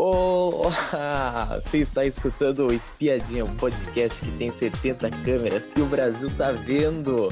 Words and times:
Olá! 0.00 1.60
Você 1.60 1.78
está 1.78 2.06
escutando 2.06 2.68
o 2.68 2.72
Espiadinha, 2.72 3.44
um 3.44 3.54
podcast 3.56 4.22
que 4.22 4.30
tem 4.38 4.50
70 4.50 5.10
câmeras 5.22 5.70
e 5.76 5.82
o 5.82 5.86
Brasil 5.86 6.30
tá 6.38 6.50
vendo. 6.50 7.28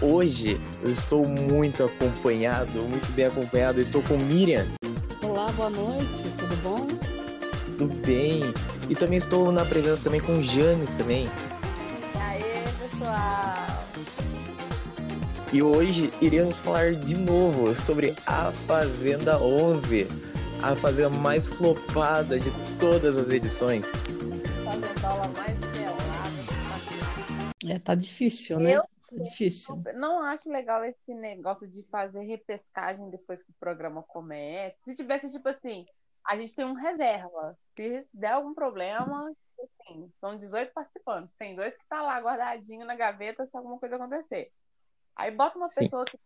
Hoje 0.00 0.60
eu 0.84 0.90
estou 0.92 1.26
muito 1.26 1.82
acompanhado, 1.82 2.80
muito 2.84 3.10
bem 3.12 3.26
acompanhado. 3.26 3.80
Eu 3.80 3.82
estou 3.82 4.02
com 4.04 4.16
Miriam. 4.18 4.68
Olá, 5.20 5.50
boa 5.50 5.68
noite, 5.68 6.22
tudo 6.38 6.56
bom? 6.62 6.86
Tudo 7.76 7.92
bem. 8.06 8.54
E 8.88 8.94
também 8.94 9.18
estou 9.18 9.50
na 9.50 9.64
presença 9.64 10.04
também 10.04 10.20
com 10.20 10.40
Janes 10.40 10.94
também. 10.94 11.28
E 12.14 12.18
aí, 12.18 12.44
pessoal? 12.88 13.66
E 15.52 15.60
hoje 15.60 16.12
iremos 16.22 16.60
falar 16.60 16.92
de 16.92 17.16
novo 17.16 17.74
sobre 17.74 18.14
a 18.28 18.52
Fazenda 18.52 19.40
11, 19.40 20.06
a 20.62 20.74
fazenda 20.74 21.10
mais 21.10 21.46
flopada 21.46 22.38
de 22.38 22.50
todas 22.80 23.16
as 23.16 23.28
edições. 23.30 23.86
Fazendola 24.64 25.28
mais 25.28 25.58
pelada. 25.58 27.74
É, 27.74 27.78
tá 27.78 27.94
difícil, 27.94 28.58
né? 28.58 28.76
Eu 28.76 28.82
Tá 29.08 29.22
difícil. 29.22 29.80
não 29.94 30.20
acho 30.20 30.50
legal 30.50 30.84
esse 30.84 31.14
negócio 31.14 31.66
de 31.68 31.82
fazer 31.84 32.22
repescagem 32.24 33.08
depois 33.08 33.40
que 33.42 33.50
o 33.50 33.54
programa 33.58 34.02
começa. 34.02 34.76
Se 34.84 34.96
tivesse, 34.96 35.30
tipo 35.30 35.48
assim, 35.48 35.86
a 36.26 36.36
gente 36.36 36.54
tem 36.56 36.64
um 36.64 36.74
reserva. 36.74 37.56
Se 37.76 38.04
der 38.12 38.32
algum 38.32 38.52
problema, 38.52 39.32
assim, 39.62 40.10
são 40.20 40.36
18 40.36 40.72
participantes. 40.72 41.32
Tem 41.38 41.54
dois 41.54 41.72
que 41.76 41.86
tá 41.88 42.02
lá 42.02 42.18
guardadinho 42.20 42.84
na 42.84 42.96
gaveta 42.96 43.46
se 43.46 43.56
alguma 43.56 43.78
coisa 43.78 43.94
acontecer. 43.94 44.50
Aí 45.14 45.30
bota 45.30 45.56
uma 45.56 45.68
Sim. 45.68 45.82
pessoa 45.82 46.04
que 46.04 46.18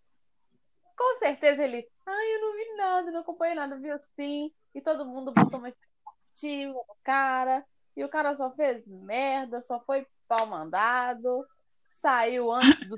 com 1.01 1.19
certeza 1.19 1.65
ele, 1.65 1.89
ai, 2.05 2.35
eu 2.35 2.41
não 2.43 2.53
vi 2.55 2.77
nada, 2.77 3.11
não 3.11 3.21
acompanhei 3.21 3.55
nada, 3.55 3.79
viu 3.79 3.99
sim. 4.15 4.53
E 4.75 4.83
todo 4.83 5.07
mundo 5.07 5.33
botou 5.33 5.59
uma 5.59 5.71
expectativa 5.71 6.75
no 6.75 6.97
cara. 7.03 7.65
E 7.97 8.05
o 8.05 8.09
cara 8.09 8.35
só 8.35 8.51
fez 8.51 8.87
merda, 8.87 9.63
só 9.63 9.81
foi 9.81 10.07
pau 10.29 10.47
mandado, 10.47 11.47
saiu 11.89 12.53
antes 12.53 12.87
do. 12.87 12.97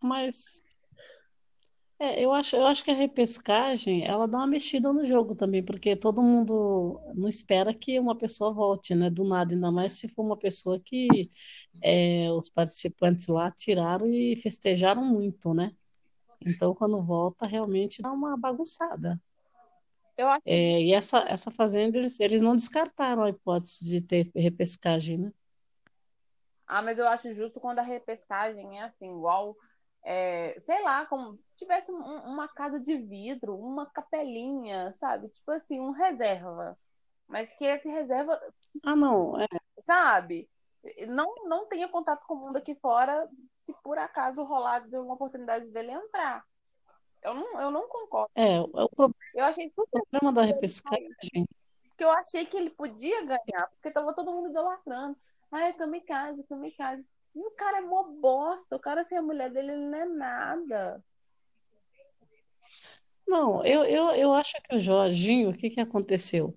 Mas 0.00 0.62
é, 1.98 2.24
eu 2.24 2.32
acho, 2.32 2.54
eu 2.54 2.66
acho 2.66 2.84
que 2.84 2.92
a 2.92 2.94
repescagem 2.94 4.06
ela 4.06 4.28
dá 4.28 4.38
uma 4.38 4.46
mexida 4.46 4.92
no 4.92 5.04
jogo 5.04 5.34
também, 5.34 5.64
porque 5.64 5.96
todo 5.96 6.22
mundo 6.22 7.00
não 7.16 7.28
espera 7.28 7.74
que 7.74 7.98
uma 7.98 8.16
pessoa 8.16 8.52
volte, 8.52 8.94
né? 8.94 9.10
Do 9.10 9.24
nada, 9.24 9.54
ainda 9.54 9.72
mais 9.72 9.94
se 9.94 10.08
for 10.08 10.22
uma 10.22 10.36
pessoa 10.36 10.78
que 10.78 11.08
é, 11.82 12.30
os 12.30 12.48
participantes 12.48 13.26
lá 13.26 13.50
tiraram 13.50 14.06
e 14.06 14.36
festejaram 14.36 15.04
muito, 15.04 15.52
né? 15.52 15.72
Então, 16.46 16.74
quando 16.74 17.02
volta, 17.02 17.46
realmente 17.46 18.02
dá 18.02 18.12
uma 18.12 18.36
bagunçada. 18.36 19.20
Eu 20.16 20.28
acho 20.28 20.44
É, 20.44 20.82
e 20.82 20.92
essa, 20.92 21.18
essa 21.28 21.50
fazenda, 21.50 21.96
eles, 21.98 22.20
eles 22.20 22.40
não 22.40 22.56
descartaram 22.56 23.22
a 23.22 23.30
hipótese 23.30 23.84
de 23.84 24.00
ter 24.02 24.30
repescagem, 24.34 25.18
né? 25.18 25.32
Ah, 26.66 26.82
mas 26.82 26.98
eu 26.98 27.06
acho 27.08 27.30
justo 27.32 27.60
quando 27.60 27.78
a 27.80 27.82
repescagem 27.82 28.78
é 28.80 28.84
assim, 28.84 29.10
igual, 29.10 29.56
é, 30.04 30.58
sei 30.60 30.82
lá, 30.82 31.04
como 31.06 31.38
tivesse 31.56 31.92
um- 31.92 31.96
uma 32.26 32.48
casa 32.48 32.80
de 32.80 32.96
vidro, 32.96 33.54
uma 33.58 33.86
capelinha, 33.90 34.94
sabe? 34.98 35.28
Tipo 35.28 35.50
assim, 35.52 35.78
um 35.80 35.90
reserva. 35.90 36.78
Mas 37.28 37.52
que 37.54 37.64
esse 37.64 37.88
reserva, 37.88 38.40
Ah, 38.82 38.94
não, 38.96 39.38
é, 39.40 39.46
sabe? 39.86 40.48
Não, 41.08 41.34
não 41.46 41.66
tenha 41.66 41.88
contato 41.88 42.26
com 42.26 42.34
o 42.34 42.38
mundo 42.38 42.56
aqui 42.56 42.74
fora 42.76 43.28
se 43.64 43.72
por 43.82 43.98
acaso 43.98 44.42
rolar 44.42 44.80
de 44.88 44.96
uma 44.96 45.14
oportunidade 45.14 45.66
dele 45.70 45.92
entrar. 45.92 46.44
Eu 47.22 47.34
não, 47.34 47.60
eu 47.60 47.70
não 47.70 47.88
concordo. 47.88 48.30
é, 48.34 48.60
o 48.60 48.88
pro- 48.90 49.14
Eu 49.34 49.44
achei 49.44 49.70
super 49.74 50.02
problema 50.10 50.32
da 50.32 50.42
repescagem 50.42 51.10
porque 51.88 52.04
eu 52.04 52.10
achei 52.10 52.44
que 52.44 52.56
ele 52.56 52.70
podia 52.70 53.20
ganhar, 53.24 53.68
porque 53.70 53.90
tava 53.90 54.12
todo 54.12 54.32
mundo 54.32 54.50
idolatrando. 54.50 55.16
Ai, 55.50 55.72
kamikaze, 55.72 56.42
kamikaze. 56.44 57.06
E 57.36 57.38
o 57.38 57.50
cara 57.52 57.78
é 57.78 57.80
mó 57.82 58.02
bosta. 58.02 58.74
O 58.74 58.80
cara 58.80 59.04
sem 59.04 59.16
a 59.16 59.22
mulher 59.22 59.48
dele, 59.50 59.70
ele 59.72 59.86
não 59.86 59.98
é 59.98 60.04
nada. 60.04 61.04
Não, 63.26 63.64
eu, 63.64 63.84
eu, 63.84 64.10
eu 64.10 64.32
acho 64.32 64.54
que 64.62 64.74
o 64.76 64.78
Jorginho, 64.80 65.50
o 65.50 65.54
que 65.56 65.70
que 65.70 65.80
aconteceu? 65.80 66.54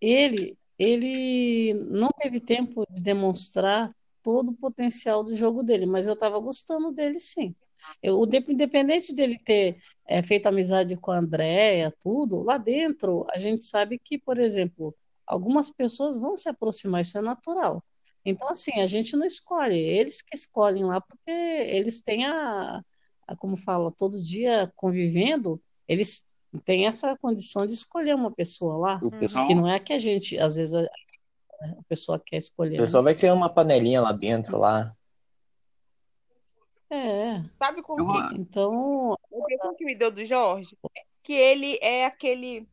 Ele, 0.00 0.56
ele 0.78 1.74
não 1.90 2.08
teve 2.20 2.40
tempo 2.40 2.86
de 2.90 3.02
demonstrar 3.02 3.90
todo 4.22 4.50
o 4.50 4.56
potencial 4.56 5.22
do 5.22 5.36
jogo 5.36 5.62
dele, 5.62 5.86
mas 5.86 6.06
eu 6.06 6.14
estava 6.14 6.38
gostando 6.40 6.92
dele 6.92 7.20
sim. 7.20 7.54
Eu, 8.02 8.22
independente 8.48 9.14
dele 9.14 9.38
ter 9.38 9.78
eh, 10.06 10.22
feito 10.22 10.46
amizade 10.46 10.96
com 10.96 11.12
a 11.12 11.18
Andréia, 11.18 11.94
tudo, 12.00 12.42
lá 12.42 12.58
dentro 12.58 13.26
a 13.30 13.38
gente 13.38 13.62
sabe 13.62 13.98
que, 13.98 14.18
por 14.18 14.38
exemplo, 14.38 14.94
algumas 15.26 15.70
pessoas 15.70 16.18
vão 16.18 16.36
se 16.36 16.48
aproximar, 16.48 17.02
isso 17.02 17.18
é 17.18 17.22
natural. 17.22 17.84
Então, 18.24 18.48
assim, 18.48 18.80
a 18.80 18.86
gente 18.86 19.16
não 19.16 19.26
escolhe, 19.26 19.78
eles 19.78 20.20
que 20.22 20.34
escolhem 20.34 20.84
lá, 20.84 21.00
porque 21.00 21.30
eles 21.30 22.02
têm 22.02 22.24
a, 22.26 22.82
a 23.26 23.36
como 23.36 23.56
fala, 23.56 23.92
todo 23.92 24.20
dia 24.22 24.72
convivendo 24.74 25.62
eles 25.88 26.25
têm 26.64 26.86
essa 26.86 27.16
condição 27.18 27.66
de 27.66 27.74
escolher 27.74 28.14
uma 28.14 28.30
pessoa 28.30 28.76
lá, 28.76 28.98
O 29.02 29.10
pessoal, 29.10 29.46
que 29.46 29.54
não 29.54 29.68
é 29.68 29.76
a 29.76 29.80
que 29.80 29.92
a 29.92 29.98
gente, 29.98 30.38
às 30.38 30.56
vezes, 30.56 30.74
a, 30.74 30.80
a 30.82 31.82
pessoa 31.88 32.18
quer 32.24 32.36
o 32.36 32.38
escolher, 32.38 32.76
pessoal 32.76 33.02
vai 33.02 33.14
criar 33.14 33.34
uma 33.34 33.48
panelinha 33.52 34.00
lá 34.00 34.12
dentro, 34.12 34.58
lá. 34.58 34.94
né? 36.90 37.50
Sabe 37.58 37.82
com 37.82 37.98
Eu- 37.98 38.06
que, 38.06 38.36
Então, 38.36 39.16
o 39.30 39.74
que 39.76 39.84
me 39.84 39.94
deu 39.94 40.10
do 40.10 40.24
Jorge? 40.24 40.76
Que 41.22 41.32
ele 41.32 41.78
é 41.82 42.04
aquele. 42.06 42.68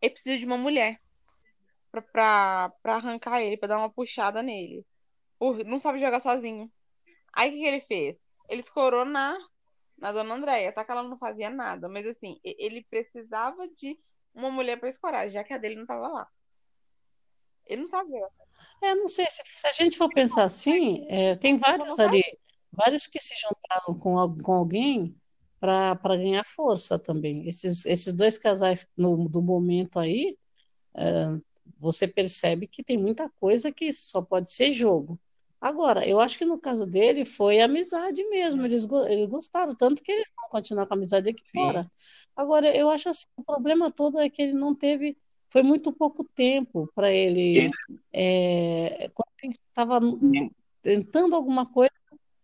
Ele 0.00 0.10
precisa 0.12 0.38
de 0.38 0.44
uma 0.44 0.56
mulher 0.58 1.00
pra, 1.90 2.02
pra, 2.02 2.72
pra 2.82 2.94
arrancar 2.96 3.40
ele, 3.42 3.56
pra 3.56 3.68
dar 3.68 3.78
uma 3.78 3.90
puxada 3.90 4.42
nele. 4.42 4.84
Por- 5.38 5.64
não 5.64 5.78
sabe 5.80 6.00
jogar 6.00 6.20
sozinho. 6.20 6.70
Aí 7.32 7.48
o 7.50 7.52
que, 7.52 7.60
que 7.60 7.66
ele 7.66 7.80
fez? 7.82 8.16
Ele 8.48 8.60
escorou 8.60 9.04
na, 9.04 9.36
na 10.00 10.12
dona 10.12 10.34
Andréia, 10.34 10.72
tá 10.72 10.84
que 10.84 10.90
ela 10.90 11.02
não 11.02 11.18
fazia 11.18 11.50
nada. 11.50 11.88
Mas 11.88 12.06
assim, 12.06 12.40
ele 12.42 12.84
precisava 12.88 13.68
de 13.68 13.98
uma 14.34 14.50
mulher 14.50 14.78
pra 14.80 14.88
escorar, 14.88 15.28
já 15.30 15.44
que 15.44 15.52
a 15.52 15.58
dele 15.58 15.76
não 15.76 15.86
tava 15.86 16.08
lá. 16.08 16.28
Ele 17.66 17.82
não 17.82 17.88
sabia. 17.88 18.26
é, 18.82 18.94
não 18.94 19.06
sei, 19.06 19.26
se, 19.26 19.42
se 19.44 19.66
a 19.66 19.72
gente 19.72 19.96
for 19.96 20.08
pensar 20.08 20.44
assim, 20.44 21.06
é, 21.08 21.36
tem 21.36 21.56
vários 21.56 22.00
ali, 22.00 22.22
vários 22.72 23.06
que 23.06 23.20
se 23.20 23.34
juntaram 23.36 23.98
com, 24.00 24.42
com 24.42 24.52
alguém 24.52 25.14
para 25.60 25.94
para 25.96 26.16
ganhar 26.16 26.44
força 26.44 26.98
também. 26.98 27.46
Esses, 27.48 27.84
esses 27.84 28.12
dois 28.12 28.38
casais 28.38 28.88
no, 28.96 29.28
do 29.28 29.42
momento 29.42 29.98
aí, 29.98 30.36
é, 30.96 31.26
você 31.78 32.08
percebe 32.08 32.66
que 32.66 32.82
tem 32.82 32.96
muita 32.98 33.30
coisa 33.38 33.70
que 33.70 33.92
só 33.92 34.22
pode 34.22 34.52
ser 34.52 34.72
jogo. 34.72 35.20
Agora, 35.60 36.06
eu 36.08 36.20
acho 36.20 36.38
que 36.38 36.44
no 36.44 36.58
caso 36.58 36.86
dele 36.86 37.24
foi 37.26 37.60
amizade 37.60 38.24
mesmo, 38.30 38.64
eles, 38.64 38.86
go- 38.86 39.06
eles 39.06 39.28
gostaram, 39.28 39.74
tanto 39.74 40.02
que 40.02 40.10
eles 40.10 40.26
vão 40.36 40.48
continuar 40.50 40.86
com 40.86 40.94
a 40.94 40.96
amizade 40.96 41.28
aqui 41.28 41.42
Sim. 41.44 41.60
fora. 41.60 41.86
Agora, 42.34 42.74
eu 42.74 42.88
acho 42.90 43.08
assim, 43.10 43.26
o 43.36 43.44
problema 43.44 43.90
todo 43.90 44.18
é 44.18 44.30
que 44.30 44.40
ele 44.42 44.54
não 44.54 44.74
teve, 44.74 45.18
foi 45.50 45.62
muito 45.62 45.92
pouco 45.92 46.24
tempo 46.24 46.90
para 46.94 47.12
ele, 47.12 47.70
é, 48.12 49.10
quando 49.14 49.28
ele 49.42 49.54
estava 49.68 50.00
tentando 50.82 51.36
alguma 51.36 51.66
coisa, 51.66 51.92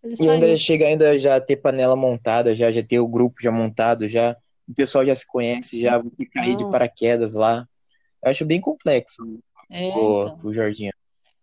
ele 0.03 0.17
E 0.19 0.29
ainda 0.29 0.47
saiu. 0.47 0.59
chega 0.59 0.87
ainda 0.87 1.19
já 1.19 1.41
ter 1.41 1.57
panela 1.57 1.97
montada, 1.97 2.55
já, 2.55 2.71
já 2.71 2.83
ter 2.83 2.99
o 3.01 3.09
grupo 3.09 3.37
já 3.43 3.51
montado, 3.53 4.09
já 4.09 4.37
o 4.69 4.75
pessoal 4.75 5.05
já 5.07 5.15
se 5.15 5.27
conhece, 5.27 5.81
já 5.81 6.03
cair 6.35 6.57
de 6.57 6.65
paraquedas 6.67 7.35
lá. 7.35 7.67
Eu 8.25 8.31
acho 8.31 8.45
bem 8.47 8.61
complexo 8.61 9.23
É, 9.71 9.89
o, 9.99 10.27
então. 10.27 10.39
o 10.45 10.53
Jorginho. 10.53 10.93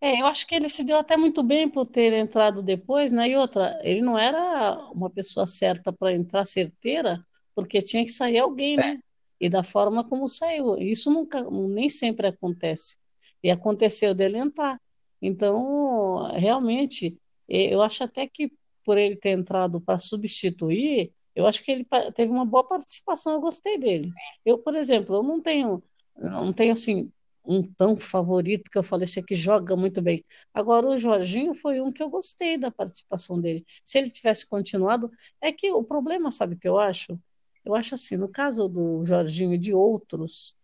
É, 0.04 0.20
eu 0.20 0.26
acho 0.26 0.46
que 0.46 0.54
ele 0.54 0.70
se 0.70 0.84
deu 0.84 0.98
até 0.98 1.16
muito 1.16 1.42
bem 1.42 1.70
por 1.70 1.86
ter 1.86 2.12
entrado 2.12 2.62
depois, 2.62 3.10
né? 3.14 3.30
E 3.30 3.38
outra, 3.38 3.80
ele 3.84 4.02
não 4.02 4.18
era 4.20 4.78
uma 4.92 5.10
pessoa 5.10 5.48
certa 5.48 5.94
para 5.94 6.12
entrar 6.14 6.44
certeira, 6.44 7.26
porque 7.56 7.82
tinha 7.82 8.04
que 8.04 8.12
sair 8.12 8.40
alguém, 8.40 8.76
né? 8.76 9.00
E 9.40 9.48
da 9.48 9.64
forma 9.64 10.04
como 10.04 10.28
saiu. 10.28 10.78
Isso 10.78 11.10
nunca, 11.10 11.50
nem 11.50 11.88
sempre 11.88 12.28
acontece. 12.28 12.98
E 13.42 13.50
aconteceu 13.50 14.14
dele 14.14 14.40
entrar. 14.40 14.78
Então, 15.22 16.30
realmente, 16.34 17.18
eu 17.48 17.82
acho 17.82 18.04
até 18.04 18.28
que 18.28 18.52
por 18.84 18.98
ele 18.98 19.16
ter 19.16 19.30
entrado 19.30 19.80
para 19.80 19.98
substituir, 19.98 21.14
eu 21.34 21.48
acho 21.48 21.64
que 21.64 21.72
ele 21.72 21.88
teve 22.14 22.30
uma 22.30 22.44
boa 22.46 22.66
participação, 22.68 23.36
eu 23.36 23.40
gostei 23.40 23.78
dele. 23.78 24.12
Eu, 24.46 24.58
por 24.58 24.76
exemplo, 24.76 25.16
eu 25.16 25.24
não 25.24 25.42
tenho, 25.42 25.82
não 26.18 26.52
tenho 26.52 26.74
assim 26.74 27.10
um 27.46 27.64
tão 27.64 27.98
favorito 27.98 28.70
que 28.70 28.78
eu 28.78 28.84
falei, 28.84 29.06
esse 29.06 29.20
aqui 29.20 29.36
joga 29.36 29.76
muito 29.76 30.02
bem. 30.02 30.24
Agora, 30.54 30.88
o 30.88 30.98
Jorginho 30.98 31.54
foi 31.54 31.82
um 31.82 31.92
que 31.92 32.02
eu 32.02 32.10
gostei 32.10 32.58
da 32.58 32.72
participação 32.72 33.40
dele. 33.40 33.66
Se 33.84 33.98
ele 33.98 34.10
tivesse 34.10 34.48
continuado, 34.48 35.12
é 35.42 35.52
que 35.52 35.72
o 35.72 35.84
problema, 35.84 36.32
sabe 36.32 36.56
o 36.56 36.60
que 36.60 36.68
eu 36.68 36.80
acho? 36.80 37.20
Eu 37.66 37.76
acho 37.76 37.96
assim, 37.96 38.18
no 38.18 38.30
caso 38.30 38.68
do 38.68 39.04
Jorginho 39.06 39.54
e 39.54 39.58
de 39.58 39.74
outros, 39.74 40.56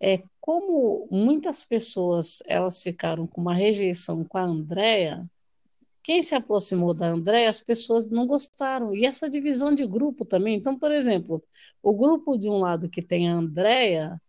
é 0.00 0.22
como 0.40 1.06
muitas 1.10 1.64
pessoas 1.64 2.42
elas 2.46 2.82
ficaram 2.82 3.26
com 3.26 3.40
uma 3.40 3.54
rejeição 3.54 4.24
com 4.24 4.38
a 4.38 4.42
Andrea, 4.42 5.22
quem 6.02 6.22
se 6.22 6.34
aproximou 6.34 6.94
da 6.94 7.06
Andrea, 7.06 7.50
as 7.50 7.60
pessoas 7.60 8.06
não 8.06 8.26
gostaram. 8.26 8.94
E 8.94 9.04
essa 9.04 9.28
divisão 9.28 9.74
de 9.74 9.86
grupo 9.86 10.24
também. 10.24 10.56
Então, 10.56 10.78
por 10.78 10.90
exemplo, 10.90 11.42
o 11.82 11.92
grupo 11.92 12.38
de 12.38 12.48
um 12.48 12.58
lado 12.58 12.88
que 12.88 13.02
tem 13.02 13.28
a 13.28 13.34
Andrea, 13.34 14.20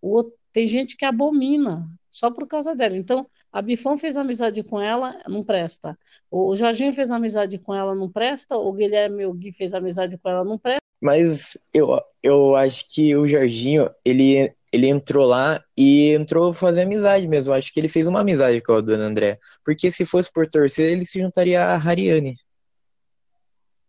o 0.00 0.08
outro 0.16 0.34
tem 0.52 0.68
gente 0.68 0.96
que 0.96 1.04
abomina 1.04 1.88
só 2.10 2.30
por 2.30 2.46
causa 2.46 2.74
dela. 2.74 2.96
Então, 2.96 3.26
a 3.50 3.62
Bifão 3.62 3.96
fez 3.96 4.16
amizade 4.16 4.62
com 4.62 4.80
ela, 4.80 5.16
não 5.26 5.42
presta. 5.42 5.98
O 6.30 6.54
Jorginho 6.54 6.92
fez 6.92 7.10
amizade 7.10 7.58
com 7.58 7.74
ela, 7.74 7.94
não 7.94 8.10
presta. 8.10 8.56
O 8.56 8.72
Guilherme 8.72 9.26
o 9.26 9.32
Gui 9.32 9.52
fez 9.52 9.72
amizade 9.74 10.18
com 10.18 10.28
ela, 10.28 10.44
não 10.44 10.58
presta. 10.58 10.82
Mas 11.00 11.58
eu, 11.74 12.00
eu 12.22 12.54
acho 12.54 12.86
que 12.88 13.16
o 13.16 13.26
Jorginho, 13.26 13.90
ele, 14.04 14.54
ele 14.72 14.86
entrou 14.86 15.26
lá 15.26 15.62
e 15.76 16.12
entrou 16.12 16.54
fazer 16.54 16.82
amizade 16.82 17.26
mesmo. 17.26 17.52
Acho 17.52 17.72
que 17.72 17.80
ele 17.80 17.88
fez 17.88 18.06
uma 18.06 18.20
amizade 18.20 18.60
com 18.60 18.74
a 18.74 18.80
dona 18.80 19.04
André. 19.04 19.38
Porque 19.64 19.90
se 19.90 20.06
fosse 20.06 20.32
por 20.32 20.48
torcer, 20.48 20.90
ele 20.90 21.04
se 21.04 21.20
juntaria 21.20 21.62
a 21.62 21.76
Hariane. 21.76 22.36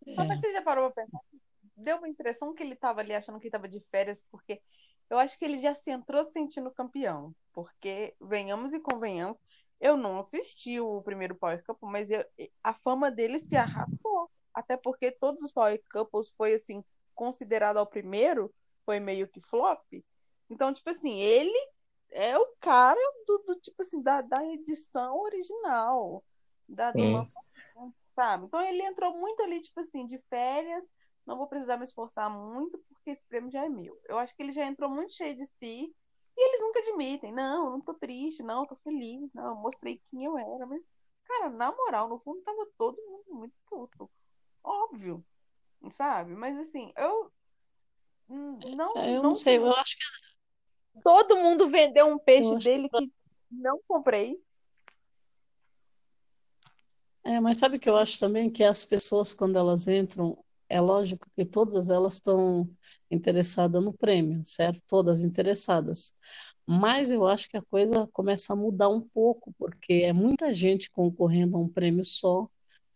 É. 0.06 0.14
Mas 0.24 0.40
você 0.40 0.52
já 0.52 0.62
parou 0.62 0.90
pra 0.90 1.04
pensar? 1.04 1.20
Deu 1.76 1.98
uma 1.98 2.08
impressão 2.08 2.54
que 2.54 2.62
ele 2.62 2.74
estava 2.74 3.00
ali 3.00 3.14
achando 3.14 3.38
que 3.38 3.46
estava 3.46 3.68
de 3.68 3.80
férias, 3.90 4.22
porque 4.30 4.60
eu 5.10 5.18
acho 5.18 5.38
que 5.38 5.44
ele 5.44 5.58
já 5.58 5.74
se 5.74 5.90
entrou 5.90 6.24
sentindo 6.24 6.70
campeão. 6.70 7.34
Porque, 7.52 8.14
venhamos 8.20 8.72
e 8.72 8.80
convenhamos, 8.80 9.38
eu 9.80 9.96
não 9.96 10.20
assisti 10.20 10.80
o 10.80 11.02
primeiro 11.02 11.34
Power 11.34 11.62
Couple, 11.64 11.88
mas 11.88 12.10
eu, 12.10 12.24
a 12.62 12.72
fama 12.72 13.10
dele 13.10 13.38
se 13.38 13.56
arrastou. 13.56 14.30
Até 14.52 14.76
porque 14.76 15.10
todos 15.10 15.42
os 15.42 15.52
Power 15.52 15.80
Couples 15.92 16.32
foi 16.36 16.54
assim, 16.54 16.84
considerado 17.14 17.76
ao 17.76 17.86
primeiro, 17.86 18.52
foi 18.84 19.00
meio 19.00 19.28
que 19.28 19.40
flop. 19.40 19.82
Então, 20.48 20.72
tipo 20.72 20.90
assim, 20.90 21.18
ele 21.20 21.58
é 22.10 22.38
o 22.38 22.46
cara 22.60 23.00
do, 23.26 23.38
do 23.46 23.60
tipo 23.60 23.82
assim, 23.82 24.00
da, 24.00 24.20
da 24.20 24.44
edição 24.46 25.18
original, 25.20 26.24
da, 26.68 26.92
do 26.92 27.02
lançamento, 27.02 27.94
sabe? 28.14 28.46
Então 28.46 28.60
ele 28.60 28.82
entrou 28.82 29.16
muito 29.18 29.42
ali, 29.42 29.60
tipo 29.60 29.80
assim, 29.80 30.06
de 30.06 30.18
férias, 30.30 30.84
não 31.26 31.36
vou 31.36 31.48
precisar 31.48 31.76
me 31.76 31.84
esforçar 31.84 32.30
muito, 32.30 32.80
porque 33.04 33.10
esse 33.10 33.26
prêmio 33.26 33.50
já 33.50 33.66
é 33.66 33.68
meu. 33.68 34.00
Eu 34.08 34.18
acho 34.18 34.34
que 34.34 34.42
ele 34.42 34.50
já 34.50 34.64
entrou 34.64 34.90
muito 34.90 35.12
cheio 35.12 35.36
de 35.36 35.44
si, 35.44 35.94
e 36.36 36.48
eles 36.48 36.60
nunca 36.60 36.80
admitem, 36.80 37.32
não, 37.32 37.72
não 37.72 37.80
tô 37.80 37.92
triste, 37.92 38.42
não, 38.42 38.66
tô 38.66 38.74
feliz, 38.76 39.30
não, 39.34 39.54
mostrei 39.56 40.00
quem 40.10 40.24
eu 40.24 40.38
era, 40.38 40.66
mas, 40.66 40.82
cara, 41.24 41.50
na 41.50 41.70
moral, 41.70 42.08
no 42.08 42.18
fundo 42.18 42.40
tava 42.40 42.66
todo 42.78 42.96
mundo 42.96 43.24
muito 43.28 43.54
puto. 43.68 44.10
Óbvio, 44.64 45.24
sabe? 45.90 46.34
Mas 46.34 46.58
assim, 46.58 46.92
eu 46.96 47.30
não. 48.26 48.58
Eu 48.96 49.14
não, 49.16 49.22
não 49.22 49.34
sei, 49.34 49.58
eu 49.58 49.70
acho 49.74 49.96
que. 49.96 51.02
Todo 51.02 51.36
mundo 51.36 51.68
vendeu 51.68 52.06
um 52.06 52.18
peixe 52.18 52.56
dele 52.56 52.88
que... 52.88 53.06
que 53.08 53.12
não 53.50 53.80
comprei. 53.86 54.42
É, 57.22 57.40
mas 57.40 57.58
sabe 57.58 57.76
o 57.76 57.80
que 57.80 57.88
eu 57.88 57.96
acho 57.96 58.18
também? 58.18 58.50
Que 58.50 58.64
as 58.64 58.84
pessoas, 58.84 59.34
quando 59.34 59.56
elas 59.56 59.88
entram, 59.88 60.42
é 60.74 60.80
lógico 60.80 61.30
que 61.30 61.44
todas 61.44 61.88
elas 61.88 62.14
estão 62.14 62.68
interessadas 63.08 63.80
no 63.82 63.92
prêmio, 63.92 64.44
certo? 64.44 64.82
Todas 64.88 65.22
interessadas. 65.22 66.12
Mas 66.66 67.12
eu 67.12 67.26
acho 67.28 67.48
que 67.48 67.56
a 67.56 67.62
coisa 67.62 68.08
começa 68.12 68.52
a 68.52 68.56
mudar 68.56 68.88
um 68.88 69.00
pouco, 69.00 69.54
porque 69.56 69.92
é 70.04 70.12
muita 70.12 70.52
gente 70.52 70.90
concorrendo 70.90 71.56
a 71.56 71.60
um 71.60 71.68
prêmio 71.68 72.04
só. 72.04 72.48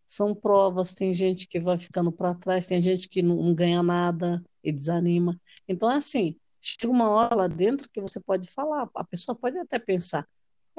São 0.05 0.35
provas, 0.35 0.93
tem 0.93 1.15
gente 1.15 1.47
que 1.47 1.61
vai 1.61 1.79
ficando 1.79 2.11
para 2.11 2.35
trás, 2.35 2.67
tem 2.67 2.81
gente 2.81 3.09
que 3.09 3.23
não, 3.23 3.55
ganha 3.55 3.81
nada 3.83 4.43
e 4.65 4.73
desanima. 4.73 5.41
Então, 5.69 5.89
é 5.89 5.97
assim, 5.97 6.37
chega 6.61 6.91
uma 6.91 7.09
hora 7.11 7.35
lá 7.37 7.47
dentro 7.47 7.89
que 7.91 8.01
você 8.01 8.19
pode 8.21 8.51
falar, 8.51 8.89
a 8.93 9.05
pessoa 9.05 9.37
pode 9.39 9.57
até 9.57 9.79
pensar, 9.79 10.27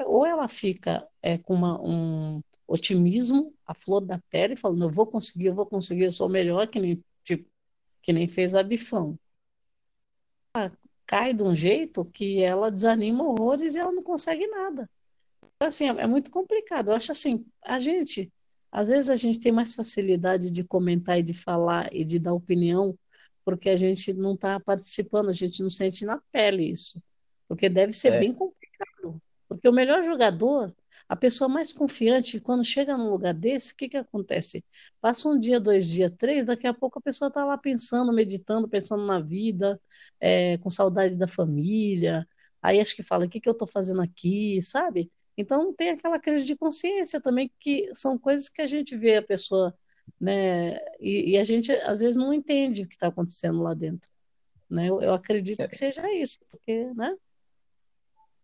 ou 0.04 0.26
ela 0.26 0.48
fica 0.48 1.06
é, 1.22 1.38
com 1.38 1.54
uma, 1.54 1.80
um 1.80 2.42
otimismo, 2.70 3.52
a 3.66 3.74
flor 3.74 4.00
da 4.00 4.20
pele, 4.30 4.54
falando, 4.54 4.84
eu 4.84 4.90
vou 4.90 5.04
conseguir, 5.04 5.46
eu 5.46 5.54
vou 5.54 5.66
conseguir, 5.66 6.04
eu 6.04 6.12
sou 6.12 6.28
melhor, 6.28 6.68
que 6.68 6.78
nem, 6.78 7.04
tipo, 7.24 7.50
que 8.00 8.12
nem 8.12 8.28
fez 8.28 8.54
a 8.54 8.62
Bifão. 8.62 9.18
Ela 10.54 10.72
cai 11.04 11.34
de 11.34 11.42
um 11.42 11.54
jeito 11.54 12.04
que 12.04 12.40
ela 12.42 12.70
desanima 12.70 13.24
horrores 13.24 13.74
e 13.74 13.78
ela 13.78 13.90
não 13.90 14.04
consegue 14.04 14.46
nada. 14.46 14.88
Então, 15.42 15.66
assim, 15.66 15.88
é, 15.88 16.02
é 16.02 16.06
muito 16.06 16.30
complicado. 16.30 16.90
Eu 16.90 16.94
acho 16.94 17.10
assim, 17.10 17.44
a 17.64 17.78
gente, 17.80 18.32
às 18.70 18.88
vezes 18.88 19.10
a 19.10 19.16
gente 19.16 19.40
tem 19.40 19.50
mais 19.50 19.74
facilidade 19.74 20.50
de 20.50 20.62
comentar 20.62 21.18
e 21.18 21.24
de 21.24 21.34
falar 21.34 21.92
e 21.92 22.04
de 22.04 22.20
dar 22.20 22.34
opinião 22.34 22.96
porque 23.44 23.68
a 23.68 23.76
gente 23.76 24.12
não 24.14 24.34
está 24.34 24.60
participando, 24.60 25.28
a 25.28 25.32
gente 25.32 25.60
não 25.60 25.70
sente 25.70 26.04
na 26.04 26.20
pele 26.30 26.70
isso. 26.70 27.02
Porque 27.48 27.68
deve 27.68 27.92
ser 27.92 28.12
é. 28.12 28.18
bem 28.20 28.32
complicado. 28.32 28.49
Porque 29.60 29.68
o 29.68 29.72
melhor 29.72 30.02
jogador, 30.02 30.74
a 31.06 31.14
pessoa 31.14 31.46
mais 31.46 31.70
confiante, 31.70 32.40
quando 32.40 32.64
chega 32.64 32.96
num 32.96 33.10
lugar 33.10 33.34
desse, 33.34 33.74
o 33.74 33.76
que, 33.76 33.90
que 33.90 33.96
acontece? 33.98 34.64
Passa 35.02 35.28
um 35.28 35.38
dia, 35.38 35.60
dois 35.60 35.86
dias, 35.86 36.10
três, 36.16 36.46
daqui 36.46 36.66
a 36.66 36.72
pouco 36.72 36.98
a 36.98 37.02
pessoa 37.02 37.28
está 37.28 37.44
lá 37.44 37.58
pensando, 37.58 38.10
meditando, 38.10 38.66
pensando 38.66 39.04
na 39.04 39.20
vida, 39.20 39.78
é, 40.18 40.56
com 40.58 40.70
saudade 40.70 41.18
da 41.18 41.28
família. 41.28 42.26
Aí 42.62 42.80
acho 42.80 42.96
que 42.96 43.02
fala: 43.02 43.26
o 43.26 43.28
que, 43.28 43.38
que 43.38 43.48
eu 43.48 43.52
estou 43.52 43.68
fazendo 43.68 44.00
aqui, 44.00 44.62
sabe? 44.62 45.12
Então 45.36 45.74
tem 45.74 45.90
aquela 45.90 46.18
crise 46.18 46.46
de 46.46 46.56
consciência 46.56 47.20
também, 47.20 47.52
que 47.60 47.90
são 47.94 48.18
coisas 48.18 48.48
que 48.48 48.62
a 48.62 48.66
gente 48.66 48.96
vê 48.96 49.16
a 49.16 49.22
pessoa 49.22 49.74
né? 50.18 50.76
E, 50.98 51.32
e, 51.32 51.38
a 51.38 51.44
gente 51.44 51.70
às 51.72 52.00
vezes 52.00 52.16
não 52.16 52.32
entende 52.32 52.82
o 52.82 52.88
que 52.88 52.94
está 52.94 53.08
acontecendo 53.08 53.62
lá 53.62 53.74
dentro, 53.74 54.10
né? 54.70 54.88
Eu, 54.88 55.00
eu 55.02 55.12
acredito 55.12 55.68
que 55.68 55.76
seja 55.76 56.02
isso, 56.14 56.38
porque, 56.50 56.86
né? 56.94 57.14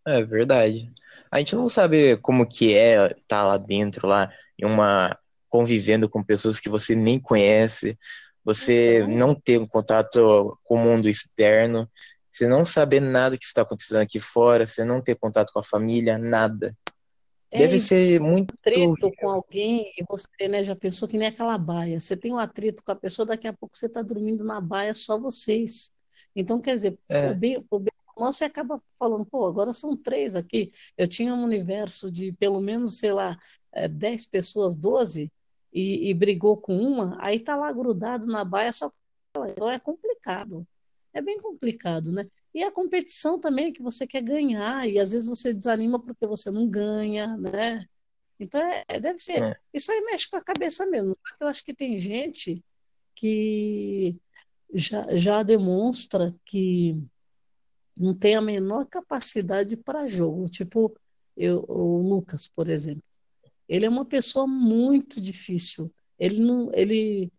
É 0.06 0.22
verdade. 0.22 0.90
A 1.30 1.38
gente 1.38 1.56
não 1.56 1.68
sabe 1.68 2.16
como 2.18 2.46
que 2.46 2.74
é 2.76 3.06
estar 3.06 3.22
tá 3.26 3.44
lá 3.44 3.56
dentro, 3.56 4.06
lá 4.06 4.30
em 4.58 4.64
uma 4.64 5.18
convivendo 5.48 6.08
com 6.08 6.22
pessoas 6.22 6.60
que 6.60 6.68
você 6.68 6.94
nem 6.94 7.18
conhece, 7.18 7.98
você 8.44 8.98
então... 8.98 9.16
não 9.16 9.34
ter 9.34 9.58
um 9.58 9.66
contato 9.66 10.58
com 10.62 10.74
o 10.74 10.78
mundo 10.78 11.08
externo, 11.08 11.90
você 12.30 12.46
não 12.46 12.64
saber 12.64 13.00
nada 13.00 13.38
que 13.38 13.44
está 13.44 13.62
acontecendo 13.62 14.00
aqui 14.00 14.20
fora, 14.20 14.66
você 14.66 14.84
não 14.84 15.00
ter 15.00 15.16
contato 15.16 15.52
com 15.52 15.58
a 15.58 15.64
família, 15.64 16.18
nada. 16.18 16.76
Deve 17.50 17.78
ser 17.80 18.20
muito. 18.20 18.54
Atrito 18.60 19.10
com 19.18 19.30
alguém 19.30 19.90
e 19.96 20.04
você 20.06 20.26
né, 20.48 20.62
já 20.62 20.76
pensou 20.76 21.08
que 21.08 21.16
nem 21.16 21.28
aquela 21.28 21.56
baia. 21.56 21.98
Você 21.98 22.16
tem 22.16 22.32
um 22.32 22.38
atrito 22.38 22.82
com 22.84 22.92
a 22.92 22.96
pessoa, 22.96 23.24
daqui 23.24 23.48
a 23.48 23.52
pouco 23.52 23.76
você 23.76 23.86
está 23.86 24.02
dormindo 24.02 24.44
na 24.44 24.60
baia 24.60 24.92
só 24.92 25.18
vocês. 25.18 25.90
Então, 26.34 26.60
quer 26.60 26.74
dizer, 26.74 26.98
é. 27.08 27.28
por 27.28 27.36
bem, 27.36 27.62
por 27.62 27.78
bem 27.80 27.95
você 28.16 28.44
acaba 28.44 28.82
falando, 28.98 29.26
pô, 29.26 29.46
agora 29.46 29.72
são 29.72 29.96
três 29.96 30.34
aqui. 30.34 30.72
Eu 30.96 31.06
tinha 31.06 31.34
um 31.34 31.44
universo 31.44 32.10
de 32.10 32.32
pelo 32.32 32.60
menos, 32.60 32.98
sei 32.98 33.12
lá, 33.12 33.38
é, 33.72 33.86
dez 33.86 34.26
pessoas, 34.26 34.74
doze, 34.74 35.30
e, 35.72 36.08
e 36.08 36.14
brigou 36.14 36.56
com 36.56 36.74
uma, 36.78 37.18
aí 37.20 37.38
tá 37.38 37.54
lá 37.54 37.70
grudado 37.70 38.26
na 38.26 38.42
baia 38.44 38.72
só. 38.72 38.90
Então 39.48 39.68
é 39.68 39.78
complicado. 39.78 40.66
É 41.12 41.20
bem 41.20 41.38
complicado, 41.38 42.10
né? 42.10 42.26
E 42.54 42.62
a 42.62 42.72
competição 42.72 43.38
também, 43.38 43.72
que 43.72 43.82
você 43.82 44.06
quer 44.06 44.22
ganhar, 44.22 44.88
e 44.88 44.98
às 44.98 45.12
vezes 45.12 45.28
você 45.28 45.52
desanima 45.52 46.02
porque 46.02 46.26
você 46.26 46.50
não 46.50 46.66
ganha, 46.66 47.36
né? 47.36 47.84
Então, 48.40 48.60
é, 48.60 48.84
é 48.88 49.00
deve 49.00 49.18
ser. 49.18 49.42
É. 49.42 49.56
Isso 49.72 49.92
aí 49.92 50.00
mexe 50.02 50.28
com 50.30 50.36
a 50.36 50.42
cabeça 50.42 50.86
mesmo. 50.86 51.14
Eu 51.40 51.48
acho 51.48 51.64
que 51.64 51.74
tem 51.74 51.98
gente 51.98 52.62
que 53.14 54.16
já, 54.74 55.14
já 55.16 55.42
demonstra 55.42 56.34
que 56.44 57.02
não 57.96 58.14
tem 58.14 58.34
a 58.34 58.40
menor 58.40 58.86
capacidade 58.86 59.76
para 59.76 60.06
jogo. 60.06 60.48
Tipo, 60.48 60.94
eu, 61.36 61.64
o 61.68 62.02
Lucas, 62.02 62.48
por 62.48 62.68
exemplo. 62.68 63.02
Ele 63.68 63.86
é 63.86 63.88
uma 63.88 64.04
pessoa 64.04 64.46
muito 64.46 65.20
difícil. 65.20 65.92
Ele 66.18 66.40
não, 66.40 66.70
ele 66.72 67.32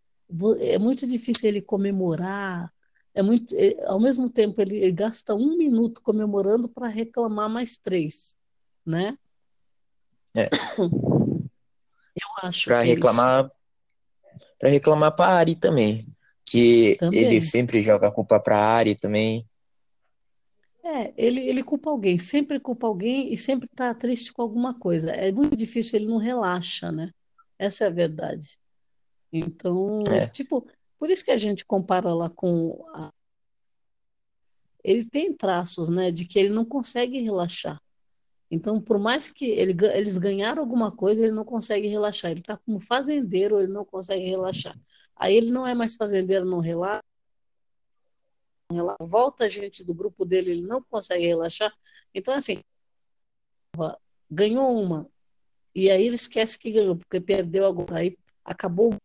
é 0.59 0.77
muito 0.77 1.07
difícil 1.07 1.47
ele 1.47 1.61
comemorar, 1.61 2.71
é 3.17 3.21
muito, 3.23 3.55
é, 3.55 3.83
ao 3.85 3.99
mesmo 3.99 4.29
tempo 4.29 4.61
ele, 4.61 4.77
ele 4.77 4.91
gasta 4.91 5.33
um 5.33 5.57
minuto 5.57 6.03
comemorando 6.03 6.69
para 6.69 6.87
reclamar 6.87 7.49
mais 7.49 7.77
três, 7.77 8.35
né? 8.85 9.17
É. 10.35 10.49
Eu 12.19 12.27
acho. 12.43 12.65
Para 12.65 12.81
reclamar, 12.81 13.51
para 14.59 14.69
reclamar 14.69 15.15
para 15.15 15.33
Ari 15.33 15.55
também, 15.55 16.07
que 16.45 16.95
também. 16.99 17.19
ele 17.19 17.41
sempre 17.41 17.81
joga 17.81 18.07
a 18.07 18.11
culpa 18.11 18.39
para 18.39 18.57
Ari 18.57 18.95
também. 18.95 19.47
É, 20.87 21.13
ele, 21.17 21.41
ele 21.41 21.63
culpa 21.63 21.89
alguém, 21.89 22.17
sempre 22.17 22.61
culpa 22.61 22.87
alguém 22.87 23.33
e 23.33 23.37
sempre 23.37 23.67
está 23.67 23.93
triste 23.93 24.31
com 24.31 24.41
alguma 24.41 24.73
coisa. 24.73 25.11
É 25.11 25.29
muito 25.33 25.53
difícil, 25.53 25.99
ele 25.99 26.07
não 26.07 26.17
relaxa, 26.17 26.93
né? 26.93 27.11
Essa 27.59 27.83
é 27.83 27.87
a 27.87 27.91
verdade. 27.91 28.57
Então, 29.31 30.03
é. 30.07 30.27
tipo, 30.27 30.65
por 30.97 31.09
isso 31.09 31.25
que 31.25 31.31
a 31.31 31.37
gente 31.37 31.65
compara 31.65 32.13
lá 32.13 32.29
com 32.29 32.85
a... 32.93 33.11
ele 34.81 35.05
tem 35.05 35.33
traços, 35.33 35.89
né, 35.89 36.09
de 36.09 36.23
que 36.25 36.39
ele 36.39 36.49
não 36.49 36.63
consegue 36.63 37.19
relaxar. 37.19 37.81
Então, 38.49 38.79
por 38.79 38.97
mais 38.97 39.29
que 39.29 39.45
ele, 39.45 39.75
eles 39.93 40.17
ganharam 40.17 40.61
alguma 40.61 40.89
coisa, 40.89 41.21
ele 41.21 41.33
não 41.33 41.43
consegue 41.43 41.89
relaxar. 41.89 42.31
Ele 42.31 42.39
está 42.39 42.55
como 42.55 42.79
fazendeiro, 42.79 43.59
ele 43.59 43.73
não 43.73 43.83
consegue 43.83 44.25
relaxar. 44.25 44.79
Aí 45.17 45.35
ele 45.35 45.51
não 45.51 45.67
é 45.67 45.75
mais 45.75 45.95
fazendeiro, 45.95 46.45
não 46.45 46.59
relaxa. 46.59 47.03
Volta 48.99 49.45
a 49.45 49.49
gente 49.49 49.83
do 49.83 49.93
grupo 49.93 50.25
dele, 50.25 50.51
ele 50.51 50.61
não 50.61 50.81
consegue 50.83 51.25
relaxar. 51.25 51.73
Então, 52.13 52.33
assim, 52.33 52.61
ganhou 54.29 54.81
uma, 54.81 55.09
e 55.77 55.91
aí 55.91 56.07
ele 56.07 56.15
esquece 56.15 56.57
que 56.57 56.71
ganhou, 56.71 56.95
porque 56.95 57.21
perdeu 57.21 57.63
agora, 57.63 57.97
aí 57.99 58.17
acabou. 58.43 58.95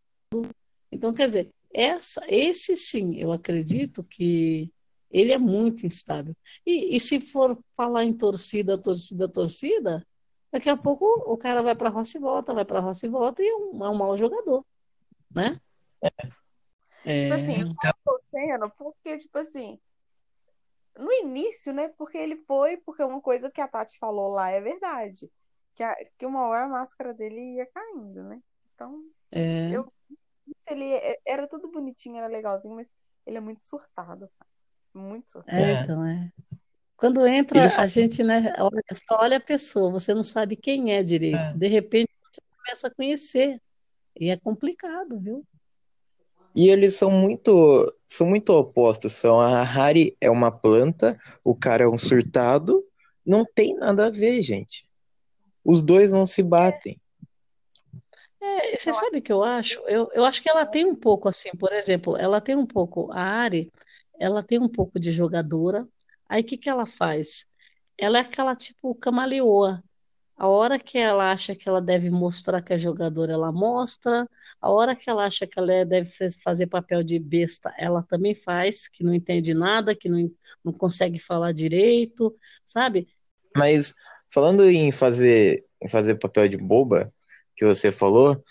Então, 0.91 1.13
quer 1.13 1.27
dizer, 1.27 1.51
essa, 1.71 2.25
esse 2.27 2.75
sim, 2.75 3.15
eu 3.15 3.31
acredito 3.31 4.03
que 4.03 4.71
Ele 5.11 5.31
é 5.31 5.37
muito 5.37 5.85
instável. 5.85 6.35
E, 6.65 6.95
e 6.95 6.99
se 6.99 7.19
for 7.19 7.59
falar 7.75 8.03
em 8.03 8.13
torcida, 8.13 8.75
torcida, 8.75 9.29
torcida, 9.29 10.03
daqui 10.51 10.67
a 10.67 10.75
pouco 10.75 11.05
o 11.31 11.37
cara 11.37 11.61
vai 11.61 11.75
para 11.75 11.89
a 11.89 11.91
roça 11.91 12.17
e 12.17 12.21
volta, 12.21 12.55
vai 12.55 12.65
para 12.65 12.79
a 12.79 12.81
roça 12.81 13.05
e 13.05 13.09
volta 13.09 13.43
e 13.43 13.47
é 13.47 13.55
um, 13.55 13.85
é 13.85 13.89
um 13.89 13.95
mau 13.95 14.17
jogador, 14.17 14.65
né? 15.29 15.61
É. 17.05 17.29
Tipo 17.29 17.33
assim, 17.35 17.75
torcendo 18.33 18.69
porque, 18.77 19.17
tipo 19.17 19.37
assim, 19.37 19.79
no 20.97 21.11
início, 21.11 21.73
né? 21.73 21.89
Porque 21.97 22.17
ele 22.17 22.35
foi, 22.47 22.77
porque 22.77 23.03
uma 23.03 23.21
coisa 23.21 23.51
que 23.51 23.61
a 23.61 23.67
Tati 23.67 23.97
falou 23.97 24.29
lá 24.29 24.49
é 24.49 24.59
verdade. 24.59 25.29
Que, 25.75 25.83
a, 25.83 25.95
que 26.17 26.25
uma 26.25 26.47
hora 26.47 26.65
a 26.65 26.69
máscara 26.69 27.13
dele 27.13 27.55
ia 27.55 27.65
caindo, 27.65 28.23
né? 28.23 28.41
Então, 28.75 29.03
é. 29.31 29.71
eu, 29.71 29.91
ele 30.69 30.93
é, 30.93 31.17
era 31.25 31.47
tudo 31.47 31.71
bonitinho, 31.71 32.17
era 32.17 32.27
legalzinho, 32.27 32.75
mas 32.75 32.87
ele 33.25 33.37
é 33.37 33.41
muito 33.41 33.63
surtado, 33.65 34.29
Muito 34.93 35.31
surtado. 35.31 35.57
É, 35.57 35.81
então, 35.81 36.05
é. 36.05 36.31
Quando 36.95 37.25
entra, 37.25 37.67
só... 37.67 37.81
a 37.81 37.87
gente, 37.87 38.23
né, 38.23 38.53
olha, 38.59 38.83
só 38.93 39.17
olha 39.19 39.37
a 39.37 39.41
pessoa, 39.41 39.91
você 39.91 40.13
não 40.13 40.23
sabe 40.23 40.55
quem 40.55 40.93
é 40.93 41.01
direito. 41.01 41.37
É. 41.37 41.53
De 41.53 41.67
repente, 41.67 42.09
você 42.23 42.41
começa 42.55 42.87
a 42.87 42.93
conhecer. 42.93 43.61
E 44.19 44.29
é 44.29 44.37
complicado, 44.37 45.19
viu? 45.19 45.43
E 46.55 46.69
eles 46.69 46.95
são 46.95 47.09
muito, 47.09 47.91
são 48.05 48.27
muito 48.27 48.51
opostos. 48.51 49.13
São 49.13 49.39
a 49.39 49.63
Harry 49.63 50.15
é 50.21 50.29
uma 50.29 50.51
planta, 50.51 51.17
o 51.43 51.55
cara 51.55 51.83
é 51.83 51.87
um 51.87 51.97
surtado. 51.97 52.83
Não 53.25 53.45
tem 53.45 53.75
nada 53.75 54.07
a 54.07 54.09
ver, 54.09 54.41
gente. 54.41 54.85
Os 55.63 55.81
dois 55.83 56.11
não 56.11 56.25
se 56.25 56.43
batem. 56.43 56.99
É, 58.41 58.75
você 58.75 58.93
sabe 58.93 59.19
o 59.19 59.21
que 59.21 59.31
eu 59.31 59.41
acho? 59.41 59.79
Eu, 59.87 60.09
eu 60.13 60.25
acho 60.25 60.41
que 60.43 60.49
ela 60.49 60.65
tem 60.65 60.85
um 60.85 60.95
pouco 60.95 61.29
assim, 61.29 61.51
por 61.51 61.71
exemplo, 61.71 62.17
ela 62.17 62.41
tem 62.41 62.57
um 62.57 62.65
pouco, 62.65 63.09
a 63.13 63.21
Ari, 63.21 63.71
ela 64.19 64.43
tem 64.43 64.59
um 64.59 64.67
pouco 64.67 64.99
de 64.99 65.13
jogadora. 65.13 65.87
Aí 66.27 66.41
o 66.41 66.45
que 66.45 66.57
que 66.57 66.69
ela 66.69 66.85
faz? 66.85 67.45
Ela 67.97 68.17
é 68.17 68.21
aquela 68.21 68.53
tipo 68.55 68.93
camaleoa. 68.95 69.81
A 70.43 70.47
hora 70.49 70.77
que 70.77 70.97
ela 70.97 71.31
acha 71.31 71.55
que 71.55 71.69
ela 71.69 71.81
deve 71.81 72.09
mostrar 72.09 72.61
que 72.61 72.73
é 72.73 72.77
jogadora, 72.77 73.31
ela 73.31 73.49
mostra. 73.49 74.29
A 74.59 74.69
hora 74.69 74.93
que 74.93 75.09
ela 75.09 75.23
acha 75.23 75.47
que 75.47 75.57
ela 75.57 75.85
deve 75.85 76.09
fazer 76.43 76.67
papel 76.67 77.01
de 77.01 77.17
besta, 77.17 77.73
ela 77.79 78.03
também 78.03 78.35
faz, 78.35 78.89
que 78.89 79.05
não 79.05 79.13
entende 79.13 79.53
nada, 79.53 79.95
que 79.95 80.09
não, 80.09 80.29
não 80.61 80.73
consegue 80.73 81.17
falar 81.17 81.53
direito, 81.53 82.35
sabe? 82.65 83.07
Mas 83.55 83.93
falando 84.27 84.69
em 84.69 84.91
fazer, 84.91 85.63
em 85.81 85.87
fazer 85.87 86.15
papel 86.15 86.49
de 86.49 86.57
boba, 86.57 87.09
que 87.55 87.63
você 87.63 87.89
falou, 87.89 88.43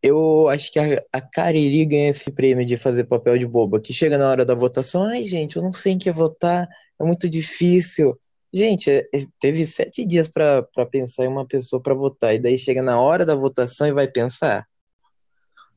eu 0.00 0.48
acho 0.48 0.70
que 0.70 0.78
a, 0.78 1.02
a 1.12 1.20
Cariri 1.20 1.84
ganha 1.84 2.10
esse 2.10 2.30
prêmio 2.30 2.64
de 2.64 2.76
fazer 2.76 3.06
papel 3.06 3.36
de 3.36 3.46
boba, 3.48 3.80
que 3.80 3.92
chega 3.92 4.16
na 4.16 4.30
hora 4.30 4.44
da 4.44 4.54
votação, 4.54 5.02
ai 5.02 5.24
gente, 5.24 5.56
eu 5.56 5.64
não 5.64 5.72
sei 5.72 5.94
em 5.94 5.98
que 5.98 6.12
votar, 6.12 6.68
é 7.00 7.04
muito 7.04 7.28
difícil. 7.28 8.16
Gente, 8.52 8.90
é, 8.90 8.98
é, 9.14 9.26
teve 9.38 9.64
sete 9.66 10.04
dias 10.04 10.28
para 10.28 10.64
pensar 10.90 11.24
em 11.24 11.28
uma 11.28 11.46
pessoa 11.46 11.80
para 11.80 11.94
votar, 11.94 12.34
e 12.34 12.38
daí 12.38 12.58
chega 12.58 12.82
na 12.82 13.00
hora 13.00 13.24
da 13.24 13.34
votação 13.34 13.86
e 13.86 13.92
vai 13.92 14.08
pensar. 14.08 14.66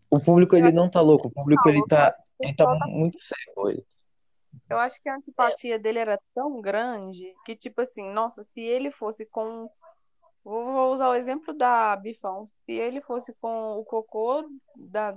O 0.10 0.20
público 0.20 0.56
ele 0.56 0.72
não 0.72 0.90
tá 0.90 1.02
louco, 1.02 1.28
o 1.28 1.32
público 1.32 1.68
ele 1.70 1.82
tá, 1.88 2.16
ele 2.40 2.56
tá 2.56 2.78
muito 2.88 3.18
cego. 3.20 3.84
Eu 4.70 4.78
acho 4.78 5.02
que 5.02 5.10
a 5.10 5.16
antipatia 5.16 5.78
dele 5.78 6.00
era 6.00 6.20
tão 6.34 6.62
grande 6.62 7.34
que, 7.46 7.56
tipo 7.56 7.82
assim, 7.82 8.10
nossa, 8.12 8.44
se 8.44 8.60
ele 8.60 8.92
fosse 8.92 9.26
com. 9.26 9.70
Vou 10.44 10.94
usar 10.94 11.10
o 11.10 11.16
exemplo 11.16 11.54
da 11.54 11.96
Bifão. 11.96 12.50
Se 12.66 12.74
ele 12.74 13.02
fosse 13.02 13.34
com 13.40 13.78
o 13.78 13.86
cocô 13.86 14.44
da, 14.76 15.16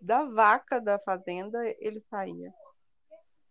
da 0.00 0.24
vaca 0.24 0.80
da 0.80 0.98
fazenda, 0.98 1.58
ele 1.78 2.00
saía. 2.08 2.52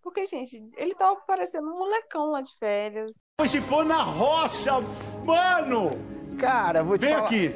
Porque, 0.02 0.26
gente, 0.26 0.70
ele 0.78 0.96
tava 0.96 1.16
parecendo 1.22 1.68
um 1.68 1.80
molecão 1.80 2.32
lá 2.32 2.42
de 2.42 2.56
férias. 2.58 3.12
Se 3.42 3.60
for 3.60 3.84
na 3.84 4.04
roça, 4.04 4.80
mano! 5.26 5.92
Cara, 6.38 6.84
vou 6.84 7.00
te 7.00 7.02
Vem 7.02 7.16
falar... 7.16 7.26
aqui. 7.26 7.56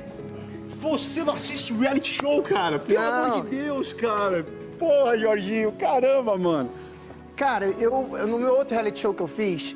Você 0.75 1.23
não 1.23 1.33
assiste 1.33 1.71
reality 1.71 2.13
show, 2.13 2.41
cara? 2.41 2.79
Pelo 2.79 2.99
não. 2.99 3.25
amor 3.25 3.43
de 3.43 3.55
Deus, 3.55 3.93
cara. 3.93 4.43
Porra, 4.79 5.17
Jorginho, 5.17 5.71
caramba, 5.73 6.35
mano. 6.35 6.71
Cara, 7.35 7.67
eu, 7.67 7.91
no 8.27 8.39
meu 8.39 8.55
outro 8.55 8.73
reality 8.73 8.99
show 8.99 9.13
que 9.13 9.21
eu 9.21 9.27
fiz, 9.27 9.75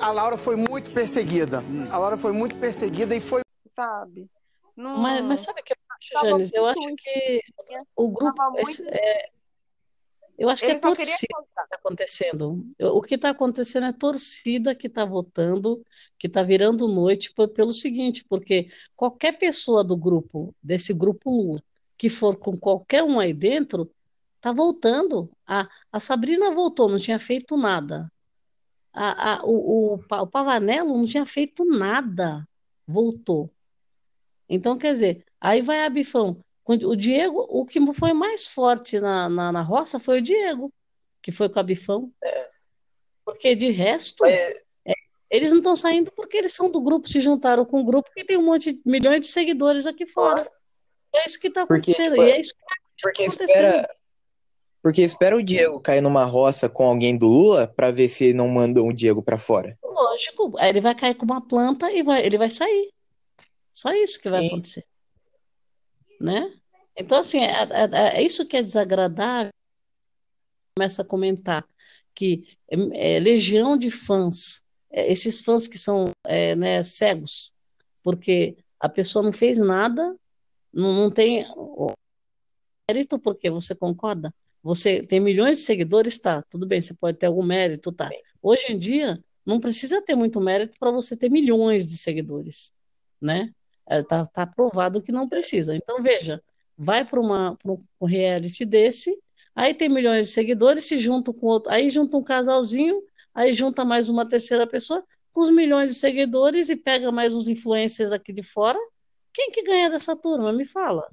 a 0.00 0.10
Laura 0.10 0.38
foi 0.38 0.56
muito 0.56 0.90
perseguida. 0.90 1.62
A 1.90 1.98
Laura 1.98 2.16
foi 2.16 2.32
muito 2.32 2.56
perseguida 2.56 3.14
e 3.14 3.20
foi. 3.20 3.42
Sabe? 3.76 4.26
Não... 4.74 4.98
Mas, 4.98 5.22
mas 5.22 5.42
sabe 5.42 5.60
o 5.60 5.64
que 5.64 5.74
eu 5.74 5.76
acho, 5.90 6.26
Janis? 6.28 6.52
Eu 6.52 6.64
acho 6.64 6.96
que 6.96 7.42
o 7.94 8.10
grupo. 8.10 8.42
Muito... 8.52 8.82
É, 8.88 9.28
eu 10.40 10.48
acho 10.48 10.64
que 10.64 10.70
é 10.70 10.80
torcida 10.80 11.34
que 11.36 11.48
está 11.50 11.66
acontecendo. 11.70 12.66
O 12.80 13.02
que 13.02 13.14
está 13.14 13.28
acontecendo 13.28 13.84
é 13.84 13.92
torcida 13.92 14.74
que 14.74 14.86
está 14.86 15.04
votando, 15.04 15.84
que 16.18 16.28
está 16.28 16.42
virando 16.42 16.88
noite 16.88 17.30
pelo 17.54 17.72
seguinte, 17.72 18.24
porque 18.26 18.70
qualquer 18.96 19.32
pessoa 19.32 19.84
do 19.84 19.94
grupo, 19.94 20.54
desse 20.62 20.94
grupo 20.94 21.62
que 21.98 22.08
for 22.08 22.36
com 22.36 22.56
qualquer 22.56 23.02
um 23.02 23.20
aí 23.20 23.34
dentro, 23.34 23.92
está 24.36 24.50
voltando. 24.50 25.30
A, 25.46 25.68
a 25.92 26.00
Sabrina 26.00 26.54
voltou, 26.54 26.88
não 26.88 26.98
tinha 26.98 27.18
feito 27.18 27.58
nada. 27.58 28.10
A, 28.94 29.34
a, 29.34 29.44
o, 29.44 29.92
o, 29.92 29.94
o 29.94 30.26
Pavanello 30.26 30.96
não 30.96 31.04
tinha 31.04 31.26
feito 31.26 31.66
nada, 31.66 32.48
voltou. 32.86 33.52
Então, 34.48 34.78
quer 34.78 34.94
dizer, 34.94 35.26
aí 35.38 35.60
vai 35.60 35.84
a 35.84 35.90
Bifão. 35.90 36.42
O 36.74 36.96
Diego, 36.96 37.46
o 37.48 37.64
que 37.64 37.80
foi 37.92 38.12
mais 38.12 38.46
forte 38.46 39.00
na, 39.00 39.28
na, 39.28 39.52
na 39.52 39.62
roça 39.62 39.98
foi 39.98 40.18
o 40.18 40.22
Diego, 40.22 40.72
que 41.22 41.32
foi 41.32 41.48
com 41.48 41.58
a 41.58 41.62
Bifão. 41.62 42.12
É. 42.22 42.50
Porque 43.24 43.54
de 43.54 43.70
resto, 43.70 44.24
é, 44.24 44.52
eles 45.30 45.50
não 45.50 45.58
estão 45.58 45.76
saindo 45.76 46.10
porque 46.12 46.36
eles 46.36 46.54
são 46.54 46.70
do 46.70 46.80
grupo, 46.80 47.08
se 47.08 47.20
juntaram 47.20 47.64
com 47.64 47.80
o 47.80 47.84
grupo 47.84 48.10
que 48.12 48.24
tem 48.24 48.36
um 48.36 48.44
monte 48.44 48.72
de 48.72 48.80
milhões 48.84 49.20
de 49.20 49.28
seguidores 49.28 49.86
aqui 49.86 50.06
fora. 50.06 50.50
É 51.14 51.26
isso 51.26 51.38
que 51.40 51.48
está 51.48 51.62
acontecendo. 51.62 52.14
Porque, 52.14 52.30
tipo, 52.30 52.38
é 52.38 52.42
isso 52.42 52.54
que 52.54 52.60
tá 52.60 52.74
porque 53.02 53.22
espera, 53.24 53.88
porque 54.82 55.02
espera 55.02 55.36
o 55.36 55.42
Diego 55.42 55.80
cair 55.80 56.00
numa 56.00 56.24
roça 56.24 56.68
com 56.68 56.84
alguém 56.84 57.16
do 57.16 57.26
Lula 57.26 57.66
para 57.66 57.90
ver 57.90 58.08
se 58.08 58.32
não 58.32 58.48
mandam 58.48 58.86
o 58.86 58.92
Diego 58.92 59.22
para 59.22 59.38
fora. 59.38 59.78
Lógico, 59.82 60.52
ele 60.58 60.80
vai 60.80 60.94
cair 60.94 61.14
com 61.14 61.24
uma 61.24 61.46
planta 61.46 61.90
e 61.90 62.02
vai, 62.02 62.24
ele 62.24 62.38
vai 62.38 62.50
sair. 62.50 62.90
Só 63.72 63.92
isso 63.92 64.20
que 64.20 64.28
vai 64.28 64.40
Sim. 64.40 64.46
acontecer. 64.48 64.86
Né? 66.20 66.52
Então, 66.96 67.18
assim, 67.18 67.40
é, 67.40 67.62
é, 67.62 68.18
é 68.18 68.22
isso 68.22 68.46
que 68.46 68.56
é 68.56 68.62
desagradável. 68.62 69.50
Começa 70.76 71.02
a 71.02 71.04
comentar 71.04 71.66
que 72.14 72.44
é, 72.68 73.16
é 73.16 73.20
legião 73.20 73.76
de 73.76 73.90
fãs, 73.90 74.64
é, 74.90 75.10
esses 75.10 75.40
fãs 75.40 75.66
que 75.66 75.78
são 75.78 76.10
é, 76.24 76.54
né, 76.56 76.82
cegos, 76.82 77.54
porque 78.02 78.56
a 78.78 78.88
pessoa 78.88 79.22
não 79.22 79.32
fez 79.32 79.58
nada, 79.58 80.16
não, 80.72 80.94
não 80.94 81.10
tem 81.10 81.46
mérito, 82.88 83.18
porque 83.18 83.50
você 83.50 83.74
concorda? 83.74 84.34
Você 84.62 85.02
tem 85.02 85.20
milhões 85.20 85.58
de 85.58 85.64
seguidores, 85.64 86.18
tá, 86.18 86.42
tudo 86.50 86.66
bem, 86.66 86.80
você 86.80 86.92
pode 86.94 87.16
ter 87.16 87.26
algum 87.26 87.42
mérito, 87.42 87.92
tá. 87.92 88.10
Hoje 88.42 88.72
em 88.72 88.78
dia, 88.78 89.22
não 89.44 89.58
precisa 89.58 90.02
ter 90.02 90.14
muito 90.14 90.40
mérito 90.40 90.78
para 90.78 90.90
você 90.90 91.16
ter 91.16 91.30
milhões 91.30 91.88
de 91.88 91.96
seguidores, 91.96 92.72
né? 93.20 93.50
Está 93.88 94.26
tá 94.26 94.46
provado 94.46 95.02
que 95.02 95.10
não 95.10 95.28
precisa. 95.28 95.74
Então, 95.74 96.02
veja, 96.02 96.42
vai 96.82 97.04
para 97.04 97.20
um 97.20 98.06
reality 98.06 98.64
desse, 98.64 99.14
aí 99.54 99.74
tem 99.74 99.86
milhões 99.86 100.28
de 100.28 100.32
seguidores, 100.32 100.86
se 100.86 100.96
juntam 100.96 101.34
com 101.34 101.46
outro, 101.46 101.70
aí 101.70 101.90
junta 101.90 102.16
um 102.16 102.22
casalzinho, 102.22 103.02
aí 103.34 103.52
junta 103.52 103.84
mais 103.84 104.08
uma 104.08 104.26
terceira 104.26 104.66
pessoa 104.66 105.04
com 105.30 105.42
os 105.42 105.50
milhões 105.50 105.90
de 105.90 105.96
seguidores 105.96 106.70
e 106.70 106.76
pega 106.76 107.12
mais 107.12 107.34
uns 107.34 107.48
influencers 107.48 108.12
aqui 108.12 108.32
de 108.32 108.42
fora. 108.42 108.78
Quem 109.30 109.50
que 109.50 109.62
ganha 109.62 109.90
dessa 109.90 110.16
turma? 110.16 110.54
Me 110.54 110.64
fala. 110.64 111.06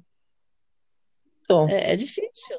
Então, 1.42 1.68
é, 1.68 1.92
é 1.92 1.96
difícil. 1.96 2.58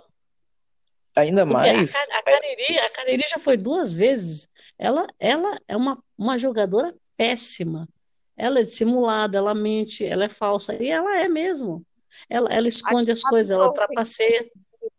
Ainda 1.15 1.47
Porque 1.47 1.57
mais. 1.57 1.95
A, 1.95 2.19
a, 2.19 2.23
Cariri, 2.23 2.77
a 2.77 2.89
Cariri 2.91 3.23
já 3.27 3.39
foi 3.39 3.57
duas 3.57 3.91
vezes. 3.91 4.47
Ela, 4.77 5.07
ela 5.19 5.59
é 5.67 5.75
uma, 5.75 6.01
uma 6.15 6.37
jogadora 6.37 6.95
péssima. 7.17 7.89
Ela 8.37 8.59
é 8.59 8.63
dissimulada, 8.63 9.35
ela 9.35 9.55
mente, 9.55 10.05
ela 10.05 10.25
é 10.25 10.29
falsa. 10.29 10.75
E 10.75 10.89
ela 10.91 11.17
é 11.17 11.27
mesmo. 11.27 11.83
Ela, 12.29 12.53
ela 12.53 12.67
esconde 12.67 13.11
as 13.11 13.21
coisas, 13.21 13.51
ela 13.51 13.73
trapaceia. 13.73 14.49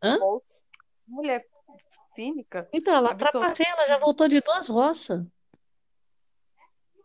Hã? 0.02 0.18
Mulher 1.06 1.44
cínica. 2.14 2.68
Então, 2.72 2.94
ela 2.94 3.14
trapaceia, 3.14 3.68
ela 3.70 3.86
já 3.86 3.98
voltou 3.98 4.28
de 4.28 4.40
duas 4.40 4.68
roças. 4.68 5.24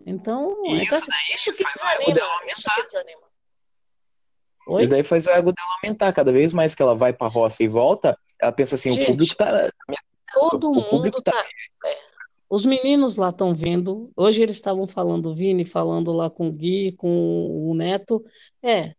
Então, 0.05 0.61
isso, 0.65 0.83
então, 0.83 0.97
assim, 0.99 1.09
daí 1.09 1.35
isso 1.35 1.53
faz 1.63 1.81
o 1.81 2.01
ego 2.01 2.13
dela 2.13 2.33
aumentar. 2.33 3.05
Oi? 4.67 4.81
Isso 4.81 4.89
daí 4.89 5.03
faz 5.03 5.25
o 5.25 5.29
ego 5.31 5.51
dela 5.51 5.69
aumentar. 5.81 6.13
Cada 6.13 6.31
vez 6.31 6.53
mais 6.53 6.75
que 6.75 6.81
ela 6.81 6.95
vai 6.95 7.11
pra 7.11 7.27
roça 7.27 7.63
e 7.63 7.67
volta, 7.67 8.17
ela 8.39 8.51
pensa 8.51 8.75
assim, 8.75 8.91
Gente, 8.93 9.03
o 9.03 9.07
público 9.07 9.35
tá. 9.35 9.69
Todo 10.33 10.69
o 10.69 10.75
mundo 10.75 10.89
público 10.89 11.21
tá. 11.21 11.31
tá... 11.31 11.45
É. 11.85 12.05
Os 12.47 12.63
meninos 12.63 13.15
lá 13.15 13.29
estão 13.29 13.53
vendo. 13.53 14.11
Hoje 14.15 14.43
eles 14.43 14.55
estavam 14.55 14.87
falando, 14.87 15.33
Vini 15.33 15.65
falando 15.65 16.11
lá 16.11 16.29
com 16.29 16.49
o 16.49 16.51
Gui, 16.51 16.91
com 16.93 17.69
o 17.69 17.73
Neto. 17.73 18.23
É, 18.61 18.93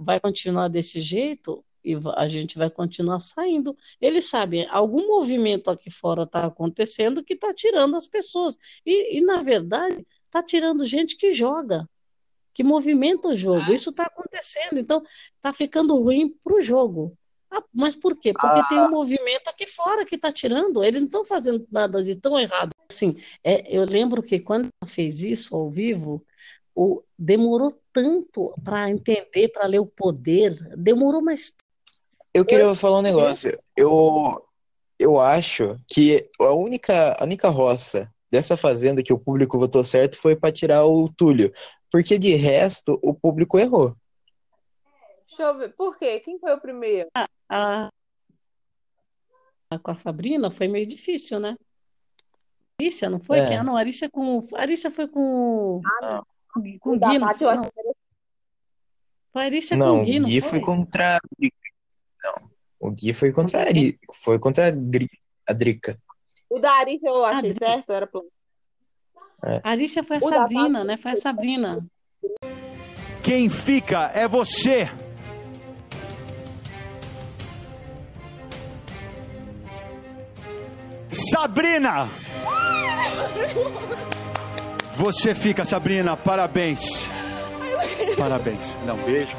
vai 0.00 0.18
continuar 0.18 0.68
desse 0.68 1.00
jeito, 1.00 1.64
e 1.84 1.96
a 2.16 2.28
gente 2.28 2.58
vai 2.58 2.70
continuar 2.70 3.20
saindo. 3.20 3.76
Eles 4.00 4.26
sabem, 4.26 4.66
algum 4.68 5.06
movimento 5.06 5.70
aqui 5.70 5.90
fora 5.90 6.22
está 6.22 6.44
acontecendo 6.44 7.24
que 7.24 7.34
está 7.34 7.52
tirando 7.54 7.96
as 7.96 8.06
pessoas. 8.06 8.56
E, 8.84 9.18
e 9.18 9.24
na 9.24 9.42
verdade, 9.42 10.06
está 10.26 10.42
tirando 10.42 10.84
gente 10.84 11.16
que 11.16 11.32
joga, 11.32 11.88
que 12.52 12.62
movimenta 12.62 13.28
o 13.28 13.36
jogo. 13.36 13.72
Isso 13.72 13.90
está 13.90 14.04
acontecendo. 14.04 14.78
Então, 14.78 15.02
está 15.36 15.52
ficando 15.52 15.96
ruim 15.96 16.28
para 16.42 16.54
o 16.54 16.62
jogo. 16.62 17.16
Ah, 17.50 17.64
mas 17.74 17.96
por 17.96 18.16
quê? 18.16 18.32
Porque 18.32 18.60
ah. 18.60 18.68
tem 18.68 18.78
um 18.78 18.90
movimento 18.90 19.48
aqui 19.48 19.66
fora 19.66 20.04
que 20.04 20.14
está 20.14 20.30
tirando. 20.30 20.84
Eles 20.84 21.00
não 21.00 21.06
estão 21.06 21.24
fazendo 21.24 21.66
nada 21.70 22.02
de 22.02 22.14
tão 22.14 22.38
errado. 22.38 22.70
Assim, 22.88 23.16
é, 23.42 23.76
eu 23.76 23.84
lembro 23.84 24.22
que 24.22 24.38
quando 24.38 24.68
ela 24.80 24.88
fez 24.88 25.20
isso 25.22 25.56
ao 25.56 25.68
vivo, 25.68 26.24
o, 26.74 27.02
demorou 27.18 27.72
tanto 27.92 28.54
para 28.64 28.90
entender, 28.90 29.48
para 29.48 29.66
ler 29.66 29.80
o 29.80 29.86
poder. 29.86 30.52
Demorou 30.76 31.22
mais. 31.22 31.54
Eu 32.32 32.44
queria 32.44 32.74
falar 32.74 32.98
um 32.98 33.02
negócio. 33.02 33.58
Eu, 33.76 34.44
eu 34.98 35.20
acho 35.20 35.78
que 35.88 36.28
a 36.38 36.52
única, 36.52 37.16
a 37.18 37.24
única 37.24 37.48
roça 37.48 38.12
dessa 38.30 38.56
fazenda 38.56 39.02
que 39.02 39.12
o 39.12 39.18
público 39.18 39.58
votou 39.58 39.82
certo 39.82 40.16
foi 40.16 40.36
para 40.36 40.52
tirar 40.52 40.84
o 40.86 41.08
Túlio. 41.08 41.50
Porque 41.90 42.18
de 42.18 42.34
resto, 42.34 42.98
o 43.02 43.12
público 43.12 43.58
errou. 43.58 43.94
Deixa 45.26 45.42
eu 45.42 45.58
ver. 45.58 45.74
Por 45.74 45.98
quê? 45.98 46.20
Quem 46.20 46.38
foi 46.38 46.52
o 46.54 46.60
primeiro? 46.60 47.08
A, 47.16 47.26
a, 47.48 47.88
a 49.70 49.78
com 49.78 49.90
a 49.90 49.94
Sabrina 49.96 50.50
foi 50.50 50.68
meio 50.68 50.86
difícil, 50.86 51.40
né? 51.40 51.56
Arícia, 52.80 53.10
não 53.10 53.20
foi? 53.20 53.38
É. 53.38 53.56
Ah, 53.56 53.64
não, 53.64 53.76
Arícia 53.76 54.08
com. 54.08 54.46
Arícia 54.54 54.90
foi 54.90 55.08
com. 55.08 55.80
Ah, 56.02 56.22
com, 56.52 56.78
com 56.78 56.90
o 56.96 56.98
Gui, 56.98 57.18
não 57.18 57.34
foi? 57.34 57.54
Não. 57.54 57.70
Não, 59.76 59.96
com 59.96 60.02
o 60.02 60.04
Gui, 60.04 60.18
não 60.18 60.28
Gui 60.28 60.40
foi? 60.40 60.50
foi 60.50 60.60
contra. 60.60 61.18
Não. 62.22 62.50
O 62.80 62.90
Gui 62.90 63.12
foi 63.12 63.32
contra 63.32 63.62
a 63.62 63.66
Ari... 63.66 63.98
Foi 64.12 64.38
contra 64.38 64.68
a, 64.68 64.70
Gri... 64.70 65.08
a 65.46 65.52
Drica. 65.52 65.98
O 66.48 66.58
da 66.58 66.72
Arícia 66.72 67.08
eu 67.08 67.24
achei 67.24 67.54
certo, 67.54 67.92
era 67.92 68.06
plano. 68.06 68.28
É. 69.44 69.60
A 69.62 69.70
Arícia 69.70 70.02
foi 70.02 70.16
a 70.16 70.20
o 70.20 70.22
Sabrina, 70.22 70.84
né? 70.84 70.96
Foi 70.96 71.12
a 71.12 71.16
Sabrina. 71.16 71.86
Quem 73.22 73.48
fica 73.48 74.10
é 74.14 74.26
você. 74.26 74.88
Sabrina! 81.12 82.08
Você 85.00 85.34
fica, 85.34 85.64
Sabrina. 85.64 86.14
Parabéns. 86.14 87.08
Parabéns. 88.18 88.78
Dá 88.84 88.92
um 88.92 88.98
beijo. 88.98 89.34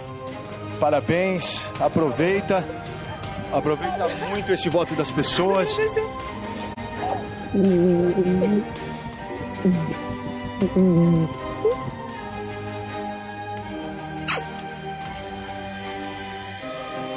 Parabéns. 0.80 1.63
Aproveita. 1.80 2.65
Aproveita 3.53 4.08
muito 4.27 4.51
esse 4.51 4.70
voto 4.70 4.96
das 4.96 5.12
pessoas. 5.12 5.77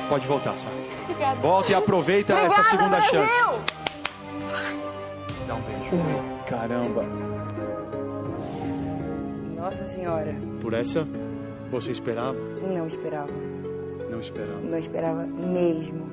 Pode 0.06 0.26
voltar, 0.26 0.58
Sara. 0.58 0.74
Volta 1.40 1.72
e 1.72 1.74
aproveita 1.74 2.34
essa 2.40 2.62
segunda 2.64 3.00
chance. 3.00 3.34
Dá 5.46 5.54
um 5.54 5.62
beijo. 5.62 6.44
Caramba. 6.46 7.23
Nossa 9.64 9.86
Senhora. 9.86 10.36
Por 10.60 10.74
essa, 10.74 11.08
você 11.70 11.90
esperava? 11.90 12.36
Não 12.60 12.86
esperava. 12.86 13.32
Não 14.10 14.20
esperava. 14.20 14.60
Não 14.60 14.78
esperava 14.78 15.26
mesmo. 15.26 16.06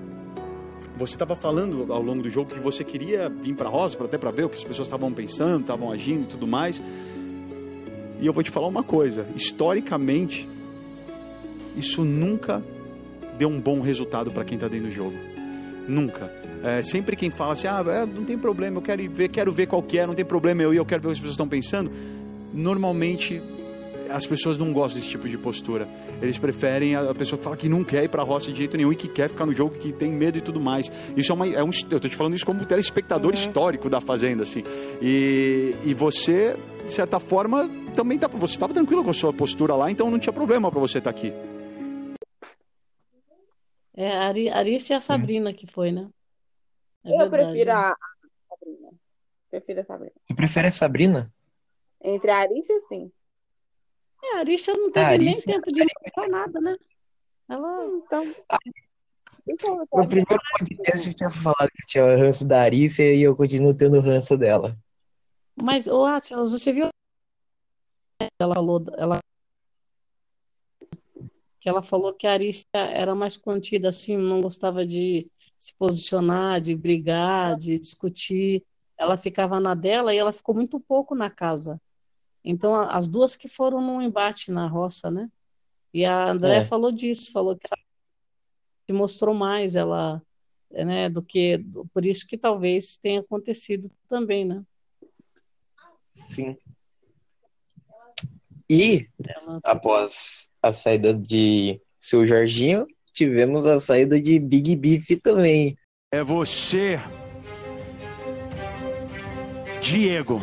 Você 0.96 1.16
estava 1.16 1.36
falando 1.36 1.92
ao 1.92 2.02
longo 2.02 2.24
do 2.24 2.30
jogo 2.30 2.50
que 2.50 2.62
você 2.62 2.82
queria 2.82 3.28
vir 3.28 3.54
para 3.54 3.68
Rosa, 3.68 4.02
até 4.02 4.18
para 4.18 4.32
ver 4.32 4.46
o 4.46 4.50
que 4.50 4.56
as 4.56 4.64
pessoas 4.64 4.88
estavam 4.88 5.12
pensando, 5.12 5.60
estavam 5.60 5.92
agindo 5.92 6.24
e 6.24 6.28
tudo 6.28 6.48
mais. 6.48 6.82
E 8.22 8.26
eu 8.26 8.32
vou 8.32 8.42
te 8.42 8.50
falar 8.50 8.68
uma 8.68 8.84
coisa: 8.84 9.28
historicamente, 9.36 10.48
isso 11.76 12.06
nunca 12.06 12.64
deu 13.38 13.50
um 13.50 13.60
bom 13.60 13.82
resultado 13.82 14.32
para 14.32 14.46
quem 14.46 14.56
está 14.56 14.70
dentro 14.70 14.88
do 14.88 14.94
jogo. 14.94 15.18
Nunca. 15.90 16.32
É, 16.64 16.82
sempre 16.84 17.18
quem 17.18 17.30
fala 17.30 17.52
assim, 17.52 17.68
ah, 17.68 17.84
é, 17.86 18.06
não 18.06 18.24
tem 18.24 18.38
problema, 18.38 18.78
eu 18.78 18.82
quero 18.82 19.12
ver, 19.12 19.28
quero 19.28 19.52
ver 19.52 19.68
qual 19.68 19.84
que 19.84 20.00
é, 20.00 20.08
não 20.08 20.14
tem 20.14 20.24
problema 20.24 20.62
eu 20.62 20.74
ir, 20.74 20.78
eu 20.78 20.86
quero 20.86 21.02
ver 21.02 21.08
o 21.08 21.10
que 21.10 21.16
as 21.16 21.20
pessoas 21.20 21.34
estão 21.34 21.50
pensando. 21.50 21.92
Normalmente 22.54 23.42
as 24.12 24.26
pessoas 24.26 24.58
não 24.58 24.72
gostam 24.74 25.00
desse 25.00 25.10
tipo 25.10 25.28
de 25.28 25.38
postura. 25.38 25.88
Eles 26.22 26.38
preferem 26.38 26.96
a 26.96 27.14
pessoa 27.14 27.38
que 27.38 27.44
fala 27.44 27.58
que 27.58 27.70
não 27.70 27.84
quer 27.84 28.04
ir 28.04 28.10
para 28.10 28.22
a 28.22 28.26
roça 28.26 28.52
de 28.52 28.58
jeito 28.58 28.78
nenhum 28.78 28.92
e 28.92 28.96
que 28.96 29.08
quer 29.08 29.30
ficar 29.30 29.46
no 29.46 29.56
jogo, 29.56 29.78
que 29.78 29.92
tem 29.92 30.12
medo 30.12 30.38
e 30.38 30.42
tudo 30.42 30.60
mais. 30.60 30.92
Isso 31.16 31.32
é, 31.32 31.36
uma, 31.36 31.48
é 31.48 31.64
um. 31.64 31.72
Eu 31.90 32.00
tô 32.00 32.10
te 32.10 32.16
falando 32.16 32.36
isso 32.36 32.46
como 32.46 32.66
telespectador 32.66 33.34
uhum. 33.34 33.40
histórico 33.40 33.90
da 33.90 34.02
Fazenda, 34.02 34.44
assim. 34.44 34.64
E, 35.02 35.76
e 35.84 35.94
você, 35.94 36.58
de 36.86 36.92
certa 36.92 37.20
forma, 37.20 37.70
também 37.96 38.18
tá, 38.18 38.28
você 38.28 38.54
estava 38.54 38.74
tranquilo 38.74 39.04
com 39.04 39.10
a 39.10 39.14
sua 39.14 39.34
postura 39.34 39.76
lá, 39.76 39.90
então 39.90 40.12
não 40.12 40.20
tinha 40.20 40.34
problema 40.34 40.70
para 40.70 40.80
você 40.80 40.98
estar 40.98 41.12
tá 41.12 41.18
aqui. 41.18 41.34
É, 43.96 44.12
a 44.12 44.58
Arice 44.58 44.94
e 44.94 44.96
a 44.96 45.02
Sabrina 45.02 45.54
que 45.54 45.68
foi, 45.68 45.92
né? 45.92 46.10
É 47.04 47.24
eu 47.24 47.30
prefiro 47.30 47.72
a 47.72 47.96
Sabrina. 48.50 48.90
Prefiro 49.50 49.80
a 49.80 49.84
Sabrina. 49.84 50.12
Você 50.26 50.36
prefere 50.36 50.68
a 50.68 50.72
Sabrina? 50.72 51.34
Entre 52.04 52.32
a 52.32 52.40
Arice, 52.40 52.80
sim. 52.88 53.12
É, 54.24 54.38
a 54.38 54.40
Arisha 54.40 54.74
não 54.74 54.92
teve 54.92 55.18
nem 55.18 55.42
tempo 55.42 55.72
de 55.72 55.82
mostrar 55.82 56.28
nada, 56.30 56.60
né? 56.62 56.76
Ela. 57.50 57.86
Então. 57.86 58.24
então 59.48 59.88
no 59.94 60.08
primeiro 60.08 60.42
podcast 60.60 61.08
eu 61.08 61.14
tinha 61.14 61.30
falado 61.32 61.70
que 61.70 61.84
eu 61.84 61.88
tinha 61.88 62.16
ranço 62.16 62.46
da 62.46 62.62
Arícia 62.62 63.14
e 63.14 63.22
eu 63.22 63.36
continuo 63.36 63.76
tendo 63.76 64.00
ranço 64.00 64.38
dela. 64.38 64.78
Mas, 65.56 65.88
ô 65.88 66.06
Atlas, 66.06 66.50
você 66.50 66.72
viu? 66.72 66.90
Ela 68.40 68.56
falou, 68.56 68.86
ela 68.98 69.20
que 71.60 71.70
ela 71.70 71.84
falou 71.84 72.14
que 72.14 72.26
a 72.26 72.32
Arícia 72.32 72.66
era 72.74 73.14
mais 73.14 73.38
contida, 73.38 73.90
assim, 73.90 74.18
não 74.18 74.42
gostava 74.42 74.86
de 74.86 75.30
se 75.58 75.76
posicionar, 75.76 76.60
de 76.60 76.76
brigar, 76.76 77.56
de 77.56 77.78
discutir. 77.78 78.64
Ela 78.98 79.16
ficava 79.16 79.60
na 79.60 79.76
dela 79.76 80.14
e 80.14 80.18
ela 80.18 80.34
ficou 80.34 80.56
muito 80.56 80.80
pouco 80.80 81.14
na 81.14 81.30
casa. 81.30 81.80
Então, 82.44 82.74
as 82.74 83.08
duas 83.08 83.36
que 83.36 83.48
foram 83.48 83.82
num 83.82 84.02
embate 84.02 84.52
na 84.52 84.68
roça, 84.68 85.12
né? 85.12 85.30
E 85.94 86.06
a 86.06 86.30
André 86.30 86.58
é. 86.58 86.66
falou 86.66 86.92
disso, 86.92 87.32
falou 87.32 87.56
que 87.56 87.68
se 87.68 88.94
mostrou 88.94 89.34
mais 89.34 89.76
ela, 89.76 90.22
né, 90.72 91.10
do 91.10 91.22
que 91.22 91.64
por 91.94 92.06
isso 92.06 92.28
que 92.28 92.38
talvez 92.38 92.98
tenha 92.98 93.20
acontecido 93.20 93.90
também, 94.08 94.46
né? 94.46 94.64
Sim. 95.98 96.58
E 98.70 99.08
ela... 99.24 99.60
após 99.64 100.50
a 100.64 100.72
saída 100.72 101.14
de 101.14 101.82
seu 102.00 102.26
Jorginho, 102.26 102.88
tivemos 103.14 103.66
a 103.66 103.80
saída 103.80 104.20
de 104.20 104.40
Big 104.40 104.76
Beef 104.76 105.10
também. 105.22 105.78
É 106.12 106.24
você, 106.24 107.00
Diego. 109.82 110.40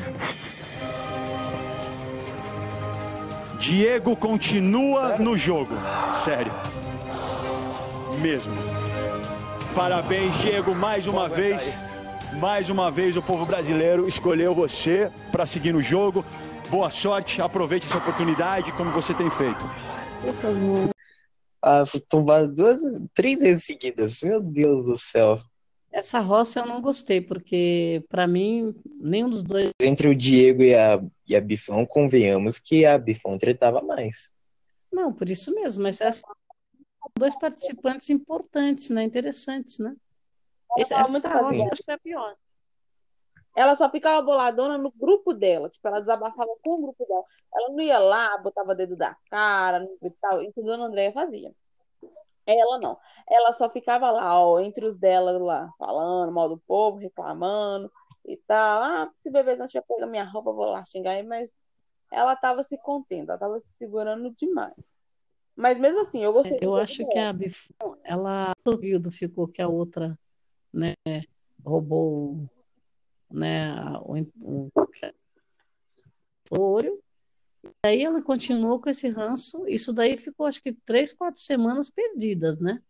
Diego 3.68 4.16
continua 4.16 5.08
Sério? 5.08 5.24
no 5.26 5.36
jogo. 5.36 5.74
Sério. 6.24 6.50
Mesmo. 8.18 8.54
Parabéns, 9.74 10.34
Diego, 10.38 10.74
mais 10.74 11.06
uma 11.06 11.28
vez. 11.28 11.76
Mais 12.40 12.70
uma 12.70 12.90
vez 12.90 13.14
o 13.14 13.20
povo 13.20 13.44
brasileiro 13.44 14.08
escolheu 14.08 14.54
você 14.54 15.12
para 15.30 15.44
seguir 15.44 15.74
no 15.74 15.82
jogo. 15.82 16.24
Boa 16.70 16.90
sorte, 16.90 17.42
aproveite 17.42 17.84
essa 17.86 17.98
oportunidade 17.98 18.72
como 18.72 18.90
você 18.90 19.12
tem 19.12 19.28
feito. 19.28 19.62
Por 20.22 20.34
favor. 20.36 20.88
Ah, 21.62 21.84
fui 21.84 22.00
tombado 22.00 22.54
duas, 22.54 22.80
três 23.12 23.40
vezes 23.40 23.64
seguidas. 23.64 24.22
Meu 24.22 24.42
Deus 24.42 24.86
do 24.86 24.96
céu. 24.96 25.42
Essa 25.90 26.20
roça 26.20 26.60
eu 26.60 26.66
não 26.66 26.80
gostei, 26.80 27.20
porque 27.20 28.04
para 28.08 28.26
mim, 28.26 28.74
nenhum 29.00 29.30
dos 29.30 29.42
dois. 29.42 29.70
Entre 29.80 30.08
o 30.08 30.14
Diego 30.14 30.62
e 30.62 30.74
a, 30.74 31.02
e 31.26 31.34
a 31.34 31.40
Bifão, 31.40 31.86
convenhamos 31.86 32.58
que 32.58 32.84
a 32.84 32.98
Bifão 32.98 33.38
tretava 33.38 33.80
mais. 33.80 34.34
Não, 34.92 35.12
por 35.12 35.28
isso 35.28 35.54
mesmo, 35.54 35.82
mas 35.82 35.96
são 35.96 36.34
dois 37.18 37.36
participantes 37.38 38.10
importantes, 38.10 38.90
né? 38.90 39.02
Interessantes, 39.02 39.78
né? 39.78 39.94
Esse, 40.76 40.94
essa 40.94 41.38
roça 41.38 41.68
acho 41.72 41.82
que 41.82 41.90
a 41.90 41.98
pior. 41.98 42.36
Ela 43.56 43.74
só 43.74 43.90
ficava 43.90 44.22
boladona 44.22 44.78
no 44.78 44.92
grupo 44.92 45.32
dela, 45.32 45.68
tipo, 45.68 45.88
ela 45.88 46.00
desabafava 46.00 46.50
com 46.62 46.74
o 46.74 46.82
grupo 46.82 47.04
dela. 47.06 47.24
Ela 47.52 47.70
não 47.70 47.80
ia 47.80 47.98
lá, 47.98 48.38
botava 48.38 48.74
dedo 48.74 48.94
da 48.94 49.16
cara 49.30 49.84
e 50.00 50.10
tal, 50.10 50.42
e 50.42 50.52
tudo 50.52 50.72
a 50.72 50.76
Andréia 50.76 51.12
fazia. 51.12 51.52
Ela 52.48 52.78
não. 52.78 52.98
Ela 53.28 53.52
só 53.52 53.68
ficava 53.68 54.10
lá, 54.10 54.40
ó, 54.40 54.58
entre 54.58 54.86
os 54.86 54.96
dela 54.96 55.32
lá, 55.38 55.70
falando 55.78 56.32
mal 56.32 56.48
do 56.48 56.56
povo, 56.56 56.96
reclamando 56.96 57.92
e 58.24 58.38
tal. 58.38 58.82
Ah, 58.82 59.10
se 59.20 59.30
bebezão 59.30 59.68
tinha 59.68 59.82
pego 59.82 60.06
minha 60.06 60.24
roupa, 60.24 60.50
vou 60.50 60.64
lá 60.64 60.82
xingar 60.84 61.10
aí, 61.10 61.22
mas 61.22 61.50
ela 62.10 62.34
tava 62.34 62.62
se 62.64 62.78
contendo, 62.78 63.30
ela 63.30 63.38
tava 63.38 63.60
se 63.60 63.70
segurando 63.76 64.30
demais. 64.30 64.74
Mas 65.54 65.78
mesmo 65.78 66.00
assim, 66.00 66.24
eu 66.24 66.32
gostei. 66.32 66.58
Eu 66.62 66.74
acho 66.76 67.06
que 67.06 67.18
a 67.18 67.32
Bifon, 67.32 67.96
ela 68.02 68.54
período 68.64 69.10
ficou 69.10 69.46
que 69.46 69.60
a 69.60 69.68
outra, 69.68 70.18
né, 70.72 70.94
roubou, 71.62 72.48
né, 73.30 73.74
o, 74.02 74.16
o, 74.40 74.70
o 76.52 76.60
ouro. 76.60 76.98
Aí 77.84 78.02
ela 78.02 78.22
continuou 78.22 78.80
com 78.80 78.88
esse 78.90 79.08
ranço. 79.08 79.66
Isso 79.68 79.92
daí 79.92 80.16
ficou, 80.18 80.46
acho 80.46 80.62
que, 80.62 80.72
três, 80.72 81.12
quatro 81.12 81.40
semanas 81.40 81.90
perdidas, 81.90 82.58
né? 82.58 82.80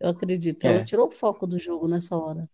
Eu 0.00 0.10
acredito. 0.10 0.64
Ela 0.64 0.80
É. 0.80 0.84
tirou 0.84 1.08
o 1.08 1.12
foco 1.12 1.46
do 1.46 1.58
jogo 1.58 1.86
nessa 1.88 2.16
hora. 2.16 2.48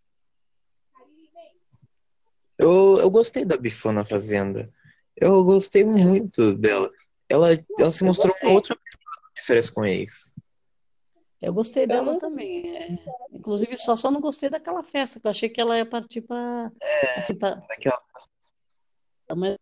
Eu, 2.58 2.98
eu 2.98 3.10
gostei 3.10 3.44
da 3.44 3.56
Bifão 3.56 3.92
na 3.92 4.04
Fazenda. 4.04 4.70
Eu 5.16 5.42
gostei 5.44 5.82
muito 5.84 6.56
dela. 6.56 6.90
Ela, 7.28 7.48
ela 7.78 7.90
se 7.90 8.02
eu 8.02 8.06
mostrou 8.06 8.32
uma 8.42 8.52
outra 8.52 8.76
fez 9.38 9.70
com 9.70 9.84
ex. 9.84 10.34
Eu 11.40 11.54
gostei 11.54 11.86
dela 11.86 12.12
não- 12.12 12.18
também. 12.18 12.76
é. 12.76 12.98
Inclusive, 13.32 13.76
só, 13.78 13.96
só 13.96 14.10
não 14.10 14.20
gostei 14.20 14.50
daquela 14.50 14.82
festa, 14.84 15.18
que 15.18 15.26
eu 15.26 15.30
achei 15.30 15.48
que 15.48 15.58
ela 15.60 15.76
ia 15.78 15.86
partir 15.86 16.20
para 16.20 16.70
assim, 17.16 17.34
tá, 17.34 17.54
Daquela... 17.54 17.98
mais 19.34 19.56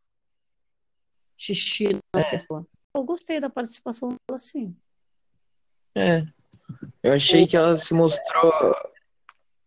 xixi 1.39 1.91
na 2.15 2.21
É. 2.21 2.25
festa 2.25 2.55
lá. 2.55 2.65
Eu 2.95 3.05
gostei 3.05 3.41
da 3.41 3.49
participação 3.49 4.17
dela, 4.29 4.39
sim. 4.39 4.77
É. 5.95 6.23
Eu 7.03 7.13
achei 7.13 7.47
que 7.47 7.57
ela 7.57 7.77
se 7.77 7.95
mostrou. 7.95 8.53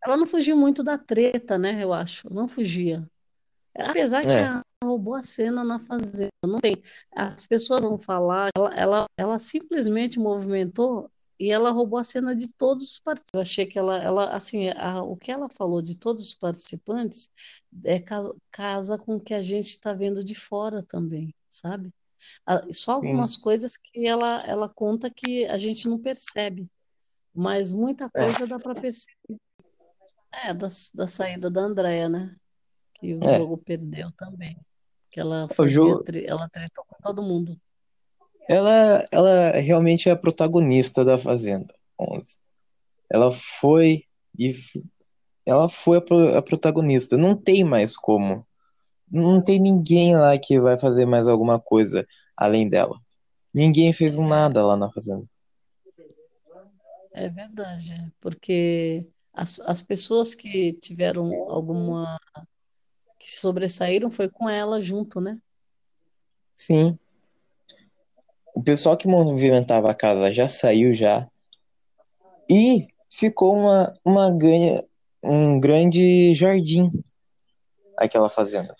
Ela 0.05 0.17
não 0.17 0.27
fugiu 0.27 0.55
muito 0.57 0.83
da 0.83 0.97
treta, 0.97 1.57
né? 1.57 1.83
Eu 1.83 1.93
acho. 1.93 2.31
Não 2.33 2.47
fugia. 2.47 3.07
Apesar 3.77 4.21
que 4.21 4.27
É. 4.29 4.41
ela 4.43 4.61
roubou 4.83 5.15
a 5.15 5.23
cena 5.23 5.63
na 5.63 5.79
fazenda. 5.79 6.29
Não 6.45 6.59
tem. 6.59 6.75
As 7.15 7.45
pessoas 7.45 7.81
vão 7.81 7.99
falar. 7.99 8.49
Ela, 8.55 8.73
ela, 8.75 9.05
ela 9.17 9.39
simplesmente 9.39 10.19
movimentou 10.19 11.09
e 11.39 11.49
ela 11.51 11.71
roubou 11.71 11.97
a 11.97 12.03
cena 12.03 12.35
de 12.35 12.47
todos 12.53 12.91
os 12.93 12.99
participantes. 12.99 13.33
Eu 13.33 13.41
achei 13.41 13.65
que 13.65 13.79
ela, 13.79 13.97
ela 14.03 14.29
assim, 14.35 14.69
a- 14.69 15.01
o 15.03 15.15
que 15.15 15.31
ela 15.31 15.49
falou 15.49 15.81
de 15.81 15.95
todos 15.95 16.23
os 16.27 16.33
participantes 16.33 17.29
é 17.83 17.99
casa, 17.99 18.35
casa 18.51 18.97
com 18.97 19.15
o 19.15 19.19
que 19.19 19.33
a 19.33 19.41
gente 19.41 19.69
está 19.69 19.93
vendo 19.93 20.23
de 20.23 20.35
fora 20.35 20.83
também, 20.83 21.33
sabe? 21.51 21.91
Só 22.71 22.93
algumas 22.93 23.35
coisas 23.37 23.75
que 23.77 24.07
ela, 24.07 24.43
ela 24.47 24.69
conta 24.69 25.09
que 25.09 25.45
a 25.45 25.57
gente 25.57 25.87
não 25.89 25.99
percebe, 25.99 26.67
mas 27.33 27.71
muita 27.73 28.09
coisa 28.09 28.47
dá 28.47 28.57
para 28.59 28.73
perceber. 28.75 29.15
É, 30.45 30.53
da, 30.53 30.67
da 30.93 31.07
saída 31.07 31.49
da 31.51 31.61
Andrea, 31.61 32.07
né? 32.07 32.35
Que 32.93 33.13
o 33.15 33.19
É. 33.23 33.37
jogo 33.37 33.57
perdeu 33.57 34.09
também. 34.13 34.57
Que 35.09 35.19
ela 35.19 35.49
fazia, 35.49 35.73
jogo- 35.73 36.03
ela 36.25 36.47
tretou 36.47 36.85
com 36.87 36.95
todo 37.03 37.21
mundo. 37.21 37.59
Ela, 38.47 39.05
ela 39.11 39.51
realmente 39.51 40.07
é 40.07 40.11
a 40.11 40.15
protagonista 40.15 41.03
da 41.03 41.17
Fazenda 41.17 41.73
11. 41.99 42.37
Ela 43.09 43.29
foi 43.31 44.05
e 44.39 44.55
ela 45.45 45.67
foi 45.67 45.97
a, 45.97 46.01
pro- 46.01 46.37
a 46.37 46.41
protagonista. 46.41 47.17
Não 47.17 47.35
tem 47.35 47.63
mais 47.63 47.95
como. 47.95 48.45
Não 49.11 49.41
tem 49.41 49.59
ninguém 49.59 50.15
lá 50.15 50.37
que 50.39 50.59
vai 50.59 50.77
fazer 50.77 51.05
mais 51.05 51.27
alguma 51.27 51.59
coisa 51.59 52.07
além 52.35 52.69
dela. 52.69 52.97
Ninguém 53.53 53.91
fez 53.91 54.15
um 54.15 54.25
nada 54.25 54.65
lá 54.65 54.77
na 54.77 54.89
Fazenda. 54.89 55.27
É 57.13 57.27
verdade, 57.27 58.09
porque 58.21 59.05
as, 59.33 59.59
as 59.61 59.81
pessoas 59.81 60.33
que 60.33 60.71
tiveram 60.73 61.29
alguma, 61.51 62.17
que 63.19 63.29
se 63.29 63.41
sobressaíram 63.41 64.09
foi 64.09 64.29
com 64.29 64.47
ela 64.47 64.81
junto, 64.81 65.19
né? 65.19 65.37
Sim. 66.53 66.97
O 68.55 68.63
pessoal 68.63 68.95
que 68.95 69.07
movimentava 69.07 69.91
a 69.91 69.95
casa 69.95 70.33
já 70.33 70.47
saiu 70.47 70.93
já. 70.93 71.29
E 72.49 72.87
ficou 73.09 73.57
uma, 73.57 73.91
uma 74.05 74.29
ganha, 74.29 74.83
um 75.21 75.59
grande 75.59 76.33
jardim 76.33 76.89
aquela 77.97 78.29
fazenda. 78.29 78.75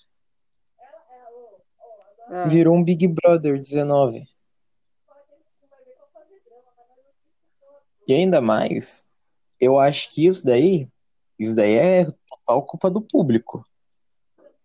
Ah, 2.34 2.48
Virou 2.48 2.74
um 2.76 2.84
Big 2.84 3.10
Brother 3.10 3.60
19. 3.60 4.26
E 8.08 8.13
ainda 8.13 8.39
mais, 8.39 9.06
eu 9.60 9.78
acho 9.78 10.10
que 10.13 10.26
isso 10.26 10.46
daí, 10.46 10.88
isso 11.38 11.54
daí 11.56 11.74
é 11.76 12.06
total 12.06 12.65
culpa 12.65 12.89
do 12.89 13.02
público. 13.02 13.65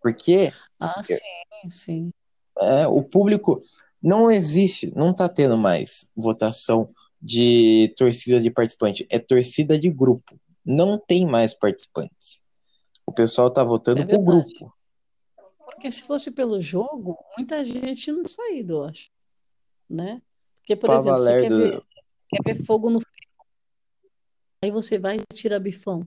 Porque 0.01 0.51
Ah, 0.79 1.03
sim, 1.03 1.69
sim. 1.69 2.11
é, 2.59 2.87
o 2.87 3.03
público 3.03 3.61
não 4.01 4.31
existe, 4.31 4.95
não 4.95 5.13
tá 5.13 5.27
tendo 5.27 5.57
mais 5.57 6.09
votação 6.15 6.89
de 7.21 7.93
torcida 7.97 8.39
de 8.39 8.49
participante, 8.49 9.05
é 9.11 9.19
torcida 9.19 9.77
de 9.77 9.89
grupo. 9.89 10.39
Não 10.65 10.97
tem 10.97 11.25
mais 11.25 11.53
participantes. 11.53 12.39
O 13.05 13.11
pessoal 13.11 13.51
tá 13.51 13.63
votando 13.63 14.03
É 14.03 14.05
verdade. 14.05 14.25
grupo. 14.25 14.73
Porque 15.77 15.91
se 15.91 16.01
fosse 16.01 16.31
pelo 16.31 16.59
jogo, 16.59 17.23
muita 17.37 17.63
gente 17.63 18.11
não 18.11 18.27
saído, 18.27 18.77
eu 18.77 18.83
acho. 18.85 19.11
Né? 19.87 20.19
Porque, 20.55 20.75
por 20.75 20.87
Pra 20.87 20.97
exemplo, 20.97 21.17
você 21.21 21.41
quer 21.41 21.49
ver, 21.51 21.81
quer 22.29 22.43
ver 22.43 22.65
fogo 22.65 22.89
no 22.89 22.99
ferro. 22.99 23.47
Aí 24.63 24.71
você 24.71 24.97
vai 24.97 25.17
e 25.17 25.35
tira 25.35 25.59
Bifão, 25.59 26.03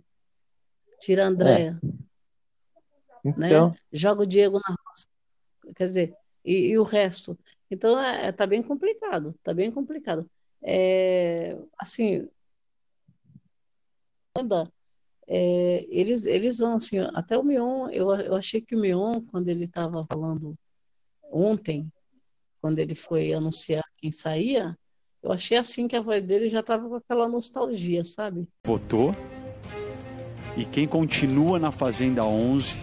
tira 0.98 1.24
a 1.24 1.28
Andrea, 1.28 1.80
né? 3.24 3.46
Então, 3.46 3.76
Joga 3.92 4.22
o 4.22 4.26
Diego 4.26 4.58
na 4.58 4.74
roça. 4.84 5.06
Quer 5.76 5.84
dizer, 5.84 6.16
e, 6.44 6.70
e 6.70 6.78
o 6.78 6.82
resto. 6.82 7.38
Então, 7.70 7.96
é, 7.96 8.26
é- 8.26 8.32
tá 8.32 8.48
bem 8.48 8.64
complicado, 8.64 9.32
tá 9.40 9.54
bem 9.54 9.70
complicado. 9.70 10.28
É, 10.60 11.56
assim, 11.78 12.28
ainda, 14.34 14.68
é, 15.32 15.86
eles, 15.88 16.26
eles 16.26 16.58
vão 16.58 16.74
assim, 16.74 16.98
até 17.14 17.38
o 17.38 17.44
Mion, 17.44 17.88
eu, 17.90 18.10
eu 18.16 18.34
achei 18.34 18.60
que 18.60 18.74
o 18.74 18.80
Mion, 18.80 19.20
quando 19.30 19.48
ele 19.48 19.66
estava 19.66 20.04
falando 20.04 20.56
ontem, 21.30 21.88
quando 22.60 22.80
ele 22.80 22.96
foi 22.96 23.32
anunciar 23.32 23.84
quem 23.96 24.10
saía, 24.10 24.76
eu 25.22 25.30
achei 25.30 25.56
assim 25.56 25.86
que 25.86 25.94
a 25.94 26.00
voz 26.00 26.20
dele 26.24 26.48
já 26.48 26.58
estava 26.58 26.88
com 26.88 26.96
aquela 26.96 27.28
nostalgia, 27.28 28.02
sabe? 28.02 28.48
votou. 28.66 29.14
E 30.56 30.64
quem 30.64 30.88
continua 30.88 31.60
na 31.60 31.70
Fazenda 31.70 32.24
11 32.24 32.74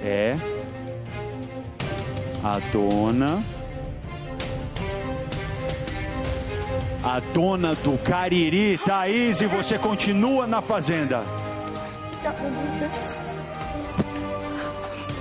é 0.00 0.34
a 2.44 2.60
dona. 2.72 3.55
A 7.06 7.20
dona 7.20 7.72
do 7.72 7.96
Cariri, 7.98 8.76
Thaís, 8.78 9.40
e 9.40 9.46
você 9.46 9.78
continua 9.78 10.44
na 10.44 10.60
Fazenda. 10.60 11.24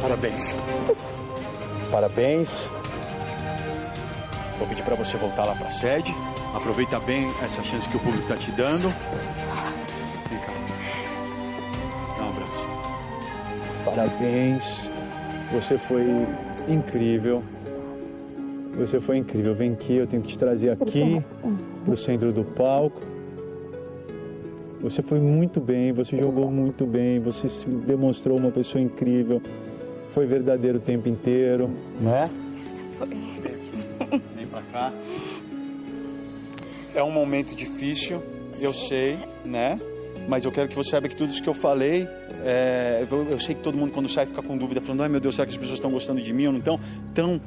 Parabéns. 0.02 0.56
Parabéns. 1.92 2.72
Vou 4.58 4.68
pedir 4.68 4.82
para 4.82 4.96
você 4.96 5.16
voltar 5.16 5.46
lá 5.46 5.54
para 5.54 5.68
a 5.68 5.72
sede. 5.72 6.12
Aproveita 6.56 7.00
bem 7.02 7.28
essa 7.44 7.62
chance 7.62 7.88
que 7.88 7.98
o 7.98 8.00
público 8.00 8.24
está 8.24 8.36
te 8.36 8.50
dando. 8.50 8.90
Vem 10.28 10.40
cá. 10.40 10.54
Dá 12.18 12.24
um 12.24 12.30
abraço. 12.30 12.66
Parabéns. 13.86 14.82
Você 15.52 15.78
foi 15.78 16.04
incrível. 16.68 17.44
Você 18.78 19.00
foi 19.00 19.18
incrível. 19.18 19.56
Vem 19.56 19.74
aqui, 19.74 19.96
eu 19.96 20.08
tenho 20.08 20.22
que 20.22 20.30
te 20.30 20.38
trazer 20.38 20.70
aqui 20.70 21.22
para 21.84 21.94
o 21.94 21.98
centro 21.98 22.32
do 22.34 22.44
palco. 22.44 23.00
Você 24.82 25.02
foi 25.02 25.20
muito 25.20 25.60
bem, 25.60 25.92
você 25.94 26.18
jogou 26.18 26.52
muito 26.52 26.86
bem, 26.86 27.20
você 27.20 27.50
se 27.50 27.68
demonstrou 27.68 28.38
uma 28.38 28.52
pessoa 28.52 28.82
incrível. 28.82 29.42
Foi 30.10 30.26
verdadeiro 30.26 30.78
o 30.78 30.82
tempo 30.82 31.10
inteiro, 31.10 31.70
não 32.00 32.14
é? 32.14 32.30
Vem 34.36 34.48
pra 34.48 34.62
cá. 34.62 34.94
É 36.94 37.02
um 37.04 37.12
momento 37.12 37.56
difícil, 37.56 38.22
eu 38.60 38.74
sei, 38.74 39.18
né? 39.44 39.80
Mas 40.28 40.46
eu 40.46 40.52
quero 40.52 40.68
que 40.68 40.76
você 40.76 40.92
saiba 40.92 41.08
que 41.08 41.16
tudo 41.16 41.32
isso 41.32 41.42
que 41.42 41.50
eu 41.50 41.54
falei, 41.54 42.08
é, 42.44 43.06
eu, 43.10 43.24
eu 43.32 43.40
sei 43.40 43.56
que 43.56 43.62
todo 43.62 43.78
mundo 43.78 43.92
quando 43.92 44.08
sai 44.08 44.26
fica 44.26 44.42
com 44.42 44.58
dúvida, 44.58 44.82
falando, 44.82 45.04
ai 45.04 45.10
meu 45.10 45.20
Deus, 45.20 45.36
será 45.36 45.46
que 45.46 45.52
as 45.52 45.58
pessoas 45.58 45.78
estão 45.78 45.92
gostando 45.92 46.22
de 46.22 46.34
mim 46.34 46.48
ou 46.48 46.52
não 46.54 46.60
estão? 46.60 46.80
Então, 47.12 47.42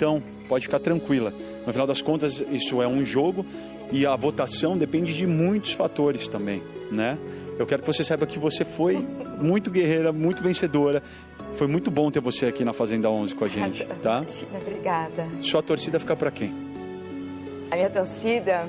então, 0.00 0.22
pode 0.48 0.64
ficar 0.64 0.78
tranquila. 0.78 1.30
No 1.66 1.70
final 1.72 1.86
das 1.86 2.00
contas, 2.00 2.42
isso 2.50 2.80
é 2.80 2.88
um 2.88 3.04
jogo 3.04 3.44
e 3.92 4.06
a 4.06 4.16
votação 4.16 4.78
depende 4.78 5.12
de 5.12 5.26
muitos 5.26 5.72
fatores 5.72 6.26
também, 6.26 6.62
né? 6.90 7.18
Eu 7.58 7.66
quero 7.66 7.82
que 7.82 7.86
você 7.86 8.02
saiba 8.02 8.24
que 8.24 8.38
você 8.38 8.64
foi 8.64 8.96
muito 9.38 9.70
guerreira, 9.70 10.10
muito 10.10 10.42
vencedora. 10.42 11.02
Foi 11.52 11.66
muito 11.66 11.90
bom 11.90 12.10
ter 12.10 12.20
você 12.20 12.46
aqui 12.46 12.64
na 12.64 12.72
Fazenda 12.72 13.10
11 13.10 13.34
com 13.34 13.44
a 13.44 13.48
gente, 13.48 13.84
tá? 14.02 14.22
Imagina, 14.22 14.58
Obrigada. 14.58 15.28
Sua 15.42 15.62
torcida 15.62 16.00
fica 16.00 16.16
pra 16.16 16.30
quem? 16.30 16.50
A 17.70 17.76
minha 17.76 17.90
torcida 17.90 18.66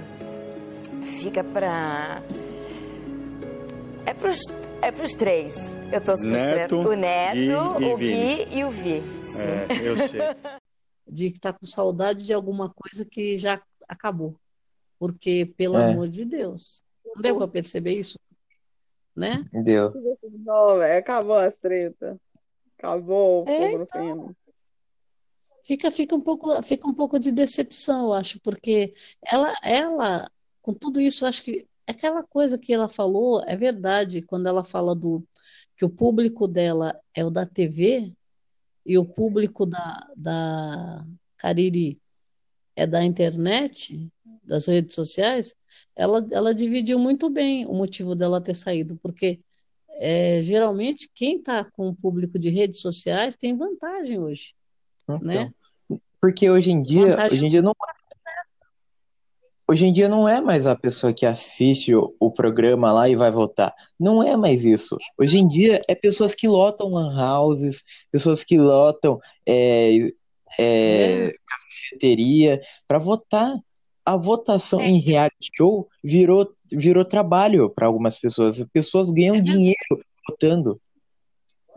fica 1.22 1.46
pra. 1.46 2.22
É 4.06 4.14
pros, 4.14 4.40
é 4.82 4.92
pros 4.92 5.14
três. 5.14 5.56
Eu 5.94 6.02
torço 6.02 6.24
pros 6.24 6.46
Neto, 6.46 6.84
três. 6.84 6.88
O 6.88 7.00
Neto, 7.00 7.80
Gui 7.80 7.86
e 7.86 7.94
o. 7.94 7.98
Gui 7.98 8.48
e 8.52 8.64
o 8.66 8.70
Vi. 8.70 9.04
É, 9.38 9.88
eu 9.88 9.96
sei. 9.96 10.20
de 11.08 11.28
estar 11.28 11.54
com 11.54 11.66
saudade 11.66 12.26
de 12.26 12.34
alguma 12.34 12.70
coisa 12.74 13.06
que 13.06 13.38
já 13.38 13.62
acabou. 13.88 14.36
Porque, 15.00 15.46
pelo 15.58 15.78
É. 15.78 15.92
amor 15.92 16.08
de 16.08 16.26
Deus, 16.26 16.82
não 17.06 17.22
deu 17.22 17.36
para 17.38 17.48
perceber 17.48 17.98
isso, 17.98 18.20
né? 19.16 19.44
Deu. 19.52 19.92
Não, 20.46 20.78
velho, 20.78 21.00
acabou 21.00 21.36
as 21.36 21.58
tretas. 21.60 22.18
Acabou 22.78 23.44
o 23.44 23.50
É, 23.50 23.66
fogo 23.68 23.78
no 23.80 23.86
feno. 23.88 24.36
Fica, 25.64 25.92
fica 25.92 26.16
um 26.16 26.22
pouco, 26.22 26.62
fica 26.64 26.88
um 26.88 26.94
pouco 26.94 27.20
de 27.20 27.32
decepção, 27.32 28.06
eu 28.06 28.14
acho, 28.14 28.40
porque 28.42 28.94
ela, 29.24 29.54
ela, 29.64 30.30
com 30.62 30.74
tudo 30.74 31.00
isso, 31.00 31.24
eu 31.24 31.30
acho 31.30 31.44
que 31.44 31.68
aquela 31.86 32.24
coisa 32.24 32.58
que 32.58 32.74
ela 32.74 32.90
falou 32.90 33.44
é 33.46 33.56
verdade, 33.56 34.24
quando 34.24 34.48
ela 34.48 34.64
fala 34.64 34.96
do 34.96 35.24
que 35.78 35.86
o 35.86 35.90
público 35.90 36.48
dela 36.48 37.00
é 37.16 37.24
o 37.24 37.30
da 37.30 37.46
TV 37.46 38.12
e 38.86 38.98
o 38.98 39.06
público 39.06 39.66
da, 39.66 40.08
da 40.16 41.06
Cariri 41.38 42.00
é 42.76 42.88
da 42.88 43.04
internet, 43.04 44.10
das 44.44 44.66
redes 44.68 44.96
sociais, 44.96 45.56
ela, 45.96 46.26
ela 46.32 46.54
dividiu 46.54 46.98
muito 46.98 47.30
bem 47.30 47.66
o 47.66 47.74
motivo 47.74 48.16
dela 48.16 48.42
ter 48.42 48.54
saído, 48.54 48.98
porque 49.02 49.40
é, 50.00 50.42
geralmente 50.42 51.10
quem 51.14 51.38
está 51.38 51.64
com 51.64 51.90
o 51.90 51.96
público 51.96 52.40
de 52.40 52.50
redes 52.50 52.82
sociais 52.82 53.36
tem 53.36 53.56
vantagem 53.56 54.20
hoje, 54.20 54.54
né? 55.08 55.52
Então, 55.88 56.02
porque 56.20 56.50
hoje 56.50 56.72
em 56.72 56.82
dia, 56.82 57.08
Vantagem- 57.12 57.38
hoje 57.38 57.46
em 57.46 57.50
dia 57.50 57.62
não 57.62 57.74
Hoje 59.72 59.86
em 59.86 59.94
dia 59.94 60.10
não 60.10 60.28
é 60.28 60.42
mais 60.42 60.68
a 60.68 60.76
pessoa 60.76 61.14
que 61.14 61.26
assiste 61.26 61.96
o, 61.96 62.14
o 62.20 62.30
programa 62.30 62.92
lá 62.92 63.08
e 63.08 63.16
vai 63.16 63.32
votar. 63.32 63.74
Não 63.98 64.22
é 64.22 64.36
mais 64.36 64.66
isso. 64.66 64.98
Hoje 65.18 65.38
em 65.38 65.48
dia 65.48 65.80
é 65.88 65.96
pessoas 65.96 66.36
que 66.36 66.46
lotam 66.46 66.90
lan 66.90 67.16
houses, 67.40 67.82
pessoas 68.12 68.44
que 68.44 68.58
lotam 68.58 69.18
é, 69.48 69.98
é, 70.60 71.32
cafeteria 71.48 72.60
para 72.86 73.00
votar. 73.00 73.58
A 74.06 74.18
votação 74.18 74.82
É. 74.82 74.90
em 74.90 74.98
reality 75.00 75.50
show 75.56 75.88
virou, 76.04 76.54
virou 76.70 77.06
trabalho 77.06 77.70
para 77.70 77.86
algumas 77.88 78.20
pessoas. 78.20 78.60
As 78.60 78.68
pessoas 78.74 79.10
ganham 79.10 79.38
É 79.38 79.40
dinheiro 79.40 79.78
votando. 80.28 80.82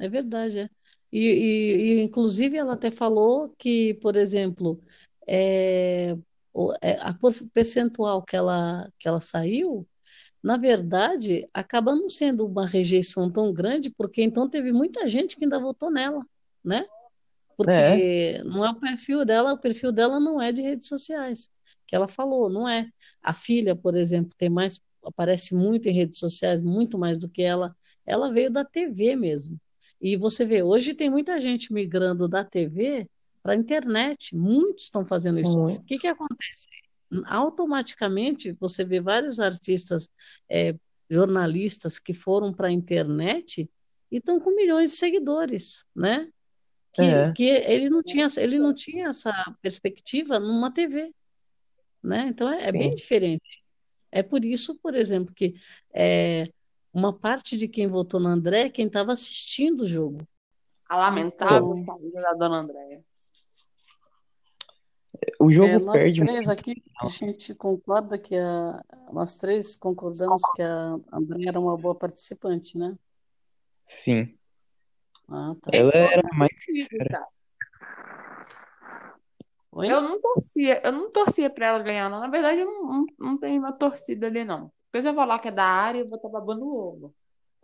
É 0.00 0.09
verdade, 0.09 0.59
é. 0.59 0.68
E, 1.12 1.20
e- 1.20 1.76
e, 1.76 2.02
inclusive 2.02 2.57
ela 2.57 2.72
até 2.72 2.90
falou 2.90 3.54
que, 3.57 3.94
por 4.02 4.16
exemplo, 4.16 4.80
é, 5.28 6.16
a 7.00 7.14
por- 7.14 7.32
percentual 7.52 8.22
que 8.22 8.36
ela, 8.36 8.90
que 8.98 9.08
ela 9.08 9.20
saiu, 9.20 9.86
na 10.42 10.56
verdade, 10.56 11.46
acaba 11.54 11.94
não 11.96 12.08
sendo 12.10 12.46
uma 12.46 12.66
rejeição 12.66 13.30
tão 13.32 13.52
grande, 13.52 13.90
porque 13.90 14.22
então 14.22 14.48
teve 14.48 14.72
muita 14.72 15.08
gente 15.08 15.36
que 15.36 15.44
ainda 15.44 15.60
votou 15.60 15.90
nela, 15.90 16.24
né? 16.64 16.86
Porque 17.56 18.40
não 18.44 18.64
é 18.64 18.70
o 18.70 18.80
perfil 18.80 19.24
dela, 19.24 19.52
o 19.52 19.58
perfil 19.58 19.92
dela 19.92 20.18
não 20.20 20.40
é 20.42 20.52
de 20.52 20.62
redes 20.62 20.88
sociais, 20.88 21.48
que 21.86 21.94
ela 21.94 22.08
falou, 22.08 22.50
não 22.50 22.68
é. 22.68 22.88
A 23.22 23.32
filha, 23.34 23.76
por 23.76 23.96
exemplo, 23.96 24.32
tem 24.36 24.50
mais, 24.50 24.80
aparece 25.04 25.54
muito 25.54 25.88
em 25.88 25.92
redes 25.92 26.18
sociais, 26.18 26.60
muito 26.62 26.98
mais 26.98 27.18
do 27.18 27.28
que 27.28 27.42
ela. 27.42 27.76
Ela 28.06 28.32
veio 28.32 28.50
da 28.50 28.64
TV 28.64 29.16
mesmo. 29.16 29.58
E 30.00 30.16
você 30.16 30.44
vê, 30.44 30.62
hoje 30.62 30.94
tem 30.94 31.08
muita 31.10 31.40
gente 31.40 31.72
migrando 31.72 32.28
da 32.28 32.44
TV 32.44 33.08
para 33.44 33.52
a 33.52 33.57
internet. 33.57 34.35
Muitos 34.35 34.85
estão 34.85 35.04
fazendo 35.04 35.38
isso. 35.38 35.61
Muito. 35.61 35.83
O 35.83 35.85
que 35.85 35.98
que 35.98 36.09
acontece? 36.09 36.66
Automaticamente 37.26 38.52
você 38.59 38.83
vê 38.85 39.00
vários 39.00 39.38
artistas, 39.38 40.09
eh, 40.50 40.74
jornalistas 41.11 41.98
que 41.98 42.14
foram 42.14 42.52
para 42.52 42.68
a 42.68 42.72
internet 42.72 43.68
e 44.11 44.16
estão 44.16 44.40
com 44.40 44.54
milhões 44.57 44.90
de 44.92 44.96
seguidores, 44.96 45.85
né? 45.94 46.26
Que, 46.94 47.02
É. 47.02 47.33
que 47.33 47.44
ele 47.44 47.90
não 47.90 48.02
tinha, 48.02 48.26
ele 48.38 48.59
não 48.59 48.74
tinha 48.74 49.09
essa 49.09 49.33
perspectiva 49.61 50.40
numa 50.40 50.72
TV, 50.72 51.12
né? 52.02 52.26
Então 52.28 52.50
é, 52.50 52.68
é 52.68 52.72
bem 52.72 52.90
diferente. 52.90 53.62
É 54.11 54.22
por 54.22 54.42
isso, 54.44 54.78
por 54.80 54.94
exemplo, 54.94 55.35
que 55.35 55.54
é, 55.92 56.48
uma 56.92 57.12
parte 57.12 57.59
de 57.59 57.68
quem 57.68 57.87
votou 57.88 58.18
no 58.20 58.28
André 58.28 58.62
é 58.66 58.70
quem 58.70 58.87
estava 58.87 59.12
assistindo 59.12 59.83
o 59.83 59.87
jogo. 59.88 60.26
A 60.88 60.96
lamentável 60.96 61.74
Então- 61.74 61.76
saída 61.76 62.22
da 62.22 62.33
dona 62.33 62.61
Andréia. 62.61 63.04
O 65.40 65.50
jogo 65.50 65.68
É, 65.68 65.78
nós 65.78 66.02
perde 66.02 66.20
três 66.24 66.48
aqui, 66.48 66.82
a 67.00 67.06
gente 67.06 67.54
concorda 67.54 68.18
que 68.18 68.37
a, 68.37 68.82
nós 69.12 69.37
três 69.37 69.76
concordamos 69.76 70.42
que 70.54 70.62
a 70.62 70.98
André 71.12 71.48
era 71.48 71.60
uma 71.60 71.76
boa 71.76 71.94
participante, 71.94 72.76
né? 72.78 72.96
Sim. 73.84 74.30
Ah, 75.28 75.54
tá. 75.60 75.70
Ela 75.72 75.92
era 75.94 76.22
mais 76.34 76.50
Oi? 79.72 79.90
Eu 79.90 80.00
não 80.00 80.20
torcia, 80.20 80.80
eu 80.84 80.92
não 80.92 81.10
torcia 81.10 81.50
pra 81.50 81.66
ela 81.66 81.78
ganhar, 81.80 82.08
não. 82.08 82.20
Na 82.20 82.28
verdade, 82.28 82.60
eu 82.60 82.66
não, 82.66 82.87
não, 82.87 83.06
não 83.18 83.38
tenho 83.38 83.58
uma 83.58 83.72
torcida 83.72 84.28
ali, 84.28 84.44
não. 84.44 84.70
Depois 84.87 85.04
eu 85.04 85.12
vou 85.12 85.24
lá 85.24 85.38
que 85.38 85.48
é 85.48 85.50
da 85.50 85.64
área, 85.64 85.98
eu 85.98 86.08
vou 86.08 86.16
estar 86.16 86.28
babando 86.28 86.64
o 86.64 86.76
ovo. 86.76 87.14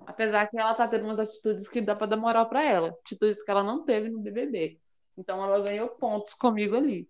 Apesar 0.06 0.48
que 0.48 0.58
ela 0.58 0.74
tá 0.74 0.88
tendo 0.88 1.04
umas 1.04 1.20
atitudes 1.20 1.68
que 1.68 1.80
dá 1.80 1.94
pra 1.94 2.06
dar 2.06 2.16
moral 2.16 2.48
pra 2.48 2.64
ela. 2.64 2.88
Atitudes 3.04 3.42
que 3.42 3.50
ela 3.50 3.62
não 3.62 3.84
teve 3.84 4.08
no 4.08 4.18
BBB. 4.18 4.80
Então 5.16 5.42
ela 5.42 5.60
ganhou 5.60 5.88
pontos 5.88 6.34
comigo 6.34 6.74
ali. 6.74 7.08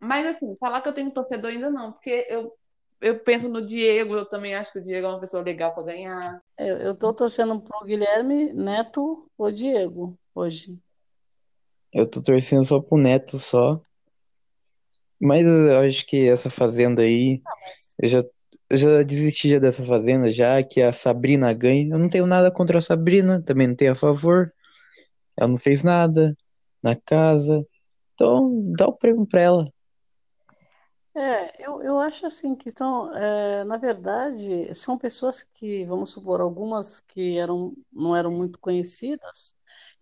Mas 0.00 0.26
assim, 0.26 0.54
falar 0.56 0.80
que 0.80 0.88
eu 0.88 0.92
tenho 0.92 1.10
torcedor 1.10 1.50
ainda 1.50 1.70
não, 1.70 1.92
porque 1.92 2.26
eu, 2.28 2.52
eu 3.00 3.18
penso 3.18 3.48
no 3.48 3.64
Diego, 3.64 4.14
eu 4.14 4.26
também 4.26 4.54
acho 4.54 4.72
que 4.72 4.78
o 4.78 4.84
Diego 4.84 5.06
é 5.06 5.10
uma 5.10 5.20
pessoa 5.20 5.42
legal 5.42 5.74
pra 5.74 5.82
ganhar. 5.82 6.40
Eu, 6.58 6.76
eu 6.78 6.94
tô 6.94 7.12
torcendo 7.12 7.60
pro 7.60 7.84
Guilherme 7.84 8.52
Neto 8.52 9.28
ou 9.36 9.50
Diego 9.50 10.18
hoje. 10.34 10.78
Eu 11.92 12.06
tô 12.06 12.22
torcendo 12.22 12.64
só 12.64 12.80
pro 12.80 12.98
Neto 12.98 13.38
só. 13.38 13.80
Mas 15.20 15.46
eu 15.46 15.80
acho 15.80 16.06
que 16.06 16.28
essa 16.28 16.50
fazenda 16.50 17.02
aí, 17.02 17.42
eu 17.98 18.08
já, 18.08 18.22
eu 18.68 18.76
já 18.76 19.02
desisti 19.02 19.48
já 19.48 19.58
dessa 19.58 19.84
fazenda, 19.84 20.30
já 20.30 20.62
que 20.62 20.82
a 20.82 20.92
Sabrina 20.92 21.52
ganha. 21.52 21.94
Eu 21.94 21.98
não 21.98 22.08
tenho 22.08 22.26
nada 22.26 22.50
contra 22.50 22.78
a 22.78 22.82
Sabrina, 22.82 23.42
também 23.42 23.66
não 23.68 23.74
tenho 23.74 23.92
a 23.92 23.96
favor. 23.96 24.52
Ela 25.36 25.48
não 25.48 25.58
fez 25.58 25.82
nada 25.82 26.36
na 26.82 26.94
casa. 26.94 27.66
Então, 28.16 28.72
dá 28.72 28.86
o 28.88 28.94
prêmio 28.96 29.26
pra 29.26 29.42
ela. 29.42 29.70
É, 31.14 31.66
eu, 31.66 31.82
eu 31.82 31.98
acho 31.98 32.26
assim 32.26 32.54
que 32.54 32.68
estão, 32.68 33.14
é, 33.14 33.62
na 33.64 33.76
verdade, 33.76 34.74
são 34.74 34.98
pessoas 34.98 35.42
que, 35.42 35.84
vamos 35.84 36.10
supor, 36.10 36.40
algumas 36.40 37.00
que 37.00 37.38
eram, 37.38 37.74
não 37.92 38.16
eram 38.16 38.30
muito 38.30 38.58
conhecidas 38.58 39.54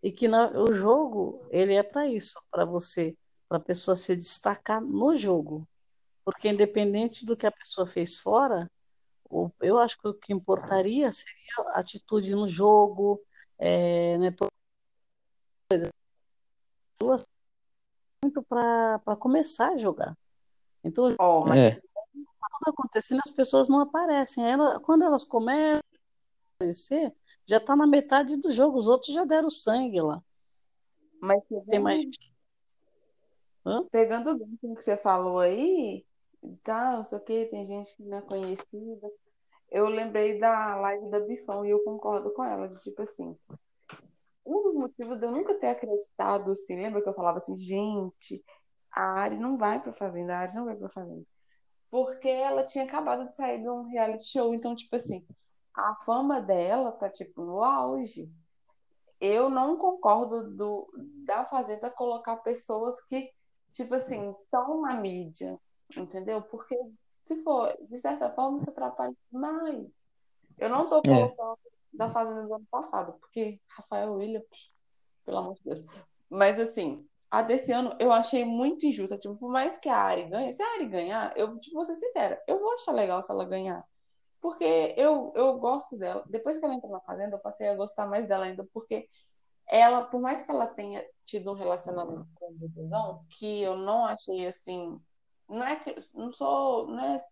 e 0.03 0.11
que 0.13 0.27
na- 0.29 0.51
o 0.51 0.73
jogo 0.73 1.41
ele 1.51 1.75
é 1.75 1.83
para 1.85 2.07
isso, 2.09 2.35
para 2.51 2.65
você, 2.65 3.17
para 3.49 3.59
a 3.59 3.61
pessoa 3.61 3.97
se 3.97 4.15
destacar 4.17 4.81
no 4.81 5.15
jogo, 5.17 5.69
porque 6.25 6.49
independente 6.49 7.27
do 7.27 7.37
que 7.37 7.47
a 7.47 7.53
pessoa 7.53 7.87
fez 7.87 8.19
fora, 8.19 8.71
o- 9.31 9.51
eu 9.61 9.79
acho 9.79 9.99
que 10.01 10.09
o 10.09 10.15
que 10.15 10.33
importaria 10.33 11.13
seria 11.13 11.71
a 11.75 11.81
atitude 11.81 12.35
no 12.35 12.49
jogo, 12.49 13.21
é, 13.59 14.19
né, 14.19 14.31
muito 18.25 18.43
para 18.43 18.99
para 19.01 19.17
começar 19.17 19.73
a 19.73 19.77
jogar. 19.77 20.17
Então, 20.83 21.15
Ó, 21.19 21.45
mas 21.47 21.59
É, 21.59 21.81
tudo 22.65 22.71
acontecendo, 22.71 23.21
as 23.25 23.31
pessoas 23.31 23.69
não 23.69 23.81
aparecem. 23.81 24.45
Ela, 24.51 24.81
quando 24.81 25.05
elas 25.05 25.25
começam 25.25 25.79
a 25.79 26.57
aparecer, 26.57 27.15
já 27.47 27.59
está 27.59 27.77
na 27.77 27.87
metade 27.87 28.37
do 28.37 28.51
jogo, 28.51 28.79
os 28.79 28.89
outros 28.89 29.13
já 29.13 29.25
deram 29.25 29.51
sangue 29.51 30.01
lá. 30.01 30.23
mas 31.21 31.43
Tem 31.69 31.81
mais. 31.81 32.05
Pegando 33.91 34.39
bem 34.39 34.59
com 34.61 34.73
o 34.73 34.77
que 34.77 34.85
você 34.85 34.97
falou 34.97 35.39
aí, 35.39 36.05
tá, 36.63 36.99
não 36.99 37.05
sei 37.05 37.19
o 37.19 37.21
que, 37.21 37.47
tem 37.47 37.65
gente 37.65 37.97
que 37.97 38.03
não 38.03 38.19
é 38.19 38.23
conhecida. 38.23 39.11
Eu 39.71 39.87
lembrei 39.87 40.39
da 40.39 40.77
live 40.77 41.11
da 41.11 41.19
Bifão 41.21 41.65
e 41.65 41.71
eu 41.71 41.81
concordo 41.83 42.31
com 42.33 42.45
ela, 42.45 42.69
de 42.69 42.79
tipo 42.81 43.03
assim, 43.03 43.37
um 44.45 44.63
dos 44.63 44.75
motivos 44.75 45.19
de 45.19 45.27
eu 45.27 45.31
nunca 45.31 45.55
ter 45.55 45.69
acreditado, 45.69 46.53
assim, 46.53 46.77
lembra 46.77 47.03
que 47.03 47.09
eu 47.09 47.15
falava 47.15 47.39
assim, 47.39 47.57
gente, 47.57 48.45
a 48.91 49.21
Ari 49.21 49.39
não 49.39 49.57
vai 49.57 49.81
pra 49.81 49.93
fazenda, 49.93 50.37
a 50.37 50.41
Ari 50.41 50.55
não 50.55 50.65
vai 50.67 50.77
pra 50.77 50.89
fazenda. 50.89 51.25
Porque 51.91 52.29
ela 52.29 52.65
tinha 52.65 52.85
acabado 52.85 53.29
de 53.29 53.37
sair 53.37 53.61
de 53.61 53.69
um 53.69 53.85
reality 53.85 54.27
show, 54.27 54.55
então, 54.55 54.75
tipo 54.75 54.95
assim, 54.97 55.25
a 55.75 55.95
fama 56.05 56.41
dela 56.41 56.93
tá, 56.93 57.09
tipo, 57.09 57.43
no 57.43 57.63
auge. 57.63 58.31
Eu 59.21 59.49
não 59.49 59.77
concordo 59.77 60.55
do, 60.55 60.89
da 61.25 61.45
Fazenda 61.45 61.91
colocar 61.91 62.37
pessoas 62.37 63.01
que, 63.07 63.31
tipo 63.73 63.95
assim, 63.95 64.35
estão 64.43 64.83
na 64.83 64.95
mídia, 64.95 65.59
entendeu? 65.97 66.43
Porque, 66.43 66.79
se 67.25 67.43
for, 67.43 67.77
de 67.89 67.97
certa 67.99 68.31
forma, 68.31 68.59
isso 68.59 68.71
atrapalha 68.71 69.15
demais. 69.33 69.87
Eu 70.59 70.69
não 70.69 70.89
tô 70.89 71.03
colocando 71.03 71.59
da 71.95 72.11
Fazenda 72.11 72.43
do 72.43 72.55
ano 72.55 72.67
passado, 72.71 73.15
porque 73.21 73.61
Rafael 73.69 74.13
Williams, 74.13 74.73
pelo 75.25 75.39
amor 75.39 75.55
de 75.55 75.63
Deus. 75.65 75.85
Mas, 76.29 76.59
assim, 76.59 77.07
a 77.31 77.43
desse 77.43 77.73
ano 77.73 77.97
eu 77.99 78.13
achei 78.13 78.45
muito 78.45 78.87
injusta. 78.87 79.19
Tipo, 79.19 79.37
por 79.37 79.51
mais 79.51 79.79
que 79.79 79.89
a 79.89 79.97
Ari 79.97 80.29
ganhe, 80.29 80.53
se 80.53 80.63
a 80.63 80.75
Ari 80.75 80.87
ganhar, 80.87 81.37
eu, 81.37 81.59
tipo, 81.59 81.77
vou 81.77 81.85
ser 81.85 81.95
sincera, 81.95 82.43
eu 82.47 82.59
vou 82.59 82.75
achar 82.75 82.93
legal 82.93 83.23
se 83.23 83.31
ela 83.31 83.45
ganhar. 83.45 83.85
Porque 84.41 84.95
eu, 84.97 85.33
eu 85.35 85.59
gosto 85.59 85.97
dela. 85.97 86.23
Depois 86.29 86.59
que 86.59 86.65
ela 86.65 86.75
entrou 86.75 86.93
na 86.93 87.01
Fazenda, 87.01 87.37
eu 87.37 87.41
passei 87.41 87.69
a 87.69 87.75
gostar 87.75 88.07
mais 88.07 88.29
dela 88.29 88.45
ainda, 88.45 88.67
porque 88.73 89.09
ela, 89.67 90.05
por 90.05 90.21
mais 90.21 90.43
que 90.43 90.51
ela 90.51 90.67
tenha 90.67 91.05
tido 91.25 91.51
um 91.51 91.55
relacionamento 91.55 92.27
com 92.35 92.51
o 92.51 92.55
Bebezão, 92.55 93.25
que 93.31 93.63
eu 93.63 93.77
não 93.77 94.05
achei 94.05 94.47
assim, 94.47 95.01
não 95.49 95.65
é 95.65 95.77
que 95.77 95.97
não 96.15 96.33
sou, 96.33 96.87
não 96.87 97.03
é 97.03 97.25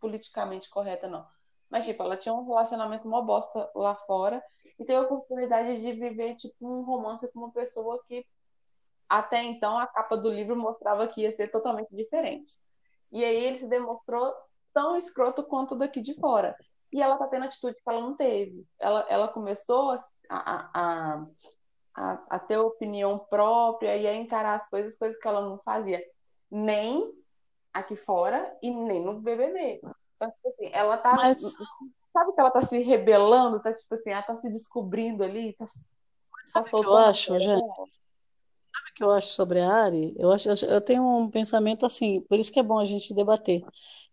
politicamente 0.00 0.68
correta 0.68 1.08
não, 1.08 1.26
mas 1.70 1.84
tipo, 1.84 2.02
ela 2.02 2.16
tinha 2.16 2.34
um 2.34 2.46
relacionamento 2.46 3.06
uma 3.06 3.22
bosta 3.22 3.70
lá 3.74 3.94
fora 3.94 4.42
e 4.78 4.84
teve 4.84 4.98
a 4.98 5.02
oportunidade 5.02 5.80
de 5.80 5.92
viver 5.92 6.36
tipo 6.36 6.54
um 6.60 6.82
romance 6.82 7.30
com 7.32 7.40
uma 7.40 7.50
pessoa 7.50 8.02
que 8.06 8.26
até 9.08 9.42
então 9.42 9.78
a 9.78 9.86
capa 9.86 10.16
do 10.16 10.28
livro 10.28 10.56
mostrava 10.56 11.06
que 11.08 11.22
ia 11.22 11.34
ser 11.34 11.50
totalmente 11.50 11.94
diferente. 11.94 12.58
E 13.12 13.24
aí 13.24 13.44
ele 13.44 13.58
se 13.58 13.68
demonstrou 13.68 14.34
tão 14.72 14.96
escroto 14.96 15.44
quanto 15.44 15.76
daqui 15.76 16.00
de 16.00 16.14
fora. 16.14 16.56
E 16.92 17.00
ela 17.00 17.16
tá 17.16 17.26
tendo 17.28 17.44
atitude 17.44 17.76
que 17.76 17.88
ela 17.88 18.00
não 18.00 18.16
teve. 18.16 18.66
Ela, 18.78 19.06
ela 19.08 19.28
começou 19.28 19.92
a, 19.92 19.96
a, 20.28 21.26
a, 21.94 22.24
a, 22.30 22.38
ter 22.38 22.58
opinião 22.58 23.18
própria 23.30 23.96
e 23.96 24.06
a 24.06 24.14
encarar 24.14 24.54
as 24.54 24.68
coisas, 24.68 24.96
coisas 24.96 25.18
que 25.18 25.26
ela 25.26 25.40
não 25.40 25.58
fazia 25.64 26.02
nem 26.50 27.12
aqui 27.72 27.96
fora 27.96 28.56
e 28.62 28.70
nem 28.70 29.02
no 29.02 29.20
BBB. 29.20 29.80
Então, 30.16 30.30
tipo 30.30 30.48
assim, 30.48 30.70
ela 30.72 30.96
tá. 30.96 31.14
Mas... 31.14 31.40
Sabe 32.12 32.32
que 32.32 32.40
ela 32.40 32.50
tá 32.50 32.62
se 32.62 32.78
rebelando, 32.78 33.60
tá 33.60 33.72
tipo 33.74 33.94
assim, 33.94 34.10
ela 34.10 34.22
tá 34.22 34.40
se 34.40 34.48
descobrindo 34.48 35.22
ali, 35.22 35.52
tá, 35.52 35.66
tá 35.66 35.72
Sabe 36.46 36.68
o 36.68 36.80
que 36.80 36.86
eu 36.86 36.96
acho, 36.96 37.38
gente? 37.38 37.60
Sabe 37.60 38.90
o 38.90 38.94
que 38.94 39.04
eu 39.04 39.10
acho 39.10 39.28
sobre 39.28 39.60
a 39.60 39.70
Ari? 39.70 40.14
Eu, 40.16 40.32
acho, 40.32 40.48
eu 40.48 40.80
tenho 40.80 41.02
um 41.02 41.30
pensamento 41.30 41.84
assim, 41.84 42.22
por 42.22 42.38
isso 42.38 42.50
que 42.50 42.58
é 42.58 42.62
bom 42.62 42.78
a 42.78 42.86
gente 42.86 43.14
debater. 43.14 43.62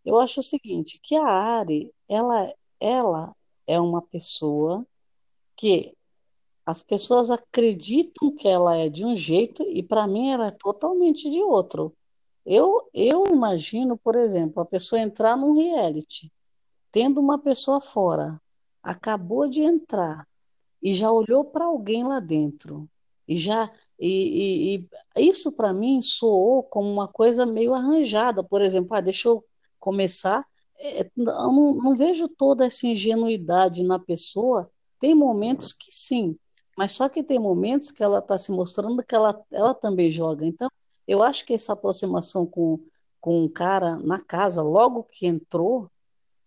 Eu 0.03 0.19
acho 0.19 0.41
o 0.41 0.43
seguinte, 0.43 0.99
que 1.01 1.15
a 1.15 1.25
Ari, 1.25 1.93
ela, 2.09 2.53
ela 2.77 3.33
é 3.65 3.79
uma 3.79 4.01
pessoa 4.01 4.85
que 5.55 5.95
as 6.65 6.83
pessoas 6.83 7.29
acreditam 7.29 8.33
que 8.35 8.47
ela 8.47 8.75
é 8.75 8.89
de 8.89 9.05
um 9.05 9.15
jeito 9.15 9.63
e 9.63 9.83
para 9.83 10.07
mim 10.07 10.31
ela 10.31 10.47
é 10.47 10.51
totalmente 10.51 11.29
de 11.29 11.41
outro. 11.41 11.95
Eu, 12.45 12.89
eu 12.93 13.25
imagino, 13.27 13.97
por 13.97 14.15
exemplo, 14.15 14.61
a 14.61 14.65
pessoa 14.65 15.01
entrar 15.01 15.37
num 15.37 15.53
reality, 15.55 16.31
tendo 16.91 17.21
uma 17.21 17.39
pessoa 17.39 17.79
fora, 17.79 18.39
acabou 18.81 19.49
de 19.49 19.61
entrar 19.61 20.27
e 20.81 20.93
já 20.93 21.09
olhou 21.11 21.45
para 21.45 21.65
alguém 21.65 22.03
lá 22.03 22.19
dentro 22.19 22.89
e 23.27 23.37
já 23.37 23.71
e, 23.99 24.75
e, 24.75 24.89
e 25.17 25.29
isso 25.29 25.51
para 25.53 25.71
mim 25.71 26.01
soou 26.01 26.63
como 26.63 26.91
uma 26.91 27.07
coisa 27.07 27.45
meio 27.45 27.73
arranjada, 27.73 28.43
por 28.43 28.61
exemplo, 28.61 28.95
ah, 28.97 29.01
deixa 29.01 29.29
eu 29.29 29.45
começar, 29.79 30.45
é, 30.79 31.09
não, 31.15 31.75
não 31.75 31.95
vejo 31.95 32.27
toda 32.27 32.65
essa 32.65 32.85
ingenuidade 32.87 33.83
na 33.83 33.97
pessoa. 33.99 34.69
Tem 34.99 35.15
momentos 35.15 35.71
que 35.71 35.91
sim, 35.91 36.37
mas 36.77 36.93
só 36.93 37.07
que 37.07 37.23
tem 37.23 37.39
momentos 37.39 37.91
que 37.91 38.03
ela 38.03 38.19
está 38.19 38.37
se 38.37 38.51
mostrando 38.51 39.03
que 39.03 39.15
ela, 39.15 39.39
ela 39.51 39.73
também 39.73 40.11
joga. 40.11 40.45
Então, 40.45 40.69
eu 41.07 41.23
acho 41.23 41.45
que 41.45 41.53
essa 41.53 41.73
aproximação 41.73 42.45
com, 42.45 42.79
com 43.19 43.43
um 43.43 43.49
cara 43.49 43.97
na 43.97 44.19
casa, 44.19 44.61
logo 44.61 45.03
que 45.03 45.27
entrou, 45.27 45.89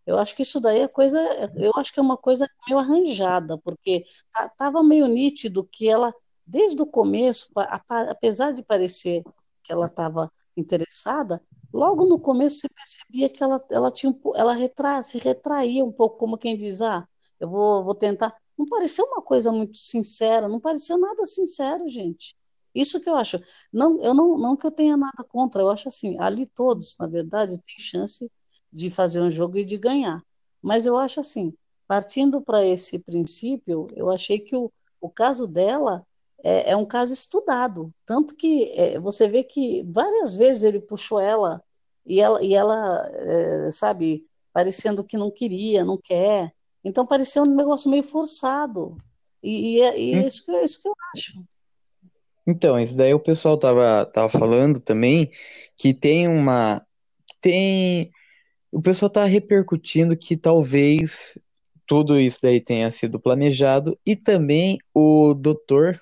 eu 0.07 0.19
acho 0.19 0.37
que 0.37 0.43
isso 0.43 0.61
daí 0.61 0.81
é 0.81 0.89
coisa, 0.93 1.19
eu 1.57 1.73
acho 1.77 1.93
que 1.93 1.99
é 1.99 2.03
uma 2.03 2.17
coisa 2.17 2.49
meio 2.69 2.79
arranjada, 2.79 3.59
porque 3.59 4.05
estava 4.53 4.83
meio 4.83 5.07
nítido 5.09 5.65
que 5.65 5.89
ela, 5.89 6.15
desde 6.47 6.81
o 6.81 6.87
começo, 6.87 7.51
apesar 7.57 8.53
de 8.53 8.63
parecer 8.63 9.25
que 9.65 9.73
ela 9.73 9.87
estava 9.87 10.31
interessada, 10.57 11.43
logo 11.73 12.07
no 12.07 12.21
começo 12.21 12.61
você 12.61 12.69
percebia 12.69 13.29
que 13.29 13.43
ela, 13.43 13.65
ela 13.71 13.91
tinha 13.91 14.15
ela 14.37 14.55
retra, 14.55 15.03
se 15.03 15.19
retraía 15.19 15.85
um 15.85 15.93
pouco, 15.93 16.19
como 16.19 16.39
quem 16.39 16.57
diz, 16.57 16.81
ah, 16.83 17.07
eu 17.41 17.49
vou, 17.49 17.85
vou 17.85 17.95
tentar. 17.95 18.35
Não 18.57 18.67
pareceu 18.67 19.05
uma 19.07 19.23
coisa 19.23 19.53
muito 19.53 19.77
sincera, 19.77 20.49
não 20.49 20.61
pareceu 20.61 20.99
nada 20.99 21.27
sincero, 21.27 21.89
gente. 21.89 22.36
Isso 22.77 23.01
que 23.01 23.09
eu 23.09 23.17
acho. 23.17 23.41
Não, 23.73 24.03
eu 24.03 24.13
não, 24.15 24.37
não 24.37 24.55
que 24.55 24.67
eu 24.67 24.71
tenha 24.71 24.97
nada 24.99 25.25
contra, 25.25 25.63
eu 25.63 25.71
acho 25.71 25.89
assim, 25.89 26.17
ali 26.21 26.47
todos, 26.47 26.95
na 27.01 27.07
verdade, 27.07 27.59
têm 27.63 27.79
chance 27.79 28.31
de 28.71 28.91
fazer 28.91 29.23
um 29.23 29.31
jogo 29.31 29.57
e 29.57 29.65
de 29.65 29.79
ganhar. 29.79 30.23
Mas 30.63 30.85
eu 30.85 30.99
acho 30.99 31.21
assim, 31.21 31.55
partindo 31.89 32.43
para 32.43 32.65
esse 32.67 32.99
princípio, 32.99 33.89
eu 33.97 34.11
achei 34.11 34.41
que 34.41 34.55
o, 34.55 34.71
o 35.01 35.09
caso 35.09 35.47
dela 35.49 36.07
é, 36.45 36.73
é 36.73 36.77
um 36.77 36.85
caso 36.85 37.15
estudado. 37.15 37.91
Tanto 38.05 38.37
que 38.37 38.71
é, 38.73 39.01
você 39.01 39.27
vê 39.27 39.43
que 39.43 39.83
várias 39.85 40.37
vezes 40.37 40.63
ele 40.63 40.81
puxou 40.81 41.19
ela 41.19 41.63
e 42.05 42.21
ela, 42.21 42.43
e 42.43 42.55
ela 42.55 43.09
é, 43.15 43.71
sabe, 43.71 44.27
parecendo 44.53 45.03
que 45.03 45.17
não 45.17 45.31
queria, 45.31 45.83
não 45.83 45.97
quer. 45.97 46.53
Então 46.85 47.07
parecia 47.07 47.43
um 47.43 47.57
negócio 47.57 47.91
meio 47.91 48.03
forçado. 48.03 48.97
E, 49.43 49.79
e, 49.79 49.81
é, 49.81 49.99
e 49.99 50.15
é 50.15 50.19
hum. 50.21 50.27
isso, 50.27 50.45
que, 50.45 50.51
é 50.51 50.65
isso 50.65 50.83
que 50.83 50.89
eu 50.89 50.95
acho. 51.15 51.56
Então, 52.47 52.79
isso 52.79 52.97
daí 52.97 53.13
o 53.13 53.21
pessoal 53.21 53.59
tava, 53.59 54.07
tava 54.07 54.29
falando 54.29 54.81
também 54.81 55.31
que 55.77 55.93
tem 55.93 56.29
uma. 56.29 56.85
Tem. 57.41 58.11
O 58.71 58.81
pessoal 58.81 59.11
tá 59.11 59.25
repercutindo 59.25 60.17
que 60.17 60.37
talvez 60.37 61.39
tudo 61.87 62.19
isso 62.19 62.41
daí 62.43 62.61
tenha 62.61 62.91
sido 62.91 63.21
planejado 63.21 63.99
e 64.05 64.17
também 64.17 64.79
o 64.93 65.35
doutor, 65.35 66.01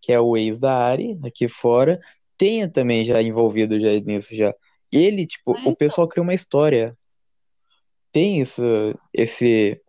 que 0.00 0.12
é 0.12 0.20
o 0.20 0.36
ex 0.36 0.58
da 0.58 0.74
Ari, 0.74 1.18
aqui 1.24 1.46
fora, 1.46 2.00
tenha 2.36 2.68
também 2.68 3.04
já 3.04 3.22
envolvido 3.22 3.78
já 3.78 3.88
nisso 4.00 4.34
já. 4.34 4.54
Ele, 4.92 5.26
tipo, 5.26 5.52
o 5.66 5.76
pessoal 5.76 6.08
criou 6.08 6.24
uma 6.24 6.34
história. 6.34 6.96
Tem 8.12 8.40
isso, 8.40 8.62
esse, 9.12 9.80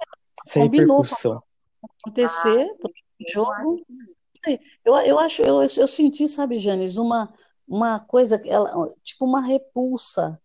essa 0.45 0.59
Combinou 0.59 0.97
repercussão. 0.97 1.41
acontecer, 2.03 2.67
porque 2.81 3.01
jogo 4.47 4.63
eu, 4.85 4.95
eu 4.95 5.19
acho, 5.19 5.41
eu, 5.41 5.61
eu 5.61 5.87
senti, 5.87 6.27
sabe, 6.27 6.57
Janis, 6.57 6.97
uma, 6.97 7.33
uma 7.67 7.99
coisa, 7.99 8.39
ela, 8.45 8.93
tipo 9.03 9.25
uma 9.25 9.41
repulsa 9.41 10.39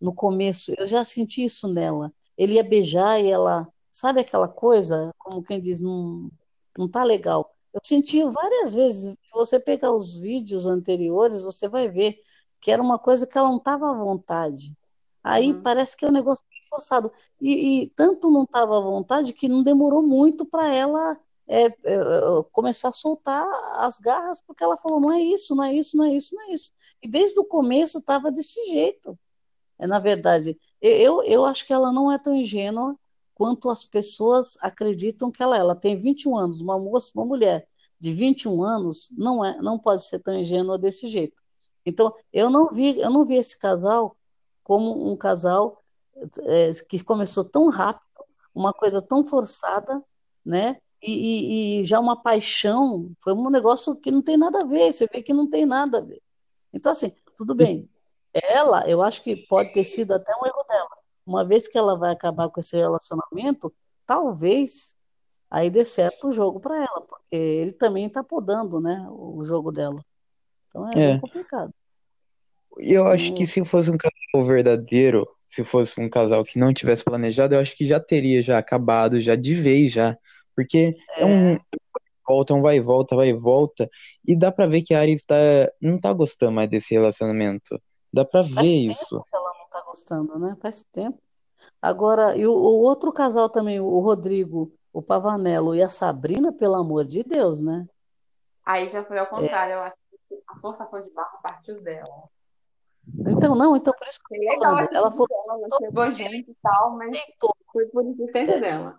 no 0.00 0.14
começo. 0.14 0.72
Eu 0.76 0.86
já 0.86 1.04
senti 1.04 1.44
isso 1.44 1.72
nela. 1.72 2.12
Ele 2.36 2.54
ia 2.54 2.64
beijar 2.64 3.20
e 3.20 3.30
ela, 3.30 3.66
sabe 3.90 4.20
aquela 4.20 4.48
coisa, 4.48 5.10
como 5.18 5.42
quem 5.42 5.60
diz, 5.60 5.80
não, 5.80 6.30
não 6.76 6.88
tá 6.88 7.04
legal. 7.04 7.54
Eu 7.72 7.80
senti 7.84 8.22
várias 8.24 8.74
vezes. 8.74 9.12
Se 9.12 9.32
você 9.32 9.58
pegar 9.58 9.92
os 9.92 10.16
vídeos 10.16 10.66
anteriores, 10.66 11.42
você 11.42 11.68
vai 11.68 11.88
ver 11.88 12.20
que 12.60 12.70
era 12.70 12.82
uma 12.82 12.98
coisa 12.98 13.26
que 13.26 13.36
ela 13.36 13.48
não 13.48 13.58
estava 13.58 13.90
à 13.90 13.94
vontade. 13.94 14.76
Aí 15.22 15.52
uhum. 15.52 15.62
parece 15.62 15.96
que 15.96 16.04
é 16.04 16.08
um 16.08 16.12
negócio 16.12 16.44
forçado. 16.68 17.12
E, 17.40 17.84
e 17.84 17.90
tanto 17.90 18.30
não 18.30 18.44
estava 18.44 18.78
à 18.78 18.80
vontade 18.80 19.32
que 19.32 19.48
não 19.48 19.62
demorou 19.62 20.02
muito 20.02 20.44
para 20.44 20.72
ela 20.72 21.18
é, 21.46 21.66
é, 21.66 21.74
começar 22.52 22.88
a 22.88 22.92
soltar 22.92 23.46
as 23.76 23.98
garras, 23.98 24.42
porque 24.42 24.64
ela 24.64 24.76
falou: 24.76 25.00
não 25.00 25.12
é 25.12 25.20
isso, 25.20 25.54
não 25.54 25.64
é 25.64 25.74
isso, 25.74 25.96
não 25.96 26.04
é 26.04 26.14
isso, 26.14 26.34
não 26.34 26.42
é 26.42 26.52
isso. 26.52 26.70
E 27.02 27.08
desde 27.08 27.38
o 27.38 27.44
começo 27.44 27.98
estava 27.98 28.30
desse 28.30 28.64
jeito. 28.66 29.18
É, 29.78 29.86
na 29.86 29.98
verdade, 29.98 30.58
eu, 30.80 31.22
eu 31.24 31.44
acho 31.44 31.66
que 31.66 31.72
ela 31.72 31.92
não 31.92 32.10
é 32.12 32.18
tão 32.18 32.34
ingênua 32.34 32.96
quanto 33.34 33.68
as 33.68 33.84
pessoas 33.84 34.56
acreditam 34.60 35.30
que 35.30 35.42
ela 35.42 35.56
é. 35.56 35.60
Ela 35.60 35.74
tem 35.74 35.98
21 35.98 36.36
anos, 36.36 36.60
uma 36.60 36.78
moça, 36.78 37.10
uma 37.14 37.24
mulher 37.24 37.66
de 37.98 38.12
21 38.12 38.62
anos 38.62 39.08
não 39.16 39.44
é, 39.44 39.60
não 39.62 39.78
pode 39.78 40.04
ser 40.04 40.18
tão 40.20 40.34
ingênua 40.34 40.78
desse 40.78 41.08
jeito. 41.08 41.42
Então, 41.86 42.14
eu 42.32 42.50
não 42.50 42.68
vi, 42.70 42.98
eu 43.00 43.10
não 43.10 43.24
vi 43.24 43.36
esse 43.36 43.58
casal 43.58 44.16
como 44.62 45.10
um 45.10 45.16
casal 45.16 45.82
é, 46.42 46.70
que 46.88 47.02
começou 47.02 47.44
tão 47.44 47.68
rápido, 47.70 48.04
uma 48.54 48.72
coisa 48.72 49.02
tão 49.02 49.24
forçada, 49.24 49.98
né? 50.44 50.78
E, 51.12 51.80
e, 51.80 51.84
já 51.84 52.00
uma 52.00 52.20
paixão, 52.20 53.12
foi 53.22 53.34
um 53.34 53.50
negócio 53.50 53.94
que 53.96 54.10
não 54.10 54.22
tem 54.22 54.36
nada 54.36 54.62
a 54.62 54.64
ver, 54.64 54.92
você 54.92 55.06
vê 55.12 55.22
que 55.22 55.34
não 55.34 55.48
tem 55.48 55.66
nada 55.66 55.98
a 55.98 56.00
ver. 56.00 56.22
Então, 56.72 56.92
assim, 56.92 57.12
tudo 57.36 57.54
bem. 57.54 57.88
Ela, 58.32 58.88
eu 58.88 59.02
acho 59.02 59.22
que 59.22 59.36
pode 59.36 59.72
ter 59.72 59.84
sido 59.84 60.12
até 60.12 60.32
um 60.32 60.46
erro 60.46 60.64
dela. 60.68 60.90
Uma 61.26 61.44
vez 61.44 61.68
que 61.68 61.78
ela 61.78 61.96
vai 61.96 62.12
acabar 62.12 62.48
com 62.48 62.60
esse 62.60 62.76
relacionamento, 62.76 63.72
talvez 64.06 64.96
aí 65.50 65.70
dê 65.70 65.84
certo 65.84 66.28
o 66.28 66.32
jogo 66.32 66.58
para 66.58 66.76
ela, 66.76 67.00
porque 67.02 67.36
ele 67.36 67.72
também 67.72 68.06
está 68.06 68.24
podando, 68.24 68.80
né, 68.80 69.06
o 69.10 69.44
jogo 69.44 69.70
dela. 69.70 70.04
Então 70.68 70.90
é, 70.90 71.12
é. 71.12 71.20
complicado. 71.20 71.72
Eu 72.76 73.06
acho 73.06 73.32
que 73.34 73.46
se 73.46 73.64
fosse 73.64 73.88
um 73.88 73.96
casal 73.96 74.44
verdadeiro, 74.44 75.28
se 75.46 75.62
fosse 75.62 76.00
um 76.00 76.10
casal 76.10 76.44
que 76.44 76.58
não 76.58 76.74
tivesse 76.74 77.04
planejado, 77.04 77.54
eu 77.54 77.60
acho 77.60 77.76
que 77.76 77.86
já 77.86 78.00
teria 78.00 78.42
já 78.42 78.58
acabado 78.58 79.20
já 79.20 79.36
de 79.36 79.54
vez 79.54 79.92
já. 79.92 80.18
Porque 80.54 80.96
é, 81.16 81.22
é 81.22 81.26
um 81.26 81.56
volta, 82.26 82.54
um 82.54 82.62
vai 82.62 82.76
e 82.76 82.80
volta, 82.80 83.16
vai 83.16 83.28
e 83.28 83.32
volta. 83.32 83.88
E 84.26 84.36
dá 84.36 84.50
pra 84.50 84.66
ver 84.66 84.82
que 84.82 84.94
a 84.94 85.00
Ari 85.00 85.16
tá, 85.24 85.36
não 85.80 86.00
tá 86.00 86.12
gostando 86.12 86.52
mais 86.52 86.68
desse 86.68 86.94
relacionamento. 86.94 87.80
Dá 88.12 88.24
pra 88.24 88.42
ver 88.42 88.54
Faz 88.54 88.68
isso. 88.68 89.16
Tempo 89.16 89.26
que 89.30 89.36
ela 89.36 89.52
não 89.58 89.68
tá 89.68 89.82
gostando, 89.86 90.38
né? 90.38 90.56
Faz 90.60 90.84
tempo. 90.92 91.18
Agora, 91.80 92.36
e 92.36 92.46
o, 92.46 92.52
o 92.52 92.82
outro 92.82 93.12
casal 93.12 93.50
também, 93.50 93.80
o 93.80 93.98
Rodrigo, 94.00 94.72
o 94.92 95.02
Pavanello 95.02 95.74
e 95.74 95.82
a 95.82 95.88
Sabrina, 95.88 96.52
pelo 96.52 96.76
amor 96.76 97.04
de 97.04 97.22
Deus, 97.22 97.60
né? 97.60 97.86
Aí 98.64 98.88
já 98.88 99.04
foi 99.04 99.18
ao 99.18 99.26
contrário, 99.26 99.72
é. 99.72 99.76
eu 99.76 99.80
acho 99.80 99.96
que 100.28 100.42
a 100.48 100.60
forçação 100.60 101.02
de 101.02 101.10
barro 101.10 101.38
partiu 101.42 101.82
dela. 101.82 102.28
Então, 103.26 103.54
não, 103.54 103.76
então 103.76 103.92
por 103.92 104.08
isso 104.08 104.18
que 104.26 104.34
eu 104.34 104.54
tô 104.54 104.64
falando. 104.64 104.94
Ela 104.94 105.10
foi. 105.10 105.26
Ela 105.30 105.68
chegou 105.78 106.10
gente 106.10 106.50
e 106.50 106.56
tal, 106.62 106.96
mas 106.96 107.18
foi 107.70 107.86
por 107.86 108.02
insistência 108.04 108.58
dela. 108.58 108.98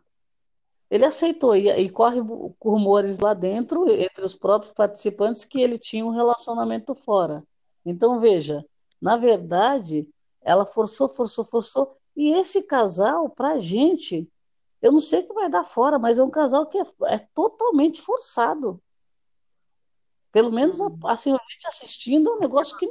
Ele 0.90 1.06
aceitou, 1.06 1.56
e, 1.56 1.70
e 1.70 1.90
corre 1.90 2.22
rumores 2.62 3.20
lá 3.20 3.34
dentro, 3.34 3.90
entre 3.90 4.24
os 4.24 4.36
próprios 4.36 4.74
participantes, 4.74 5.44
que 5.44 5.62
ele 5.62 5.78
tinha 5.78 6.06
um 6.06 6.12
relacionamento 6.12 6.94
fora. 6.94 7.44
Então, 7.86 8.20
veja, 8.20 8.66
na 9.02 9.18
verdade, 9.18 10.08
ela 10.42 10.66
forçou, 10.66 11.08
forçou, 11.10 11.44
forçou, 11.44 11.98
e 12.16 12.32
esse 12.32 12.64
casal, 12.64 13.30
pra 13.30 13.58
gente, 13.58 14.28
eu 14.82 14.92
não 14.92 15.00
sei 15.00 15.22
o 15.22 15.28
que 15.28 15.34
vai 15.34 15.50
dar 15.50 15.64
fora, 15.64 16.00
mas 16.00 16.18
é 16.18 16.24
um 16.24 16.30
casal 16.30 16.66
que 16.68 16.78
é, 16.78 16.84
é 17.08 17.20
totalmente 17.34 18.02
forçado. 18.02 18.82
Pelo 20.32 20.52
menos, 20.52 20.80
assim, 21.06 21.32
a 21.34 21.40
gente 21.50 21.68
assistindo, 21.68 22.30
é 22.30 22.34
um 22.36 22.40
negócio 22.40 22.78
que. 22.78 22.88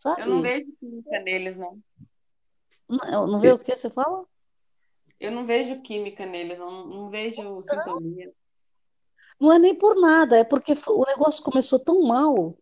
Sabe? 0.00 0.22
Eu 0.22 0.26
não 0.28 0.42
vejo 0.42 0.66
química 0.78 1.20
neles, 1.20 1.58
não. 1.58 1.78
Não, 2.88 3.26
não 3.26 3.40
vê 3.40 3.52
o 3.52 3.58
que 3.58 3.74
você 3.74 3.90
fala? 3.90 4.24
Eu 5.22 5.30
não 5.30 5.46
vejo 5.46 5.80
química 5.82 6.26
neles, 6.26 6.58
não, 6.58 6.84
não 6.84 7.08
vejo 7.08 7.62
sintonia. 7.62 8.32
Não 9.40 9.52
é 9.52 9.58
nem 9.58 9.72
por 9.72 9.94
nada, 9.94 10.36
é 10.36 10.42
porque 10.42 10.72
o 10.88 11.04
negócio 11.06 11.44
começou 11.44 11.78
tão 11.78 12.02
mal. 12.02 12.56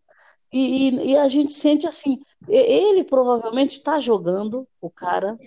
E, 0.52 0.90
e, 0.90 1.12
e 1.12 1.16
a 1.16 1.26
gente 1.26 1.52
sente 1.52 1.86
assim, 1.86 2.20
ele 2.46 3.02
provavelmente 3.02 3.70
está 3.70 3.98
jogando, 3.98 4.68
o 4.78 4.90
cara, 4.90 5.38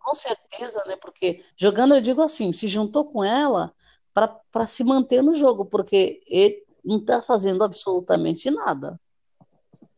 com 0.00 0.14
certeza, 0.14 0.84
né? 0.86 0.94
Porque 0.96 1.42
jogando, 1.56 1.94
eu 1.94 2.00
digo 2.00 2.22
assim, 2.22 2.52
se 2.52 2.68
juntou 2.68 3.06
com 3.06 3.24
ela 3.24 3.74
para 4.12 4.66
se 4.68 4.84
manter 4.84 5.20
no 5.20 5.34
jogo, 5.34 5.64
porque 5.64 6.22
ele 6.28 6.64
não 6.84 6.98
está 6.98 7.22
fazendo 7.22 7.64
absolutamente 7.64 8.48
nada. 8.52 9.00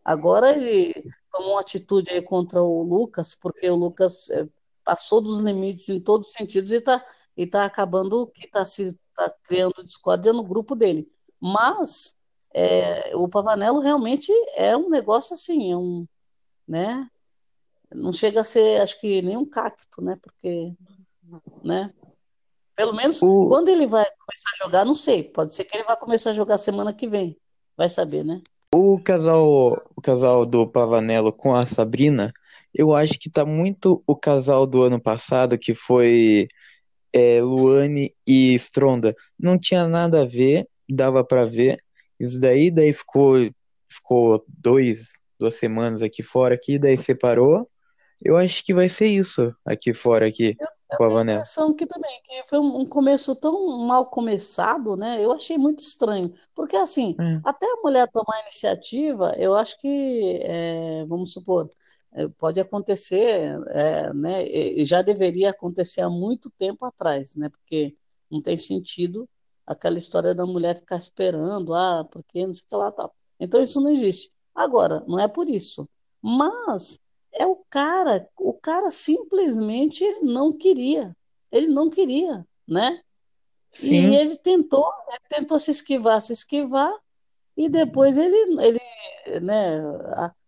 Agora 0.02 0.56
ele 0.56 0.94
tomou 1.30 1.52
uma 1.52 1.60
atitude 1.60 2.10
aí 2.10 2.22
contra 2.22 2.62
o 2.62 2.82
Lucas, 2.82 3.34
porque 3.34 3.68
o 3.68 3.74
Lucas 3.74 4.30
é, 4.30 4.46
passou 4.86 5.20
dos 5.20 5.40
limites 5.40 5.88
em 5.88 6.00
todos 6.00 6.28
os 6.28 6.32
sentidos 6.32 6.70
e 6.70 6.76
está 6.76 7.04
e 7.36 7.44
tá 7.44 7.64
acabando 7.64 8.28
que 8.28 8.46
está 8.46 8.64
se 8.64 8.96
tá 9.12 9.34
criando 9.42 9.84
discórdia 9.84 10.32
no 10.32 10.44
grupo 10.44 10.76
dele. 10.76 11.10
Mas 11.40 12.14
é, 12.54 13.14
o 13.16 13.28
Pavanello 13.28 13.80
realmente 13.80 14.32
é 14.54 14.76
um 14.76 14.88
negócio 14.88 15.34
assim, 15.34 15.72
é 15.72 15.76
um, 15.76 16.06
né? 16.66 17.10
Não 17.92 18.12
chega 18.12 18.40
a 18.40 18.44
ser, 18.44 18.80
acho 18.80 19.00
que 19.00 19.20
nem 19.22 19.36
um 19.36 19.44
cacto, 19.44 20.00
né? 20.00 20.16
Porque, 20.22 20.72
né? 21.64 21.92
Pelo 22.76 22.94
menos 22.94 23.20
o... 23.20 23.48
quando 23.48 23.68
ele 23.68 23.86
vai 23.86 24.04
começar 24.04 24.50
a 24.54 24.64
jogar, 24.64 24.84
não 24.84 24.94
sei. 24.94 25.24
Pode 25.24 25.52
ser 25.52 25.64
que 25.64 25.76
ele 25.76 25.84
vá 25.84 25.96
começar 25.96 26.30
a 26.30 26.34
jogar 26.34 26.58
semana 26.58 26.94
que 26.94 27.08
vem. 27.08 27.36
Vai 27.76 27.88
saber, 27.88 28.24
né? 28.24 28.40
O 28.72 29.00
casal, 29.02 29.82
o 29.96 30.00
casal 30.00 30.46
do 30.46 30.66
Pavanello 30.66 31.32
com 31.32 31.54
a 31.54 31.66
Sabrina 31.66 32.32
eu 32.76 32.94
acho 32.94 33.18
que 33.18 33.30
tá 33.30 33.44
muito 33.46 34.02
o 34.06 34.14
casal 34.14 34.66
do 34.66 34.82
ano 34.82 35.00
passado, 35.00 35.58
que 35.58 35.74
foi 35.74 36.46
é, 37.12 37.40
Luane 37.40 38.14
e 38.26 38.54
Stronda. 38.56 39.14
Não 39.38 39.58
tinha 39.58 39.88
nada 39.88 40.22
a 40.22 40.26
ver, 40.26 40.68
dava 40.88 41.24
para 41.24 41.46
ver. 41.46 41.82
Isso 42.20 42.38
daí, 42.38 42.70
daí 42.70 42.92
ficou, 42.92 43.36
ficou 43.88 44.44
dois, 44.46 45.14
duas 45.38 45.54
semanas 45.54 46.02
aqui 46.02 46.22
fora, 46.22 46.54
aqui, 46.54 46.78
daí 46.78 46.98
separou. 46.98 47.68
Eu 48.22 48.36
acho 48.36 48.62
que 48.64 48.74
vai 48.74 48.88
ser 48.88 49.06
isso 49.06 49.54
aqui 49.64 49.94
fora, 49.94 50.28
aqui, 50.28 50.54
eu, 50.58 50.96
com 50.96 51.04
a 51.04 51.08
Vanessa. 51.08 51.38
impressão 51.38 51.74
que 51.74 51.86
também, 51.86 52.20
que 52.24 52.42
foi 52.48 52.58
um, 52.58 52.86
começo 52.86 53.34
tão 53.36 53.86
mal 53.86 54.06
começado, 54.06 54.96
né? 54.96 55.22
Eu 55.22 55.32
achei 55.32 55.56
muito 55.58 55.80
estranho. 55.80 56.32
Porque, 56.54 56.76
assim, 56.76 57.14
é. 57.18 57.40
até 57.44 57.66
a 57.66 57.80
mulher 57.82 58.08
tomar 58.08 58.36
a 58.36 58.42
iniciativa, 58.42 59.34
eu 59.38 59.54
acho 59.54 59.78
que, 59.78 60.40
é, 60.42 61.04
vamos 61.06 61.32
supor, 61.32 61.70
pode 62.38 62.60
acontecer, 62.60 63.58
é, 63.68 64.12
né, 64.14 64.46
e 64.46 64.84
já 64.84 65.02
deveria 65.02 65.50
acontecer 65.50 66.00
há 66.00 66.08
muito 66.08 66.50
tempo 66.50 66.84
atrás, 66.84 67.34
né, 67.36 67.48
porque 67.48 67.94
não 68.30 68.40
tem 68.40 68.56
sentido 68.56 69.28
aquela 69.66 69.98
história 69.98 70.34
da 70.34 70.46
mulher 70.46 70.78
ficar 70.78 70.96
esperando, 70.96 71.74
ah, 71.74 72.06
porque 72.10 72.46
não 72.46 72.54
sei 72.54 72.64
o 72.64 72.68
que 72.68 72.76
lá, 72.76 72.92
tal. 72.92 73.14
Então 73.38 73.60
isso 73.60 73.80
não 73.80 73.90
existe. 73.90 74.30
Agora, 74.54 75.04
não 75.06 75.18
é 75.18 75.28
por 75.28 75.50
isso, 75.50 75.88
mas 76.22 76.98
é 77.32 77.46
o 77.46 77.56
cara, 77.68 78.26
o 78.38 78.54
cara 78.54 78.90
simplesmente 78.90 80.04
não 80.22 80.52
queria, 80.52 81.14
ele 81.52 81.66
não 81.66 81.90
queria, 81.90 82.46
né? 82.66 83.02
Sim. 83.70 84.10
E 84.10 84.16
ele 84.16 84.36
tentou, 84.38 84.90
ele 85.10 85.28
tentou 85.28 85.58
se 85.60 85.70
esquivar, 85.70 86.22
se 86.22 86.32
esquivar, 86.32 86.92
e 87.56 87.68
depois 87.68 88.16
ele, 88.16 88.60
ele 88.62 88.80
né, 89.40 89.80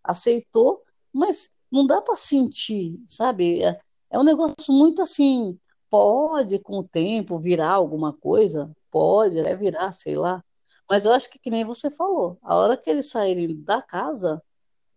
aceitou, 0.02 0.82
mas 1.12 1.50
não 1.70 1.86
dá 1.86 2.00
para 2.00 2.16
sentir, 2.16 2.98
sabe? 3.06 3.62
É, 3.62 3.78
é 4.10 4.18
um 4.18 4.24
negócio 4.24 4.72
muito 4.72 5.02
assim, 5.02 5.58
pode 5.90 6.58
com 6.58 6.78
o 6.78 6.84
tempo 6.84 7.38
virar 7.38 7.70
alguma 7.70 8.12
coisa, 8.12 8.70
pode 8.90 9.40
até 9.40 9.54
virar, 9.56 9.92
sei 9.92 10.14
lá. 10.14 10.42
Mas 10.88 11.04
eu 11.04 11.12
acho 11.12 11.30
que 11.30 11.38
que 11.38 11.50
nem 11.50 11.64
você 11.64 11.90
falou, 11.90 12.38
a 12.42 12.54
hora 12.56 12.76
que 12.76 12.88
eles 12.88 13.10
saírem 13.10 13.62
da 13.62 13.82
casa, 13.82 14.42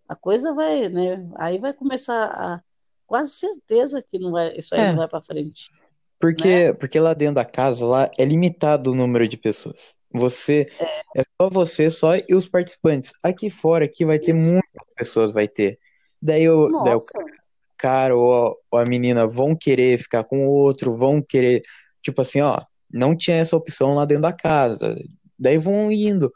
a 0.08 0.16
coisa 0.16 0.54
vai, 0.54 0.90
né? 0.90 1.30
Aí 1.36 1.58
vai 1.58 1.74
começar 1.74 2.26
a 2.26 2.62
quase 3.06 3.32
certeza 3.32 4.02
que 4.02 4.18
não 4.18 4.32
vai, 4.32 4.58
isso 4.58 4.74
aí 4.74 4.82
é. 4.82 4.90
não 4.90 4.98
vai 4.98 5.08
para 5.08 5.22
frente. 5.22 5.70
Porque, 6.20 6.68
né? 6.68 6.74
porque 6.74 7.00
lá 7.00 7.14
dentro 7.14 7.36
da 7.36 7.46
casa 7.46 7.86
lá 7.86 8.10
é 8.18 8.24
limitado 8.24 8.92
o 8.92 8.96
número 8.96 9.28
de 9.28 9.38
pessoas. 9.38 9.96
Você 10.14 10.68
é, 10.80 11.22
é 11.22 11.24
só 11.42 11.50
você, 11.50 11.90
só 11.90 12.16
e 12.16 12.36
os 12.36 12.48
participantes. 12.48 13.12
Aqui 13.24 13.50
fora 13.50 13.86
aqui 13.86 14.06
vai 14.06 14.20
ter 14.20 14.36
isso. 14.36 14.52
muitas 14.52 14.94
pessoas, 14.96 15.32
vai 15.32 15.48
ter. 15.48 15.80
Daí, 16.22 16.48
o, 16.50 16.70
daí 16.84 16.96
o 16.96 17.02
cara 17.78 18.16
ou 18.16 18.58
a 18.74 18.86
menina 18.86 19.26
vão 19.26 19.56
querer 19.56 19.98
ficar 19.98 20.24
com 20.24 20.46
o 20.46 20.50
outro, 20.50 20.96
vão 20.96 21.22
querer, 21.22 21.64
tipo 22.02 22.22
assim, 22.22 22.42
ó, 22.42 22.62
não 22.92 23.16
tinha 23.16 23.38
essa 23.38 23.56
opção 23.56 23.96
lá 23.96 24.06
dentro 24.06 24.24
da 24.24 24.34
casa. 24.34 24.96
Daí 25.38 25.58
vão 25.58 25.92
indo. 25.92 26.32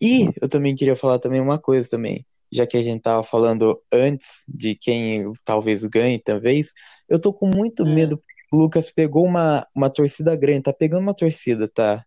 E 0.00 0.28
eu 0.40 0.48
também 0.48 0.74
queria 0.74 0.96
falar 0.96 1.18
também 1.18 1.40
uma 1.40 1.58
coisa 1.58 1.88
também, 1.88 2.26
já 2.52 2.66
que 2.66 2.76
a 2.76 2.82
gente 2.82 3.02
tava 3.02 3.22
falando 3.22 3.80
antes 3.92 4.44
de 4.48 4.74
quem 4.74 5.32
talvez 5.44 5.84
ganhe, 5.84 6.18
talvez, 6.18 6.72
eu 7.08 7.20
tô 7.20 7.32
com 7.32 7.46
muito 7.46 7.86
é. 7.86 7.94
medo 7.94 8.20
o 8.52 8.58
Lucas 8.58 8.92
pegou 8.92 9.24
uma, 9.24 9.66
uma 9.74 9.88
torcida 9.88 10.36
grande, 10.36 10.64
tá 10.64 10.74
pegando 10.74 11.00
uma 11.00 11.14
torcida, 11.14 11.66
tá? 11.66 12.04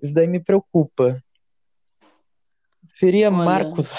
Isso 0.00 0.14
daí 0.14 0.28
me 0.28 0.38
preocupa. 0.38 1.20
Seria 2.84 3.26
Olha, 3.26 3.36
Marcos 3.36 3.92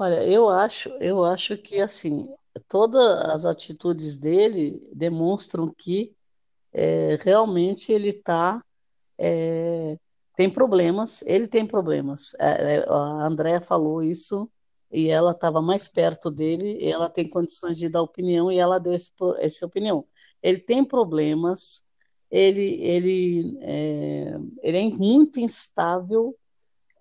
Olha, 0.00 0.24
eu 0.24 0.48
acho, 0.48 0.88
eu 0.98 1.22
acho 1.26 1.58
que 1.58 1.78
assim, 1.78 2.26
todas 2.66 3.02
as 3.28 3.44
atitudes 3.44 4.16
dele 4.16 4.80
demonstram 4.94 5.70
que 5.76 6.16
é, 6.72 7.16
realmente 7.16 7.92
ele 7.92 8.12
tá, 8.14 8.64
é, 9.18 9.98
tem 10.36 10.50
problemas, 10.50 11.22
ele 11.26 11.46
tem 11.48 11.66
problemas. 11.66 12.34
É, 12.40 12.76
é 12.78 12.86
a 12.88 13.26
Andrea 13.26 13.60
falou 13.60 14.02
isso 14.02 14.50
e 14.90 15.08
ela 15.10 15.32
estava 15.32 15.60
mais 15.62 15.86
perto 15.86 16.30
dele, 16.30 16.78
e 16.80 16.88
ela 16.90 17.10
tem 17.10 17.28
condições 17.28 17.76
de 17.78 17.90
dar 17.90 18.02
opinião 18.02 18.50
e 18.50 18.58
ela 18.58 18.78
deu 18.80 18.94
esse, 18.94 19.12
essa 19.40 19.66
opinião. 19.66 20.06
Ele 20.42 20.60
tem 20.60 20.82
problemas, 20.84 21.84
ele, 22.30 22.82
ele, 22.82 23.58
é, 23.62 24.34
ele 24.62 24.78
é 24.78 24.90
muito 24.96 25.40
instável 25.40 26.34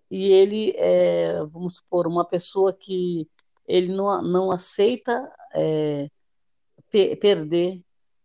e 0.10 0.32
ele 0.32 0.74
é, 0.76 1.44
vamos 1.46 1.76
supor, 1.76 2.08
uma 2.08 2.26
pessoa 2.26 2.74
que 2.74 3.28
ele 3.68 3.94
não, 3.94 4.22
não 4.22 4.52
aceita 4.52 5.32
é, 5.54 6.10
perder, 6.90 7.82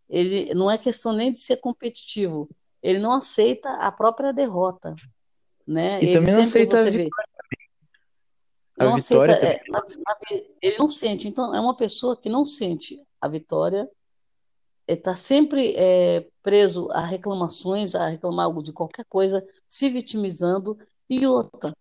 ele 0.09 0.53
não 0.53 0.69
é 0.69 0.77
questão 0.77 1.13
nem 1.13 1.31
de 1.31 1.39
ser 1.39 1.57
competitivo, 1.57 2.49
ele 2.81 2.99
não 2.99 3.11
aceita 3.11 3.69
a 3.73 3.91
própria 3.91 4.33
derrota, 4.33 4.95
né? 5.67 5.99
E 5.99 6.05
ele 6.05 6.13
também 6.13 6.33
não 6.33 6.43
aceita 6.43 6.79
a 6.79 6.83
vitória. 6.85 7.35
A 8.77 8.85
não 8.85 8.95
vitória 8.95 9.33
aceita, 9.35 9.55
é, 10.31 10.45
ele 10.61 10.77
não 10.77 10.89
sente, 10.89 11.27
então 11.27 11.53
é 11.53 11.59
uma 11.59 11.77
pessoa 11.77 12.17
que 12.17 12.27
não 12.27 12.43
sente 12.43 13.01
a 13.21 13.27
vitória, 13.27 13.89
está 14.87 15.15
sempre 15.15 15.73
é, 15.75 16.27
preso 16.43 16.91
a 16.91 17.05
reclamações, 17.05 17.95
a 17.95 18.07
reclamar 18.07 18.51
de 18.61 18.73
qualquer 18.73 19.05
coisa, 19.05 19.45
se 19.67 19.89
vitimizando 19.89 20.77
e 21.09 21.25
outra, 21.27 21.73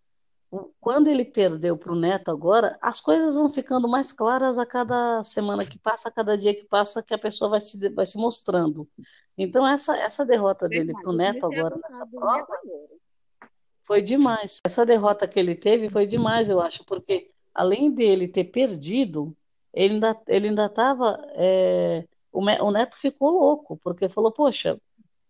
quando 0.81 1.09
ele 1.09 1.25
perdeu 1.25 1.77
para 1.77 1.93
o 1.93 1.97
Neto 1.97 2.31
agora, 2.31 2.79
as 2.81 3.01
coisas 3.01 3.35
vão 3.35 3.49
ficando 3.49 3.89
mais 3.89 4.13
claras 4.13 4.59
a 4.59 4.67
cada 4.67 5.23
semana 5.23 5.67
que 5.67 5.79
passa, 5.79 6.09
a 6.09 6.13
cada 6.13 6.37
dia 6.37 6.55
que 6.55 6.65
passa, 6.65 7.03
que 7.03 7.15
a 7.15 7.19
pessoa 7.19 7.51
vai 7.51 7.61
se, 7.61 7.89
vai 7.91 8.07
se 8.07 8.17
mostrando. 8.17 8.89
Então, 9.37 9.67
essa, 9.67 9.97
essa 9.97 10.25
derrota 10.25 10.69
dele 10.69 10.93
para 10.93 11.11
o 11.11 11.13
Neto 11.13 11.47
agora 11.47 11.77
nessa 11.83 12.07
prova 12.07 12.47
foi 13.83 14.03
demais. 14.03 14.61
Essa 14.65 14.87
derrota 14.87 15.27
que 15.27 15.39
ele 15.39 15.55
teve 15.55 15.89
foi 15.89 16.07
demais, 16.07 16.49
eu 16.49 16.61
acho, 16.61 16.85
porque 16.85 17.31
além 17.53 17.93
dele 17.93 18.29
ter 18.29 18.45
perdido, 18.45 19.37
ele 19.73 19.95
ainda 19.95 20.23
ele 20.29 20.49
ainda 20.49 20.67
estava. 20.67 21.21
É, 21.35 22.07
o, 22.33 22.41
o 22.41 22.71
Neto 22.71 22.97
ficou 22.97 23.31
louco, 23.31 23.77
porque 23.79 24.09
falou: 24.09 24.31
Poxa, 24.33 24.81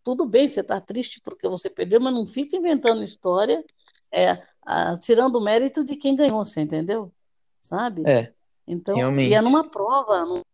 tudo 0.02 0.26
bem, 0.26 0.46
você 0.46 0.60
está 0.60 0.80
triste 0.80 1.20
porque 1.20 1.48
você 1.48 1.70
perdeu, 1.70 2.00
mas 2.00 2.12
não 2.12 2.26
fica 2.26 2.56
inventando 2.56 3.02
história 3.02 3.64
é, 4.14 4.46
a, 4.62 4.94
tirando 4.96 5.36
o 5.36 5.40
mérito 5.40 5.84
de 5.84 5.96
quem 5.96 6.14
ganhou, 6.14 6.44
você 6.44 6.60
entendeu? 6.60 7.12
Sabe? 7.60 8.02
É. 8.06 8.32
Então, 8.66 8.96
realmente. 8.96 9.30
e 9.30 9.34
é 9.34 9.40
numa 9.42 9.68
prova, 9.68 10.44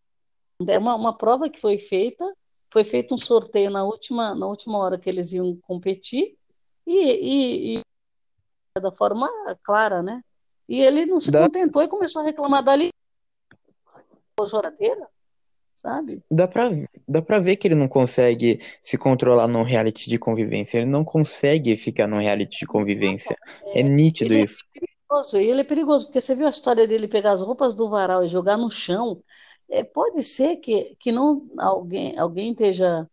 é 0.67 0.79
uma, 0.79 0.95
uma 0.95 1.17
prova 1.17 1.49
que 1.49 1.61
foi 1.61 1.79
feita 1.79 2.25
foi 2.73 2.85
feito 2.85 3.15
um 3.15 3.19
sorteio 3.19 3.71
na 3.71 3.83
última, 3.85 4.35
na 4.35 4.47
última 4.47 4.79
hora 4.79 4.99
que 4.99 5.11
eles 5.11 5.33
iam 5.33 5.57
competir 5.63 6.37
e, 6.87 6.97
e, 6.97 7.79
e 7.79 8.81
da 8.81 8.93
forma 8.93 9.29
clara, 9.63 10.03
né? 10.03 10.23
E 10.69 10.81
ele 10.81 11.05
não 11.07 11.19
se 11.19 11.33
Dá- 11.33 11.43
contentou 11.43 11.83
e 11.83 11.89
começou 11.89 12.23
a 12.23 12.25
reclamar 12.25 12.63
dali. 12.63 12.91
Choradeira, 14.49 15.07
sabe? 15.75 16.23
Dá 16.31 16.47
pra, 16.47 16.71
dá 17.09 17.23
pra 17.23 17.39
ver 17.39 17.57
que 17.57 17.69
ele 17.69 17.75
não 17.75 17.89
consegue 17.89 18.61
se 18.83 18.99
controlar 18.99 19.49
num 19.49 19.63
reality 19.63 20.09
de 20.09 20.19
convivência. 20.19 20.79
Ele 20.79 20.87
não 20.87 21.05
consegue 21.05 21.77
ficar 21.77 22.07
num 22.07 22.19
reality 22.19 22.61
de 22.61 22.67
convivência. 22.67 23.37
É 23.67 23.83
nítido 23.83 24.35
ele 24.35 24.43
é 24.43 24.45
isso. 24.45 24.65
perigoso, 24.73 25.39
e 25.39 25.49
ele 25.49 25.61
é 25.61 25.65
perigoso, 25.65 26.07
porque 26.07 26.21
você 26.21 26.35
viu 26.35 26.47
a 26.47 26.51
história 26.51 26.87
dele 26.87 27.09
pegar 27.09 27.33
as 27.33 27.43
roupas 27.43 27.75
do 27.75 27.89
varal 27.89 28.25
e 28.25 28.29
jogar 28.29 28.57
no 28.57 28.71
chão. 28.71 29.23
É, 29.69 29.85
pode 29.85 30.23
ser 30.23 30.57
que, 30.57 30.97
que 30.99 31.13
não 31.13 31.49
alguém, 31.59 32.19
alguém 32.19 32.51
esteja, 32.51 33.09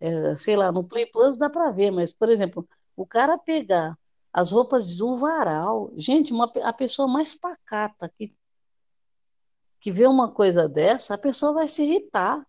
é, 0.00 0.36
sei 0.36 0.56
lá, 0.56 0.70
no 0.70 0.84
Play 0.84 1.06
Plus 1.06 1.36
dá 1.36 1.48
pra 1.48 1.70
ver, 1.70 1.90
mas, 1.90 2.12
por 2.12 2.28
exemplo, 2.28 2.66
o 2.94 3.06
cara 3.06 3.38
pegar 3.38 3.96
as 4.32 4.50
roupas 4.52 4.96
do 4.96 5.16
varal, 5.16 5.92
gente, 5.96 6.32
uma, 6.32 6.50
a 6.62 6.72
pessoa 6.72 7.06
mais 7.06 7.34
pacata 7.34 8.08
que, 8.08 8.34
que 9.82 9.90
vê 9.90 10.06
uma 10.06 10.30
coisa 10.30 10.68
dessa, 10.68 11.14
a 11.14 11.18
pessoa 11.18 11.52
vai 11.54 11.66
se 11.66 11.82
irritar. 11.82 12.46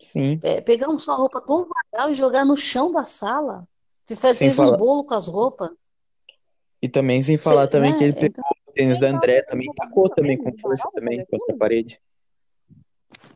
Sim. 0.00 0.40
É, 0.42 0.62
pegar 0.62 0.88
uma 0.88 0.98
sua 0.98 1.14
roupa 1.14 1.38
do 1.38 1.68
varal 1.92 2.10
e 2.10 2.14
jogar 2.14 2.46
no 2.46 2.56
chão 2.56 2.90
da 2.90 3.04
sala. 3.04 3.68
Se 4.06 4.16
fez, 4.16 4.38
fez 4.38 4.54
um 4.54 4.64
falar- 4.64 4.78
bolo 4.78 5.04
com 5.04 5.12
as 5.12 5.28
roupas. 5.28 5.68
E 6.80 6.88
também 6.88 7.22
sem 7.22 7.36
falar 7.36 7.64
Você- 7.66 7.70
também 7.72 7.92
né? 7.92 7.98
que 7.98 8.04
ele 8.04 8.12
Então, 8.12 8.22
pegou 8.30 8.44
o 8.68 8.72
tênis 8.72 8.98
da 8.98 9.08
André, 9.08 9.38
Então, 9.40 9.50
também 9.50 9.66
tá 9.74 9.84
tacou 9.84 10.08
também 10.08 10.38
com 10.38 10.56
força 10.58 10.88
também 10.94 11.26
contra 11.26 11.54
a 11.54 11.58
parede. 11.58 12.00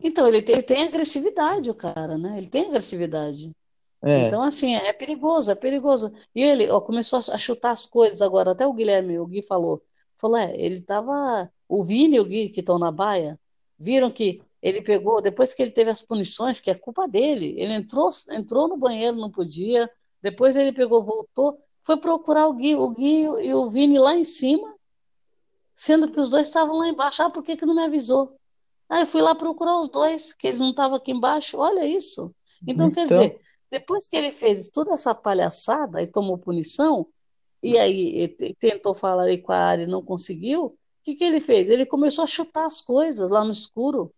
Então, 0.03 0.27
ele 0.27 0.41
tem, 0.41 0.55
ele 0.55 0.63
tem 0.63 0.83
agressividade, 0.85 1.69
o 1.69 1.75
cara, 1.75 2.17
né? 2.17 2.39
Ele 2.39 2.49
tem 2.49 2.69
agressividade. 2.69 3.51
É, 4.03 4.27
Então, 4.27 4.43
assim, 4.43 4.75
é 4.77 4.95
perigoso, 4.95 5.51
é 5.51 5.55
perigoso. 5.55 6.11
E 6.35 6.43
ele, 6.43 6.71
ó, 6.71 6.81
começou 6.81 7.19
a 7.19 7.37
chutar 7.37 7.73
as 7.73 7.85
coisas 7.85 8.23
agora, 8.23 8.53
até 8.53 8.67
o 8.67 8.73
Guilherme, 8.73 9.19
o 9.19 9.27
Gui 9.27 9.43
falou. 9.43 9.83
Falou, 10.17 10.39
é, 10.39 10.57
ele 10.57 10.81
tava. 10.81 11.51
O 11.71 11.85
Vini 11.85 12.17
e 12.17 12.21
o 12.21 12.25
Gui, 12.25 12.49
que 12.51 12.61
estão 12.61 12.79
na 12.79 12.91
baia, 12.91 13.39
viram 13.79 14.11
que 14.11 14.43
ele 14.63 14.83
pegou, 14.83 15.23
depois 15.23 15.55
que 15.55 15.63
ele 15.63 15.71
teve 15.71 15.91
as 15.91 16.03
punições, 16.03 16.61
que 16.61 16.71
é 16.71 16.75
culpa 16.75 17.09
dele, 17.09 17.55
ele 17.59 17.73
entrou, 17.75 18.11
entrou 18.31 18.69
no 18.69 18.77
banheiro, 18.77 19.17
não 19.17 19.31
podia, 19.31 19.91
depois 20.23 20.57
ele 20.57 20.73
pegou, 20.73 21.03
voltou, 21.03 21.59
foi 21.87 21.97
procurar 21.97 22.47
o 22.49 22.53
Gui, 22.55 22.75
o 22.75 22.91
Gui 22.91 23.23
e 23.47 23.55
o 23.55 23.69
Vini 23.71 23.99
lá 23.99 24.15
em 24.17 24.25
cima, 24.25 24.75
sendo 25.75 26.11
que 26.11 26.21
os 26.21 26.29
dois 26.29 26.49
estavam 26.49 26.77
lá 26.77 26.89
embaixo. 26.89 27.23
Ah, 27.23 27.31
por 27.31 27.43
que 27.43 27.57
que 27.57 27.65
não 27.67 27.75
me 27.75 27.85
avisou? 27.85 28.37
Ah, 28.89 29.01
eu 29.01 29.07
fui 29.07 29.23
lá 29.23 29.35
procurar 29.35 29.79
os 29.79 29.89
dois, 29.89 30.33
que 30.33 30.49
eles 30.49 30.59
não 30.61 30.71
estavam 30.71 30.97
aqui 30.97 31.13
embaixo. 31.13 31.57
Olha 31.59 31.87
isso. 31.87 32.35
Então, 32.67 32.91
quer 32.91 33.05
Então. 33.05 33.17
dizer, 33.29 33.41
depois 33.71 34.07
que 34.07 34.17
ele 34.17 34.33
fez 34.33 34.69
toda 34.69 34.93
essa 34.93 35.15
palhaçada 35.15 36.03
e 36.03 36.07
tomou 36.07 36.37
punição, 36.37 37.07
e 37.63 37.79
aí 37.79 38.23
e 38.23 38.29
te- 38.29 38.55
tentou 38.59 38.95
falar 38.95 39.25
aí 39.25 39.39
com 39.39 39.53
a 39.53 39.57
Ari 39.57 39.85
e 39.85 39.87
não 39.87 40.03
conseguiu, 40.03 40.77
que 41.13 41.17
que 41.17 41.25
ele 41.25 41.41
fez? 41.41 41.69
Ele 41.69 41.85
começou 41.85 42.25
a 42.25 42.27
chutar 42.27 42.65
as 42.67 42.81
coisas 42.81 43.31
lá 43.31 43.45
no 43.45 43.51
escuro. 43.51 44.13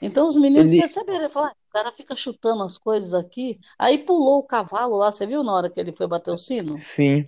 Então 0.00 0.26
os 0.26 0.36
meninos 0.36 0.70
Ele- 0.72 0.80
perceberam, 0.80 1.20
ele 1.20 1.28
falou, 1.28 1.48
"Ah, 1.48 1.52
o 1.68 1.72
cara 1.72 1.92
fica 1.92 2.16
chutando 2.16 2.62
as 2.62 2.78
coisas 2.78 3.14
aqui. 3.14 3.58
Aí 3.78 3.98
pulou 3.98 4.38
o 4.38 4.42
cavalo 4.42 4.96
lá, 4.96 5.10
você 5.10 5.26
viu 5.26 5.42
na 5.42 5.52
hora 5.54 5.70
que 5.70 5.78
ele 5.78 5.92
foi 5.92 6.06
bater 6.06 6.30
o 6.32 6.36
sino? 6.36 6.78
sim. 6.78 7.24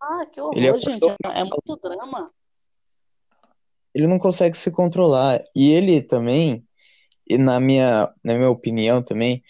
Ah, 0.00 0.24
que 0.26 0.40
Ele 0.40 0.68
horror, 0.70 0.76
acordou 0.80 1.10
gente, 1.10 1.16
é, 1.26 1.40
é 1.40 1.44
muito 1.44 1.76
drama. 1.76 2.30
Ele 3.94 4.06
não 4.06 4.18
consegue 4.18 4.56
se 4.56 4.70
controlar. 4.70 5.42
E 5.54 5.70
ele 5.72 6.00
também, 6.00 6.66
e 7.28 7.36
na 7.36 7.60
minha, 7.60 8.12
na 8.24 8.34
minha 8.34 8.50
opinião 8.50 9.02
também, 9.02 9.42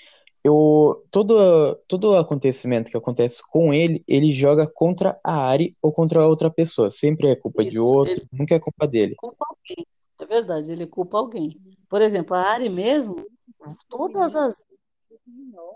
eu, 0.42 1.04
todo, 1.10 1.74
todo 1.86 2.16
acontecimento 2.16 2.90
que 2.90 2.96
acontece 2.96 3.42
com 3.46 3.72
ele, 3.72 4.02
ele 4.08 4.32
joga 4.32 4.66
contra 4.66 5.20
a 5.22 5.34
Ari 5.48 5.76
ou 5.82 5.92
contra 5.92 6.26
outra 6.26 6.50
pessoa. 6.50 6.90
Sempre 6.90 7.28
é 7.28 7.36
culpa 7.36 7.62
de 7.64 7.76
Isso, 7.76 7.84
outro, 7.84 8.12
ele- 8.12 8.28
nunca 8.32 8.54
é 8.54 8.58
culpa 8.58 8.86
dele. 8.86 9.14
culpa 9.16 9.44
alguém. 9.48 9.86
É 10.18 10.26
verdade, 10.26 10.72
ele 10.72 10.86
culpa 10.86 11.18
alguém. 11.18 11.60
Por 11.88 12.00
exemplo, 12.02 12.34
a 12.36 12.40
Ari 12.42 12.68
mesmo, 12.68 13.26
todas 13.88 14.36
as 14.36 14.64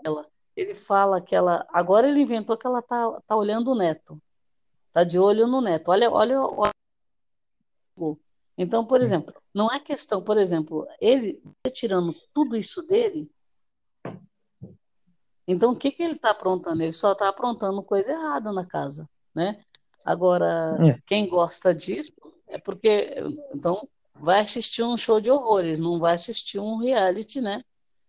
ela, 0.03 0.25
ele 0.55 0.73
fala 0.73 1.21
que 1.21 1.35
ela, 1.35 1.65
agora 1.71 2.07
ele 2.07 2.21
inventou 2.21 2.57
que 2.57 2.65
ela 2.65 2.81
tá, 2.81 3.19
tá 3.25 3.35
olhando 3.35 3.71
o 3.71 3.75
neto. 3.75 4.21
Tá 4.93 5.03
de 5.03 5.19
olho 5.19 5.45
no 5.47 5.61
neto. 5.61 5.89
Olha, 5.89 6.09
olha, 6.09 6.39
olha. 6.41 6.71
Então, 8.57 8.85
por 8.85 9.01
exemplo, 9.01 9.33
não 9.53 9.69
é 9.71 9.79
questão, 9.79 10.21
por 10.23 10.37
exemplo, 10.37 10.87
ele 11.01 11.41
tirando 11.73 12.15
tudo 12.33 12.55
isso 12.55 12.81
dele. 12.83 13.29
Então, 15.47 15.71
o 15.71 15.75
que 15.75 15.91
que 15.91 16.01
ele 16.03 16.13
está 16.13 16.31
aprontando? 16.31 16.81
Ele 16.81 16.91
só 16.91 17.11
está 17.11 17.29
aprontando 17.29 17.83
coisa 17.83 18.11
errada 18.11 18.51
na 18.51 18.65
casa, 18.65 19.07
né? 19.33 19.61
Agora, 20.03 20.77
É. 20.83 20.97
quem 21.05 21.27
gosta 21.27 21.73
disso 21.73 22.11
é 22.47 22.57
porque, 22.57 23.15
então, 23.53 23.87
vai 24.15 24.39
assistir 24.39 24.83
um 24.83 24.95
show 24.97 25.19
de 25.19 25.29
horrores, 25.29 25.79
não 25.79 25.99
vai 25.99 26.15
assistir 26.15 26.59
um 26.59 26.77
reality, 26.77 27.41
né? 27.41 27.63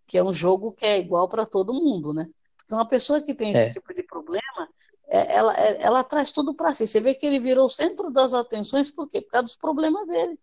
Que 0.07 0.19
é 0.19 0.25
um 0.25 0.33
jogo 0.33 0.73
que 0.73 0.85
é 0.87 0.99
igual 0.99 1.29
para 1.29 1.45
todo 1.47 1.75
mundo, 1.75 2.13
né? 2.13 2.29
Então, 2.65 2.79
uma 2.79 2.87
pessoa 2.89 3.21
que 3.21 3.35
tem 3.35 3.51
esse 3.51 3.69
É. 3.69 3.73
tipo 3.73 3.93
de 3.95 4.03
problema, 4.03 4.69
é- 5.09 5.35
ela, 5.37 5.55
é- 5.57 5.83
ela 5.83 6.03
traz 6.05 6.31
tudo 6.31 6.55
para 6.55 6.73
si. 6.75 6.87
Você 6.87 7.01
vê 7.01 7.15
que 7.15 7.25
ele 7.27 7.39
virou 7.39 7.67
o 7.67 7.71
centro 7.71 8.11
das 8.11 8.35
atenções, 8.35 8.91
por 8.91 9.09
quê? 9.09 9.21
Por 9.21 9.31
causa 9.31 9.45
dos 9.45 9.57
problemas 9.57 10.07
dele, 10.07 10.39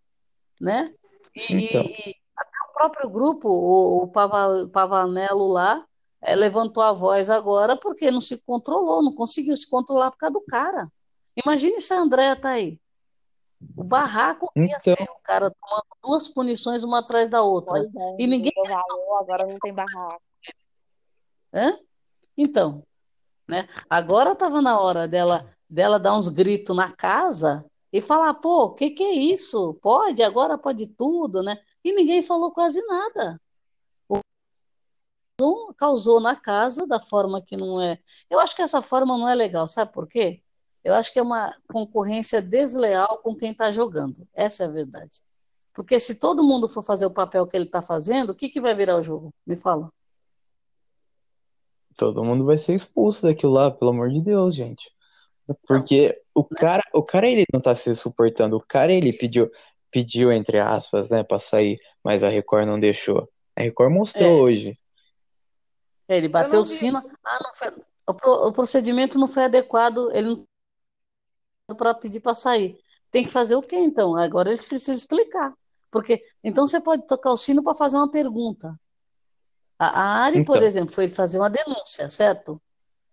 né? 0.60 0.94
E, 1.36 1.54
Então. 1.66 1.82
e 1.82 2.16
até 2.38 2.58
o 2.70 2.74
próprio 2.74 3.10
grupo, 3.10 3.50
o, 3.50 4.04
o 4.04 4.08
Pava- 4.08 4.68
Pavanello 4.72 5.48
lá, 5.48 5.86
eh, 6.24 6.36
levantou 6.36 6.82
a 6.84 6.92
voz 6.92 7.30
agora 7.30 7.76
porque 7.78 8.10
não 8.12 8.22
se 8.22 8.42
controlou, 8.44 9.04
não 9.04 9.14
conseguiu 9.14 9.56
se 9.56 9.70
controlar 9.70 10.12
por 10.12 10.18
causa 10.18 10.34
do 10.34 10.42
cara. 10.42 10.92
Imagine 11.46 11.80
se 11.82 11.94
a 11.94 12.00
Andréa 12.00 12.36
tá 12.36 12.50
aí. 12.50 12.80
O 13.78 13.84
barraco 13.84 14.52
que 14.54 14.60
ia 14.60 14.66
Então. 14.66 14.80
ser, 14.80 15.04
o 15.04 15.20
cara 15.24 15.50
tomando 15.50 15.86
duas 16.04 16.28
punições 16.28 16.84
uma 16.84 17.00
atrás 17.00 17.30
da 17.30 17.42
outra. 17.42 17.80
Pois 17.80 17.96
é, 17.96 18.16
E 18.20 18.28
ninguém 18.28 18.52
valor, 18.56 19.20
agora 19.22 19.48
não 19.48 19.58
tem 19.60 19.74
barraco. 19.74 20.22
Hã? 21.54 21.78
Então, 22.38 22.84
né? 23.48 23.68
Agora 23.90 24.32
estava 24.34 24.62
na 24.62 24.80
hora 24.80 25.08
dela 25.08 25.46
dela 25.70 26.00
dar 26.00 26.16
uns 26.16 26.28
gritos 26.28 26.76
na 26.76 26.92
casa 26.92 27.66
e 27.92 28.00
falar, 28.00 28.36
pô, 28.36 28.66
o 28.66 28.74
que 28.74 28.92
que 28.92 29.04
é 29.04 29.12
isso? 29.14 29.74
Pode, 29.82 30.22
agora 30.22 30.56
pode 30.58 30.86
tudo, 30.88 31.42
né? 31.42 31.58
E 31.84 31.92
ninguém 31.92 32.22
falou 32.22 32.52
quase 32.52 32.80
nada. 32.86 33.42
Causou- 35.38 35.74
causou 35.76 36.20
na 36.20 36.36
casa 36.36 36.86
da 36.86 37.00
forma 37.02 37.42
que 37.42 37.58
não 37.58 37.82
é. 37.82 37.98
Eu 38.30 38.40
acho 38.40 38.56
que 38.56 38.62
essa 38.62 38.82
forma 38.82 39.18
não 39.18 39.28
é 39.28 39.34
legal, 39.34 39.68
sabe 39.68 39.92
por 39.92 40.08
quê? 40.08 40.42
Eu 40.84 40.94
acho 40.94 41.12
que 41.12 41.18
é 41.20 41.22
uma 41.22 41.56
concorrência 41.72 42.42
desleal 42.42 43.18
com 43.20 43.36
quem 43.36 43.52
está 43.52 43.72
jogando. 43.72 44.28
Essa 44.34 44.64
é 44.64 44.68
a 44.68 44.70
verdade. 44.70 45.22
Porque 45.74 46.00
se 46.00 46.16
todo 46.16 46.44
mundo 46.44 46.70
for 46.70 46.84
fazer 46.84 47.06
o 47.06 47.12
papel 47.12 47.48
que 47.48 47.58
ele 47.58 47.66
está 47.66 47.82
fazendo, 47.82 48.30
o 48.32 48.36
que 48.36 48.50
que 48.50 48.62
vai 48.62 48.76
virar 48.76 48.98
o 48.98 49.04
jogo? 49.04 49.34
Me 49.46 49.56
fala. 49.56 49.90
Todo 51.98 52.24
mundo 52.24 52.46
vai 52.46 52.58
ser 52.58 52.74
expulso 52.76 53.24
daquilo 53.26 53.54
lá, 53.54 53.72
pelo 53.72 53.92
amor 53.92 54.10
de 54.10 54.22
Deus, 54.22 54.54
gente. 54.56 54.92
Porque 55.68 56.22
o 56.34 56.44
cara, 56.44 56.84
o 56.94 57.02
cara 57.04 57.28
ele 57.28 57.44
não 57.52 57.60
tá 57.62 57.74
se 57.76 57.96
suportando. 57.96 58.58
O 58.58 58.64
cara 58.66 58.92
ele 58.92 59.14
pediu, 59.14 59.50
pediu 59.90 60.32
entre 60.32 60.60
aspas, 60.60 61.10
né, 61.10 61.24
pra 61.24 61.40
sair, 61.40 61.78
mas 62.04 62.24
a 62.24 62.30
Record 62.30 62.68
não 62.68 62.80
deixou. 62.80 63.28
A 63.56 63.62
Record 63.62 63.92
mostrou 63.94 64.30
É. 64.30 64.42
hoje. 64.42 64.80
Ele 66.18 66.28
bateu 66.28 66.62
o 66.62 66.66
sino. 66.66 66.98
Ah, 67.24 67.40
não 67.44 67.54
foi. 67.54 67.84
O, 68.08 68.14
pro- 68.14 68.48
o 68.48 68.52
procedimento 68.54 69.18
não 69.18 69.28
foi 69.28 69.46
adequado. 69.46 70.12
Ele 70.12 70.46
não 71.70 71.76
para 71.76 71.94
pedir 71.94 72.20
para 72.20 72.34
sair. 72.36 72.78
Tem 73.10 73.24
que 73.24 73.30
fazer 73.30 73.56
o 73.56 73.62
quê 73.62 73.76
então? 73.78 74.16
Agora 74.18 74.50
eles 74.50 74.66
precisam 74.66 74.96
explicar. 74.96 75.54
Porque 75.92 76.24
então 76.44 76.66
você 76.68 76.82
pode 76.82 77.06
tocar 77.06 77.32
o 77.32 77.38
sino 77.38 77.64
para 77.64 77.76
fazer 77.76 77.98
uma 77.98 78.10
pergunta. 78.10 78.78
A, 79.78 79.88
a 79.88 80.24
Ari, 80.24 80.44
por 80.44 80.56
Então. 80.58 80.68
exemplo, 80.68 80.94
foi 80.94 81.08
fazer 81.08 81.38
uma 81.40 81.50
denúncia, 81.50 82.10
certo? 82.10 82.62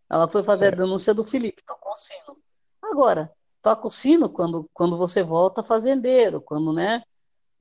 Ela 0.08 0.28
foi 0.28 0.42
fazer 0.42 0.66
Certo. 0.66 0.80
a 0.80 0.84
denúncia 0.84 1.14
do 1.14 1.22
Felipe, 1.24 1.62
tocou 1.64 1.92
o 1.92 1.96
sino. 1.96 2.36
Agora, 2.82 3.30
toca 3.62 3.86
o 3.86 3.90
sino 3.90 4.28
quando, 4.28 4.68
quando 4.72 4.96
você 4.96 5.22
volta 5.22 5.62
fazendeiro, 5.62 6.40
quando, 6.40 6.72
né? 6.72 7.02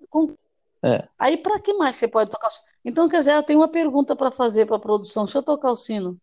Com- 0.09 0.35
É. 0.83 1.07
Aí, 1.17 1.37
para 1.37 1.59
que 1.59 1.73
mais 1.73 1.95
você 1.95 2.07
pode 2.07 2.31
tocar 2.31 2.47
o 2.47 2.51
sino? 2.51 2.65
Então, 2.85 3.09
quer 3.09 3.19
dizer, 3.19 3.33
eu 3.33 3.43
tenho 3.43 3.59
uma 3.59 3.67
pergunta 3.67 4.15
para 4.15 4.31
fazer 4.31 4.65
para 4.65 4.77
a 4.77 4.79
produção. 4.79 5.25
Deixa 5.25 5.39
eu 5.39 5.43
tocar 5.43 5.71
o 5.71 5.75
sino. 5.75 6.17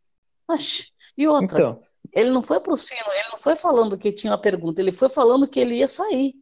Oxi. 0.48 0.88
E 1.16 1.26
outra, 1.26 1.44
Então, 1.44 1.82
ele 2.12 2.30
não 2.30 2.42
foi 2.42 2.61
pro 2.61 2.76
sino, 2.76 3.12
ele 3.12 3.28
não 3.30 3.38
foi 3.38 3.57
falando 3.57 3.98
que 3.98 4.12
tinha 4.12 4.32
uma 4.32 4.40
pergunta, 4.40 4.80
ele 4.80 4.92
foi 4.92 5.09
falando 5.09 5.48
que 5.48 5.61
ele 5.61 5.76
ia 5.76 5.88
sair. 5.88 6.34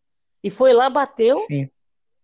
E 0.42 0.50
foi 0.50 0.72
lá, 0.72 0.90
bateu, 0.90 1.36
sim. 1.48 1.70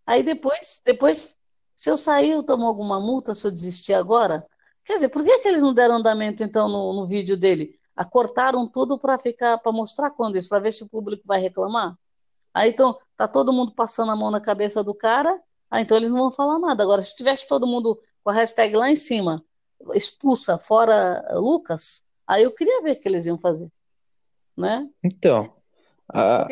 aí 0.06 0.22
depois, 0.22 0.80
depois, 0.84 1.38
se 1.74 1.90
eu 1.90 1.96
sair, 1.96 2.32
eu 2.32 2.42
tomo 2.42 2.66
alguma 2.66 3.00
multa 3.00 3.34
se 3.34 3.46
eu 3.46 3.50
desistir 3.50 3.94
agora? 3.94 4.46
Quer 4.84 4.94
dizer, 4.94 5.08
por 5.08 5.24
que 5.24 5.38
que 5.38 5.48
eles 5.48 5.62
não 5.62 5.72
deram 5.72 5.96
andamento 5.96 6.44
então 6.44 6.68
no, 6.68 6.92
no 6.92 7.06
vídeo 7.06 7.36
dele? 7.36 7.78
Acortaram 7.96 8.68
tudo 8.68 8.98
para 8.98 9.18
ficar, 9.18 9.58
para 9.58 9.72
mostrar 9.72 10.10
quando 10.10 10.36
isso, 10.36 10.48
para 10.48 10.58
ver 10.58 10.72
se 10.72 10.84
o 10.84 10.88
público 10.88 11.22
vai 11.26 11.40
reclamar? 11.40 11.96
Aí 12.52 12.70
então, 12.70 12.98
tá 13.16 13.26
todo 13.26 13.52
mundo 13.52 13.72
passando 13.72 14.12
a 14.12 14.16
mão 14.16 14.30
na 14.30 14.40
cabeça 14.40 14.82
do 14.82 14.94
cara, 14.94 15.40
ah, 15.70 15.80
então 15.80 15.96
eles 15.96 16.10
não 16.10 16.18
vão 16.18 16.32
falar 16.32 16.58
nada. 16.58 16.82
Agora, 16.82 17.00
se 17.02 17.14
tivesse 17.14 17.46
todo 17.46 17.66
mundo 17.66 18.00
com 18.24 18.30
a 18.30 18.34
hashtag 18.34 18.74
lá 18.76 18.90
em 18.90 18.96
cima, 18.96 19.44
expulsa 19.94 20.58
fora 20.58 21.24
Lucas, 21.34 22.02
aí 22.26 22.42
eu 22.42 22.52
queria 22.52 22.82
ver 22.82 22.92
o 22.96 23.00
que 23.00 23.08
eles 23.08 23.26
iam 23.26 23.38
fazer, 23.38 23.70
né? 24.56 24.88
Então, 25.02 25.54
a- 26.12 26.46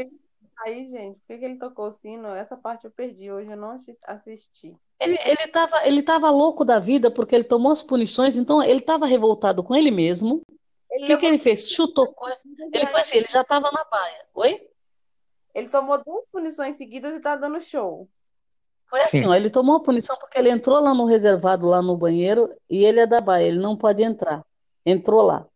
Aí, 0.60 0.90
gente, 0.90 1.20
por 1.20 1.26
que 1.28 1.38
que 1.38 1.44
ele 1.44 1.56
tocou 1.56 1.86
o 1.86 1.92
sino? 1.92 2.28
Essa 2.34 2.56
parte 2.56 2.84
eu 2.84 2.90
perdi. 2.90 3.30
Hoje 3.30 3.48
eu 3.48 3.56
não 3.56 3.70
assi- 3.70 3.96
assisti. 4.04 4.76
Ele, 5.00 5.16
ele 5.24 5.46
tava, 5.52 5.86
ele 5.86 6.02
tava 6.02 6.28
louco 6.30 6.64
da 6.64 6.80
vida 6.80 7.12
porque 7.12 7.34
ele 7.34 7.44
tomou 7.44 7.70
as 7.70 7.82
punições, 7.82 8.36
então 8.36 8.60
ele 8.60 8.80
tava 8.80 9.06
revoltado 9.06 9.62
com 9.62 9.72
ele 9.74 9.92
mesmo. 9.92 10.42
Ele 10.90 11.04
O 11.04 11.06
que 11.06 11.16
que 11.18 11.26
ele 11.26 11.38
fez? 11.38 11.70
Chutou 11.70 12.12
coisa. 12.12 12.42
Ele 12.72 12.86
foi 12.86 13.00
assim, 13.00 13.18
ele 13.18 13.28
já 13.28 13.44
tava 13.44 13.70
na 13.70 13.84
baia. 13.84 14.26
Oi? 14.34 14.68
Ele 15.54 15.68
tomou 15.68 16.02
duas 16.04 16.24
punições 16.32 16.76
seguidas 16.76 17.14
e 17.14 17.20
tá 17.20 17.36
dando 17.36 17.60
show. 17.60 18.08
Foi 18.88 19.00
assim, 19.00 19.18
Sim. 19.22 19.26
ó, 19.26 19.34
ele 19.34 19.50
tomou 19.50 19.76
a 19.76 19.80
punição 19.80 20.16
porque 20.16 20.38
ele 20.38 20.50
entrou 20.50 20.80
lá 20.80 20.94
no 20.94 21.04
reservado, 21.04 21.66
lá 21.66 21.82
no 21.82 21.96
banheiro, 21.96 22.50
e 22.70 22.84
ele 22.84 23.00
é 23.00 23.06
da 23.06 23.20
baia, 23.20 23.46
ele 23.46 23.58
não 23.58 23.76
pode 23.76 24.02
entrar. 24.02 24.42
Entrou 24.84 25.22
lá. 25.22 25.46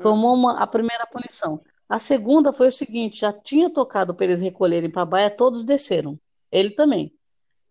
Tomou 0.00 0.34
uma, 0.34 0.58
a 0.58 0.66
primeira 0.66 1.06
punição. 1.06 1.60
A 1.88 1.98
segunda 1.98 2.52
foi 2.52 2.68
o 2.68 2.72
seguinte: 2.72 3.20
já 3.20 3.32
tinha 3.32 3.70
tocado 3.70 4.14
para 4.14 4.26
eles 4.26 4.40
recolherem 4.40 4.90
para 4.90 5.02
a 5.02 5.06
baia, 5.06 5.30
todos 5.30 5.64
desceram. 5.64 6.18
Ele 6.50 6.70
também. 6.70 7.06
O 7.06 7.10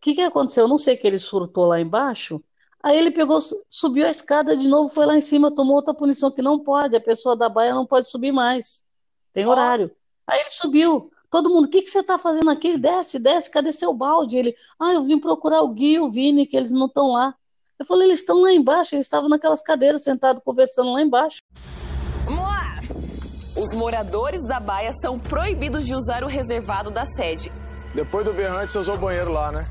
que 0.01 0.15
que 0.15 0.21
aconteceu? 0.21 0.63
Eu 0.63 0.67
não 0.67 0.77
sei 0.77 0.97
que 0.97 1.05
ele 1.05 1.19
surtou 1.19 1.65
lá 1.65 1.79
embaixo. 1.79 2.43
Aí 2.81 2.97
ele 2.97 3.11
pegou, 3.11 3.39
su- 3.39 3.63
subiu 3.69 4.07
a 4.07 4.09
escada 4.09 4.57
de 4.57 4.67
novo, 4.67 4.91
foi 4.91 5.05
lá 5.05 5.15
em 5.15 5.21
cima, 5.21 5.53
tomou 5.53 5.75
outra 5.75 5.93
punição 5.93 6.31
que 6.31 6.41
não 6.41 6.57
pode, 6.57 6.95
a 6.95 7.01
pessoa 7.01 7.35
da 7.35 7.47
baia 7.47 7.75
não 7.75 7.85
pode 7.85 8.09
subir 8.09 8.31
mais. 8.31 8.83
Tem 9.31 9.45
horário. 9.45 9.91
Aí 10.25 10.39
ele 10.39 10.49
subiu. 10.49 11.11
Todo 11.31 11.49
mundo, 11.49 11.65
o 11.65 11.69
que 11.69 11.81
que 11.81 11.89
você 11.89 11.99
está 11.99 12.17
fazendo 12.17 12.49
aqui? 12.49 12.77
Desce, 12.77 13.17
desce, 13.17 13.49
cadê 13.49 13.71
seu 13.71 13.93
balde? 13.93 14.35
Ele, 14.35 14.53
ah, 14.77 14.91
eu 14.91 15.03
vim 15.03 15.17
procurar 15.17 15.61
o 15.61 15.69
Gui 15.69 15.93
e 15.93 15.99
o 16.01 16.11
Vini, 16.11 16.45
que 16.45 16.57
eles 16.57 16.73
não 16.73 16.87
estão 16.87 17.13
lá. 17.13 17.33
Eu 17.79 17.85
falei, 17.85 18.09
eles 18.09 18.19
estão 18.19 18.41
lá 18.41 18.51
embaixo, 18.51 18.95
eles 18.95 19.05
estavam 19.05 19.29
naquelas 19.29 19.63
cadeiras, 19.63 20.03
sentados, 20.03 20.43
conversando 20.43 20.91
lá 20.91 21.01
embaixo. 21.01 21.41
Vamos 22.25 22.43
lá! 22.43 22.81
Os 23.57 23.73
moradores 23.73 24.45
da 24.45 24.59
baia 24.59 24.91
são 25.01 25.17
proibidos 25.17 25.85
de 25.85 25.95
usar 25.95 26.21
o 26.25 26.27
reservado 26.27 26.91
da 26.91 27.05
sede. 27.05 27.49
Depois 27.95 28.25
do 28.25 28.33
berrante, 28.33 28.73
você 28.73 28.79
usou 28.79 28.95
o 28.95 28.99
banheiro 28.99 29.31
lá, 29.31 29.53
né? 29.53 29.69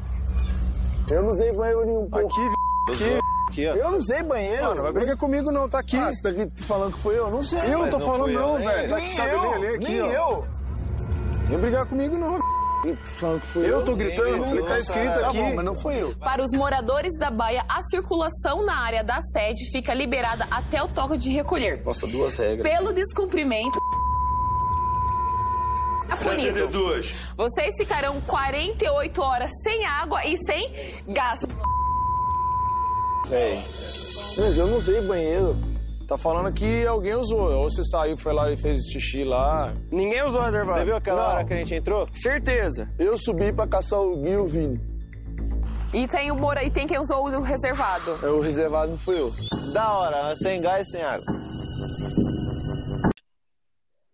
Eu 1.11 1.23
não 1.23 1.31
usei 1.31 1.53
banheiro 1.53 1.85
nenhum, 1.85 2.09
pô. 2.09 2.19
Aqui, 2.19 2.41
aqui. 2.89 3.21
Aqui, 3.51 3.69
ó. 3.69 3.75
Eu 3.75 3.91
não 3.91 3.99
usei 3.99 4.23
banheiro. 4.23 4.65
Mano, 4.65 4.83
vai 4.83 4.93
brigar 4.93 5.17
comigo 5.19 5.53
não, 5.53 5.69
tá 5.69 5.81
aqui. 5.81 5.97
Ah, 5.97 6.11
você 6.11 6.23
tá 6.23 6.29
aqui 6.31 6.63
falando 6.63 6.95
que 6.95 7.01
foi 7.01 7.19
eu? 7.19 7.31
Não 7.31 7.43
sei. 7.43 7.59
eu 7.73 7.91
tô 7.91 7.99
não 7.99 8.07
falando 8.07 8.31
eu, 8.31 8.41
não, 8.41 8.59
velho. 8.59 8.89
Tá 8.89 8.97
aqui, 8.97 9.05
Nem 9.05 9.15
sabe 9.15 9.31
eu, 9.31 9.41
ali, 9.53 9.67
ali, 9.67 9.77
aqui, 9.77 9.89
nem 9.89 10.01
ó. 10.01 10.07
eu. 10.07 10.60
Vem 11.51 11.59
brigar 11.59 11.85
comigo 11.87 12.17
não. 12.17 12.39
Foi 13.53 13.71
eu. 13.71 13.85
Tô 13.85 13.95
gritando, 13.95 14.43
porque 14.45 14.63
tá 14.63 14.79
escrito 14.79 15.13
Tá 15.21 15.27
aqui. 15.29 15.37
bom, 15.39 15.55
mas 15.57 15.65
não 15.65 15.75
foi 15.75 15.97
eu. 16.01 16.15
Para 16.17 16.43
os 16.43 16.51
moradores 16.53 17.13
da 17.19 17.31
baia, 17.31 17.63
a 17.69 17.83
circulação 17.83 18.65
na 18.65 18.75
área 18.79 19.05
da 19.05 19.21
sede 19.21 19.71
fica 19.71 19.93
liberada 19.93 20.47
até 20.51 20.83
o 20.83 20.89
toque 20.89 21.19
de 21.19 21.29
recolher. 21.31 21.83
Nossa, 21.85 22.07
duas 22.07 22.37
regras. 22.37 22.63
Pelo 22.63 22.93
descumprimento. 22.95 23.79
É 26.11 26.17
punido. 26.17 26.71
Vocês 27.37 27.75
ficarão 27.79 28.21
48 28.23 29.23
horas 29.23 29.51
sem 29.63 29.85
água 29.85 30.25
e 30.27 30.37
sem 30.39 30.73
gás. 31.09 31.41
Sei. 33.29 33.63
Mas 34.39 34.57
eu 34.57 34.67
não 34.67 34.79
usei 34.79 35.01
banheiro. 35.03 35.55
Tá 36.11 36.19
falando 36.19 36.53
que 36.53 36.85
alguém 36.85 37.15
usou. 37.15 37.53
Ou 37.53 37.71
você 37.71 37.85
saiu, 37.85 38.19
foi 38.19 38.33
lá 38.33 38.51
e 38.51 38.57
fez 38.57 38.83
xixi 38.91 39.23
lá. 39.23 39.73
Ninguém 39.93 40.25
usou 40.27 40.41
o 40.41 40.45
reservado. 40.45 40.81
Você 40.81 40.85
viu 40.85 40.97
aquela 40.97 41.23
Não. 41.23 41.31
hora 41.37 41.45
que 41.45 41.53
a 41.55 41.57
gente 41.57 41.73
entrou? 41.73 42.05
Certeza. 42.17 42.93
Eu 42.99 43.17
subi 43.17 43.53
pra 43.53 43.65
caçar 43.69 44.01
o 44.01 44.17
Gui 44.17 44.31
e 44.31 44.37
o 44.37 44.45
Vini. 44.45 44.81
E 45.95 46.09
tem 46.09 46.33
o 46.33 46.35
mora 46.35 46.65
e 46.65 46.71
tem 46.73 46.89
quem 46.89 46.99
usou 46.99 47.27
o 47.27 47.41
reservado. 47.43 48.19
É, 48.25 48.29
O 48.29 48.41
reservado 48.41 48.91
não 48.91 48.99
fui 48.99 49.21
eu. 49.21 49.31
Da 49.73 49.93
hora, 49.97 50.35
sem 50.35 50.61
gás 50.61 50.89
e 50.89 50.91
sem 50.91 51.01
água. 51.01 51.25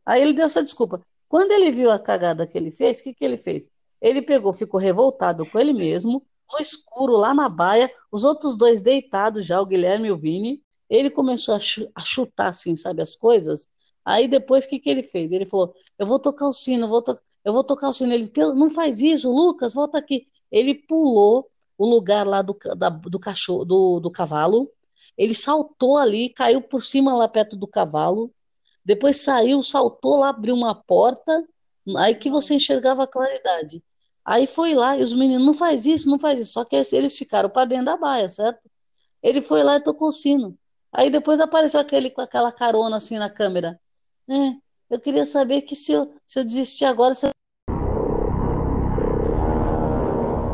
Aí 0.05 0.21
ele 0.21 0.35
deu 0.35 0.45
essa 0.45 0.63
desculpa. 0.63 1.01
Quando 1.31 1.51
ele 1.53 1.71
viu 1.71 1.91
a 1.91 1.99
cagada 1.99 2.47
que 2.47 2.59
ele 2.59 2.71
fez, 2.73 3.01
o 3.01 3.05
que 3.05 3.15
que 3.15 3.25
ele 3.25 3.39
fez? 3.39 3.71
Ele 4.03 4.21
pegou, 4.21 4.53
ficou 4.53 4.79
revoltado 4.79 5.47
com 5.47 5.59
ele 5.59 5.73
mesmo, 5.73 6.23
no 6.53 6.59
escuro, 6.61 7.15
lá 7.15 7.33
na 7.33 7.49
baia, 7.49 7.91
os 8.13 8.23
outros 8.23 8.55
dois 8.55 8.83
deitados 8.83 9.47
já, 9.47 9.59
o 9.63 9.67
Guilherme 9.67 10.09
e 10.09 10.13
o 10.13 10.19
Vini. 10.19 10.61
Ele 10.89 11.11
começou 11.11 11.55
a, 11.55 11.61
chu- 11.61 11.91
a 11.95 12.01
chutar, 12.05 12.49
assim, 12.49 12.77
sabe, 12.77 13.03
as 13.03 13.17
coisas. 13.17 13.67
Aí 14.05 14.29
depois, 14.29 14.65
o 14.65 14.69
que 14.69 14.79
que 14.79 14.89
ele 14.91 15.03
fez? 15.03 15.33
Ele 15.33 15.47
falou: 15.47 15.75
Eu 15.99 16.07
vou 16.07 16.19
tocar 16.19 16.47
o 16.49 16.53
sino, 16.53 16.85
eu 16.85 16.89
vou, 16.89 17.03
to 17.03 17.15
eu 17.45 17.53
vou 17.53 17.65
tocar 17.65 17.89
o 17.89 17.93
sino. 17.93 18.13
Ele, 18.13 18.29
"Pelo- 18.31 18.55
não 18.55 18.71
faz 18.71 19.01
isso, 19.01 19.31
Lucas, 19.33 19.75
volta 19.75 19.99
aqui. 19.99 20.27
Ele 20.51 20.75
pulou 20.75 21.51
o 21.79 21.87
lugar 21.87 22.27
lá 22.27 22.43
do, 22.43 22.57
da- 22.77 22.89
do 22.91 23.19
cachorro, 23.19 23.65
do, 23.65 24.01
do 24.01 24.11
cavalo. 24.11 24.71
Ele 25.17 25.35
saltou 25.35 25.97
ali, 25.99 26.31
caiu 26.31 26.63
por 26.63 26.83
cima 26.85 27.15
lá 27.15 27.29
perto 27.29 27.57
do 27.57 27.67
cavalo. 27.67 28.33
Depois 28.85 29.19
saiu, 29.23 29.63
saltou 29.63 30.17
lá, 30.19 30.31
abriu 30.31 30.55
uma 30.55 30.75
porta, 30.75 31.45
aí 31.99 32.15
que 32.15 32.31
você 32.31 32.55
enxergava 32.55 33.05
a 33.05 33.07
claridade. 33.07 33.83
Aí 34.25 34.47
foi 34.47 34.75
lá 34.75 34.97
e 34.99 35.03
os 35.03 35.13
meninos, 35.13 35.47
não 35.47 35.55
faz 35.55 35.87
isso, 35.87 36.09
não 36.11 36.19
faz 36.19 36.41
isso. 36.41 36.53
Só 36.53 36.65
que 36.65 36.77
eles 36.77 37.17
ficaram 37.17 37.49
para 37.51 37.65
dentro 37.67 37.87
da 37.87 37.97
baia, 37.97 38.29
certo? 38.29 38.61
Ele 39.23 39.43
foi 39.43 39.63
lá 39.65 39.77
e 39.77 39.83
tocou 39.85 40.09
o 40.09 40.13
sino. 40.13 40.59
Aí 40.97 41.11
depois 41.11 41.41
apareceu 41.41 41.79
aquele 41.79 42.11
com 42.11 42.23
aquela 42.23 42.51
carona 42.51 42.97
assim 42.97 43.19
na 43.19 43.29
câmera. 43.29 43.79
É, 44.31 44.35
eu 44.89 44.99
queria 44.99 45.27
saber 45.27 45.61
que 45.61 45.77
se 45.77 45.93
eu, 45.93 46.15
se 46.27 46.41
eu 46.41 46.45
desistir 46.45 46.87
agora, 46.87 47.15
se 47.15 47.27
eu... 47.27 47.31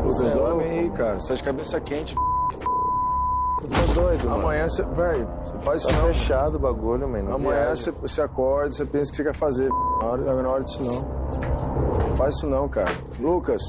Vocês 0.03 0.31
dormem 0.33 0.67
aí, 0.67 0.89
cara. 0.91 1.17
Você 1.19 1.29
tá 1.29 1.35
de 1.35 1.43
cabeça 1.43 1.79
quente. 1.79 2.13
Eu 2.13 3.69
tô 3.69 4.01
doido, 4.01 4.25
mano. 4.29 4.41
Amanhã 4.41 4.67
você. 4.67 4.83
Velho, 4.83 5.27
você 5.45 5.57
faz 5.59 5.83
Tá 5.83 5.89
isso 5.91 6.01
não. 6.01 6.07
fechado 6.13 6.55
o 6.55 6.59
bagulho, 6.59 7.07
mano. 7.07 7.29
não 7.29 7.35
Amanhã 7.35 7.73
você, 7.73 7.91
você 7.91 8.21
acorda, 8.21 8.71
você 8.71 8.85
pensa 8.85 9.09
o 9.09 9.11
que 9.11 9.17
você 9.17 9.23
quer 9.23 9.33
fazer. 9.33 9.69
Na 9.69 10.05
hora, 10.07 10.41
na 10.43 10.49
hora 10.49 10.63
disso 10.65 10.83
não. 10.83 12.17
Faz 12.17 12.35
isso 12.35 12.47
não, 12.47 12.67
cara. 12.67 12.91
Lucas. 13.17 13.61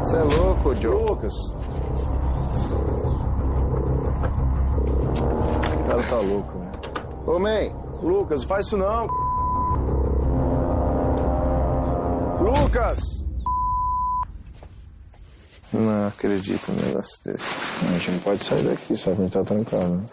Você 0.00 0.16
é 0.16 0.22
louco, 0.22 0.76
Joe. 0.76 1.02
Lucas. 1.02 1.34
O 5.94 5.96
cara 5.96 6.08
tá 6.08 6.16
louco, 6.16 6.58
né? 6.58 6.72
Ô, 7.24 7.38
man. 7.38 7.84
Lucas, 8.02 8.40
não 8.40 8.48
faz 8.48 8.66
isso 8.66 8.76
não. 8.76 9.06
Lucas! 12.40 13.00
Não 15.72 16.08
acredito 16.08 16.72
num 16.72 16.82
negócio 16.84 17.22
desse. 17.22 17.44
A 17.80 17.98
gente 17.98 18.10
não 18.10 18.18
pode 18.18 18.44
sair 18.44 18.64
daqui, 18.64 18.96
só 18.96 19.14
que 19.14 19.20
a 19.20 19.24
gente 19.24 19.32
tá 19.32 19.44
trancado, 19.44 19.94
né? 19.94 20.08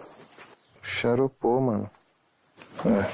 Xaropô, 0.83 1.59
mano. 1.59 1.89
É. 2.85 3.11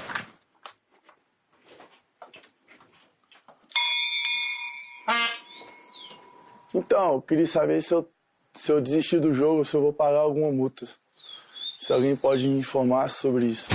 Então, 6.74 7.14
eu 7.14 7.22
queria 7.22 7.48
saber 7.48 7.82
se 7.82 7.94
eu, 7.94 8.12
se 8.54 8.70
eu 8.74 8.82
desistir 8.82 9.22
do 9.22 9.32
jogo, 9.34 9.64
se 9.64 9.74
eu 9.74 9.82
vou 9.82 9.94
pagar 9.94 10.20
alguma 10.20 10.52
multa. 10.52 10.86
Se 11.78 11.94
alguém 11.94 12.16
pode 12.16 12.48
me 12.48 12.60
informar 12.60 13.10
sobre 13.10 13.48
isso. 13.48 13.68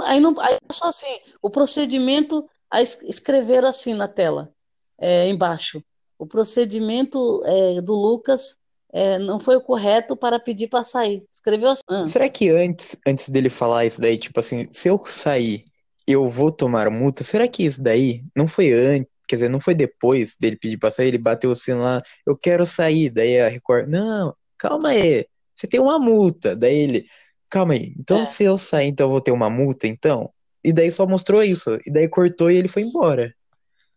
Aí 0.00 0.20
não, 0.20 0.38
aí 0.40 0.54
é 0.54 0.72
só 0.72 0.88
assim, 0.88 1.20
o 1.40 1.48
procedimento, 1.50 2.44
aí 2.70 2.82
es- 2.82 2.98
escreveram 3.04 3.68
assim 3.68 3.94
na 3.94 4.08
tela, 4.08 4.50
é, 4.98 5.28
embaixo. 5.28 5.82
O 6.18 6.26
procedimento 6.26 7.42
é, 7.44 7.80
do 7.80 7.94
Lucas 7.94 8.56
é, 8.92 9.18
não 9.18 9.38
foi 9.38 9.56
o 9.56 9.60
correto 9.62 10.16
para 10.16 10.38
pedir 10.40 10.68
para 10.68 10.84
sair. 10.84 11.24
Escreveu 11.32 11.70
assim. 11.70 11.82
Ah. 11.88 12.06
será 12.06 12.28
que 12.28 12.48
antes, 12.50 12.96
antes 13.06 13.28
dele 13.28 13.48
falar 13.48 13.86
isso 13.86 14.00
daí, 14.00 14.18
tipo 14.18 14.38
assim, 14.40 14.66
se 14.70 14.88
eu 14.88 15.00
sair, 15.06 15.64
eu 16.06 16.26
vou 16.26 16.50
tomar 16.50 16.90
multa? 16.90 17.22
Será 17.22 17.46
que 17.46 17.64
isso 17.64 17.80
daí 17.82 18.22
não 18.36 18.48
foi 18.48 18.72
antes? 18.72 19.10
Quer 19.28 19.36
dizer, 19.36 19.48
não 19.48 19.60
foi 19.60 19.74
depois 19.74 20.34
dele 20.38 20.56
pedir 20.56 20.76
pra 20.76 20.90
sair, 20.90 21.08
ele 21.08 21.18
bateu 21.18 21.50
o 21.50 21.56
sino 21.56 21.80
lá, 21.80 22.02
eu 22.26 22.36
quero 22.36 22.66
sair. 22.66 23.08
Daí 23.08 23.40
a 23.40 23.48
Record, 23.48 23.88
não, 23.88 24.34
calma 24.58 24.90
aí, 24.90 25.26
você 25.54 25.66
tem 25.66 25.80
uma 25.80 25.98
multa. 25.98 26.56
Daí 26.56 26.76
ele, 26.76 27.06
calma 27.50 27.74
aí, 27.74 27.94
então 27.98 28.18
É. 28.20 28.26
se 28.26 28.44
eu 28.44 28.58
sair, 28.58 28.88
então 28.88 29.06
eu 29.06 29.10
vou 29.10 29.20
ter 29.20 29.32
uma 29.32 29.50
multa, 29.50 29.86
então? 29.86 30.32
E 30.64 30.72
daí 30.72 30.90
só 30.92 31.06
mostrou 31.06 31.42
isso, 31.42 31.76
e 31.86 31.90
daí 31.92 32.08
cortou 32.08 32.50
e 32.50 32.56
ele 32.56 32.68
foi 32.68 32.82
embora. 32.82 33.34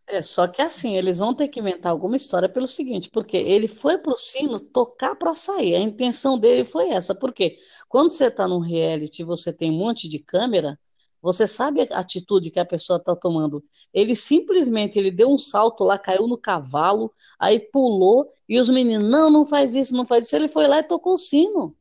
É, 0.08 0.22
só 0.22 0.48
que 0.48 0.62
assim, 0.62 0.96
eles 0.96 1.18
vão 1.18 1.34
ter 1.36 1.48
que 1.48 1.60
inventar 1.60 1.92
alguma 1.92 2.16
história 2.16 2.48
pelo 2.48 2.68
seguinte, 2.68 3.10
porque 3.10 3.38
ele 3.38 3.68
foi 3.68 3.98
pro 3.98 4.16
sino 4.18 4.60
tocar 4.60 5.16
para 5.16 5.34
sair. 5.34 5.76
A 5.76 5.80
intenção 5.80 6.38
dele 6.38 6.64
foi 6.66 6.90
essa. 6.92 7.16
Porque 7.16 7.58
quando 7.90 8.12
você 8.12 8.26
está 8.28 8.48
num 8.48 8.60
reality, 8.60 9.22
e 9.24 9.26
você 9.26 9.52
tem 9.52 9.72
um 9.72 9.78
monte 9.78 10.08
de 10.08 10.20
câmera, 10.20 10.80
você 11.26 11.48
sabe 11.48 11.82
a 11.82 11.98
atitude 11.98 12.52
que 12.52 12.60
a 12.60 12.66
pessoa 12.66 12.98
está 12.98 13.16
tomando. 13.16 13.64
Ele 13.92 14.16
simplesmente 14.16 15.00
ele 15.00 15.10
deu 15.10 15.28
um 15.28 15.40
salto 15.40 15.84
lá, 15.84 15.98
caiu 15.98 16.28
no 16.28 16.38
cavalo, 16.38 17.12
aí 17.40 17.60
pulou 17.60 18.32
e 18.48 18.60
os 18.60 18.70
meninos, 18.70 19.10
não, 19.10 19.32
não 19.32 19.44
faz 19.44 19.74
isso, 19.74 19.96
não 19.96 20.06
faz 20.06 20.26
isso. 20.28 20.36
Ele 20.36 20.48
foi 20.48 20.68
lá 20.68 20.82
e 20.82 20.84
tocou 20.84 21.16
o 21.16 21.18
sino. 21.18 21.76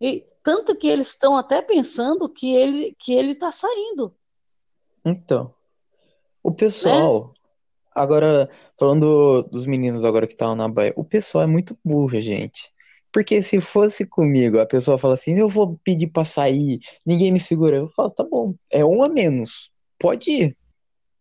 E 0.00 0.24
tanto 0.40 0.76
que 0.76 0.86
eles 0.86 1.08
estão 1.08 1.36
até 1.36 1.60
pensando 1.60 2.28
que 2.28 2.54
ele 2.54 2.94
que 2.96 3.12
ele 3.12 3.32
está 3.32 3.50
saindo. 3.50 4.14
Então, 5.04 5.52
o 6.40 6.52
pessoal, 6.52 7.34
agora, 7.92 8.48
falando 8.78 9.42
dos 9.50 9.66
meninos 9.66 10.04
agora 10.04 10.28
que 10.28 10.34
estavam 10.34 10.54
na 10.54 10.68
baia, 10.68 10.92
o 10.94 11.02
pessoal 11.02 11.42
é 11.42 11.48
muito 11.48 11.76
burro, 11.84 12.20
gente. 12.20 12.72
Porque 13.12 13.42
se 13.42 13.60
fosse 13.60 14.06
comigo, 14.06 14.58
a 14.58 14.66
pessoa 14.66 14.98
fala 14.98 15.14
assim, 15.14 15.36
eu 15.36 15.48
vou 15.48 15.78
pedir 15.82 16.08
pra 16.08 16.24
sair, 16.24 16.78
ninguém 17.04 17.32
me 17.32 17.40
segura. 17.40 17.76
Eu 17.76 17.88
falo, 17.88 18.10
tá 18.10 18.24
bom, 18.24 18.54
é 18.70 18.84
um 18.84 19.02
a 19.02 19.08
menos. 19.08 19.70
Pode 19.98 20.30
ir. 20.30 20.56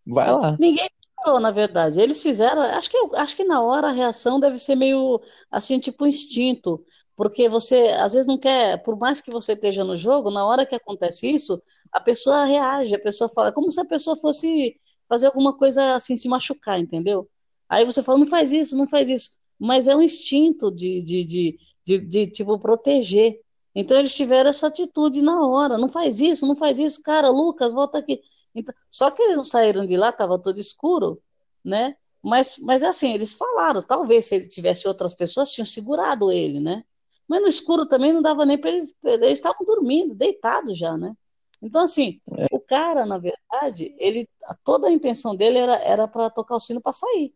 Vai 0.06 0.32
lá. 0.32 0.58
Ninguém 0.60 0.88
falou, 1.24 1.40
na 1.40 1.52
verdade. 1.52 2.00
Eles 2.00 2.22
fizeram, 2.22 2.62
acho 2.62 2.90
que, 2.90 2.98
acho 3.16 3.36
que 3.36 3.44
na 3.44 3.62
hora 3.62 3.88
a 3.88 3.92
reação 3.92 4.40
deve 4.40 4.60
ser 4.60 4.76
meio 4.76 5.22
assim, 5.52 5.80
tipo 5.80 6.06
instinto. 6.06 6.84
Porque 7.16 7.50
você, 7.50 7.90
às 8.00 8.14
vezes, 8.14 8.28
não 8.28 8.38
quer, 8.38 8.82
por 8.84 8.98
mais 8.98 9.20
que 9.20 9.32
você 9.32 9.54
esteja 9.54 9.84
no 9.84 9.98
jogo, 9.98 10.32
na 10.32 10.46
hora 10.46 10.66
que 10.66 10.76
acontece 10.76 11.30
isso, 11.30 11.62
a 11.92 12.00
pessoa 12.00 12.46
reage, 12.46 12.96
a 12.96 13.00
pessoa 13.00 13.30
fala, 13.30 13.52
como 13.52 13.72
se 13.72 13.82
a 13.82 13.86
pessoa 13.86 14.16
fosse 14.16 14.80
fazer 15.08 15.26
alguma 15.26 15.58
coisa 15.58 15.96
assim, 15.96 16.16
se 16.16 16.30
machucar, 16.30 16.80
entendeu? 16.80 17.28
Aí 17.68 17.84
você 17.84 18.02
fala, 18.02 18.20
não 18.20 18.28
faz 18.28 18.54
isso, 18.54 18.78
não 18.78 18.88
faz 18.88 19.10
isso. 19.10 19.32
Mas 19.60 19.88
é 19.88 19.96
um 19.96 20.02
instinto 20.02 20.72
de, 20.72 21.02
de, 21.02 21.26
de, 21.26 21.60
de, 21.90 22.00
de 22.00 22.28
tipo, 22.28 22.60
proteger. 22.60 23.40
Então 23.74 23.98
eles 23.98 24.14
tiveram 24.14 24.50
essa 24.50 24.68
atitude 24.68 25.22
na 25.22 25.46
hora, 25.48 25.78
não 25.78 25.90
faz 25.90 26.20
isso, 26.20 26.46
não 26.46 26.56
faz 26.56 26.78
isso, 26.80 27.02
cara, 27.02 27.30
Lucas, 27.30 27.74
volta 27.74 27.98
aqui. 28.00 28.22
Então, 28.54 28.74
só 28.90 29.10
que 29.12 29.22
eles 29.22 29.38
não 29.38 29.44
saíram 29.44 29.86
de 29.86 29.96
lá, 29.98 30.10
estava 30.10 30.38
tudo 30.40 30.60
escuro, 30.60 31.22
né? 31.64 31.96
Mas, 32.24 32.58
mas 32.60 32.84
assim, 32.84 33.14
eles 33.14 33.34
falaram, 33.34 33.82
talvez 33.82 34.26
se 34.28 34.36
ele 34.36 34.48
tivesse 34.48 34.88
outras 34.88 35.14
pessoas, 35.14 35.52
tinham 35.52 35.66
segurado 35.66 36.32
ele, 36.32 36.60
né? 36.60 36.84
Mas 37.28 37.42
no 37.42 37.48
escuro 37.48 37.88
também 37.88 38.12
não 38.12 38.22
dava 38.22 38.46
nem 38.46 38.58
para 38.58 38.72
eles, 38.72 38.94
eles 39.04 39.32
estavam 39.40 39.66
dormindo, 39.66 40.16
deitados 40.16 40.78
já, 40.78 40.98
né? 40.98 41.14
Então, 41.62 41.82
assim, 41.82 42.20
É. 42.38 42.48
o 42.52 42.60
cara, 42.60 43.06
na 43.06 43.18
verdade, 43.18 43.94
ele, 43.98 44.28
toda 44.64 44.88
a 44.88 44.92
intenção 44.92 45.36
dele 45.36 45.58
era 45.60 45.76
era 45.84 46.08
para 46.08 46.30
tocar 46.30 46.56
o 46.56 46.60
sino 46.60 46.82
para 46.82 46.94
sair. 46.94 47.34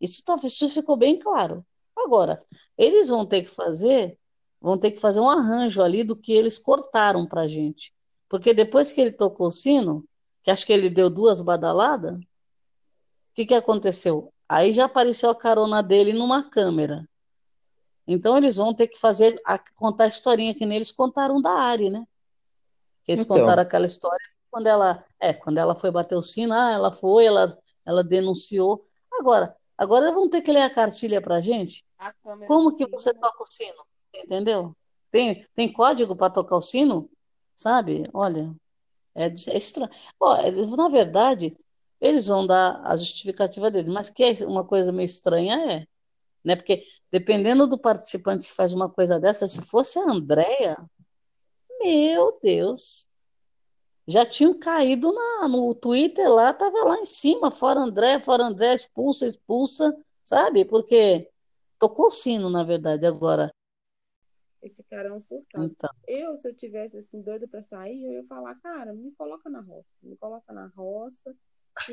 Isso, 0.00 0.22
tá, 0.24 0.36
isso 0.44 0.68
ficou 0.68 0.96
bem 0.96 1.18
claro. 1.18 1.64
Agora, 1.96 2.42
eles 2.76 3.08
vão 3.08 3.24
ter 3.26 3.42
que 3.42 3.48
fazer, 3.50 4.18
vão 4.60 4.78
ter 4.78 4.90
que 4.92 5.00
fazer 5.00 5.20
um 5.20 5.28
arranjo 5.30 5.82
ali 5.82 6.04
do 6.04 6.16
que 6.16 6.32
eles 6.32 6.58
cortaram 6.58 7.26
pra 7.26 7.46
gente. 7.46 7.92
Porque 8.28 8.52
depois 8.54 8.90
que 8.92 9.00
ele 9.00 9.12
tocou 9.12 9.46
o 9.48 9.50
sino, 9.50 10.04
que 10.42 10.50
acho 10.50 10.66
que 10.66 10.72
ele 10.72 10.90
deu 10.90 11.08
duas 11.08 11.40
badaladas, 11.40 12.16
o 12.18 12.22
que 13.34 13.46
que 13.46 13.54
aconteceu? 13.54 14.32
Aí 14.48 14.72
já 14.72 14.84
apareceu 14.84 15.30
a 15.30 15.34
carona 15.34 15.82
dele 15.82 16.12
numa 16.12 16.48
câmera. 16.48 17.08
Então 18.06 18.36
eles 18.36 18.56
vão 18.56 18.74
ter 18.74 18.88
que 18.88 18.98
fazer 18.98 19.40
a, 19.44 19.58
contar 19.76 20.04
a 20.04 20.08
historinha 20.08 20.54
que 20.54 20.66
nem 20.66 20.76
eles 20.76 20.92
contaram 20.92 21.40
da 21.40 21.50
Ari, 21.50 21.88
né? 21.90 22.06
Que 23.02 23.12
eles 23.12 23.24
Então. 23.24 23.38
contaram 23.38 23.62
aquela 23.62 23.86
história 23.86 24.20
quando 24.50 24.66
ela, 24.66 25.04
é, 25.18 25.32
quando 25.32 25.58
ela 25.58 25.74
foi 25.74 25.90
bater 25.90 26.14
o 26.14 26.22
sino, 26.22 26.52
ah, 26.54 26.70
ela 26.70 26.92
foi, 26.92 27.24
ela, 27.24 27.56
ela 27.84 28.04
denunciou. 28.04 28.86
Agora, 29.12 29.56
agora 29.76 30.12
vão 30.12 30.28
ter 30.28 30.42
que 30.42 30.52
ler 30.52 30.62
a 30.62 30.70
cartilha 30.70 31.20
pra 31.20 31.40
gente. 31.40 31.84
Como 32.46 32.76
que 32.76 32.86
você 32.86 33.12
toca 33.14 33.42
o 33.42 33.46
sino? 33.46 33.84
Entendeu? 34.14 34.76
Tem, 35.10 35.46
tem 35.54 35.72
código 35.72 36.16
para 36.16 36.32
tocar 36.32 36.56
o 36.56 36.60
sino? 36.60 37.10
Sabe? 37.54 38.04
Olha, 38.12 38.54
é, 39.14 39.26
é 39.26 39.56
estranho. 39.56 39.90
Ó, 40.20 40.34
é- 40.36 40.50
na 40.50 40.88
verdade, 40.88 41.56
eles 42.00 42.26
vão 42.26 42.46
dar 42.46 42.80
a 42.84 42.96
justificativa 42.96 43.70
deles, 43.70 43.92
mas 43.92 44.10
que 44.10 44.22
é 44.24 44.46
uma 44.46 44.64
coisa 44.64 44.92
meio 44.92 45.06
estranha 45.06 45.54
é, 45.72 45.86
né? 46.44 46.56
Porque 46.56 46.84
dependendo 47.10 47.66
do 47.66 47.78
participante 47.78 48.48
que 48.48 48.54
faz 48.54 48.72
uma 48.72 48.90
coisa 48.90 49.18
dessa, 49.20 49.46
se 49.48 49.62
fosse 49.62 49.98
a 49.98 50.02
Andrea, 50.10 50.76
meu 51.80 52.38
Deus, 52.42 53.06
já 54.06 54.26
tinham 54.26 54.58
caído 54.58 55.12
na, 55.12 55.48
no 55.48 55.74
Twitter 55.74 56.28
lá, 56.28 56.52
tava 56.52 56.84
lá 56.84 56.98
em 56.98 57.06
cima, 57.06 57.50
fora 57.50 57.80
André, 57.80 58.20
fora 58.20 58.44
André, 58.44 58.74
expulsa, 58.74 59.26
expulsa, 59.26 59.96
sabe? 60.22 60.64
Porque 60.64 61.30
tocou 61.78 62.06
o 62.06 62.10
sino, 62.10 62.50
na 62.50 62.62
verdade, 62.62 63.06
agora. 63.06 63.50
Esse 64.62 64.82
cara 64.84 65.08
é 65.08 65.12
um 65.12 65.20
surtado. 65.20 65.64
Então, 65.64 65.90
Eu, 66.06 66.36
se 66.36 66.48
eu 66.48 66.54
tivesse 66.54 66.96
assim, 66.96 67.20
doido 67.20 67.46
pra 67.46 67.62
sair, 67.62 68.02
eu 68.04 68.12
ia 68.12 68.24
falar, 68.24 68.54
cara, 68.56 68.94
me 68.94 69.10
coloca 69.12 69.50
na 69.50 69.60
roça. 69.60 69.96
Me 70.02 70.16
coloca 70.16 70.52
na 70.52 70.66
roça, 70.68 71.34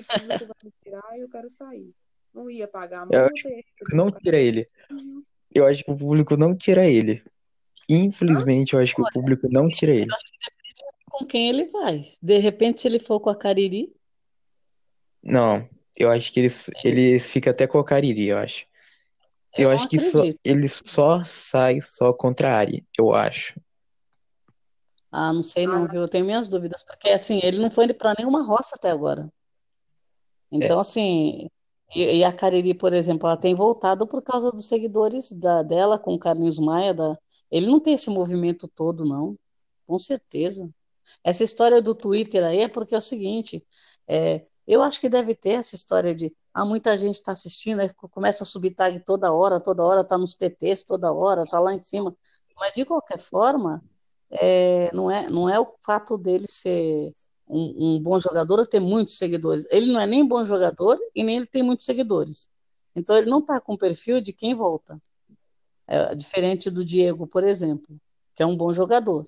público 0.03 0.45
vai 0.45 0.55
me 0.63 0.73
tirar 0.83 1.17
e 1.17 1.21
eu 1.21 1.29
quero 1.29 1.49
sair. 1.49 1.93
Não 2.33 2.49
ia 2.49 2.67
pagar 2.67 3.01
a 3.01 3.07
Eu 3.11 3.29
que 3.33 3.49
receber 3.49 3.95
não 3.95 4.09
tira 4.09 4.37
ele. 4.37 4.65
Eu 5.53 5.65
acho 5.65 5.83
que 5.83 5.91
o 5.91 5.97
público 5.97 6.37
não 6.37 6.55
tira 6.55 6.87
ele. 6.87 7.21
Infelizmente, 7.89 8.73
eu 8.73 8.79
acho 8.79 8.95
que 8.95 9.01
o 9.01 9.11
público 9.11 9.49
não 9.49 9.67
tira 9.67 9.91
ele. 9.91 10.07
Com 11.11 11.25
quem 11.25 11.49
ele 11.49 11.65
vai? 11.71 12.03
De 12.21 12.37
repente, 12.39 12.81
se 12.81 12.87
ele 12.87 12.99
for 12.99 13.19
com 13.19 13.29
a 13.29 13.35
Cariri, 13.37 13.93
Não, 15.23 15.67
eu 15.97 16.09
acho 16.09 16.31
que 16.33 16.39
ele, 16.39 16.49
ele 16.83 17.19
fica 17.19 17.51
até 17.51 17.67
com 17.67 17.77
a 17.79 17.85
Cariri, 17.85 18.27
eu 18.27 18.37
acho. 18.37 18.65
Eu 19.57 19.69
eu 19.69 19.69
acho 19.71 19.87
que 19.87 19.99
só, 19.99 20.23
ele 20.43 20.67
só 20.69 21.23
sai 21.25 21.81
só 21.81 22.13
contra 22.13 22.51
a 22.51 22.57
Ari, 22.57 22.85
eu 22.97 23.13
acho. 23.13 23.59
Ah, 25.11 25.33
não 25.33 25.41
sei 25.41 25.65
Ah, 25.65 25.67
não, 25.67 25.79
não. 25.79 25.87
viu? 25.87 26.01
Eu 26.01 26.09
tenho 26.09 26.25
minhas 26.25 26.47
dúvidas, 26.49 26.83
porque 26.83 27.09
assim, 27.09 27.39
ele 27.43 27.59
não 27.59 27.69
foi 27.71 27.93
para 27.93 28.15
nenhuma 28.17 28.43
roça 28.45 28.75
até 28.75 28.89
agora. 28.89 29.31
Então, 30.51 30.79
assim, 30.79 31.47
e, 31.95 32.19
e 32.19 32.23
a 32.23 32.33
Cariri, 32.33 32.73
por 32.73 32.93
exemplo, 32.93 33.27
ela 33.27 33.37
tem 33.37 33.55
voltado 33.55 34.07
por 34.07 34.21
causa 34.21 34.51
dos 34.51 34.67
seguidores 34.67 35.31
da, 35.33 35.63
dela 35.63 35.99
com 35.99 36.13
o 36.13 36.19
Carlinhos 36.19 36.59
Maia. 36.59 36.93
Da... 36.93 37.17
Ele 37.49 37.67
não 37.67 37.79
tem 37.79 37.93
esse 37.95 38.09
movimento 38.09 38.67
todo, 38.67 39.05
não, 39.05 39.37
com 39.87 39.97
certeza. 39.97 40.69
Essa 41.23 41.43
história 41.43 41.81
do 41.81 41.95
Twitter 41.95 42.43
aí 42.43 42.59
é 42.59 42.67
porque 42.67 42.95
é 42.95 42.97
o 42.97 43.01
seguinte, 43.01 43.65
é, 44.07 44.45
eu 44.67 44.81
acho 44.81 44.99
que 44.99 45.09
deve 45.09 45.35
ter 45.35 45.51
essa 45.51 45.75
história 45.75 46.15
de 46.15 46.33
ah, 46.53 46.65
muita 46.65 46.97
gente 46.97 47.15
está 47.15 47.31
assistindo, 47.31 47.81
começa 48.11 48.43
a 48.43 48.45
subir 48.45 48.71
tag 48.71 48.99
toda 49.01 49.31
hora, 49.31 49.59
toda 49.59 49.83
hora 49.83 50.03
tá 50.03 50.17
nos 50.17 50.33
TTs, 50.35 50.83
toda 50.83 51.11
hora, 51.13 51.45
tá 51.45 51.59
lá 51.59 51.73
em 51.73 51.79
cima. 51.79 52.15
Mas 52.57 52.73
de 52.73 52.85
qualquer 52.85 53.17
forma, 53.19 53.83
é, 54.29 54.93
não 54.93 55.09
é, 55.09 55.27
não 55.31 55.49
é 55.49 55.59
o 55.59 55.67
fato 55.85 56.17
dele 56.17 56.45
ser 56.47 57.11
um, 57.47 57.95
um 57.97 58.01
bom 58.01 58.19
jogador 58.19 58.59
ou 58.59 58.65
ter 58.65 58.79
muitos 58.79 59.17
seguidores. 59.17 59.65
Ele 59.71 59.91
não 59.91 59.99
é 59.99 60.07
nem 60.07 60.27
bom 60.27 60.43
jogador 60.45 60.97
e 61.15 61.23
nem 61.23 61.37
ele 61.37 61.45
tem 61.45 61.63
muitos 61.63 61.85
seguidores. 61.85 62.49
Então 62.95 63.17
ele 63.17 63.29
não 63.29 63.39
está 63.39 63.59
com 63.59 63.73
o 63.73 63.77
perfil 63.77 64.21
de 64.21 64.33
quem 64.33 64.55
volta. 64.55 65.01
É 65.87 66.15
diferente 66.15 66.69
do 66.69 66.85
Diego, 66.85 67.27
por 67.27 67.43
exemplo, 67.43 67.99
que 68.35 68.43
é 68.43 68.45
um 68.45 68.55
bom 68.55 68.71
jogador. 68.71 69.25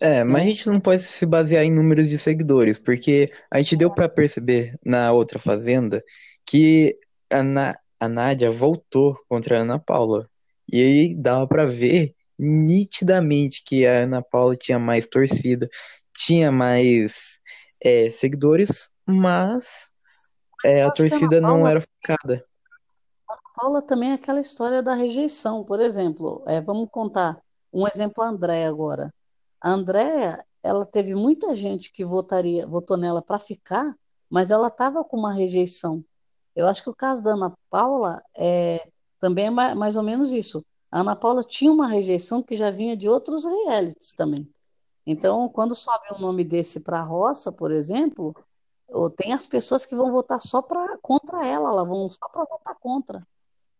É, 0.00 0.22
mas 0.24 0.42
a 0.42 0.44
né? 0.44 0.50
gente 0.50 0.66
não 0.68 0.80
pode 0.80 1.02
se 1.02 1.24
basear 1.24 1.64
em 1.64 1.70
números 1.72 2.08
de 2.08 2.18
seguidores, 2.18 2.78
porque 2.78 3.30
a 3.50 3.58
gente 3.58 3.76
deu 3.76 3.90
pra 3.92 4.08
perceber 4.08 4.74
na 4.84 5.10
outra 5.12 5.38
fazenda 5.38 6.02
que 6.44 6.92
a, 7.32 7.42
Na- 7.42 7.74
a 7.98 8.08
Nádia 8.08 8.50
voltou 8.50 9.16
contra 9.28 9.58
a 9.58 9.62
Ana 9.62 9.78
Paula. 9.78 10.28
E 10.70 10.82
aí 10.82 11.14
dava 11.14 11.46
pra 11.46 11.64
ver 11.64 12.14
nitidamente 12.38 13.62
que 13.64 13.86
a 13.86 14.02
Ana 14.02 14.22
Paula 14.22 14.54
tinha 14.56 14.78
mais 14.78 15.06
torcida, 15.06 15.68
tinha 16.14 16.52
mais 16.52 17.40
é, 17.84 18.10
seguidores, 18.10 18.90
mas 19.06 19.90
é, 20.64 20.82
a 20.82 20.84
a 20.84 20.84
Ana 20.86 20.94
torcida 20.94 21.40
não 21.40 21.48
Paula- 21.62 21.70
era 21.70 21.80
focada. 21.80 22.44
Paula 23.56 23.80
também 23.86 24.10
é 24.10 24.14
aquela 24.14 24.40
história 24.40 24.82
da 24.82 24.94
rejeição. 24.94 25.64
Por 25.64 25.80
exemplo, 25.80 26.44
é, 26.46 26.60
vamos 26.60 26.88
contar 26.90 27.40
um 27.72 27.86
exemplo 27.88 28.22
a 28.22 28.28
Andréia 28.28 28.68
agora. 28.68 29.10
A 29.66 29.70
Andréia, 29.70 30.46
ela 30.62 30.86
teve 30.86 31.12
muita 31.16 31.52
gente 31.52 31.90
que 31.90 32.04
votaria, 32.04 32.64
votou 32.68 32.96
nela 32.96 33.20
para 33.20 33.36
ficar, 33.36 33.96
mas 34.30 34.52
ela 34.52 34.68
estava 34.68 35.02
com 35.02 35.16
uma 35.16 35.32
rejeição. 35.34 36.04
Eu 36.54 36.68
acho 36.68 36.84
que 36.84 36.88
o 36.88 36.94
caso 36.94 37.20
da 37.20 37.32
Ana 37.32 37.52
Paula 37.68 38.22
é, 38.36 38.88
também 39.18 39.46
é 39.46 39.50
ma- 39.50 39.74
mais 39.74 39.96
ou 39.96 40.04
menos 40.04 40.30
isso. 40.30 40.64
A 40.88 41.00
Ana 41.00 41.16
Paula 41.16 41.42
tinha 41.42 41.72
uma 41.72 41.88
rejeição 41.88 42.44
que 42.44 42.54
já 42.54 42.70
vinha 42.70 42.96
de 42.96 43.08
outros 43.08 43.44
realities 43.44 44.12
também. 44.12 44.48
Então, 45.04 45.48
quando 45.48 45.74
sobe 45.74 46.14
um 46.14 46.20
nome 46.20 46.44
desse 46.44 46.78
para 46.78 47.00
a 47.00 47.02
roça, 47.02 47.50
por 47.50 47.72
exemplo, 47.72 48.32
ou 48.86 49.10
tem 49.10 49.32
as 49.32 49.48
pessoas 49.48 49.84
que 49.84 49.96
vão 49.96 50.12
votar 50.12 50.40
só 50.40 50.62
pra, 50.62 50.96
contra 50.98 51.44
ela, 51.44 51.70
elas 51.70 51.88
vão 51.88 52.08
só 52.08 52.28
para 52.28 52.44
votar 52.44 52.76
contra. 52.76 53.26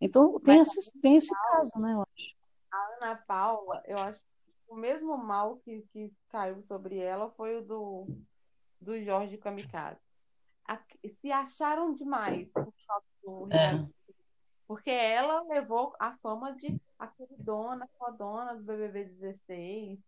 Então, 0.01 0.41
tem 0.41 0.59
Mas 0.59 0.77
esse, 0.77 0.99
tem 1.01 1.17
esse 1.17 1.33
caso, 1.33 1.79
né, 1.79 1.93
eu 1.95 2.03
acho. 2.03 2.35
a 2.73 3.07
Ana 3.07 3.17
Paula, 3.29 3.83
eu 3.87 3.99
acho 3.99 4.21
o 4.69 4.77
mesmo 4.77 5.17
mal 5.17 5.57
que, 5.59 5.83
que 5.93 6.13
caiu 6.29 6.63
sobre 6.63 6.99
ela 6.99 7.31
foi 7.33 7.57
o 7.57 7.65
do, 7.65 8.07
do 8.81 9.01
Jorge 9.01 9.39
Kamikaze. 9.39 10.01
A- 10.67 10.83
se 11.21 11.31
acharam 11.31 11.95
demais 11.95 12.51
por 12.53 12.73
causa 12.87 13.07
do 13.23 13.49
É. 13.53 13.87
Porque 14.67 14.91
ela 14.91 15.43
levou 15.43 15.95
a 15.99 16.17
fama 16.19 16.53
de 16.57 16.81
a 16.99 17.07
queridona, 17.07 17.89
fodona 17.99 18.57
do 18.57 18.65
BBB 18.65 19.05
16 19.05 20.01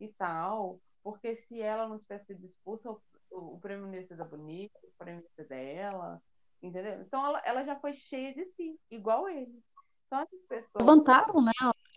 e 0.00 0.08
tal. 0.08 0.78
Porque 1.02 1.34
se 1.34 1.60
ela 1.60 1.88
não 1.88 1.98
tivesse 1.98 2.26
sido 2.26 2.44
expulsa, 2.44 2.90
o, 2.90 3.00
o 3.30 3.58
prêmio 3.58 3.86
não 3.86 3.94
ia 3.94 4.06
ser 4.06 4.16
da 4.16 4.24
bonita, 4.24 4.78
o 4.82 4.92
prêmio 4.98 5.22
ia 5.22 5.30
ser 5.34 5.48
dela. 5.48 6.22
Entendeu? 6.62 7.00
Então 7.00 7.24
ela, 7.24 7.42
ela 7.44 7.64
já 7.64 7.74
foi 7.80 7.92
cheia 7.94 8.34
de 8.34 8.44
si, 8.52 8.78
igual 8.90 9.28
ele. 9.28 9.62
Então 10.06 10.20
essas 10.20 10.42
pessoas. 10.46 10.86
Levantaram, 10.86 11.42
né? 11.42 11.52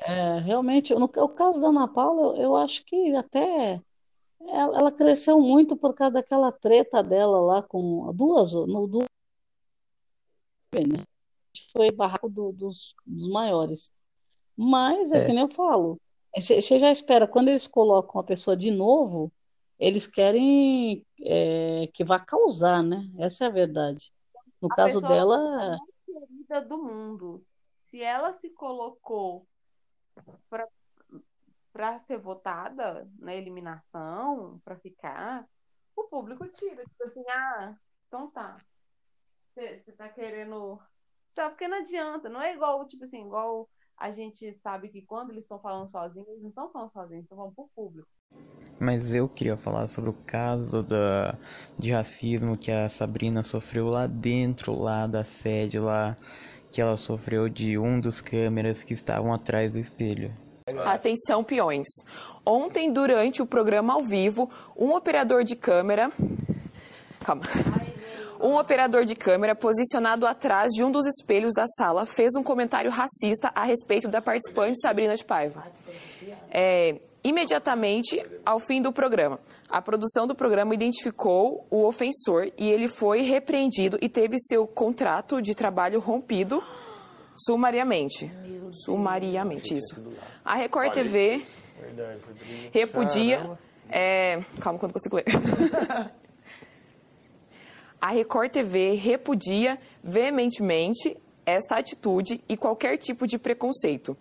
É, 0.08 0.40
realmente, 0.40 0.94
no 0.94 1.06
o 1.06 1.30
caso 1.30 1.60
da 1.60 1.70
Ana 1.70 1.88
Paula, 1.88 2.38
eu, 2.38 2.44
eu 2.44 2.56
acho 2.56 2.86
que 2.86 3.16
até 3.16 3.82
ela, 4.48 4.78
ela 4.78 4.92
cresceu 4.92 5.40
muito 5.42 5.76
por 5.76 5.96
causa 5.96 6.14
daquela 6.16 6.52
treta 6.52 7.02
dela 7.02 7.40
lá 7.40 7.64
com 7.64 8.14
duas, 8.14 8.54
no 8.54 8.88
duas, 8.88 9.08
né? 10.74 11.04
Foi 11.72 11.92
barraco 11.92 12.30
do- 12.30 12.52
dos, 12.52 12.94
dos 13.06 13.28
maiores. 13.30 13.92
Mas 14.56 15.12
é 15.12 15.24
É. 15.24 15.26
que 15.26 15.34
nem 15.34 15.42
eu 15.42 15.50
falo. 15.50 16.00
Você 16.38 16.80
já 16.80 16.92
espera, 16.92 17.28
quando 17.28 17.48
eles 17.48 17.66
colocam 17.66 18.20
a 18.20 18.24
pessoa 18.24 18.58
de 18.58 18.70
novo, 18.70 19.32
eles 19.80 20.06
querem 20.06 21.06
é, 21.22 21.88
que 21.94 22.04
vá 22.04 22.20
causar, 22.20 22.84
né? 22.84 23.10
Essa 23.18 23.46
é 23.46 23.48
a 23.48 23.52
verdade. 23.52 24.12
No 24.62 24.70
A 24.72 24.76
caso 24.76 25.02
pessoa 25.02 25.12
dela, 25.14 25.38
mais 25.70 25.80
querida 26.06 26.62
do 26.62 26.78
mundo. 26.78 27.44
Se 27.90 28.02
ela 28.02 28.34
se 28.34 28.50
colocou 28.50 29.48
para 31.72 32.00
ser 32.02 32.18
votada 32.18 33.08
na 33.20 33.36
eliminação, 33.36 34.62
para 34.64 34.78
ficar, 34.78 35.46
o 35.96 36.04
público 36.06 36.48
tira. 36.48 36.84
Tipo 36.86 37.04
assim, 37.04 37.24
ah, 37.30 37.76
então 38.08 38.30
tá. 38.32 38.58
Você 39.54 39.92
tá 39.98 40.10
querendo. 40.10 40.80
Sabe, 41.34 41.52
porque 41.52 41.68
não 41.68 41.80
adianta. 41.80 42.30
Não 42.30 42.42
é 42.42 42.54
igual, 42.54 42.88
tipo 42.88 43.04
assim, 43.04 43.26
igual 43.26 43.70
a 43.98 44.12
gente 44.12 44.54
sabe 44.56 44.90
que 44.90 45.02
quando 45.02 45.32
eles 45.32 45.44
estão 45.44 45.60
falando 45.60 45.90
sozinhos, 45.90 46.28
eles 46.28 46.42
não 46.42 46.50
estão 46.50 46.72
falando 46.72 46.92
sozinhos, 46.92 47.24
estão 47.24 47.38
falando 47.38 47.56
pro 47.56 47.70
público. 47.76 48.10
Mas 48.80 49.14
eu 49.14 49.30
queria 49.30 49.56
falar 49.56 49.88
sobre 49.88 50.10
o 50.10 50.26
caso 50.26 50.84
da, 50.84 51.38
de 51.80 51.92
racismo 51.92 52.58
que 52.58 52.72
a 52.72 52.90
Sabrina 52.90 53.42
sofreu 53.42 53.88
lá 53.88 54.06
dentro, 54.06 54.78
lá 54.78 55.08
da 55.08 55.24
sede, 55.24 55.80
lá 55.80 56.18
que 56.76 56.82
ela 56.82 56.98
sofreu 56.98 57.48
de 57.48 57.78
um 57.78 58.02
dos 58.02 58.20
câmeras 58.20 58.84
que 58.84 58.94
estavam 58.94 59.34
atrás 59.34 59.72
do 59.72 59.80
espelho. 59.80 60.36
Atenção, 60.84 61.42
peões. 61.42 61.88
Ontem, 62.46 62.92
durante 62.92 63.42
o 63.42 63.46
programa 63.46 63.94
ao 63.94 64.04
vivo, 64.04 64.50
um 64.76 64.94
operador 64.94 65.46
de 65.46 65.56
câmera. 65.56 66.12
Calma. 67.24 67.44
Um 68.42 68.58
operador 68.58 69.06
de 69.06 69.16
câmera 69.16 69.56
posicionado 69.56 70.28
atrás 70.28 70.74
de 70.74 70.84
um 70.84 70.92
dos 70.92 71.06
espelhos 71.06 71.54
da 71.56 71.66
sala 71.66 72.06
fez 72.06 72.36
um 72.36 72.44
comentário 72.44 72.92
racista 72.92 73.50
a 73.56 73.64
respeito 73.64 74.10
da 74.10 74.22
participante 74.22 74.82
Sabrina 74.82 75.16
de 75.16 75.24
Paiva. 75.24 75.64
É, 76.52 77.00
imediatamente 77.26 78.24
ao 78.46 78.60
fim 78.60 78.82
do 78.82 78.94
programa, 78.94 79.40
a 79.68 79.82
produção 79.82 80.28
do 80.28 80.36
programa 80.36 80.74
identificou 80.76 81.66
o 81.72 81.86
ofensor 81.86 82.52
e 82.58 82.70
ele 82.70 82.88
foi 82.88 83.22
repreendido 83.22 83.98
e 84.00 84.08
teve 84.08 84.38
seu 84.38 84.68
contrato 84.68 85.42
de 85.42 85.56
trabalho 85.56 86.00
rompido 86.00 86.64
sumariamente. 87.36 88.32
Sumariamente, 88.72 89.76
isso. 89.76 90.02
A 90.44 90.56
Record 90.56 90.94
TV 90.94 91.46
repudia. 92.72 93.58
é, 93.90 94.44
calma, 94.60 94.78
quando 94.78 94.94
consigo 94.94 95.16
ler. 95.16 95.26
A 98.00 98.12
Record 98.12 98.52
TV 98.52 98.94
repudia 98.94 99.80
veementemente 100.04 101.18
esta 101.46 101.78
atitude 101.78 102.42
e 102.48 102.58
qualquer 102.58 102.98
tipo 102.98 103.26
de 103.28 103.38
preconceito. 103.38 104.18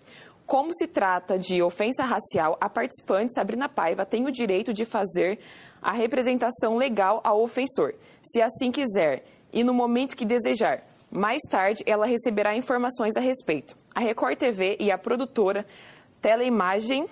Como 0.47 0.74
se 0.74 0.86
trata 0.86 1.38
de 1.38 1.62
ofensa 1.62 2.05
racial, 2.05 2.57
a 2.61 2.68
participante 2.68 3.32
Sabrina 3.32 3.68
Paiva 3.68 4.05
tem 4.05 4.26
o 4.26 4.30
direito 4.30 4.74
de 4.74 4.84
fazer 4.84 5.38
a 5.80 5.92
representação 5.92 6.76
legal 6.76 7.20
ao 7.24 7.42
ofensor, 7.42 7.95
se 8.22 8.40
assim 8.42 8.70
quiser, 8.70 9.24
e 9.53 9.64
no 9.64 9.72
momento 9.72 10.16
que 10.16 10.24
desejar. 10.24 10.82
Mais 11.11 11.40
tarde, 11.49 11.82
ela 11.86 12.07
receberá 12.07 12.57
informações 12.57 13.16
a 13.16 13.20
respeito. 13.20 13.76
A 13.95 14.01
Record 14.01 14.36
TV 14.36 14.76
e 14.80 14.90
a 14.90 14.99
produtora 14.99 15.64
Teleimagem, 16.20 17.09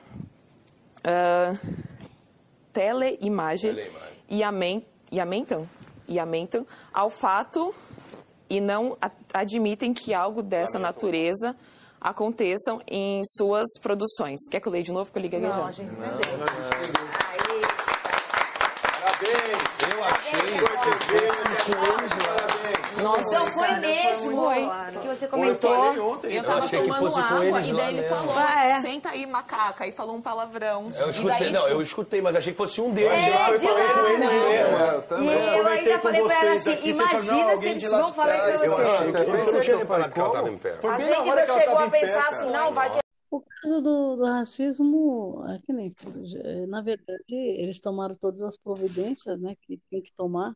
ah, 1.05 1.55
Teleimagem, 2.73 3.77
e 4.29 4.43
amen- 4.43 4.85
e 5.11 5.21
amentam, 5.21 5.69
e 6.09 6.19
amentam 6.19 6.67
ao 6.93 7.11
fato 7.11 7.75
e 8.49 8.61
não 8.61 8.97
admitem 9.33 9.93
que 9.95 10.13
algo 10.15 10.43
dessa 10.43 10.79
natureza 10.79 11.55
aconteçam 12.03 12.81
em 12.89 13.23
suas 13.25 13.67
produções. 13.81 14.41
Quer 14.51 14.61
que 14.61 14.69
eu 14.69 14.73
leia 14.73 14.85
de 14.85 14.93
novo? 14.93 15.11
Que 15.11 15.19
eu 15.19 15.23
liguei 15.23 15.41
Não, 15.41 15.51
já. 15.51 15.65
a 15.67 15.73
gente 15.73 15.91
não 15.93 16.07
entendeu. 16.07 16.39
Eu 19.97 20.05
achei. 20.05 20.33
Nossa, 23.03 23.21
Então 23.29 23.47
foi 23.49 23.71
mesmo 23.81 24.37
Foi. 24.43 25.01
que 25.01 25.09
você 25.09 25.25
Eu 25.25 25.29
comentou. 25.29 25.71
falei 25.75 26.01
ontem. 26.01 26.37
Eu 26.37 26.45
tava 26.45 26.59
achei 26.61 26.81
que 26.81 26.87
tomando 26.87 27.01
fosse 27.01 27.15
com 27.17 27.21
água 27.35 27.45
eles 27.45 27.69
e 27.69 27.73
daí 27.73 27.89
ele 27.95 28.01
mesmo. 28.03 28.17
falou, 28.17 28.35
Ah, 28.37 28.65
é. 28.67 28.81
senta 28.81 29.09
aí, 29.11 29.27
macaca, 29.27 29.87
e 29.87 29.93
falou 29.93 30.17
um 30.17 30.23
palavrão. 30.23 30.89
Eu 30.99 31.11
escutei, 31.11 31.39
daí 31.39 31.51
não, 31.53 31.69
eu 31.69 31.83
escutei, 31.83 32.21
mas 32.23 32.37
achei 32.37 32.53
que 32.53 32.57
fosse 32.59 32.81
um 32.81 32.91
deles. 32.93 33.11
É, 33.13 33.51
eu 33.53 33.59
de 33.59 33.67
falei 33.67 33.89
com 33.89 34.01
eles 34.01 34.21
Não. 34.21 34.33
mesmo. 34.33 34.47
É, 34.47 34.63
eu 34.63 35.23
E 35.23 35.27
eu 35.59 35.67
ainda 35.67 35.95
com 35.95 36.03
falei 36.03 36.23
pra 36.25 36.41
ela 36.41 36.55
assim, 36.55 36.71
imagina 36.83 37.55
"Não, 37.55 37.63
se 37.63 37.69
eles 37.69 37.91
vão 37.91 38.07
falar 38.15 38.37
isso 38.37 38.45
trás". 38.45 38.61
pra 38.61 38.67
Eu 38.69 38.77
você. 38.77 38.83
achei 38.83 39.13
que- 39.13 39.19
Eu 39.19 39.29
não 39.37 39.45
tinha 39.45 39.61
que 39.63 39.75
reparado 39.77 40.13
que 40.15 40.21
ela 40.21 40.31
tava 40.33 40.51
em 40.51 40.59
pé. 40.59 40.79
A 40.83 40.99
gente 40.99 41.21
que 41.23 41.53
chegou 41.61 41.79
a 41.79 41.89
pensar 41.91 42.29
assim, 42.29 42.51
não, 42.51 42.73
vai 42.73 42.91
que 42.91 42.99
o 43.31 43.41
caso 43.41 43.81
do, 43.81 44.17
do 44.17 44.25
racismo, 44.27 45.43
é 45.49 45.59
que 45.65 45.73
nem, 45.73 45.95
na 46.69 46.83
verdade, 46.83 47.23
eles 47.31 47.79
tomaram 47.81 48.15
todas 48.15 48.43
as 48.43 48.59
providências, 48.59 49.41
né, 49.41 49.55
que 49.63 49.81
tem 49.91 50.03
que 50.03 50.13
tomar. 50.15 50.53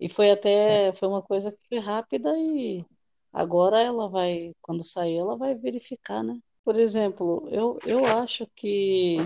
E 0.00 0.08
foi 0.08 0.30
até, 0.30 0.92
foi 0.92 1.08
uma 1.08 1.22
coisa 1.22 1.50
que 1.52 1.66
foi 1.68 1.78
rápida 1.78 2.32
e 2.38 2.84
agora 3.32 3.80
ela 3.80 4.08
vai, 4.08 4.54
quando 4.62 4.84
sair, 4.84 5.16
ela 5.16 5.36
vai 5.36 5.54
verificar, 5.54 6.22
né? 6.22 6.38
Por 6.64 6.78
exemplo, 6.78 7.48
eu, 7.50 7.78
eu 7.86 8.04
acho 8.04 8.46
que 8.54 9.16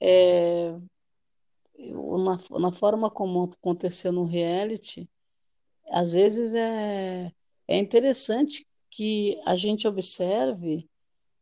é, 0.00 0.70
na, 1.78 2.58
na 2.58 2.72
forma 2.72 3.10
como 3.10 3.44
aconteceu 3.44 4.12
no 4.12 4.24
reality, 4.24 5.08
às 5.90 6.12
vezes 6.12 6.54
é, 6.54 7.32
é 7.66 7.78
interessante 7.78 8.66
que 8.90 9.40
a 9.46 9.54
gente 9.56 9.86
observe 9.86 10.88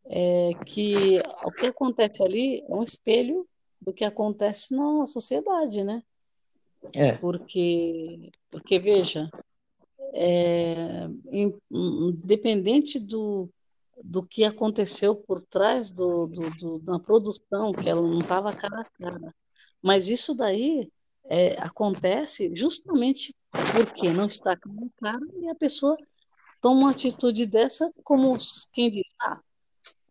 é, 0.06 0.50
que 0.64 1.18
o 1.44 1.50
que 1.52 1.66
acontece 1.66 2.22
ali 2.22 2.62
é 2.62 2.74
um 2.74 2.82
espelho 2.82 3.48
do 3.80 3.92
que 3.92 4.04
acontece 4.04 4.74
na 4.74 5.06
sociedade, 5.06 5.82
né? 5.84 6.02
É, 6.94 7.12
Porque, 7.20 8.30
porque 8.50 8.78
veja, 8.78 9.30
é, 10.14 11.06
in- 11.32 11.54
independente 11.70 12.98
do, 13.00 13.48
do 14.02 14.22
que 14.22 14.44
aconteceu 14.44 15.14
por 15.14 15.42
trás 15.42 15.90
do, 15.90 16.26
do, 16.26 16.50
do- 16.56 16.78
da 16.80 16.98
produção, 16.98 17.72
que 17.72 17.88
ela 17.88 18.02
não 18.02 18.18
estava 18.18 18.52
cara 18.54 18.80
a 18.82 18.84
cara, 18.84 19.34
mas 19.82 20.08
isso 20.08 20.34
daí 20.34 20.90
é, 21.28 21.60
acontece 21.62 22.52
justamente 22.54 23.34
porque 23.74 24.10
não 24.10 24.26
está 24.26 24.56
cara 24.56 24.72
a 24.86 25.00
cara 25.00 25.26
e 25.40 25.48
a 25.50 25.54
pessoa 25.54 25.96
toma 26.60 26.80
uma 26.82 26.90
atitude 26.92 27.46
dessa 27.46 27.90
como 28.04 28.36
quem 28.72 28.90
diz, 28.90 29.04
ah, 29.20 29.40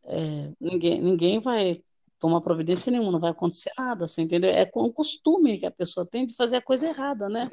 é, 0.06 0.52
ninguém, 0.60 1.02
ninguém 1.02 1.40
vai 1.40 1.82
tomar 2.26 2.42
providência 2.42 2.92
nenhuma, 2.92 3.12
não 3.12 3.20
vai 3.20 3.30
acontecer 3.30 3.72
nada, 3.78 4.08
você 4.08 4.24
entendeu? 4.24 4.50
É 4.50 4.66
com 4.66 4.82
o 4.82 4.92
costume 4.92 5.60
que 5.60 5.66
a 5.68 5.72
pessoa 5.72 6.08
tem 6.08 6.26
de 6.26 6.36
fazer 6.36 6.56
a 6.56 6.62
coisa 6.62 6.88
errada, 6.88 7.30
né? 7.30 7.52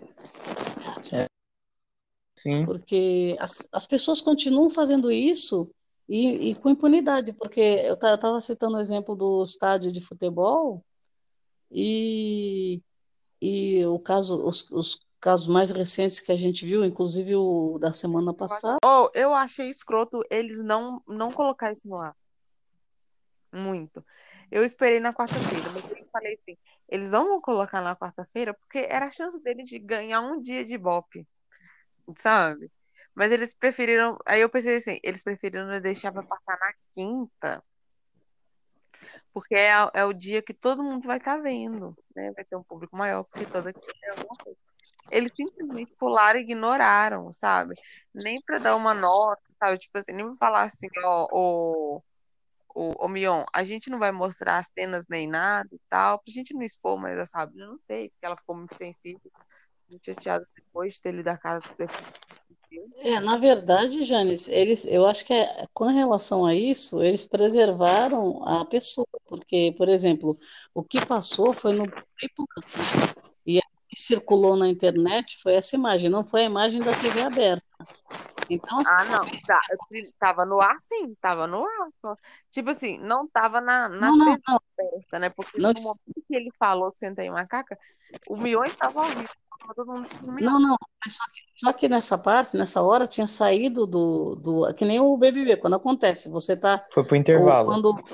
sim. 2.34 2.64
Porque 2.64 3.36
as, 3.38 3.68
as 3.70 3.86
pessoas 3.86 4.22
continuam 4.22 4.70
fazendo 4.70 5.12
isso 5.12 5.70
e, 6.08 6.50
e 6.50 6.54
com 6.56 6.70
impunidade, 6.70 7.34
porque 7.34 7.60
eu 7.60 7.92
estava 7.92 8.40
citando 8.40 8.78
o 8.78 8.80
exemplo 8.80 9.14
do 9.14 9.42
estádio 9.42 9.92
de 9.92 10.00
futebol 10.00 10.82
e, 11.70 12.80
e 13.42 13.84
o 13.84 13.98
caso, 13.98 14.42
os, 14.42 14.70
os 14.70 15.00
casos 15.20 15.48
mais 15.48 15.70
recentes 15.70 16.18
que 16.18 16.32
a 16.32 16.36
gente 16.36 16.64
viu, 16.64 16.82
inclusive 16.82 17.36
o 17.36 17.78
da 17.78 17.92
semana 17.92 18.32
passada, 18.32 18.78
Oh, 18.82 19.10
eu 19.12 19.34
achei 19.34 19.68
escroto 19.68 20.22
eles 20.30 20.64
não, 20.64 21.02
não 21.06 21.30
colocar 21.30 21.70
isso 21.70 21.86
no 21.86 21.98
ar. 21.98 22.16
Muito. 23.52 24.04
Eu 24.50 24.64
esperei 24.64 24.98
na 25.00 25.12
quarta-feira, 25.12 25.70
mas 25.70 25.84
eu 25.84 26.06
falei 26.10 26.34
assim, 26.34 26.56
eles 26.88 27.10
não 27.10 27.28
vão 27.28 27.40
colocar 27.40 27.82
na 27.82 27.96
quarta-feira 27.96 28.54
porque 28.54 28.78
era 28.88 29.06
a 29.06 29.10
chance 29.10 29.40
deles 29.42 29.68
de 29.68 29.78
ganhar 29.78 30.20
um 30.20 30.40
dia 30.40 30.64
de 30.64 30.74
Ibope, 30.74 31.26
sabe? 32.18 32.70
Mas 33.14 33.30
eles 33.30 33.54
preferiram, 33.54 34.18
aí 34.26 34.40
eu 34.40 34.48
pensei 34.48 34.76
assim, 34.76 34.98
eles 35.02 35.22
preferiram 35.22 35.80
deixar 35.80 36.12
pra 36.12 36.22
passar 36.22 36.58
na 36.58 36.72
quinta, 36.94 37.62
porque 39.32 39.54
é, 39.54 39.70
é 39.94 40.04
o 40.04 40.12
dia 40.12 40.42
que 40.42 40.54
todo 40.54 40.82
mundo 40.82 41.06
vai 41.06 41.18
estar 41.18 41.38
vendo, 41.38 41.96
né? 42.14 42.32
Vai 42.32 42.44
ter 42.44 42.56
um 42.56 42.62
público 42.62 42.96
maior, 42.96 43.24
porque 43.24 43.46
toda 43.46 43.72
quinta 43.72 43.92
é 44.04 44.10
alguma 44.10 44.36
coisa. 44.36 44.58
Eles 45.10 45.32
simplesmente 45.34 45.92
pularam 45.98 46.38
e 46.38 46.42
ignoraram, 46.42 47.32
sabe? 47.34 47.74
Nem 48.14 48.40
pra 48.42 48.58
dar 48.58 48.76
uma 48.76 48.94
nota, 48.94 49.42
sabe? 49.58 49.78
Tipo 49.78 49.98
assim, 49.98 50.12
nem 50.12 50.26
pra 50.26 50.36
falar 50.36 50.64
assim, 50.64 50.88
ó, 51.04 51.28
o, 51.32 52.02
o, 52.74 52.92
o 53.04 53.08
Mion, 53.08 53.44
a 53.52 53.64
gente 53.64 53.90
não 53.90 53.98
vai 53.98 54.12
mostrar 54.12 54.58
as 54.58 54.68
cenas 54.72 55.06
nem 55.08 55.26
nada 55.28 55.68
e 55.72 55.80
tal, 55.88 56.18
pra 56.18 56.32
gente 56.32 56.54
não 56.54 56.62
expor 56.62 56.98
mais 56.98 57.18
a 57.18 57.26
Sabrina, 57.26 57.66
não 57.66 57.78
sei, 57.80 58.10
porque 58.10 58.26
ela 58.26 58.36
ficou 58.36 58.56
muito 58.56 58.76
sensível, 58.76 59.30
muito 59.90 60.04
chateada 60.04 60.46
depois 60.54 60.94
de 60.94 61.02
ter 61.02 61.12
lido 61.12 61.28
a 61.28 61.36
casa. 61.36 61.62
É, 62.98 63.20
na 63.20 63.36
verdade, 63.36 64.02
Janis, 64.02 64.48
eles, 64.48 64.86
eu 64.86 65.06
acho 65.06 65.24
que 65.24 65.32
é, 65.32 65.66
com 65.74 65.86
relação 65.86 66.46
a 66.46 66.54
isso, 66.54 67.02
eles 67.02 67.24
preservaram 67.24 68.46
a 68.46 68.64
pessoa, 68.64 69.06
porque, 69.26 69.74
por 69.76 69.88
exemplo, 69.88 70.36
o 70.74 70.82
que 70.82 71.04
passou 71.04 71.52
foi 71.52 71.74
no 71.74 71.84
que 73.94 74.00
circulou 74.00 74.56
na 74.56 74.68
internet 74.68 75.38
foi 75.42 75.54
essa 75.54 75.76
imagem, 75.76 76.08
não 76.08 76.24
foi 76.24 76.40
a 76.42 76.46
imagem 76.46 76.80
da 76.80 76.92
TV 76.94 77.20
aberta. 77.20 77.62
Então, 78.48 78.78
assim, 78.78 78.90
Ah, 78.90 79.04
não. 79.04 79.24
Tá, 79.46 79.60
tava 80.18 80.44
no 80.46 80.60
ar, 80.60 80.78
sim. 80.78 81.14
Tava 81.20 81.46
no 81.46 81.64
ar. 81.64 82.16
Tipo 82.50 82.70
assim, 82.70 82.98
não 82.98 83.28
tava 83.28 83.60
na, 83.60 83.88
na 83.88 84.10
não, 84.10 84.24
TV 84.24 84.42
não. 84.48 84.60
aberta, 84.78 85.18
né? 85.18 85.30
Porque 85.30 85.60
Não, 85.60 85.72
no 85.72 85.80
momento 85.80 86.26
que 86.26 86.34
ele 86.34 86.50
falou 86.58 86.90
Senta 86.90 87.22
aí, 87.22 87.30
macaca, 87.30 87.78
o 88.28 88.36
Mion 88.36 88.64
estava 88.64 89.00
ao 89.00 89.06
vivo. 89.06 89.41
Mion. 90.22 90.40
Não, 90.40 90.60
não, 90.60 90.76
mas 91.04 91.14
só 91.16 91.24
que, 91.24 91.40
só 91.56 91.72
que 91.72 91.88
nessa 91.88 92.18
parte, 92.18 92.56
nessa 92.56 92.82
hora, 92.82 93.06
tinha 93.06 93.26
saído 93.26 93.86
do, 93.86 94.34
do. 94.36 94.74
Que 94.74 94.84
nem 94.84 95.00
o 95.00 95.16
BBB, 95.16 95.56
quando 95.56 95.76
acontece, 95.76 96.28
você 96.28 96.56
tá. 96.56 96.84
Foi 96.92 97.04
pro 97.04 97.14
Ou 97.14 97.20
intervalo. 97.20 97.66
quando. 97.66 98.04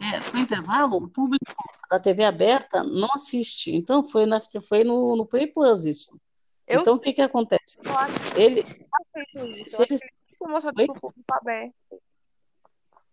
É, 0.00 0.32
no 0.32 0.38
intervalo, 0.40 0.96
o 0.96 1.08
público 1.08 1.44
da 1.90 2.00
TV 2.00 2.24
aberta 2.24 2.82
não 2.82 3.08
assiste. 3.14 3.74
Então, 3.74 4.04
foi, 4.04 4.26
na, 4.26 4.40
foi 4.68 4.84
no, 4.84 5.16
no 5.16 5.26
Play 5.26 5.46
Plus 5.46 5.84
isso. 5.84 6.18
Eu 6.66 6.80
Então, 6.80 6.94
o 6.94 7.00
que 7.00 7.12
que 7.12 7.22
acontece? 7.22 7.78
eu 7.84 7.98
acho 7.98 8.32
que 8.32 8.40
Ele. 8.40 8.60
ele 8.60 8.64
tá 8.64 9.44
isso. 9.46 9.76
Eu 9.76 9.86
ele 9.88 9.98
que 9.98 10.86
pro 10.86 11.00
público 11.00 11.24
aberto. 11.30 11.74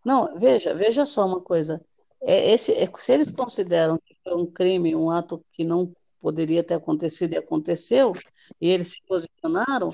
Não, 0.03 0.38
veja, 0.38 0.74
veja 0.74 1.05
só 1.05 1.26
uma 1.26 1.41
coisa. 1.41 1.84
É, 2.24 2.53
esse, 2.53 2.74
é, 2.74 2.89
se 2.97 3.11
eles 3.11 3.32
consideram 3.32 3.99
que 4.03 4.15
foi 4.24 4.36
um 4.36 4.45
crime, 4.45 4.95
um 4.95 5.09
ato 5.09 5.43
que 5.51 5.63
não 5.63 5.91
poderia 6.22 6.63
ter 6.63 6.76
acontecido 6.76 7.34
e 7.34 7.38
aconteceu, 7.38 8.13
e 8.59 8.69
eles 8.69 8.91
se 8.91 9.01
posicionaram, 9.07 9.89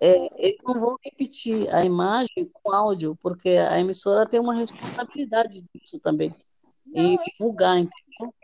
é, 0.00 0.30
eles 0.42 0.58
não 0.62 0.80
vão 0.80 0.96
repetir 1.04 1.72
a 1.74 1.84
imagem 1.84 2.50
com 2.52 2.72
áudio, 2.72 3.16
porque 3.22 3.50
a 3.50 3.78
emissora 3.78 4.28
tem 4.28 4.40
uma 4.40 4.54
responsabilidade 4.54 5.64
disso 5.74 5.98
também, 6.00 6.34
Não, 6.86 7.14
é 7.14 7.16
divulgar, 7.24 7.78
entendeu? 7.78 8.34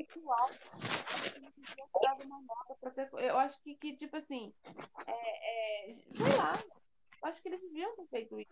ter... 2.91 3.09
Eu 3.13 3.39
acho 3.39 3.61
que, 3.63 3.75
que 3.75 3.97
tipo 3.97 4.17
assim, 4.17 4.53
é, 5.07 5.91
é, 5.91 5.97
sei 6.15 6.37
lá, 6.37 6.59
eu 7.23 7.29
acho 7.29 7.43
que 7.43 7.49
eles 7.49 7.61
deviam 7.61 7.95
ter 7.97 8.07
feito 8.07 8.41
isso. 8.41 8.51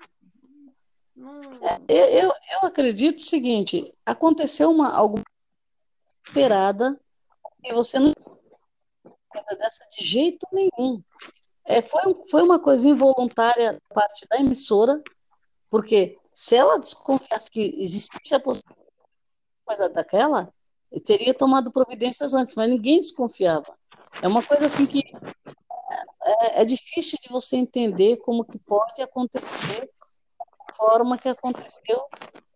Não... 1.15 1.41
Eu, 1.89 2.07
eu, 2.07 2.29
eu 2.29 2.69
acredito 2.69 3.19
o 3.19 3.23
seguinte, 3.23 3.95
aconteceu 4.07 4.71
uma 4.71 4.95
alguma 4.95 5.25
esperada 6.27 6.99
e 7.65 7.73
você 7.73 7.99
não 7.99 8.13
coisa 9.31 9.59
dessa 9.59 9.83
de 9.97 10.05
jeito 10.05 10.47
nenhum. 10.53 11.03
É, 11.65 11.81
foi, 11.83 12.03
foi 12.31 12.43
uma 12.43 12.59
coisa 12.59 12.89
involuntária 12.89 13.75
da 13.75 13.95
parte 13.95 14.27
da 14.29 14.39
emissora, 14.39 15.03
porque 15.71 16.19
se 16.33 16.57
ela 16.57 16.79
desconfiasse 16.79 17.51
que 17.51 17.75
existisse 17.79 18.35
a 18.35 18.41
coisa 18.41 19.89
daquela, 19.89 20.53
teria 21.05 21.33
tomado 21.33 21.71
providências 21.71 22.35
antes, 22.35 22.57
mas 22.57 22.69
ninguém 22.69 22.99
desconfiava. 22.99 23.73
É 24.21 24.27
uma 24.27 24.43
coisa 24.43 24.67
assim 24.67 24.87
que 24.87 25.03
é, 26.23 26.63
é 26.63 26.65
difícil 26.65 27.19
de 27.23 27.29
você 27.29 27.57
entender 27.57 28.17
como 28.19 28.45
que 28.45 28.59
pode 28.59 29.01
acontecer 29.01 29.89
da 30.39 30.75
forma 30.75 31.19
que 31.19 31.29
aconteceu, 31.29 32.05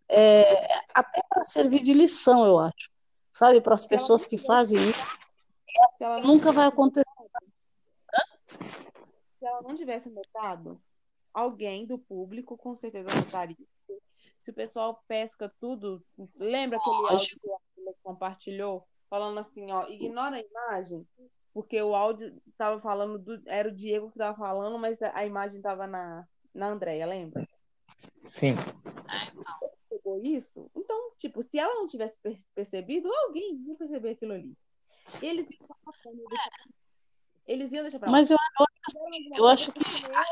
é, 0.08 0.66
até 0.92 1.22
para 1.28 1.44
servir 1.44 1.82
de 1.82 1.92
lição, 1.92 2.44
eu 2.44 2.58
acho. 2.58 2.92
Sabe, 3.32 3.60
para 3.60 3.74
as 3.74 3.84
pessoas 3.84 4.24
que 4.24 4.38
fazem 4.38 4.78
isso, 4.78 5.18
ela 6.00 6.20
nunca 6.20 6.52
vai 6.52 6.66
acontecer. 6.66 7.08
se 9.38 9.46
ela 9.46 9.62
não 9.62 9.74
tivesse 9.74 10.10
notado, 10.10 10.80
alguém 11.32 11.86
do 11.86 11.98
público 11.98 12.56
com 12.56 12.76
certeza 12.76 13.08
notaria. 13.14 13.56
Se 14.42 14.50
o 14.50 14.54
pessoal 14.54 15.02
pesca 15.08 15.52
tudo, 15.60 16.04
lembra 16.36 16.78
aquele 16.78 16.96
áudio 16.96 17.38
que 17.40 17.48
o 17.48 17.54
Atlas 17.54 17.98
compartilhou, 18.02 18.86
falando 19.08 19.38
assim, 19.38 19.70
ó, 19.72 19.86
ignora 19.88 20.36
a 20.36 20.40
imagem, 20.40 21.06
porque 21.52 21.80
o 21.80 21.94
áudio 21.94 22.36
tava 22.58 22.80
falando 22.80 23.18
do, 23.18 23.42
era 23.46 23.68
o 23.68 23.74
Diego 23.74 24.10
que 24.10 24.18
tava 24.18 24.36
falando, 24.36 24.78
mas 24.78 25.00
a 25.00 25.18
a 25.18 25.24
imagem 25.26 25.60
tava 25.62 25.86
na 25.86 26.26
na 26.52 26.68
Andréia, 26.68 27.04
lembra? 27.04 27.44
Sim. 28.26 28.54
Pegou 29.90 30.20
isso? 30.22 30.70
Então, 30.76 31.10
tipo, 31.16 31.42
se 31.42 31.58
ela 31.58 31.74
não 31.74 31.86
tivesse 31.88 32.18
per- 32.20 32.40
percebido, 32.54 33.12
alguém 33.12 33.56
ia 33.66 33.74
perceber 33.74 34.10
aquilo 34.10 34.34
ali. 34.34 34.54
Eles 35.22 35.46
iam 35.50 35.66
deixar. 36.28 36.50
Eles 37.46 37.72
iam 37.72 37.82
deixar 37.82 37.98
pra 37.98 38.10
lá. 38.10 38.12
Mas 38.12 38.30
eu, 38.30 38.38
eu, 38.58 38.66
eu 39.38 39.46
acho 39.46 39.72
que 39.72 39.80
continuou, 39.84 40.22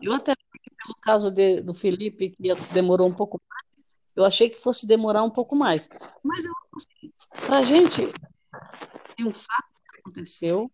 eu 0.00 0.12
até 0.12 0.34
pelo 0.34 0.94
caso 1.02 1.30
de- 1.30 1.60
do 1.60 1.74
Felipe, 1.74 2.30
que 2.30 2.42
demorou 2.72 3.08
um 3.08 3.14
pouco 3.14 3.40
mais, 3.48 3.66
eu 4.16 4.24
achei 4.24 4.48
que 4.48 4.56
fosse 4.60 4.86
demorar 4.86 5.22
um 5.22 5.30
pouco 5.30 5.54
mais. 5.56 5.88
Mas 6.22 6.44
eu 6.44 6.52
assim, 6.74 7.12
para 7.46 7.58
a 7.58 7.64
gente 7.64 8.02
tem 9.16 9.26
um 9.26 9.32
fato 9.32 9.68
que 9.92 10.00
aconteceu, 10.00 10.70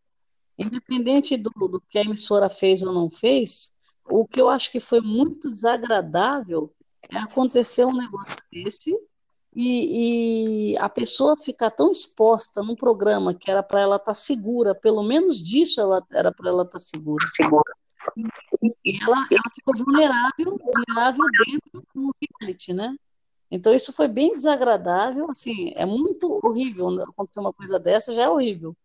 independente 0.59 1.36
do, 1.36 1.51
do 1.51 1.80
que 1.80 1.99
a 1.99 2.03
emissora 2.03 2.49
fez 2.49 2.82
ou 2.82 2.92
não 2.92 3.11
fez, 3.11 3.72
o 4.05 4.26
que 4.26 4.40
eu 4.40 4.49
acho 4.49 4.70
que 4.70 4.78
foi 4.80 5.01
muito 5.01 5.51
desagradável 5.51 6.72
é 7.11 7.16
acontecer 7.18 7.84
um 7.84 7.97
negócio 7.97 8.36
desse 8.53 8.97
e, 9.55 10.72
e 10.72 10.78
a 10.78 10.88
pessoa 10.88 11.36
ficar 11.36 11.70
tão 11.70 11.90
exposta 11.90 12.62
num 12.62 12.74
programa 12.74 13.34
que 13.34 13.50
era 13.50 13.62
para 13.62 13.80
ela 13.80 13.96
estar 13.96 14.14
segura, 14.14 14.74
pelo 14.74 15.02
menos 15.02 15.40
disso 15.40 15.80
ela 15.80 16.05
era 16.12 16.32
para 16.32 16.50
ela 16.50 16.64
estar 16.64 16.80
segura. 16.80 17.24
E 18.84 19.02
ela, 19.02 19.26
ela 19.30 19.50
ficou 19.55 19.76
vulnerável, 19.76 20.59
vulnerável 20.59 21.24
dentro 21.46 21.84
do 21.94 22.14
reality, 22.40 22.72
né? 22.72 22.94
Então 23.50 23.72
isso 23.72 23.92
foi 23.92 24.09
bem 24.09 24.32
desagradável, 24.32 25.30
assim, 25.30 25.72
é 25.76 25.86
muito 25.86 26.40
horrível 26.42 26.90
né? 26.90 27.05
acontecer 27.07 27.40
uma 27.40 27.52
coisa 27.52 27.78
dessa, 27.78 28.12
já 28.12 28.22
é 28.22 28.28
horrível. 28.28 28.76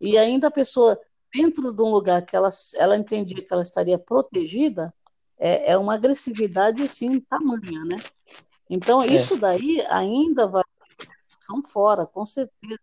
E 0.00 0.16
ainda 0.16 0.48
a 0.48 0.50
pessoa 0.50 0.98
dentro 1.32 1.72
de 1.72 1.82
um 1.82 1.90
lugar 1.90 2.22
que 2.22 2.34
ela, 2.34 2.48
ela 2.76 2.96
entendia 2.96 3.44
que 3.44 3.52
ela 3.52 3.62
estaria 3.62 3.98
protegida, 3.98 4.94
é, 5.36 5.72
é 5.72 5.78
uma 5.78 5.94
agressividade 5.94 6.82
assim 6.82 7.20
tamanha, 7.20 7.84
né? 7.84 7.96
Então 8.68 9.02
É. 9.02 9.06
isso 9.06 9.36
daí 9.36 9.80
ainda 9.88 10.46
vai 10.46 10.62
são 11.40 11.62
fora, 11.62 12.06
com 12.06 12.24
certeza. 12.24 12.80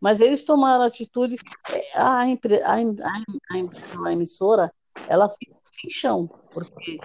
Mas 0.00 0.20
eles 0.20 0.42
tomaram 0.42 0.84
atitude, 0.84 1.36
é, 1.70 1.98
a, 2.00 2.26
empre- 2.26 2.62
a, 2.62 2.72
a, 2.72 2.76
a, 2.76 3.58
em- 3.58 3.70
a 4.06 4.12
emissora, 4.12 4.72
ela 5.06 5.28
fica 5.28 5.54
sem 5.70 5.90
chão, 5.90 6.26
porque 6.50 6.98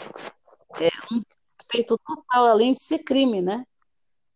é 0.80 0.90
um 1.14 1.20
respeito 1.60 1.98
total, 1.98 2.46
além 2.48 2.72
de 2.72 2.82
ser 2.82 3.00
crime, 3.00 3.42
né? 3.42 3.66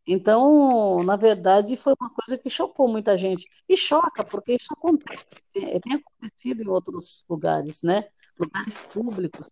Então, 0.06 1.04
na 1.04 1.16
verdade, 1.16 1.78
foi 1.78 1.94
uma 2.00 2.10
coisa 2.10 2.38
que 2.38 2.50
chocou 2.50 2.88
muita 2.88 3.18
gente. 3.18 3.48
E 3.70 3.78
choca, 3.78 4.24
porque 4.24 4.54
isso 4.56 4.74
acontece, 4.74 5.24
tem, 5.54 5.80
tem 5.80 5.94
acontecido 5.94 6.64
em 6.64 6.68
outros 6.68 7.24
lugares, 7.30 7.84
né? 7.84 8.10
Lugares 8.38 8.82
públicos. 8.82 9.50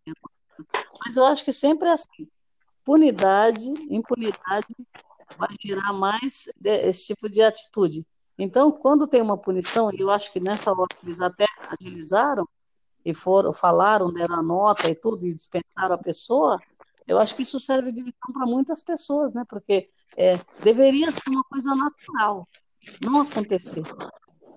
Mas 1.05 1.15
eu 1.15 1.23
acho 1.25 1.45
que 1.45 1.53
sempre 1.53 1.87
é 1.87 1.91
assim. 1.91 2.27
Punidade, 2.87 3.67
impunidade 3.89 4.73
vai 5.37 5.49
gerar 5.61 5.91
mais 5.91 6.45
esse 6.63 7.07
tipo 7.07 7.29
de 7.29 7.41
atitude. 7.41 8.07
Então, 8.39 8.71
quando 8.71 9.05
tem 9.05 9.21
uma 9.21 9.37
punição, 9.37 9.91
e 9.91 9.99
eu 9.99 10.09
acho 10.09 10.31
que 10.31 10.39
nessa 10.39 10.71
hora 10.71 10.87
eles 11.03 11.19
até 11.19 11.45
agilizaram 11.69 12.47
e 13.03 13.13
foram, 13.13 13.51
falaram, 13.51 14.13
deram 14.13 14.35
a 14.35 14.41
nota 14.41 14.89
e 14.89 14.95
tudo, 14.95 15.27
e 15.27 15.33
dispensaram 15.33 15.95
a 15.95 15.97
pessoa, 15.97 16.61
eu 17.05 17.19
acho 17.19 17.35
que 17.35 17.41
isso 17.41 17.59
serve 17.59 17.91
de 17.91 18.03
lição 18.03 18.31
para 18.31 18.45
muitas 18.45 18.81
pessoas, 18.81 19.33
né? 19.33 19.43
Porque 19.49 19.89
é, 20.15 20.37
deveria 20.63 21.11
ser 21.11 21.29
uma 21.29 21.43
coisa 21.43 21.75
natural, 21.75 22.47
não 23.01 23.19
acontecer. 23.19 23.83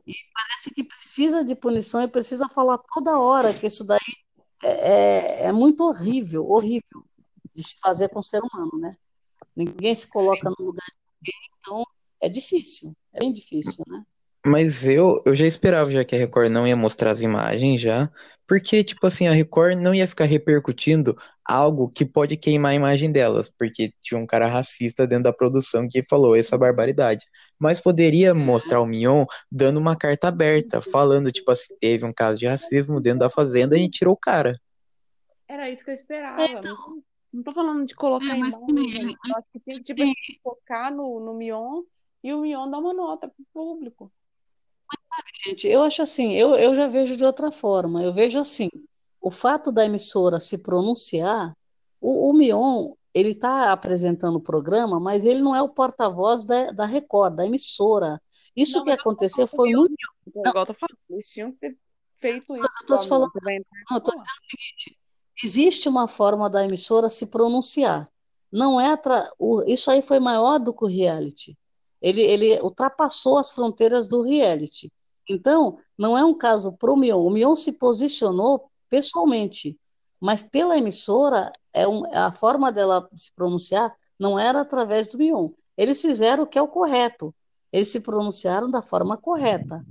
E 0.06 0.14
parece 0.32 0.72
que 0.72 0.84
precisa 0.84 1.42
de 1.42 1.56
punição 1.56 2.00
e 2.04 2.06
precisa 2.06 2.48
falar 2.48 2.78
toda 2.94 3.18
hora 3.18 3.52
que 3.52 3.66
isso 3.66 3.84
daí 3.84 3.98
é, 4.62 4.68
é, 4.68 5.46
é 5.46 5.52
muito 5.52 5.82
horrível, 5.82 6.48
horrível 6.48 7.09
de 7.54 7.62
se 7.62 7.76
fazer 7.80 8.08
com 8.08 8.20
o 8.20 8.22
ser 8.22 8.42
humano, 8.42 8.78
né? 8.78 8.96
Ninguém 9.54 9.94
se 9.94 10.08
coloca 10.08 10.48
no 10.50 10.66
lugar 10.66 10.86
de 10.86 10.96
ninguém, 11.20 11.50
então 11.58 11.84
é 12.20 12.28
difícil, 12.28 12.94
é 13.12 13.18
bem 13.18 13.32
difícil, 13.32 13.84
né? 13.88 14.04
Mas 14.46 14.86
eu, 14.86 15.22
eu 15.26 15.34
já 15.34 15.46
esperava 15.46 15.90
já 15.90 16.02
que 16.02 16.14
a 16.14 16.18
Record 16.18 16.50
não 16.50 16.66
ia 16.66 16.76
mostrar 16.76 17.10
as 17.10 17.20
imagens 17.20 17.78
já, 17.78 18.10
porque, 18.48 18.82
tipo 18.82 19.06
assim, 19.06 19.28
a 19.28 19.32
Record 19.32 19.78
não 19.78 19.94
ia 19.94 20.08
ficar 20.08 20.24
repercutindo 20.24 21.14
algo 21.46 21.90
que 21.90 22.06
pode 22.06 22.38
queimar 22.38 22.72
a 22.72 22.74
imagem 22.74 23.12
delas, 23.12 23.52
porque 23.56 23.92
tinha 24.00 24.18
um 24.18 24.26
cara 24.26 24.46
racista 24.46 25.06
dentro 25.06 25.24
da 25.24 25.32
produção 25.32 25.86
que 25.88 26.02
falou 26.02 26.34
essa 26.34 26.56
barbaridade. 26.56 27.26
Mas 27.58 27.78
poderia 27.78 28.34
mostrar 28.34 28.80
o 28.80 28.86
Mion 28.86 29.26
dando 29.52 29.76
uma 29.76 29.94
carta 29.94 30.28
aberta, 30.28 30.80
falando, 30.80 31.30
tipo 31.30 31.50
assim, 31.50 31.76
teve 31.78 32.06
um 32.06 32.12
caso 32.12 32.38
de 32.38 32.46
racismo 32.46 32.98
dentro 32.98 33.20
da 33.20 33.30
fazenda 33.30 33.78
e 33.78 33.90
tirou 33.90 34.14
o 34.14 34.20
cara. 34.20 34.52
Era 35.46 35.70
isso 35.70 35.84
que 35.84 35.90
eu 35.90 35.94
esperava. 35.94 36.42
É, 36.42 36.52
então. 36.52 37.02
Não, 37.32 37.42
tô 37.42 37.52
falando 37.52 37.86
de 37.86 37.94
colocar 37.94 38.36
É, 38.36 38.38
mas 38.38 38.54
imagem, 38.56 39.16
Eu 39.24 39.36
acho 39.36 39.46
que 39.52 39.60
tem 39.60 39.76
que, 39.78 39.84
tipo, 39.84 40.02
tem- 40.02 40.14
focar 40.42 40.92
no, 40.94 41.20
no 41.20 41.34
Mion 41.34 41.82
e 42.22 42.32
o 42.32 42.40
Mion 42.40 42.70
dar 42.70 42.78
uma 42.78 42.92
nota 42.92 43.28
pro 43.28 43.44
público. 43.52 44.12
Gente, 45.44 45.66
eu 45.68 45.82
acho 45.82 46.02
assim, 46.02 46.32
eu, 46.32 46.54
eu 46.54 46.74
já 46.74 46.86
vejo 46.86 47.16
de 47.16 47.24
outra 47.24 47.50
forma. 47.50 48.02
Eu 48.02 48.12
vejo 48.12 48.38
assim, 48.38 48.68
o 49.20 49.30
fato 49.30 49.72
da 49.72 49.84
emissora 49.84 50.38
se 50.40 50.62
pronunciar, 50.62 51.56
o, 52.00 52.30
o 52.30 52.32
Mion, 52.32 52.92
ele 53.14 53.30
está 53.30 53.72
apresentando 53.72 54.36
o 54.36 54.42
programa, 54.42 55.00
mas 55.00 55.24
ele 55.24 55.40
não 55.40 55.54
é 55.54 55.62
o 55.62 55.68
porta-voz 55.68 56.44
da, 56.44 56.72
da 56.72 56.86
Record, 56.86 57.34
da 57.34 57.46
emissora. 57.46 58.20
Isso 58.54 58.78
Não, 58.78 58.84
que 58.84 58.90
aconteceu 58.90 59.46
foi 59.46 59.70
muito. 59.72 59.94
Igual 60.26 60.54
eu 60.56 60.66
tô 60.66 60.74
falando, 60.74 60.98
eles 61.10 61.28
tinham 61.28 61.52
que 61.52 61.58
ter 61.58 61.78
feito 62.18 62.54
isso. 62.54 62.68
Eu 62.82 62.86
tô 62.86 63.02
falando, 63.02 63.30
não, 63.90 63.96
eu 63.96 64.00
tô 64.00 64.12
dizendo 64.12 64.28
o 64.28 64.50
seguinte: 64.50 64.99
existe 65.44 65.88
uma 65.88 66.06
forma 66.08 66.48
da 66.50 66.64
emissora 66.64 67.08
se 67.08 67.26
pronunciar. 67.26 68.08
Não 68.52 68.80
é 68.80 68.98
o- 69.38 69.62
isso 69.66 69.90
aí 69.90 70.02
foi 70.02 70.18
maior 70.18 70.58
do 70.58 70.74
que 70.74 70.84
o 70.84 70.88
reality. 70.88 71.56
Ele, 72.02 72.22
ele 72.22 72.60
ultrapassou 72.62 73.38
as 73.38 73.50
fronteiras 73.50 74.08
do 74.08 74.22
reality. 74.22 74.90
Então, 75.28 75.78
não 75.96 76.16
é 76.16 76.24
um 76.24 76.34
caso 76.36 76.76
pro 76.76 76.96
Mion. 76.96 77.24
O 77.24 77.30
Mion 77.30 77.54
se 77.54 77.72
posicionou 77.78 78.70
pessoalmente, 78.88 79.78
mas 80.18 80.42
pela 80.42 80.76
emissora, 80.76 81.52
é 81.72 81.86
um, 81.86 82.02
a 82.12 82.32
forma 82.32 82.72
dela 82.72 83.08
se 83.14 83.32
pronunciar 83.34 83.94
não 84.18 84.38
era 84.38 84.60
através 84.60 85.06
do 85.08 85.18
Mion. 85.18 85.50
Eles 85.76 86.00
fizeram 86.00 86.44
o 86.44 86.46
que 86.46 86.58
é 86.58 86.62
o 86.62 86.68
correto. 86.68 87.34
Eles 87.72 87.88
se 87.88 88.00
pronunciaram 88.00 88.70
da 88.70 88.82
forma 88.82 89.16
correta. 89.16 89.84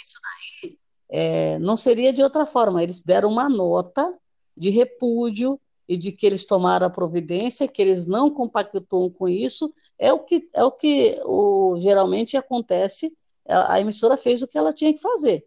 Isso 0.00 0.18
daí 0.22 0.78
é, 1.08 1.58
não 1.60 1.76
seria 1.76 2.12
de 2.12 2.22
outra 2.22 2.44
forma. 2.44 2.82
Eles 2.82 3.00
deram 3.00 3.30
uma 3.30 3.48
nota 3.48 4.12
de 4.56 4.70
repúdio 4.70 5.60
e 5.88 5.96
de 5.98 6.12
que 6.12 6.26
eles 6.26 6.44
tomaram 6.44 6.86
a 6.86 6.90
providência, 6.90 7.68
que 7.68 7.82
eles 7.82 8.06
não 8.06 8.30
compactuam 8.30 9.10
com 9.10 9.28
isso. 9.28 9.72
É 9.98 10.12
o 10.12 10.20
que 10.20 10.48
é 10.54 10.64
o 10.64 10.70
que 10.72 11.20
o, 11.24 11.76
geralmente 11.80 12.36
acontece. 12.36 13.16
A, 13.48 13.74
a 13.74 13.80
emissora 13.80 14.16
fez 14.16 14.42
o 14.42 14.48
que 14.48 14.56
ela 14.58 14.72
tinha 14.72 14.92
que 14.92 15.00
fazer. 15.00 15.44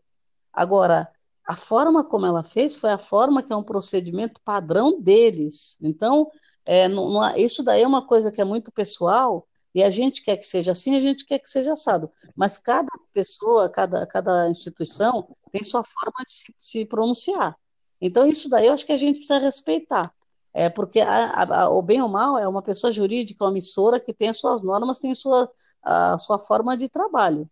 Agora, 0.53 1.09
a 1.47 1.55
forma 1.55 2.03
como 2.03 2.25
ela 2.25 2.43
fez 2.43 2.75
foi 2.75 2.91
a 2.91 2.97
forma 2.97 3.43
que 3.43 3.53
é 3.53 3.55
um 3.55 3.63
procedimento 3.63 4.41
padrão 4.43 4.99
deles. 5.01 5.77
Então, 5.81 6.29
é, 6.65 6.87
não- 6.87 7.09
não 7.09 7.35
isso 7.37 7.63
daí 7.63 7.81
é 7.83 7.87
uma 7.87 8.05
coisa 8.05 8.31
que 8.31 8.41
é 8.41 8.45
muito 8.45 8.71
pessoal, 8.71 9.47
e 9.73 9.83
a 9.83 9.89
gente 9.89 10.23
quer 10.23 10.37
que 10.37 10.45
seja 10.47 10.71
assim, 10.71 10.95
a 10.95 10.99
gente 10.99 11.25
quer 11.25 11.39
que 11.39 11.49
seja 11.49 11.73
assado. 11.73 12.09
Mas 12.35 12.57
cada 12.57 12.87
pessoa, 13.13 13.69
cada, 13.69 14.07
cada 14.07 14.49
instituição 14.49 15.35
tem 15.51 15.63
sua 15.63 15.83
forma 15.83 16.23
de 16.25 16.31
se, 16.31 16.55
se 16.59 16.85
pronunciar. 16.85 17.55
Então, 18.01 18.27
isso 18.27 18.49
daí 18.49 18.67
eu 18.67 18.73
acho 18.73 18.85
que 18.85 18.91
a 18.91 18.97
gente 18.97 19.17
precisa 19.17 19.39
respeitar. 19.39 20.13
É, 20.53 20.69
porque 20.69 20.99
a- 21.01 21.43
a- 21.65 21.69
o 21.69 21.81
bem 21.81 22.01
ou 22.01 22.07
mal 22.09 22.37
é 22.37 22.47
uma 22.47 22.61
pessoa 22.61 22.91
jurídica, 22.91 23.43
uma 23.43 23.51
emissora 23.51 23.99
que 23.99 24.13
tem 24.13 24.29
as 24.29 24.37
suas 24.39 24.61
normas, 24.63 24.99
tem 24.99 25.13
sua, 25.13 25.49
a 25.83 26.17
sua 26.17 26.39
forma 26.39 26.77
de 26.77 26.87
trabalho. 26.89 27.49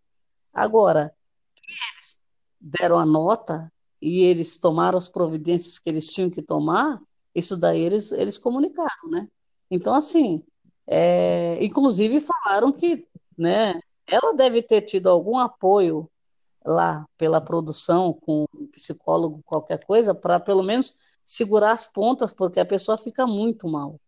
Agora, 0.53 1.13
eles 1.67 2.19
deram 2.59 2.97
a 2.99 3.05
nota 3.05 3.71
e 4.01 4.21
eles 4.23 4.57
tomaram 4.57 4.97
as 4.97 5.09
providências 5.09 5.79
que 5.79 5.89
eles 5.89 6.07
tinham 6.07 6.29
que 6.29 6.41
tomar, 6.41 6.99
isso 7.33 7.57
daí 7.57 7.81
eles, 7.81 8.11
eles 8.11 8.37
comunicaram, 8.37 9.09
né? 9.09 9.27
Então, 9.71 9.93
assim, 9.93 10.43
é, 10.87 11.63
inclusive 11.63 12.19
falaram 12.21 12.71
que, 12.71 13.07
né, 13.37 13.79
ela 14.07 14.33
deve 14.35 14.61
ter 14.61 14.81
tido 14.81 15.09
algum 15.09 15.37
apoio 15.37 16.09
lá 16.65 17.05
pela 17.17 17.41
produção, 17.41 18.13
com 18.13 18.45
um 18.55 18.67
psicólogo, 18.67 19.41
qualquer 19.45 19.83
coisa, 19.85 20.13
para 20.15 20.39
pelo 20.39 20.63
menos 20.63 20.97
segurar 21.25 21.71
as 21.73 21.85
pontas, 21.85 22.31
porque 22.33 22.59
a 22.59 22.65
pessoa 22.65 22.97
fica 22.97 23.25
muito 23.27 23.67
mal. 23.67 23.99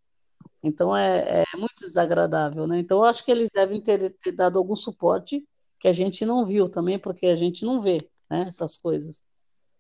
Então 0.64 0.96
é, 0.96 1.44
é 1.54 1.58
muito 1.58 1.76
desagradável, 1.86 2.68
né? 2.68 2.80
Então 2.80 3.00
eu 3.00 3.06
acho 3.06 3.24
que 3.24 3.32
eles 3.32 3.50
devem 3.54 3.82
ter, 3.82 4.12
ter 4.20 4.32
dado 4.32 4.58
algum 4.58 4.76
suporte 4.76 5.48
que 5.80 5.88
a 5.88 5.94
gente 5.94 6.26
não 6.26 6.46
viu 6.46 6.70
também, 6.70 6.98
porque 7.00 7.28
a 7.28 7.36
gente 7.36 7.64
não 7.66 7.82
vê, 7.82 7.98
né, 8.30 8.44
essas 8.48 8.78
coisas. 8.78 9.22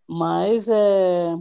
Mas 0.07 0.69
é, 0.69 1.33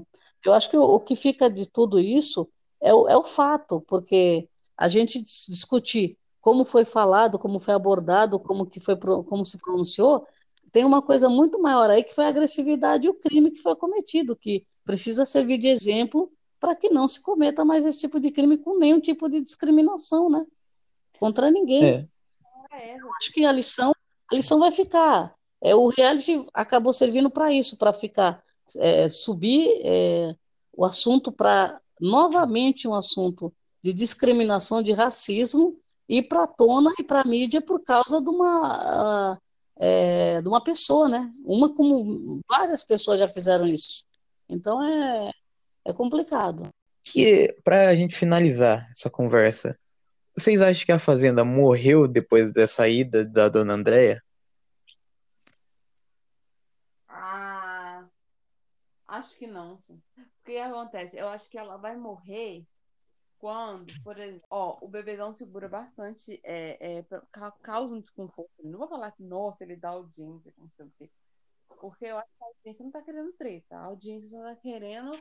eu 0.45 0.53
acho 0.53 0.71
que 0.71 0.77
o, 0.77 0.83
o 0.83 1.01
que 1.01 1.17
fica 1.17 1.51
de 1.51 1.67
tudo 1.71 1.99
isso 2.01 2.49
é 2.81 2.93
o, 2.95 3.09
é 3.09 3.17
o 3.17 3.25
fato, 3.25 3.81
porque 3.83 4.49
a 4.77 4.89
gente 4.89 5.21
dis- 5.23 5.47
discutir 5.49 6.19
como 6.41 6.65
foi 6.65 6.85
falado, 6.85 7.39
como 7.39 7.59
foi 7.59 7.75
abordado, 7.75 8.39
como 8.41 8.67
que 8.67 8.79
foi, 8.81 8.97
como 8.99 9.45
se 9.45 9.59
pronunciou, 9.61 10.27
tem 10.75 10.85
uma 10.85 11.01
coisa 11.01 11.29
muito 11.29 11.63
maior 11.63 11.89
aí 11.89 12.03
que 12.03 12.13
foi 12.13 12.25
a 12.25 12.29
agressividade 12.29 13.07
e 13.07 13.11
o 13.11 13.15
crime 13.15 13.53
que 13.53 13.63
foi 13.63 13.77
cometido, 13.77 14.35
que 14.35 14.67
precisa 14.85 15.25
servir 15.25 15.57
de 15.57 15.69
exemplo 15.69 16.33
para 16.59 16.75
que 16.75 16.91
não 16.91 17.07
se 17.07 17.23
cometa 17.23 17.65
mais 17.65 17.85
esse 17.85 18.01
tipo 18.01 18.19
de 18.19 18.33
crime 18.33 18.59
com 18.59 18.77
nenhum 18.77 18.99
tipo 18.99 19.29
de 19.29 19.41
discriminação, 19.41 20.29
né? 20.29 20.45
Contra 21.17 21.49
ninguém. 21.49 21.85
É. 22.73 22.99
Eu 22.99 23.15
acho 23.15 23.31
que 23.31 23.45
a 23.45 23.53
lição, 23.53 23.93
a 24.29 24.35
lição 24.35 24.59
vai 24.59 24.73
ficar. 24.73 25.33
É, 25.63 25.77
o 25.77 25.87
reality 25.87 26.45
acabou 26.53 26.93
servindo 26.93 27.31
para 27.31 27.53
isso, 27.53 27.79
para 27.79 27.93
ficar 27.93 28.43
é, 28.79 29.09
subir 29.09 29.81
é, 29.85 30.35
o 30.73 30.85
assunto 30.85 31.31
para 31.31 31.81
novamente 32.01 32.89
um 32.89 32.95
assunto 32.95 33.55
de 33.81 33.93
discriminação, 33.93 34.83
de 34.83 34.91
racismo, 34.91 35.79
ir 36.09 36.25
para 36.25 36.43
a 36.43 36.49
tona 36.49 36.93
e 36.99 37.05
para 37.05 37.21
a 37.21 37.25
mídia 37.25 37.61
por 37.61 37.81
causa 37.81 38.21
de 38.21 38.29
uma, 38.29 39.35
ah, 39.35 39.39
é, 39.77 40.41
de 40.41 40.49
uma 40.49 40.63
pessoa, 40.63 41.09
né? 41.09 41.31
Uma 41.45 41.75
como 41.75 42.41
várias 42.49 42.85
pessoas 42.85 43.19
já 43.19 43.29
fizeram 43.29 43.67
isso. 43.67 44.05
Então 44.49 44.83
é, 44.83 45.31
é 45.87 45.93
complicado. 45.93 46.69
Que, 47.03 47.55
pra 47.63 47.95
gente 47.95 48.17
finalizar 48.17 48.87
essa 48.93 49.11
conversa, 49.11 49.79
vocês 50.37 50.61
acham 50.61 50.87
que 50.87 50.93
a 50.93 50.99
Fazenda 50.99 51.45
morreu 51.45 52.09
depois 52.09 52.53
da 52.53 52.67
saída 52.67 53.25
da 53.25 53.49
dona 53.49 53.75
Andréia? 53.75 54.23
Ah, 57.09 58.05
acho 59.07 59.37
que 59.37 59.47
não. 59.47 59.83
O 59.89 60.01
que 60.45 60.57
acontece? 60.57 61.17
Eu 61.19 61.29
acho 61.29 61.49
que 61.49 61.59
ela 61.59 61.77
vai 61.77 61.97
morrer 61.97 62.65
quando, 63.45 63.93
por 64.03 64.19
exemplo, 64.19 64.47
ó, 64.49 64.79
o 64.81 64.89
bebezão 64.89 65.35
segura 65.35 65.69
bastante, 65.69 66.41
é, 66.43 66.97
é, 67.01 67.05
causa 67.61 67.95
um 67.95 68.01
desconforto. 68.01 68.51
Não 68.63 68.79
vou 68.79 68.89
falar 68.89 69.13
que, 69.13 69.23
nossa, 69.23 69.63
ele 69.63 69.77
dá 69.77 69.91
audiência, 69.91 70.51
não 70.57 70.71
sei 70.71 70.87
o 70.87 70.93
quê. 70.97 71.11
Porque 71.79 72.07
eu 72.07 72.17
acho 72.17 72.31
que 72.39 72.43
a 72.43 72.47
audiência 72.47 72.85
não 72.87 72.91
tá 72.91 73.03
querendo 73.03 73.35
treta. 73.35 73.77
A 73.77 73.85
audiência 73.85 74.31
só 74.31 74.43
tá 74.43 74.57
querendo 74.57 75.13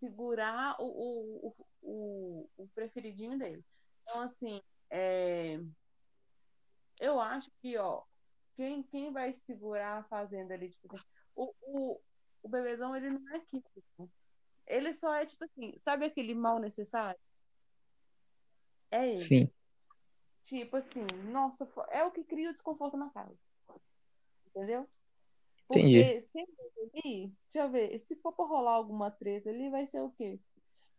segurar 0.00 0.74
o, 0.80 1.46
o, 1.46 1.66
o, 1.80 2.50
o, 2.56 2.68
preferidinho 2.74 3.38
dele. 3.38 3.64
Então, 4.02 4.22
assim, 4.22 4.60
é, 4.90 5.60
eu 7.00 7.20
acho 7.20 7.52
que, 7.60 7.78
ó, 7.78 8.02
quem, 8.56 8.82
quem 8.82 9.12
vai 9.12 9.32
segurar 9.32 9.98
a 9.98 10.04
fazenda 10.08 10.54
ali, 10.54 10.70
tipo 10.70 10.92
assim, 10.92 11.06
o, 11.36 11.54
o, 11.62 12.00
o 12.42 12.48
bebezão, 12.48 12.96
ele 12.96 13.10
não 13.10 13.32
é 13.32 13.38
químico. 13.38 14.10
Ele 14.72 14.92
só 14.92 15.12
é, 15.14 15.26
tipo 15.26 15.44
assim, 15.44 15.74
sabe 15.80 16.04
aquele 16.06 16.34
mal 16.34 16.58
necessário? 16.58 17.20
É 18.90 19.08
ele. 19.08 19.18
Sim. 19.18 19.50
Tipo 20.42 20.76
assim, 20.76 21.04
nossa, 21.30 21.68
é 21.90 22.04
o 22.04 22.10
que 22.10 22.24
cria 22.24 22.50
o 22.50 22.52
desconforto 22.52 22.96
na 22.96 23.10
casa. 23.10 23.34
Entendeu? 24.48 24.86
Entendi. 25.70 26.02
Porque 26.02 26.20
sem 26.22 26.42
ele 26.42 26.90
ali, 26.94 27.32
deixa 27.50 27.66
eu 27.66 27.70
ver, 27.70 27.98
se 27.98 28.16
for 28.16 28.32
pra 28.32 28.44
rolar 28.44 28.72
alguma 28.72 29.10
treta 29.10 29.48
ali, 29.50 29.70
vai 29.70 29.86
ser 29.86 30.00
o 30.00 30.10
quê? 30.10 30.38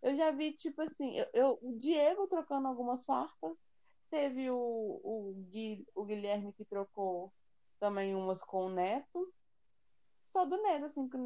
Eu 0.01 0.15
já 0.15 0.31
vi, 0.31 0.51
tipo 0.53 0.81
assim, 0.81 1.15
eu, 1.17 1.27
eu- 1.33 1.59
o 1.61 1.77
Diego 1.79 2.27
trocando 2.27 2.67
algumas 2.67 3.05
farpas, 3.05 3.65
teve 4.09 4.49
o, 4.49 4.55
o, 4.57 5.33
Gui, 5.51 5.85
o 5.95 6.03
Guilherme 6.03 6.53
que 6.53 6.65
trocou 6.65 7.31
também 7.79 8.15
umas 8.15 8.41
com 8.41 8.65
o 8.65 8.69
Neto. 8.69 9.31
Só 10.25 10.45
do 10.45 10.61
Neto, 10.61 10.85
assim, 10.85 11.07
que 11.07 11.17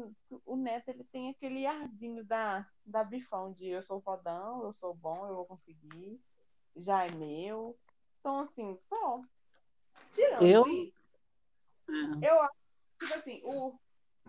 o- 0.44 0.56
Neto 0.56 0.88
ele 0.88 1.04
tem 1.04 1.30
aquele 1.30 1.66
arzinho 1.66 2.24
da, 2.24 2.68
da 2.84 3.02
bifão 3.04 3.52
de 3.52 3.66
eu 3.68 3.82
sou 3.82 4.00
fodão, 4.00 4.62
eu 4.64 4.72
sou 4.72 4.94
bom, 4.94 5.26
eu 5.26 5.36
vou 5.36 5.46
conseguir, 5.46 6.20
já 6.76 7.04
é 7.06 7.10
meu. 7.12 7.78
Então, 8.20 8.40
assim, 8.40 8.78
só. 8.88 9.22
Tirando 10.12 10.42
Eu- 10.44 10.66
isso, 10.66 10.92
É. 12.22 12.28
eu 12.30 12.40
acho, 12.42 12.56
tipo 13.00 13.14
assim, 13.14 13.40
o, 13.44 13.78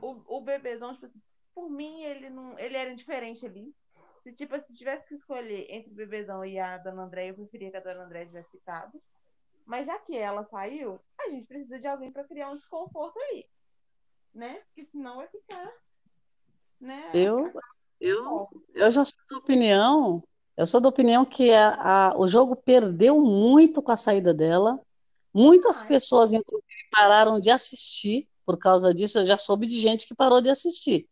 o, 0.02 0.38
o 0.38 0.42
bebezão, 0.42 0.94
tipo 0.94 1.08
assim, 1.08 1.22
por 1.54 1.70
mim, 1.70 2.04
ele 2.04 2.30
não. 2.30 2.58
Ele 2.58 2.78
era 2.78 2.92
indiferente 2.92 3.46
ali. 3.46 3.76
Se, 4.24 4.32
tipo, 4.34 4.58
se 4.62 4.74
tivesse 4.74 5.08
que 5.08 5.16
escolher 5.16 5.66
entre 5.70 5.92
o 5.92 5.96
bebezão 5.96 6.46
e 6.46 6.60
a 6.60 6.78
dona 6.78 7.04
André, 7.04 7.30
eu 7.30 7.36
preferia 7.36 7.72
que 7.72 7.78
a 7.78 7.82
dona 7.82 8.04
André 8.06 8.26
tivesse 8.26 8.52
ficado. 8.52 9.02
Mas 9.66 9.86
já 9.86 9.98
que 10.00 10.16
ela 10.18 10.44
saiu, 10.46 11.00
a 11.20 11.30
gente 11.30 11.48
precisa 11.48 11.80
de 11.80 11.88
alguém 11.88 12.12
pra 12.12 12.24
criar 12.24 12.50
um 12.52 12.56
desconforto 12.56 13.18
aí. 13.20 13.46
Né? 14.34 14.60
Porque 14.68 14.84
senão 14.84 15.18
vai 15.18 15.28
ficar. 15.28 15.72
Né? 16.80 17.12
Eu, 17.14 17.52
eu, 18.00 18.48
eu 18.74 18.92
já 18.92 19.04
sou 19.04 19.18
da 19.30 19.38
opinião, 19.38 20.24
eu 20.56 20.66
sou 20.66 20.80
da 20.80 20.90
opinião 20.90 21.26
que 21.26 21.52
a, 21.52 22.10
a- 22.12 22.18
o 22.18 22.28
jogo 22.28 22.56
perdeu 22.56 23.20
muito 23.20 23.82
com 23.82 23.92
a 23.92 23.98
saída 23.98 24.34
dela. 24.34 24.80
Muitas 25.34 25.84
pessoas, 25.84 26.34
inclusive, 26.34 26.66
pararam 26.92 27.40
de 27.40 27.50
assistir 27.50 28.28
por 28.46 28.58
causa 28.58 28.94
disso. 28.94 29.20
Eu 29.20 29.26
já 29.26 29.38
soube 29.38 29.68
de 29.68 29.80
gente 29.80 30.08
que 30.08 30.16
parou 30.16 30.42
de 30.42 30.50
assistir. 30.50 31.08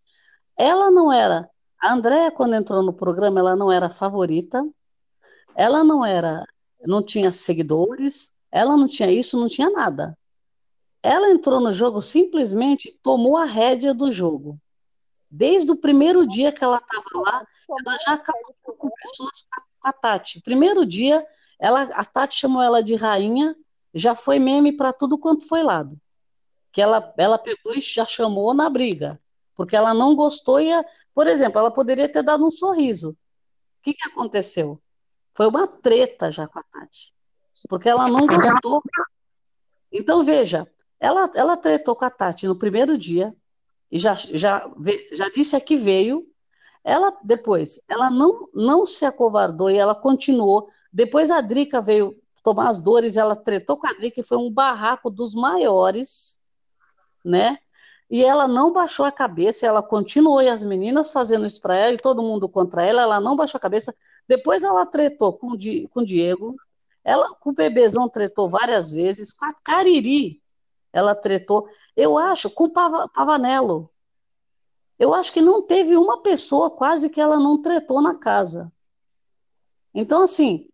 Ela 0.57 0.89
não 0.89 1.11
era. 1.13 1.49
A 1.79 1.93
Andréia, 1.93 2.31
quando 2.31 2.55
entrou 2.55 2.81
no 2.81 2.93
programa, 2.93 3.39
ela 3.39 3.55
não 3.55 3.71
era 3.71 3.89
favorita. 3.89 4.63
Ela 5.55 5.83
não 5.83 6.05
era, 6.05 6.45
não 6.85 7.03
tinha 7.03 7.31
seguidores. 7.31 8.33
Ela 8.51 8.75
não 8.77 8.87
tinha 8.87 9.11
isso, 9.11 9.39
não 9.39 9.47
tinha 9.47 9.69
nada. 9.69 10.17
Ela 11.07 11.29
entrou 11.31 11.61
no 11.61 11.71
jogo 11.71 12.01
simplesmente 12.01 12.99
tomou 13.01 13.37
a 13.37 13.45
rédea 13.45 13.93
do 13.93 14.11
jogo. 14.11 14.59
Desde 15.31 15.71
o 15.71 15.77
primeiro 15.77 16.27
dia 16.27 16.51
que 16.51 16.61
ela 16.61 16.79
estava 16.79 17.05
lá, 17.13 17.47
ela 17.79 17.97
já 17.99 18.13
acabou 18.13 18.53
com 18.77 18.89
pessoas 18.89 19.41
com 19.81 19.87
a 19.87 19.93
Tati. 19.93 20.41
Primeiro 20.41 20.85
dia, 20.85 21.25
ela, 21.57 21.83
a 21.83 22.03
Tati 22.03 22.35
chamou 22.35 22.61
ela 22.61 22.83
de 22.83 22.93
rainha, 22.95 23.55
já 23.93 24.15
foi 24.15 24.37
meme 24.37 24.75
para 24.75 24.91
tudo 24.91 25.17
quanto 25.17 25.47
foi 25.47 25.63
lado. 25.63 25.97
que 26.73 26.81
ela, 26.81 27.13
ela 27.17 27.37
pegou 27.37 27.73
e 27.73 27.79
já 27.79 28.05
chamou 28.05 28.53
na 28.53 28.69
briga, 28.69 29.17
porque 29.55 29.77
ela 29.77 29.93
não 29.93 30.13
gostou 30.13 30.59
e, 30.59 30.69
por 31.13 31.25
exemplo, 31.25 31.57
ela 31.59 31.71
poderia 31.71 32.11
ter 32.11 32.21
dado 32.21 32.45
um 32.45 32.51
sorriso. 32.51 33.11
O 33.11 33.15
que 33.81 33.93
que 33.93 34.09
aconteceu? 34.09 34.77
Foi 35.33 35.47
uma 35.47 35.67
treta 35.67 36.29
já 36.29 36.45
com 36.49 36.59
a 36.59 36.63
Tati, 36.63 37.13
porque 37.69 37.87
ela 37.87 38.09
não 38.09 38.27
gostou. 38.27 38.83
Então, 39.89 40.21
veja, 40.21 40.67
ela, 40.99 41.29
ela 41.35 41.57
tretou 41.57 41.95
com 41.95 42.05
a 42.05 42.09
Tati 42.09 42.47
no 42.47 42.57
primeiro 42.57 42.97
dia, 42.97 43.35
e 43.91 43.99
já, 43.99 44.13
já, 44.15 44.69
já 45.13 45.29
disse 45.29 45.55
a 45.55 45.61
que 45.61 45.77
veio. 45.77 46.27
Ela, 46.83 47.17
depois, 47.23 47.81
ela 47.87 48.09
não, 48.09 48.47
não 48.53 48.85
se 48.85 49.05
acovardou 49.05 49.69
e 49.69 49.75
ela 49.75 49.93
continuou. 49.93 50.69
Depois 50.91 51.29
a 51.29 51.41
Drica 51.41 51.81
veio 51.81 52.15
tomar 52.41 52.69
as 52.69 52.79
dores, 52.79 53.17
ela 53.17 53.35
tretou 53.35 53.77
com 53.77 53.87
a 53.87 53.93
Drica 53.93 54.21
e 54.21 54.23
foi 54.23 54.37
um 54.37 54.49
barraco 54.49 55.09
dos 55.09 55.35
maiores, 55.35 56.37
né? 57.25 57.57
E 58.09 58.23
ela 58.23 58.47
não 58.47 58.71
baixou 58.71 59.05
a 59.05 59.11
cabeça, 59.11 59.65
ela 59.65 59.83
continuou, 59.83 60.41
e 60.41 60.47
as 60.47 60.63
meninas 60.63 61.11
fazendo 61.11 61.45
isso 61.45 61.61
para 61.61 61.75
ela, 61.75 61.93
e 61.93 61.97
todo 61.97 62.23
mundo 62.23 62.47
contra 62.47 62.85
ela, 62.85 63.01
ela 63.01 63.19
não 63.19 63.35
baixou 63.35 63.57
a 63.57 63.61
cabeça. 63.61 63.93
Depois 64.25 64.63
ela 64.63 64.85
tretou 64.85 65.33
com 65.33 65.57
Di- 65.57 65.89
com 65.89 66.01
o 66.01 66.05
Diego, 66.05 66.55
ela 67.03 67.35
com 67.35 67.49
o 67.49 67.53
Bebezão 67.53 68.07
tretou 68.07 68.49
várias 68.49 68.91
vezes, 68.91 69.33
com 69.33 69.45
a 69.45 69.53
Cariri 69.53 70.41
ela 70.97 71.15
tretou. 71.15 71.67
Eu 71.95 72.17
acho, 72.17 72.49
com 72.49 72.69
Pavanello, 72.69 73.89
eu 74.97 75.13
acho 75.13 75.31
que 75.31 75.41
não 75.41 75.61
teve 75.61 75.95
uma 75.95 76.21
pessoa 76.21 76.71
quase 76.71 77.09
que 77.09 77.21
ela 77.21 77.37
não 77.37 77.61
tretou 77.61 78.01
na 78.01 78.17
casa. 78.17 78.71
Então, 79.93 80.23
assim, 80.23 80.67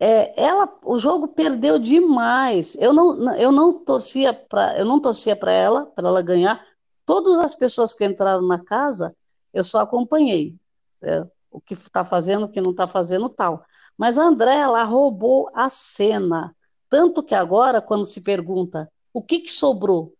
é, 0.00 0.42
ela, 0.42 0.72
o 0.84 0.98
jogo 0.98 1.28
perdeu 1.28 1.78
demais. 1.78 2.74
Eu 2.76 2.92
não, 2.92 3.36
eu 3.36 3.52
não 3.52 3.84
torcia 3.84 4.32
para, 4.32 4.78
eu 4.78 4.86
não 4.86 5.00
torcia 5.00 5.36
para 5.36 5.52
ela, 5.52 5.86
para 5.86 6.08
ela 6.08 6.22
ganhar. 6.22 6.64
Todas 7.04 7.38
as 7.38 7.54
pessoas 7.54 7.92
que 7.92 8.04
entraram 8.04 8.42
na 8.46 8.62
casa, 8.62 9.14
eu 9.52 9.64
só 9.64 9.80
acompanhei. 9.80 10.56
é, 11.02 11.26
o 11.50 11.60
que 11.60 11.74
está 11.74 12.04
fazendo, 12.04 12.44
o 12.44 12.48
que 12.48 12.60
não 12.60 12.70
está 12.72 12.86
fazendo, 12.86 13.28
tal. 13.28 13.64
Mas 13.96 14.18
a 14.18 14.22
André, 14.22 14.56
ela 14.56 14.84
roubou 14.84 15.50
a 15.54 15.68
cena. 15.70 16.54
Tanto 16.88 17.22
que 17.22 17.34
agora, 17.34 17.82
quando 17.82 18.04
se 18.04 18.22
pergunta 18.22 18.90
o 19.18 19.22
que 19.22 19.40
que 19.40 19.52
sobrou, 19.52 20.14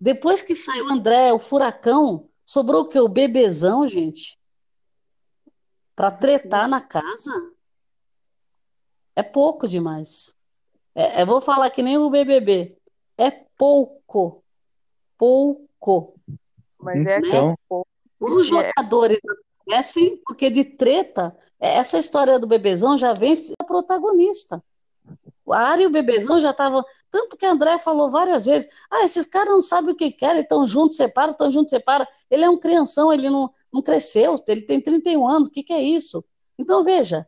depois 0.00 0.40
que 0.40 0.56
saiu 0.56 0.86
o 0.86 0.92
André, 0.92 1.32
o 1.34 1.38
furacão, 1.38 2.28
sobrou 2.44 2.82
o 2.82 2.88
quê? 2.88 2.98
O 2.98 3.08
bebezão, 3.08 3.86
gente? 3.86 4.38
Para 5.94 6.10
tretar 6.10 6.66
na 6.66 6.80
casa? 6.80 7.30
É 9.14 9.22
pouco 9.22 9.68
demais. 9.68 10.34
É, 10.94 11.20
eu 11.22 11.26
vou 11.26 11.40
falar 11.42 11.68
que 11.70 11.82
nem 11.82 11.98
o 11.98 12.08
BBB. 12.10 12.76
É 13.18 13.30
pouco. 13.30 14.42
Pouco. 15.18 16.18
Mas 16.78 17.06
é 17.06 17.18
Então. 17.18 17.54
povo. 17.68 17.86
Os 18.18 18.46
É. 18.46 18.48
jogadores 18.48 19.18
acontecem 19.66 20.16
porque 20.26 20.48
de 20.50 20.64
treta, 20.64 21.36
é, 21.60 21.76
essa 21.76 21.98
história 21.98 22.38
do 22.38 22.46
bebezão 22.46 22.96
já 22.96 23.12
vem 23.12 23.36
ser 23.36 23.54
protagonista. 23.66 24.62
O 25.46 25.52
Ari 25.52 25.84
e 25.84 25.86
o 25.86 25.90
bebezão 25.90 26.40
já 26.40 26.50
estavam. 26.50 26.84
Tanto 27.08 27.36
que 27.36 27.46
a 27.46 27.52
André 27.52 27.78
falou 27.78 28.10
várias 28.10 28.44
vezes: 28.44 28.68
ah, 28.90 29.04
esses 29.04 29.24
caras 29.24 29.50
não 29.50 29.62
sabem 29.62 29.94
o 29.94 29.96
que 29.96 30.10
querem, 30.10 30.42
estão 30.42 30.66
juntos, 30.66 30.96
separam, 30.96 31.30
estão 31.30 31.50
juntos, 31.52 31.70
separam. 31.70 32.04
Ele 32.28 32.44
é 32.44 32.50
um 32.50 32.58
crianção, 32.58 33.12
ele 33.12 33.30
não, 33.30 33.48
não 33.72 33.80
cresceu, 33.80 34.34
ele 34.48 34.62
tem 34.62 34.80
31 34.82 35.28
anos, 35.28 35.48
o 35.48 35.50
que, 35.50 35.62
que 35.62 35.72
é 35.72 35.80
isso? 35.80 36.24
Então, 36.58 36.82
veja, 36.82 37.26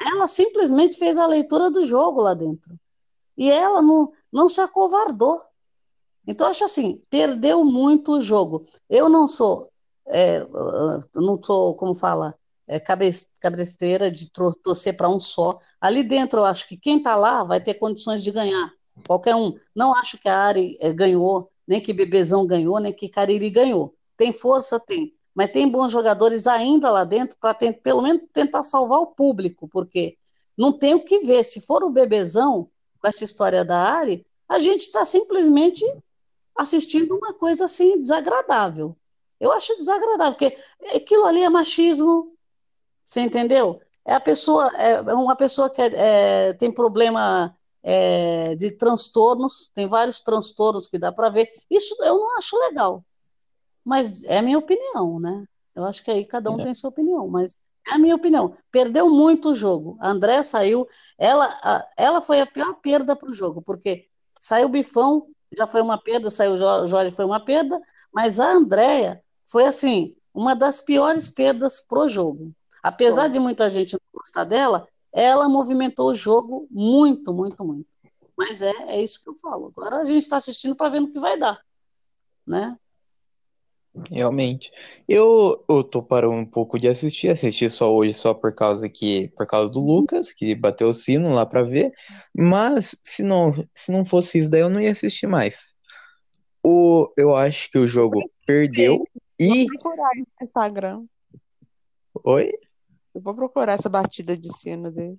ela 0.00 0.26
simplesmente 0.26 0.98
fez 0.98 1.16
a 1.16 1.26
leitura 1.26 1.70
do 1.70 1.86
jogo 1.86 2.20
lá 2.20 2.34
dentro. 2.34 2.78
E 3.36 3.48
ela 3.48 3.80
não, 3.80 4.12
não 4.32 4.48
se 4.48 4.60
acovardou. 4.60 5.40
Então, 6.26 6.48
acho 6.48 6.64
assim, 6.64 7.00
perdeu 7.08 7.64
muito 7.64 8.12
o 8.12 8.20
jogo. 8.20 8.64
Eu 8.88 9.08
não 9.08 9.26
sou, 9.26 9.70
é, 10.06 10.44
não 11.14 11.40
sou, 11.42 11.74
como 11.76 11.94
fala, 11.94 12.34
é, 12.66 12.80
cabresteira 13.40 14.10
de 14.10 14.30
torcer 14.30 14.96
para 14.96 15.08
um 15.08 15.18
só. 15.20 15.58
Ali 15.80 16.02
dentro, 16.02 16.40
eu 16.40 16.44
acho 16.44 16.68
que 16.68 16.76
quem 16.76 16.98
está 16.98 17.16
lá 17.16 17.44
vai 17.44 17.60
ter 17.60 17.74
condições 17.74 18.22
de 18.22 18.30
ganhar. 18.30 18.72
Qualquer 19.06 19.34
um. 19.34 19.54
Não 19.74 19.94
acho 19.94 20.18
que 20.18 20.28
a 20.28 20.38
Ari 20.38 20.76
eh, 20.80 20.92
ganhou, 20.92 21.50
nem 21.66 21.80
que 21.80 21.92
Bebezão 21.92 22.46
ganhou, 22.46 22.78
nem 22.78 22.92
que 22.92 23.08
Cariri 23.08 23.50
ganhou. 23.50 23.94
Tem 24.16 24.32
força? 24.32 24.78
Tem. 24.78 25.14
Mas 25.34 25.50
tem 25.50 25.68
bons 25.68 25.90
jogadores 25.90 26.46
ainda 26.46 26.90
lá 26.90 27.04
dentro 27.04 27.38
para 27.40 27.54
pelo 27.72 28.02
menos 28.02 28.22
tentar 28.32 28.62
salvar 28.62 29.00
o 29.00 29.06
público, 29.06 29.66
porque 29.68 30.16
não 30.56 30.76
tem 30.76 30.94
o 30.94 31.04
que 31.04 31.20
ver. 31.20 31.42
Se 31.44 31.60
for 31.62 31.82
o 31.82 31.90
Bebezão, 31.90 32.68
com 33.00 33.08
essa 33.08 33.24
história 33.24 33.64
da 33.64 33.78
Ari, 33.78 34.26
a 34.48 34.58
gente 34.58 34.82
está 34.82 35.04
simplesmente 35.04 35.84
assistindo 36.56 37.16
uma 37.16 37.32
coisa 37.32 37.64
assim 37.64 37.98
desagradável. 37.98 38.94
Eu 39.40 39.50
acho 39.52 39.74
desagradável, 39.76 40.34
porque 40.38 40.56
aquilo 40.94 41.24
ali 41.24 41.42
é 41.42 41.48
machismo, 41.48 42.31
você 43.04 43.20
entendeu? 43.20 43.80
É 44.04 44.14
a 44.14 44.20
pessoa, 44.20 44.68
é 44.76 45.00
uma 45.14 45.36
pessoa 45.36 45.70
que 45.70 45.80
é- 45.80 46.48
é, 46.50 46.52
tem 46.54 46.72
problema 46.72 47.56
é, 47.84 48.54
de 48.56 48.70
transtornos, 48.70 49.68
tem 49.74 49.86
vários 49.88 50.20
transtornos 50.20 50.86
que 50.88 50.98
dá 50.98 51.10
para 51.12 51.28
ver. 51.30 51.48
Isso 51.70 51.96
eu 52.02 52.16
não 52.16 52.36
acho 52.38 52.56
legal, 52.56 53.04
mas 53.84 54.22
é 54.24 54.38
a 54.38 54.42
minha 54.42 54.58
opinião, 54.58 55.18
né? 55.20 55.44
Eu 55.74 55.84
acho 55.84 56.02
que 56.04 56.10
aí 56.10 56.26
cada 56.26 56.50
um 56.50 56.60
É. 56.60 56.64
tem 56.64 56.74
sua 56.74 56.90
opinião, 56.90 57.28
mas 57.28 57.54
é 57.86 57.92
a 57.94 57.98
minha 57.98 58.14
opinião. 58.14 58.56
Perdeu 58.70 59.08
muito 59.10 59.50
o 59.50 59.54
jogo. 59.54 59.96
A 60.00 60.10
André 60.10 60.42
saiu, 60.44 60.86
ela, 61.18 61.48
ela 61.96 62.20
foi 62.20 62.40
a 62.40 62.46
pior 62.46 62.74
perda 62.74 63.16
para 63.16 63.30
o 63.30 63.34
jogo, 63.34 63.62
porque 63.62 64.06
saiu 64.38 64.66
o 64.66 64.70
Bifão, 64.70 65.26
já 65.56 65.66
foi 65.66 65.80
uma 65.82 65.98
perda, 65.98 66.30
saiu 66.30 66.52
o 66.52 66.56
Jo- 66.56 66.86
Jorge, 66.86 67.14
foi 67.14 67.24
uma 67.24 67.44
perda, 67.44 67.80
mas 68.12 68.38
a 68.38 68.50
Andréia 68.52 69.22
foi 69.50 69.64
assim, 69.66 70.14
uma 70.32 70.54
das 70.54 70.80
piores 70.80 71.28
perdas 71.28 71.80
pro 71.80 72.06
jogo. 72.06 72.52
Apesar 72.82 73.28
de 73.28 73.38
muita 73.38 73.70
gente 73.70 73.92
não 73.92 74.00
gostar 74.12 74.44
dela, 74.44 74.88
ela 75.12 75.48
movimentou 75.48 76.10
o 76.10 76.14
jogo 76.14 76.66
muito, 76.70 77.32
muito, 77.32 77.64
muito. 77.64 77.86
Mas 78.36 78.60
é, 78.62 78.72
é 78.88 79.02
isso 79.02 79.22
que 79.22 79.30
eu 79.30 79.36
falo. 79.36 79.72
Agora 79.76 79.98
a 79.98 80.04
gente 80.04 80.22
está 80.22 80.36
assistindo 80.36 80.74
para 80.74 80.88
ver 80.88 81.00
no 81.00 81.10
que 81.10 81.20
vai 81.20 81.38
dar, 81.38 81.60
né? 82.46 82.76
Realmente. 84.10 84.72
Eu, 85.06 85.62
eu 85.68 85.84
tô 85.84 86.02
parando 86.02 86.34
um 86.34 86.46
pouco 86.46 86.78
de 86.78 86.88
assistir, 86.88 87.28
assisti 87.28 87.68
só 87.68 87.94
hoje 87.94 88.14
só 88.14 88.32
por 88.32 88.54
causa 88.54 88.88
que, 88.88 89.28
por 89.36 89.46
causa 89.46 89.70
do 89.70 89.80
Lucas, 89.80 90.32
que 90.32 90.54
bateu 90.54 90.88
o 90.88 90.94
sino 90.94 91.34
lá 91.34 91.44
pra 91.44 91.62
ver, 91.62 91.92
mas 92.34 92.96
se 93.02 93.22
não, 93.22 93.52
se 93.74 93.92
não 93.92 94.04
fosse 94.04 94.38
isso 94.38 94.50
daí 94.50 94.62
eu 94.62 94.70
não 94.70 94.80
ia 94.80 94.90
assistir 94.90 95.26
mais. 95.26 95.74
O, 96.64 97.12
eu 97.18 97.36
acho 97.36 97.70
que 97.70 97.78
o 97.78 97.86
jogo 97.86 98.18
perdeu 98.46 99.04
e 99.38 99.66
Instagram. 100.40 101.04
Oi? 102.24 102.52
Eu 103.14 103.20
vou 103.20 103.34
procurar 103.34 103.72
essa 103.74 103.88
batida 103.88 104.36
de 104.36 104.52
sino 104.56 104.90
dele. 104.90 105.18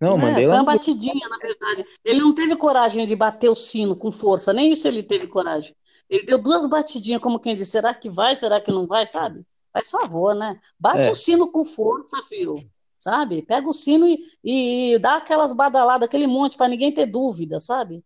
Não, 0.00 0.14
É, 0.14 0.16
mandei 0.16 0.44
foi 0.44 0.46
lá 0.46 0.54
uma 0.54 0.60
no 0.60 0.66
batidinha, 0.66 1.28
na 1.28 1.36
verdade. 1.36 1.84
Ele 2.04 2.20
não 2.20 2.34
teve 2.34 2.56
coragem 2.56 3.06
de 3.06 3.14
bater 3.14 3.50
o 3.50 3.54
sino 3.54 3.94
com 3.94 4.10
força, 4.10 4.52
nem 4.52 4.72
isso 4.72 4.88
ele 4.88 5.02
teve 5.02 5.26
coragem. 5.26 5.74
Ele 6.08 6.24
deu 6.24 6.42
duas 6.42 6.66
batidinhas, 6.66 7.20
como 7.20 7.38
quem 7.38 7.54
diz, 7.54 7.68
será 7.68 7.94
que 7.94 8.08
vai, 8.08 8.38
será 8.38 8.60
que 8.60 8.70
não 8.72 8.86
vai, 8.86 9.04
sabe? 9.06 9.44
Faz 9.72 9.90
favor, 9.90 10.34
né? 10.34 10.58
Bate 10.78 11.08
É. 11.08 11.10
o 11.10 11.14
sino 11.14 11.52
com 11.52 11.64
força, 11.64 12.16
filho, 12.28 12.56
sabe? 12.98 13.42
Pega 13.42 13.68
o 13.68 13.72
sino 13.72 14.06
e, 14.08 14.18
e 14.42 14.98
dá 14.98 15.16
aquelas 15.16 15.52
badaladas, 15.52 16.06
aquele 16.08 16.26
monte, 16.26 16.56
para 16.56 16.68
ninguém 16.68 16.92
ter 16.92 17.06
dúvida, 17.06 17.60
sabe? 17.60 18.02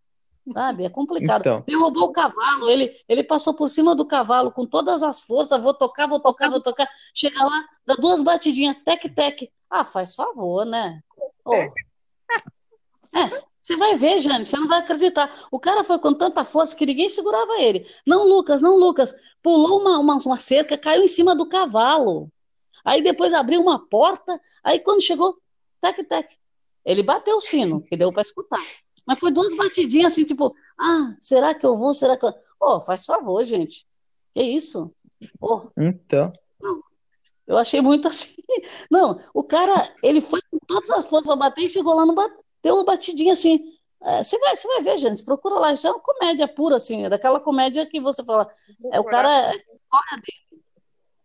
Sabe? 0.46 0.84
É 0.84 0.90
complicado. 0.90 1.40
Então. 1.40 1.64
Derrubou 1.66 2.04
o 2.04 2.12
cavalo, 2.12 2.68
ele, 2.68 2.94
ele 3.08 3.24
passou 3.24 3.54
por 3.54 3.68
cima 3.68 3.94
do 3.94 4.06
cavalo 4.06 4.52
com 4.52 4.66
todas 4.66 5.02
as 5.02 5.22
forças, 5.22 5.62
vou 5.62 5.72
tocar, 5.72 6.06
vou 6.06 6.20
tocar, 6.20 6.50
vou 6.50 6.60
tocar. 6.60 6.88
Chega 7.14 7.42
lá, 7.42 7.64
dá 7.86 7.94
duas 7.94 8.22
batidinhas, 8.22 8.76
tec, 8.84 9.08
tec. 9.14 9.50
Ah, 9.70 9.84
faz 9.84 10.14
favor, 10.14 10.66
né? 10.66 11.00
Ô. 11.44 11.54
É, 11.54 13.28
você 13.60 13.76
vai 13.76 13.96
ver, 13.96 14.18
Jane, 14.18 14.44
você 14.44 14.56
não 14.56 14.68
vai 14.68 14.80
acreditar. 14.80 15.46
O 15.50 15.58
cara 15.58 15.82
foi 15.84 15.98
com 15.98 16.12
tanta 16.12 16.44
força 16.44 16.76
que 16.76 16.84
ninguém 16.84 17.08
segurava 17.08 17.54
ele. 17.58 17.86
Não, 18.06 18.22
Lucas, 18.28 18.60
não, 18.60 18.76
Lucas. 18.76 19.14
Pulou 19.42 19.80
uma, 19.80 19.98
uma, 19.98 20.16
uma 20.16 20.38
cerca, 20.38 20.76
caiu 20.76 21.02
em 21.02 21.08
cima 21.08 21.34
do 21.34 21.48
cavalo. 21.48 22.30
Aí 22.84 23.02
depois 23.02 23.32
abriu 23.32 23.62
uma 23.62 23.78
porta, 23.78 24.38
aí 24.62 24.80
quando 24.80 25.00
chegou, 25.00 25.38
tec, 25.80 26.04
tec. 26.06 26.36
Ele 26.84 27.02
bateu 27.02 27.36
o 27.36 27.40
sino, 27.40 27.80
que 27.80 27.96
deu 27.96 28.12
para 28.12 28.20
escutar. 28.20 28.60
Mas 29.06 29.18
foi 29.18 29.32
duas 29.32 29.54
batidinhas 29.56 30.12
assim, 30.12 30.24
tipo, 30.24 30.54
ah, 30.78 31.14
será 31.20 31.54
que 31.54 31.64
eu 31.64 31.76
vou? 31.76 31.92
Será 31.94 32.16
que 32.16 32.24
eu. 32.24 32.32
Ô, 32.60 32.80
faz 32.80 33.04
favor, 33.04 33.44
gente. 33.44 33.86
Que 34.32 34.42
isso? 34.42 34.94
Ô, 35.40 35.68
Então, 35.78 36.32
eu 37.46 37.56
achei 37.58 37.80
muito 37.80 38.08
assim. 38.08 38.34
Não, 38.90 39.20
o 39.34 39.44
cara, 39.44 39.92
ele 40.02 40.20
foi 40.20 40.40
com 40.50 40.58
todas 40.66 40.90
as 40.90 41.06
forças 41.06 41.26
para 41.26 41.36
bater 41.36 41.64
e 41.64 41.68
chegou 41.68 41.94
lá, 41.94 42.06
no 42.06 42.14
bat... 42.14 42.32
deu 42.62 42.74
uma 42.76 42.84
batidinha 42.84 43.32
assim. 43.32 43.74
É, 44.02 44.22
Você 44.22 44.38
vai, 44.38 44.56
você 44.56 44.66
vai 44.66 44.82
ver, 44.82 44.98
gente, 44.98 45.24
procura 45.24 45.54
lá. 45.56 45.72
Isso 45.72 45.86
é 45.86 45.90
uma 45.90 46.00
comédia 46.00 46.48
pura, 46.48 46.76
assim, 46.76 47.04
é 47.04 47.10
daquela 47.10 47.40
comédia 47.40 47.86
que 47.86 48.00
você 48.00 48.24
fala. 48.24 48.48
É 48.92 49.00
o 49.00 49.04
cara 49.04 49.52
corre 49.88 50.16
dele, 50.16 50.62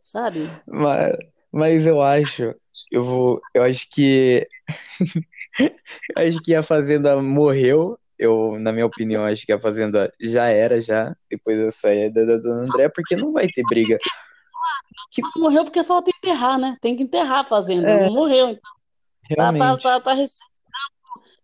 sabe? 0.01 0.39
mas, 0.68 1.18
mas 1.51 1.88
eu 1.88 2.01
acho, 2.01 2.53
eu 2.91 3.03
vou, 3.03 3.41
eu 3.53 3.64
acho 3.64 3.89
que 3.89 4.47
acho 6.15 6.41
que 6.41 6.56
a 6.56 6.61
Fazenda 6.64 7.22
morreu 7.22 7.98
eu, 8.19 8.60
na 8.60 8.73
minha 8.73 8.86
opinião, 8.86 9.23
acho 9.23 9.45
que 9.45 9.53
a 9.53 9.60
Fazenda 9.60 10.11
já 10.19 10.48
era, 10.48 10.81
já, 10.81 11.15
depois 11.31 11.57
eu 11.57 11.72
saí 11.72 12.11
da 12.11 12.26
da 12.26 12.36
Dona 12.36 12.64
André, 12.64 12.90
porque 12.90 13.15
não 13.15 13.31
vai 13.31 13.48
ter 13.48 13.64
briga. 13.64 13.98
Não 15.18 15.41
morreu 15.44 15.64
porque 15.64 15.84
falta 15.86 16.11
enterrar, 16.15 16.60
né? 16.60 16.77
Tem 16.81 16.95
que 16.98 17.03
enterrar 17.03 17.40
a 17.40 17.45
fazenda. 17.45 17.90
É, 17.90 18.06
Não 18.07 18.14
morreu. 18.14 18.49
Então. 18.49 18.60
Tá, 19.30 19.36
tá, 19.36 19.52
Realmente. 19.52 19.84
tá, 19.84 20.02
tá 20.02 20.14
recebendo 20.14 20.49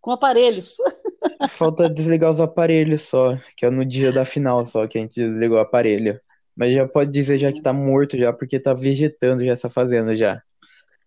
com 0.02 0.12
aparelhos. 0.12 0.76
Falta 1.50 1.90
desligar 1.90 2.30
os 2.30 2.40
aparelhos 2.40 3.02
só, 3.02 3.38
que 3.58 3.66
é 3.66 3.72
no 3.72 3.84
dia 3.84 4.12
da 4.12 4.24
final 4.24 4.64
só 4.66 4.88
que 4.88 5.00
a 5.00 5.02
gente 5.02 5.16
desligou 5.16 5.58
o 5.58 5.62
aparelho. 5.62 6.20
Mas 6.56 6.76
já 6.76 6.88
pode 6.88 7.12
dizer 7.12 7.38
já 7.38 7.52
que 7.52 7.62
tá 7.62 7.74
morto 7.74 8.18
já, 8.18 8.32
porque 8.32 8.60
tá 8.60 8.74
vegetando 8.74 9.44
já 9.44 9.52
essa 9.52 9.70
fazenda 9.70 10.16
já. 10.16 10.42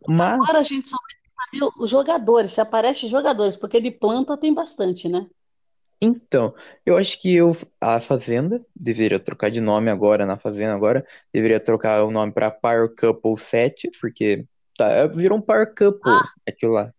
Mas, 0.07 0.35
Agora 0.35 0.59
a 0.59 0.63
gente 0.63 0.89
só 0.89 0.97
vai 0.97 1.18
saber 1.45 1.71
os 1.79 1.91
jogadores, 1.91 2.53
se 2.53 2.61
aparece 2.61 3.09
jogadores, 3.09 3.57
porque 3.57 3.81
de 3.81 3.91
planta 3.91 4.37
tem 4.37 4.53
bastante, 4.53 5.09
né? 5.09 5.27
então, 6.01 6.55
eu 6.87 6.97
acho 6.97 7.21
que 7.21 7.35
eu, 7.35 7.57
a 7.81 7.99
Fazenda 8.01 8.65
deveria 8.75 9.19
trocar 9.19 9.51
de 9.51 9.61
nome 9.61 9.91
agora, 9.91 10.25
na 10.25 10.39
Fazenda 10.39 10.73
agora, 10.73 11.05
deveria 11.33 11.59
trocar 11.59 12.05
o 12.05 12.11
nome 12.13 12.33
pra 12.33 12.53
Power 12.53 12.95
Couple 12.95 13.37
7, 13.37 13.91
porque 14.01 14.47
tá, 14.77 15.09
virou 15.09 15.39
um 15.39 15.43
Power 15.43 15.75
Couple 15.75 16.13
aquilo 16.49 16.75
lá. 16.75 16.93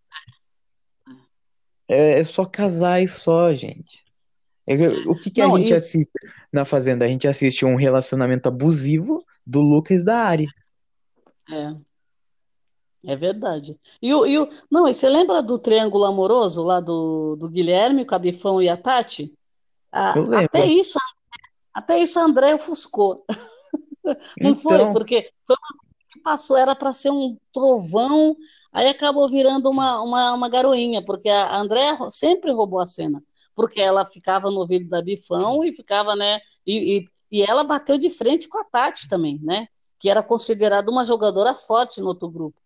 É, 1.87 2.19
é 2.19 2.23
só 2.25 2.43
casais 2.45 3.13
só, 3.13 3.53
gente. 3.53 4.03
É 4.67 4.75
que- 4.77 5.07
O 5.07 5.15
que 5.15 5.31
que 5.31 5.41
a 5.41 5.47
Não, 5.47 5.57
gente 5.57 5.71
e- 5.71 5.75
assiste 5.75 6.11
na 6.51 6.65
Fazenda? 6.65 7.05
A 7.05 7.07
gente 7.07 7.25
assiste 7.27 7.63
um 7.65 7.75
relacionamento 7.75 8.49
abusivo 8.49 9.25
do 9.47 9.61
Lucas 9.61 10.01
e 10.01 10.05
da 10.05 10.17
Ari. 10.19 10.47
É, 11.49 11.73
é 13.05 13.15
verdade. 13.15 13.79
E 14.01 14.13
o, 14.13 14.25
e 14.25 14.37
o, 14.37 14.49
não, 14.69 14.87
e 14.87 14.93
você 14.93 15.07
lembra 15.09 15.41
do 15.41 15.57
triângulo 15.57 16.05
amoroso 16.05 16.63
lá 16.63 16.79
do, 16.79 17.35
do 17.37 17.49
Guilherme, 17.49 18.03
o 18.03 18.07
Cabifão 18.07 18.61
e 18.61 18.67
a 18.69 18.77
Tati? 18.77 19.33
Ah, 19.91 20.13
Eu 20.15 20.23
lembro. 20.25 20.45
até 20.45 20.65
isso, 20.65 20.99
até 21.73 21.99
isso 21.99 22.19
a 22.19 22.23
André 22.23 22.55
ofuscou. 22.55 23.25
Não 24.41 24.55
foi? 24.55 24.85
Então, 24.85 24.91
Porque 24.91 25.31
foi 25.45 25.55
uma 25.55 25.77
coisa 25.79 25.95
que 26.11 26.19
passou, 26.21 26.57
era 26.57 26.75
para 26.75 26.93
ser 26.93 27.11
um 27.11 27.37
trovão, 27.53 28.35
aí 28.71 28.87
acabou 28.87 29.29
virando 29.29 29.69
uma, 29.69 30.01
uma, 30.01 30.33
uma 30.33 30.49
garoinha, 30.49 31.03
porque 31.03 31.29
a 31.29 31.57
André 31.57 31.97
sempre 32.11 32.51
roubou 32.51 32.79
a 32.79 32.85
cena, 32.85 33.23
porque 33.55 33.79
ela 33.81 34.05
ficava 34.05 34.49
no 34.51 34.59
ouvido 34.59 34.89
da 34.89 35.01
Bifão 35.01 35.63
e 35.63 35.73
ficava, 35.73 36.15
né? 36.15 36.39
E, 36.65 36.99
e, 36.99 37.39
e 37.39 37.43
ela 37.43 37.63
bateu 37.63 37.97
de 37.97 38.09
frente 38.09 38.47
com 38.47 38.59
a 38.59 38.63
Tati 38.63 39.07
também, 39.07 39.39
né? 39.41 39.67
Que 39.99 40.09
era 40.09 40.23
considerada 40.23 40.89
uma 40.91 41.05
jogadora 41.05 41.53
forte 41.55 42.01
no 42.01 42.07
outro 42.07 42.29
grupo. 42.29 42.58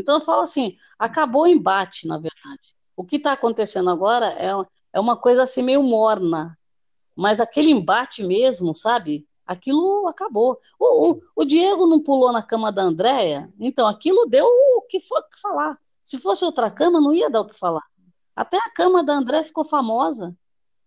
Então 0.00 0.16
eu 0.16 0.20
falo 0.20 0.42
assim, 0.42 0.76
acabou 0.98 1.42
o 1.42 1.46
embate, 1.46 2.06
na 2.06 2.16
verdade. 2.16 2.74
O 2.96 3.04
que 3.04 3.16
está 3.16 3.32
acontecendo 3.32 3.90
agora 3.90 4.26
é, 4.32 4.50
é 4.92 5.00
uma 5.00 5.16
coisa 5.16 5.42
assim 5.42 5.62
meio 5.62 5.82
morna, 5.82 6.58
mas 7.16 7.40
aquele 7.40 7.70
embate 7.70 8.22
mesmo, 8.22 8.74
sabe? 8.74 9.26
Aquilo 9.46 10.06
acabou. 10.08 10.58
O, 10.78 11.10
o, 11.10 11.20
o 11.36 11.44
Diego 11.44 11.86
não 11.86 12.02
pulou 12.02 12.32
na 12.32 12.42
cama 12.42 12.70
da 12.70 12.82
Andréia, 12.82 13.52
então 13.58 13.86
aquilo 13.86 14.26
deu 14.26 14.46
o 14.46 14.82
que 14.82 15.00
que 15.00 15.40
falar. 15.40 15.78
Se 16.04 16.18
fosse 16.18 16.44
outra 16.44 16.70
cama, 16.70 17.00
não 17.00 17.14
ia 17.14 17.30
dar 17.30 17.40
o 17.40 17.46
que 17.46 17.58
falar. 17.58 17.84
Até 18.34 18.56
a 18.56 18.72
cama 18.74 19.04
da 19.04 19.14
André 19.14 19.44
ficou 19.44 19.64
famosa. 19.64 20.34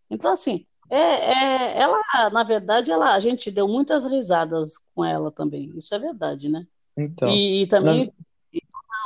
Então, 0.10 0.32
assim, 0.32 0.66
é, 0.90 0.98
é, 0.98 1.82
ela, 1.82 2.00
na 2.32 2.44
verdade, 2.44 2.92
ela, 2.92 3.14
a 3.14 3.20
gente 3.20 3.50
deu 3.50 3.68
muitas 3.68 4.06
risadas 4.06 4.74
com 4.94 5.04
ela 5.04 5.32
também. 5.32 5.72
Isso 5.76 5.94
é 5.96 6.00
verdade, 6.00 6.50
né? 6.50 6.66
então, 6.98 7.30
E, 7.30 7.64
e 7.64 7.68
também, 7.68 8.14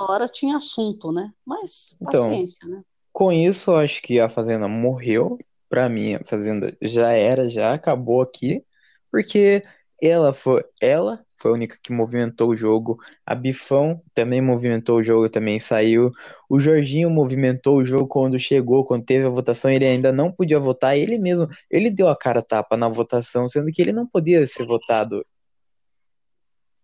hora 0.06 0.28
tinha 0.28 0.58
assunto, 0.58 1.12
né? 1.12 1.32
Mas 1.46 1.96
então, 2.02 2.30
paciência, 2.30 2.68
né? 2.68 2.82
com 3.18 3.32
isso, 3.32 3.72
eu 3.72 3.78
acho 3.78 4.02
que 4.04 4.20
a 4.20 4.30
Fazenda 4.30 4.68
morreu. 4.68 5.40
Pra 5.70 5.90
mim, 5.90 6.14
a 6.16 6.24
Fazenda 6.24 6.78
já 6.82 7.12
era, 7.12 7.50
já 7.50 7.74
acabou 7.74 8.22
aqui, 8.22 8.64
porque 9.12 9.64
ela 10.02 10.32
foi, 10.34 10.64
ela 10.80 11.26
foi 11.36 11.52
a 11.52 11.54
única 11.56 11.78
que 11.82 11.92
movimentou 11.92 12.50
o 12.50 12.56
jogo. 12.56 13.00
A 13.26 13.36
Bifão 13.36 14.02
também 14.14 14.42
movimentou 14.42 14.98
o 15.00 15.04
jogo, 15.04 15.30
também 15.30 15.60
saiu. 15.60 16.12
O 16.50 16.60
Jorginho 16.60 17.10
movimentou 17.10 17.78
o 17.78 17.86
jogo 17.86 18.08
quando 18.08 18.40
chegou, 18.40 18.86
quando 18.86 19.06
teve 19.06 19.26
a 19.26 19.30
votação, 19.30 19.72
ele 19.72 19.86
ainda 19.86 20.12
não 20.12 20.32
podia 20.32 20.60
votar. 20.60 20.98
Ele 20.98 21.18
mesmo, 21.18 21.48
ele 21.72 21.90
deu 21.90 22.08
a 22.10 22.16
cara 22.16 22.42
tapa 22.42 22.78
na 22.78 22.88
votação, 22.88 23.48
sendo 23.50 23.72
que 23.72 23.82
ele 23.82 23.94
não 23.94 24.06
podia 24.08 24.46
ser 24.46 24.66
votado. 24.66 25.26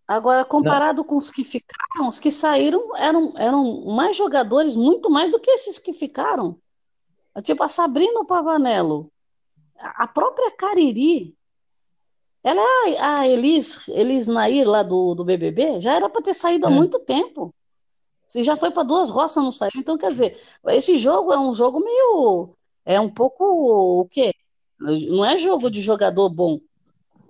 Agora, 0.07 0.39
Não, 0.39 0.47
comparado 0.47 1.03
com 1.05 1.15
os 1.15 1.29
que 1.29 1.43
ficaram, 1.43 2.09
os 2.09 2.19
que 2.19 2.31
saíram 2.31 2.95
eram, 2.95 3.33
eram 3.37 3.85
mais 3.85 4.17
jogadores, 4.17 4.75
muito 4.75 5.09
mais 5.09 5.31
do 5.31 5.39
que 5.39 5.51
esses 5.51 5.79
que 5.79 5.93
ficaram. 5.93 6.57
Tipo, 7.41 7.63
a 7.63 7.69
Sabrina 7.69 8.25
Pavanello, 8.25 9.11
a 9.77 10.03
a 10.03 10.07
própria 10.07 10.51
Cariri, 10.51 11.35
ela 12.43 12.61
é 12.61 12.99
a, 12.99 13.19
a 13.19 13.27
Elis, 13.27 13.87
Elis 13.87 14.27
Nair 14.27 14.67
lá 14.67 14.83
do, 14.83 15.15
do 15.15 15.23
BBB, 15.23 15.79
já 15.79 15.93
era 15.93 16.09
para 16.09 16.21
ter 16.21 16.33
saído 16.33 16.67
há 16.67 16.71
é, 16.71 16.73
muito 16.73 16.99
tempo. 16.99 17.55
Se 18.27 18.43
já 18.43 18.57
foi 18.57 18.71
para 18.71 18.83
duas 18.83 19.09
roças, 19.09 19.41
não 19.41 19.51
saiu. 19.51 19.71
Então, 19.77 19.97
quer 19.97 20.09
dizer, 20.09 20.37
esse 20.67 20.97
jogo 20.97 21.31
é 21.31 21.39
um 21.39 21.53
jogo 21.53 21.79
meio. 21.79 22.49
É 22.85 22.99
um 22.99 23.09
pouco 23.09 23.43
o 24.01 24.05
quê? 24.07 24.33
Não 24.79 25.23
é 25.23 25.37
jogo 25.37 25.69
de 25.69 25.81
jogador 25.81 26.29
bom. 26.29 26.59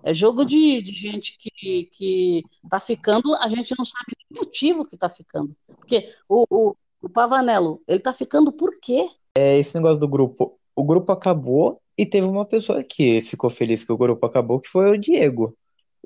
É 0.03 0.13
jogo 0.13 0.43
de, 0.45 0.81
de 0.81 0.91
gente 0.91 1.37
que, 1.37 1.89
que 1.93 2.43
tá 2.69 2.79
ficando, 2.79 3.33
a 3.35 3.47
gente 3.47 3.73
não 3.77 3.85
sabe 3.85 4.13
o 4.31 4.35
motivo 4.39 4.85
que 4.85 4.97
tá 4.97 5.09
ficando. 5.09 5.55
Porque 5.77 6.07
o, 6.27 6.45
o, 6.49 6.75
o 7.01 7.09
Pavanello, 7.09 7.81
ele 7.87 7.99
tá 7.99 8.13
ficando 8.13 8.51
por 8.51 8.79
quê? 8.81 9.07
é 9.35 9.57
esse 9.57 9.75
negócio 9.75 9.99
do 9.99 10.07
grupo. 10.07 10.59
O 10.75 10.83
grupo 10.83 11.11
acabou 11.11 11.81
e 11.97 12.05
teve 12.05 12.27
uma 12.27 12.45
pessoa 12.45 12.83
que 12.83 13.21
ficou 13.21 13.49
feliz 13.49 13.83
que 13.83 13.91
o 13.91 13.97
grupo 13.97 14.25
acabou, 14.25 14.59
que 14.59 14.69
foi 14.69 14.91
o 14.91 14.97
Diego. 14.97 15.55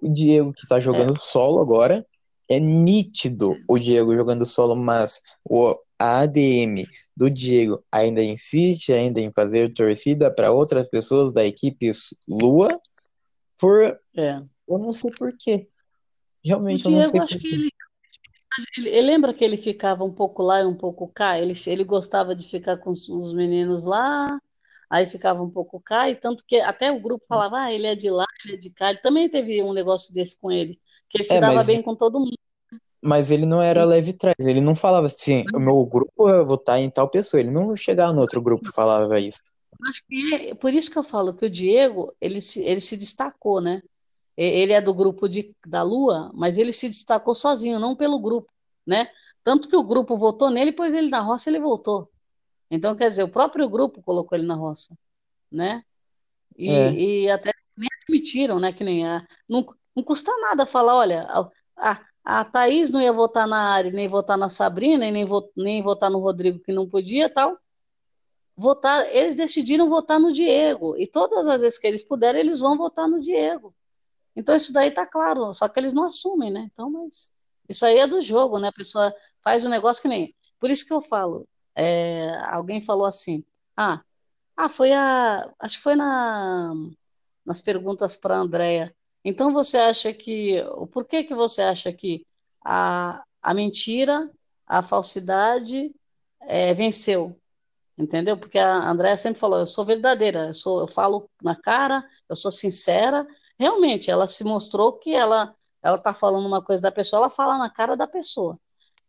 O 0.02 0.07
Diego 0.10 0.53
que 0.53 0.68
tá 0.68 0.78
É, 0.78 0.82
jogando 0.82 1.18
solo 1.19 1.60
agora. 1.60 2.06
É 2.49 2.60
nítido 2.60 3.56
o 3.68 3.78
Diego 3.78 4.15
jogando 4.15 4.45
solo, 4.45 4.76
mas 4.76 5.22
o, 5.44 5.76
a 5.99 6.19
ADM 6.19 6.86
do 7.15 7.30
Diego 7.30 7.84
ainda 7.91 8.24
insiste 8.24 8.94
ainda 8.94 9.19
em 9.19 9.32
fazer 9.34 9.74
torcida 9.74 10.34
para 10.34 10.52
outras 10.52 10.88
pessoas 10.88 11.34
da 11.34 11.45
equipe 11.45 11.91
Lua 12.28 12.80
por 13.60 14.00
é. 14.16 14.42
eu 14.68 14.78
não 14.78 14.94
sei 14.94 15.12
por 15.18 15.36
quê. 15.38 15.68
Realmente 16.44 16.86
eu 16.86 16.92
não 16.92 17.06
sei 17.06 17.20
acho 17.20 17.34
por 17.34 17.42
que 17.42 17.48
ele, 17.48 17.70
ele, 18.78 18.90
ele 18.90 19.02
lembra 19.02 19.34
que 19.34 19.44
ele 19.44 19.58
ficava 19.58 20.04
um 20.04 20.14
pouco 20.14 20.42
lá 20.42 20.62
e 20.62 20.66
um 20.66 20.76
pouco 20.76 21.08
cá. 21.08 21.40
Ele, 21.40 21.54
ele 21.68 21.84
gostava 21.84 22.36
de 22.36 22.48
ficar 22.48 22.78
com 22.78 22.92
os, 22.92 23.08
os 23.10 23.34
meninos 23.34 23.84
lá, 23.84 24.40
aí 24.90 25.06
ficava 25.06 25.42
um 25.42 25.50
pouco 25.50 25.80
cá, 25.82 26.10
e 26.10 26.16
tanto 26.16 26.44
que 26.48 26.58
até 26.62 26.92
o 26.92 27.00
grupo 27.00 27.26
falava, 27.28 27.58
ah, 27.60 27.74
ele 27.74 27.88
é 27.88 27.96
de 27.96 28.10
lá, 28.10 28.26
ele 28.46 28.56
é 28.56 28.58
de 28.58 28.70
cá. 28.70 28.90
Ele 28.90 29.00
também 29.00 29.30
teve 29.30 29.62
um 29.62 29.74
negócio 29.74 30.14
desse 30.14 30.40
com 30.40 30.52
ele, 30.52 30.80
que 31.10 31.18
ele 31.18 31.24
se 31.24 31.34
É, 31.34 31.40
dava 31.40 31.56
mas 31.56 31.68
bem 31.68 31.82
com 31.82 31.96
todo 31.96 32.20
mundo. 32.20 32.38
Mas 33.02 33.30
ele 33.30 33.46
não 33.46 33.62
era 33.62 33.86
leve 33.86 34.12
trás, 34.12 34.36
ele 34.40 34.60
não 34.60 34.74
falava 34.74 35.06
assim, 35.08 35.46
o 35.54 35.60
meu 35.60 35.86
grupo 35.86 36.26
vai 36.26 36.44
votar 36.44 36.80
em 36.80 36.90
tal 36.90 37.08
pessoa, 37.08 37.40
ele 37.40 37.52
não 37.52 37.76
chegava 37.76 38.12
no 38.12 38.22
outro 38.22 38.42
grupo 38.42 38.68
e 38.68 38.74
falava 38.74 39.20
isso. 39.20 39.40
Acho 39.86 40.04
que 40.08 40.34
é 40.52 40.56
por 40.56 40.74
isso 40.74 40.90
que 40.91 40.98
eu 40.98 41.04
falo 41.04 41.36
que 41.36 41.45
o 41.45 41.49
Diego, 41.49 42.16
ele 42.20 42.41
se, 42.41 42.62
ele 42.62 42.82
se 42.82 42.98
destacou, 42.98 43.62
né? 43.62 43.82
Ele 44.38 44.74
é 44.74 44.82
do 44.82 44.94
grupo 44.94 45.30
de, 45.30 45.56
da 45.68 45.84
Lua, 45.84 46.32
mas 46.34 46.58
ele 46.58 46.74
se 46.74 46.90
destacou 46.90 47.36
sozinho, 47.36 47.80
não 47.80 47.95
pelo 47.95 48.20
grupo, 48.22 48.52
né? 48.88 49.10
Tanto 49.44 49.70
que 49.70 49.76
o 49.78 49.84
grupo 49.84 50.18
votou 50.18 50.49
nele, 50.52 50.72
pois 50.74 50.94
ele 50.94 51.10
na 51.10 51.22
roça 51.22 51.49
ele 51.49 51.60
voltou. 51.60 52.12
Então, 52.72 52.95
quer 52.95 53.10
dizer, 53.10 53.24
o 53.24 53.30
próprio 53.30 53.70
grupo 53.70 54.02
colocou 54.04 54.38
ele 54.38 54.48
na 54.48 54.56
roça, 54.56 54.98
né? 55.52 55.84
E, 56.58 56.68
É, 56.68 57.02
e 57.26 57.30
até 57.32 57.52
nem 57.78 57.90
admitiram, 58.04 58.60
né? 58.60 58.74
Que 58.74 58.84
nem 58.84 59.06
a, 59.08 59.28
não, 59.49 59.66
não 59.95 60.04
custa 60.04 60.32
nada 60.41 60.66
falar, 60.66 60.95
olha, 60.95 61.28
a, 61.78 62.02
a, 62.24 62.45
Thaís 62.45 62.90
não 62.91 63.02
ia 63.02 63.14
votar 63.14 63.48
na 63.48 63.74
Ari, 63.76 63.91
nem 63.91 64.08
votar 64.08 64.38
na 64.38 64.49
Sabrina, 64.49 65.10
nem, 65.12 65.26
vo- 65.26 65.52
nem 65.56 65.82
votar 65.84 66.10
no 66.12 66.20
Rodrigo, 66.20 66.60
que 66.60 66.72
não 66.74 66.90
podia, 66.90 67.30
tal. 67.34 67.58
Votar, 68.58 69.08
eles 69.16 69.36
decidiram 69.36 69.88
votar 69.90 70.20
no 70.20 70.34
Diego. 70.34 70.98
E 70.98 71.06
todas 71.08 71.48
as 71.48 71.62
vezes 71.62 71.78
que 71.78 71.88
eles 71.88 72.04
puderem, 72.04 72.42
eles 72.42 72.60
vão 72.60 72.78
votar 72.78 73.08
no 73.08 73.22
Diego. 73.22 73.74
Então 74.36 74.56
isso 74.56 74.74
daí 74.74 74.92
tá 74.92 75.06
claro, 75.06 75.54
só 75.54 75.68
que 75.68 75.80
eles 75.80 75.94
não 75.94 76.04
assumem, 76.06 76.52
né? 76.52 76.70
Então, 76.72 76.90
mas 76.92 77.30
isso 77.70 77.86
aí 77.86 77.98
é 78.00 78.08
do 78.08 78.22
jogo, 78.22 78.60
né? 78.60 78.70
A 78.70 78.74
pessoa 78.74 79.14
faz 79.44 79.66
o 79.66 79.70
negócio 79.70 80.02
que 80.02 80.08
nem. 80.08 80.36
Por 80.60 80.70
isso 80.70 80.86
que 80.86 80.94
eu 80.94 81.02
falo. 81.02 81.48
é, 81.76 82.40
alguém 82.46 82.82
falou 82.82 83.06
assim: 83.06 83.44
ah, 83.76 84.02
ah, 84.56 84.70
foi 84.70 84.92
a. 84.94 85.54
Acho 85.60 85.78
que 85.78 85.84
foi 85.84 85.96
na, 85.96 86.74
nas 87.46 87.62
perguntas 87.62 88.16
para 88.16 88.36
a 88.36 88.40
Andrea. 88.40 88.94
Então 89.24 89.54
você 89.54 89.78
acha 89.78 90.14
que. 90.14 90.64
Por 90.92 91.06
que 91.06 91.24
que 91.24 91.36
você 91.36 91.62
acha 91.62 91.94
que 91.94 92.26
a, 92.66 93.24
a 93.42 93.54
mentira, 93.54 94.32
a 94.66 94.84
falsidade 94.84 95.94
é, 96.42 96.74
venceu? 96.74 97.40
Entendeu? 97.98 98.38
Porque 98.38 98.60
a 98.60 98.90
Andrea 98.90 99.18
sempre 99.18 99.40
falou, 99.40 99.60
eu 99.60 99.68
sou 99.68 99.84
verdadeira, 99.86 100.48
eu 100.48 100.53
sou, 100.53 100.82
eu 100.82 100.88
falo 100.88 101.30
na 101.41 101.56
cara, 101.56 102.03
eu 102.30 102.36
sou 102.36 102.52
sincera. 102.52 103.26
Realmente, 103.57 104.11
ela 104.11 104.28
se 104.28 104.44
mostrou 104.44 104.94
que 104.94 105.14
ela 105.14 105.53
ela 105.82 105.98
tá 105.98 106.14
falando 106.14 106.45
uma 106.45 106.61
coisa 106.61 106.82
da 106.82 106.91
pessoa, 106.91 107.22
ela 107.22 107.30
fala 107.30 107.57
na 107.57 107.69
cara 107.69 107.95
da 107.95 108.07
pessoa. 108.07 108.60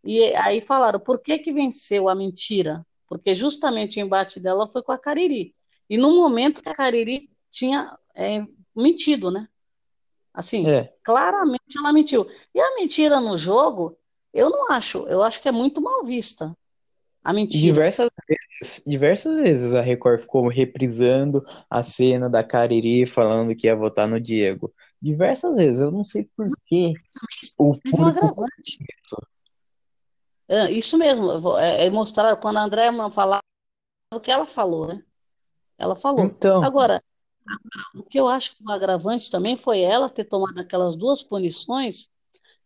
E 0.05 0.23
aí 0.37 0.61
falaram, 0.61 1.01
por 1.01 1.19
que 1.21 1.39
que 1.39 1.53
venceu 1.53 2.09
a 2.09 2.15
mentira? 2.15 2.87
Porque 3.09 3.35
justamente 3.35 3.99
o 3.99 4.05
embate 4.05 4.39
dela 4.39 4.67
foi 4.69 4.83
com 4.83 4.93
a 4.93 4.99
Cariri. 4.99 5.55
e 5.91 5.97
no 5.97 6.15
momento 6.15 6.63
que 6.63 6.69
a 6.69 6.75
Cariri 6.75 7.29
tinha 7.51 7.97
é, 8.15 8.45
mentido, 8.77 9.31
né? 9.31 9.49
Assim, 10.33 10.69
É. 10.69 10.95
claramente 11.03 11.77
ela 11.77 11.93
mentiu. 11.93 12.27
E 12.55 12.61
a 12.61 12.77
mentira 12.77 13.21
no 13.21 13.37
jogo, 13.37 13.99
eu 14.33 14.51
não 14.51 14.71
acho, 14.71 14.99
eu 15.09 15.23
acho 15.23 15.41
que 15.41 15.49
é 15.49 15.53
muito 15.53 15.81
mal 15.81 16.05
vista. 16.05 16.55
A 17.29 17.33
mentira. 17.35 17.63
Diversas 17.63 18.09
vezes, 18.27 18.83
diversas 18.87 19.37
vezes 19.37 19.75
a 19.75 19.83
Record 19.83 20.21
ficou 20.21 20.49
reprisando 20.49 21.45
a 21.69 21.83
cena 21.83 22.27
da 22.31 22.43
Cariri 22.43 23.05
falando 23.05 23.55
que 23.55 23.67
ia 23.67 23.77
votar 23.77 24.09
no 24.09 24.19
Diego. 24.19 24.73
Diversas 24.99 25.55
vezes, 25.55 25.79
eu 25.79 25.91
não 25.91 26.03
sei 26.03 26.27
por 26.35 26.49
quê. 26.65 26.95
O 27.59 27.73
um 27.73 27.75
público. 27.75 28.47
É, 30.49 30.71
isso 30.71 30.97
mesmo, 30.97 31.59
é, 31.59 31.85
é 31.85 31.91
mostrar 31.91 32.35
quando 32.39 32.57
a 32.57 32.63
Andréa 32.63 32.91
falava 33.11 33.43
o 34.15 34.21
que 34.21 34.31
ela 34.31 34.47
falou, 34.47 34.89
né? 34.89 35.03
Ela 35.77 35.97
falou. 35.97 36.25
Então, 36.25 36.65
Agora, 36.65 36.99
o 37.95 38.05
que 38.05 38.19
eu 38.19 38.27
acho 38.27 38.57
que 38.57 38.65
o 38.65 38.71
agravante 38.71 39.31
também 39.31 39.55
foi 39.55 39.81
ela 39.81 40.09
ter 40.09 40.25
tomado 40.25 40.59
aquelas 40.59 40.97
duas 40.97 41.23
punições 41.23 42.09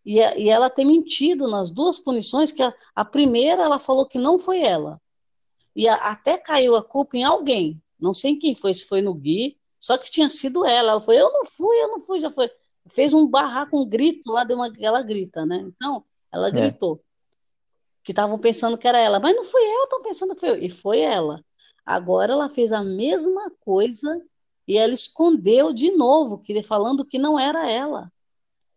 e, 0.05 0.19
e 0.19 0.49
ela 0.49 0.71
ter 0.71 0.85
mentido 0.85 1.49
nas 1.49 1.71
duas 1.71 1.99
punições, 1.99 2.53
que 2.53 2.63
a, 2.63 2.75
a 2.95 3.05
primeira 3.05 3.63
ela 3.63 3.79
falou 3.79 4.07
que 4.07 4.19
não 4.19 4.39
foi 4.39 4.61
ela. 4.63 5.01
E 5.75 5.89
a- 5.89 5.97
até 5.97 6.39
caiu 6.39 6.77
a 6.77 6.83
culpa 6.85 7.17
em 7.17 7.25
alguém. 7.25 7.81
Não 8.01 8.13
sei 8.15 8.33
em 8.33 8.39
quem 8.39 8.55
foi, 8.55 8.75
se 8.75 8.85
foi 8.87 9.01
no 9.03 9.15
Gui, 9.15 9.59
só 9.79 9.97
que 9.99 10.11
tinha 10.11 10.29
sido 10.29 10.65
ela. 10.65 10.93
Ela 10.93 11.01
foi, 11.01 11.17
eu 11.21 11.33
não 11.33 11.45
fui, 11.45 11.77
eu 11.83 11.89
não 11.89 12.01
fui, 12.01 12.21
já 12.21 12.31
foi. 12.31 12.51
Fez 12.91 13.15
um 13.15 13.27
barraco, 13.29 13.81
um 13.81 13.89
grito 13.89 14.31
lá, 14.33 14.45
deu 14.45 14.57
uma, 14.57 14.71
ela 14.81 15.03
grita, 15.03 15.47
né? 15.47 15.59
Então, 15.59 16.05
ela 16.33 16.49
É. 16.49 16.51
gritou 16.51 17.03
que 18.03 18.13
estavam 18.13 18.39
pensando 18.39 18.77
que 18.77 18.87
era 18.89 18.99
ela, 18.99 19.21
mas 19.21 19.35
não 19.37 19.45
fui 19.45 19.61
eu, 19.63 19.85
estão 19.85 20.03
pensando 20.03 20.35
que 20.35 20.41
foi 20.41 20.51
eu. 20.51 20.57
E 20.57 20.71
foi 20.71 21.01
ela. 21.01 21.45
Agora 21.85 22.33
ela 22.33 22.49
fez 22.49 22.73
a 22.73 22.83
mesma 22.83 23.51
coisa 23.61 24.21
e 24.67 24.77
ela 24.77 24.93
escondeu 24.93 25.73
de 25.73 25.91
novo, 25.93 26.39
que, 26.39 26.63
falando 26.63 27.05
que 27.05 27.19
não 27.19 27.39
era 27.39 27.71
ela. 27.71 28.13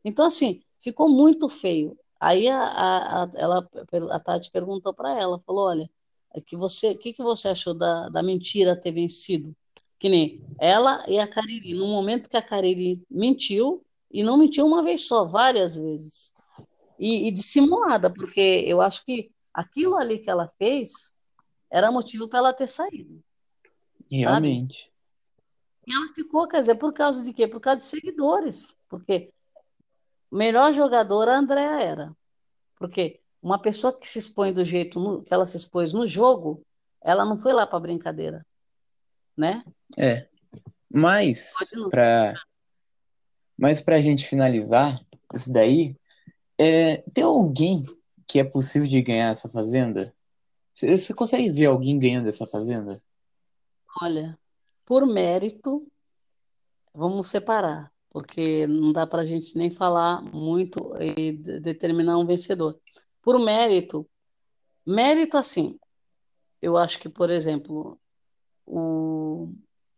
Então, 0.04 0.26
assim, 0.26 0.62
ficou 0.86 1.10
muito 1.10 1.50
feio. 1.50 1.98
Aí 2.20 2.48
a, 2.48 2.60
a, 2.60 3.24
a, 3.24 3.32
ela, 3.36 3.70
a 4.12 4.20
Tati 4.20 4.52
perguntou 4.52 4.94
para 4.94 5.20
ela, 5.20 5.40
falou, 5.40 5.66
olha, 5.66 5.90
é 6.34 6.40
que 6.40 6.56
você, 6.56 6.92
o 6.92 7.00
que, 7.00 7.12
que 7.12 7.24
você 7.24 7.50
achou 7.50 7.74
da, 7.74 8.08
da 8.10 8.22
mentira 8.22 8.80
ter 8.80 8.92
vencido? 8.92 9.56
Que 9.98 10.08
nem 10.08 10.46
ela 10.60 11.04
e 11.08 11.18
a 11.18 11.28
Cariri, 11.28 11.74
no 11.74 11.88
momento 11.88 12.30
que 12.30 12.38
a 12.38 12.42
Cariri 12.42 13.04
mentiu, 13.10 13.84
e 14.12 14.22
não 14.24 14.38
mentiu 14.38 14.66
uma 14.66 14.84
vez 14.84 15.08
só, 15.08 15.26
várias 15.26 15.76
vezes. 15.76 16.32
E, 17.00 17.28
e 17.28 17.32
dissimulada, 17.32 18.10
porque 18.10 18.64
eu 18.66 18.80
acho 18.80 19.04
que 19.04 19.32
aquilo 19.54 19.96
ali 19.96 20.20
que 20.20 20.30
ela 20.30 20.48
fez 20.58 21.12
era 21.70 21.92
motivo 21.92 22.28
para 22.28 22.40
ela 22.40 22.54
ter 22.54 22.68
saído. 22.68 23.24
realmente. 24.12 24.92
E 25.88 25.94
ela 25.94 26.14
ficou, 26.14 26.48
quer 26.48 26.60
dizer, 26.60 26.76
por 26.76 26.94
causa 26.94 27.24
de 27.24 27.34
quê? 27.34 27.48
Por 27.48 27.60
causa 27.60 27.80
de 27.80 27.86
seguidores. 27.86 28.76
Porque 28.88 29.32
melhor 30.36 30.74
jogadora 30.74 31.34
a 31.34 31.40
Andrea 31.40 31.82
era. 31.82 32.16
Porque 32.78 33.22
uma 33.42 33.60
pessoa 33.60 33.98
que 33.98 34.08
se 34.10 34.20
expõe 34.20 34.52
do 34.54 34.64
jeito 34.64 35.00
no- 35.00 35.24
que 35.24 35.34
ela 35.34 35.46
se 35.46 35.58
expôs 35.58 35.94
no 35.94 36.06
jogo, 36.06 36.62
ela 37.02 37.24
não 37.26 37.40
foi 37.40 37.54
lá 37.54 37.66
para 37.66 37.80
brincadeira, 37.80 38.46
né? 39.38 39.64
É. 39.98 40.28
Mas 40.90 41.54
para 41.90 42.34
mas 43.58 43.80
pra 43.80 44.02
gente 44.02 44.26
finalizar 44.26 45.00
isso 45.34 45.52
daí, 45.52 45.96
é, 46.58 46.98
tem 47.14 47.24
alguém 47.24 47.86
que 48.28 48.40
é 48.40 48.44
possível 48.44 48.88
de 48.88 49.02
ganhar 49.02 49.32
essa 49.32 49.50
fazenda? 49.50 50.14
Você 50.74 51.14
consegue 51.14 51.50
ver 51.50 51.68
alguém 51.68 51.98
ganhando 51.98 52.28
essa 52.28 52.46
fazenda? 52.46 53.02
Olha, 54.02 54.38
por 54.86 55.06
mérito, 55.06 55.88
vamos 56.94 57.30
separar, 57.30 57.92
porque 58.16 58.66
não 58.66 58.94
dá 58.94 59.06
para 59.06 59.24
a 59.24 59.26
gente 59.26 59.58
nem 59.58 59.70
falar 59.70 60.22
muito 60.22 60.96
e 61.02 61.34
de- 61.34 61.60
determinar 61.60 62.18
um 62.18 62.26
vencedor. 62.26 62.80
Por 63.22 63.38
mérito, 63.38 64.08
mérito 64.88 65.36
assim, 65.38 65.78
eu 66.62 66.78
acho 66.78 66.98
que, 66.98 67.10
por 67.10 67.30
exemplo, 67.30 68.00
o 68.66 69.52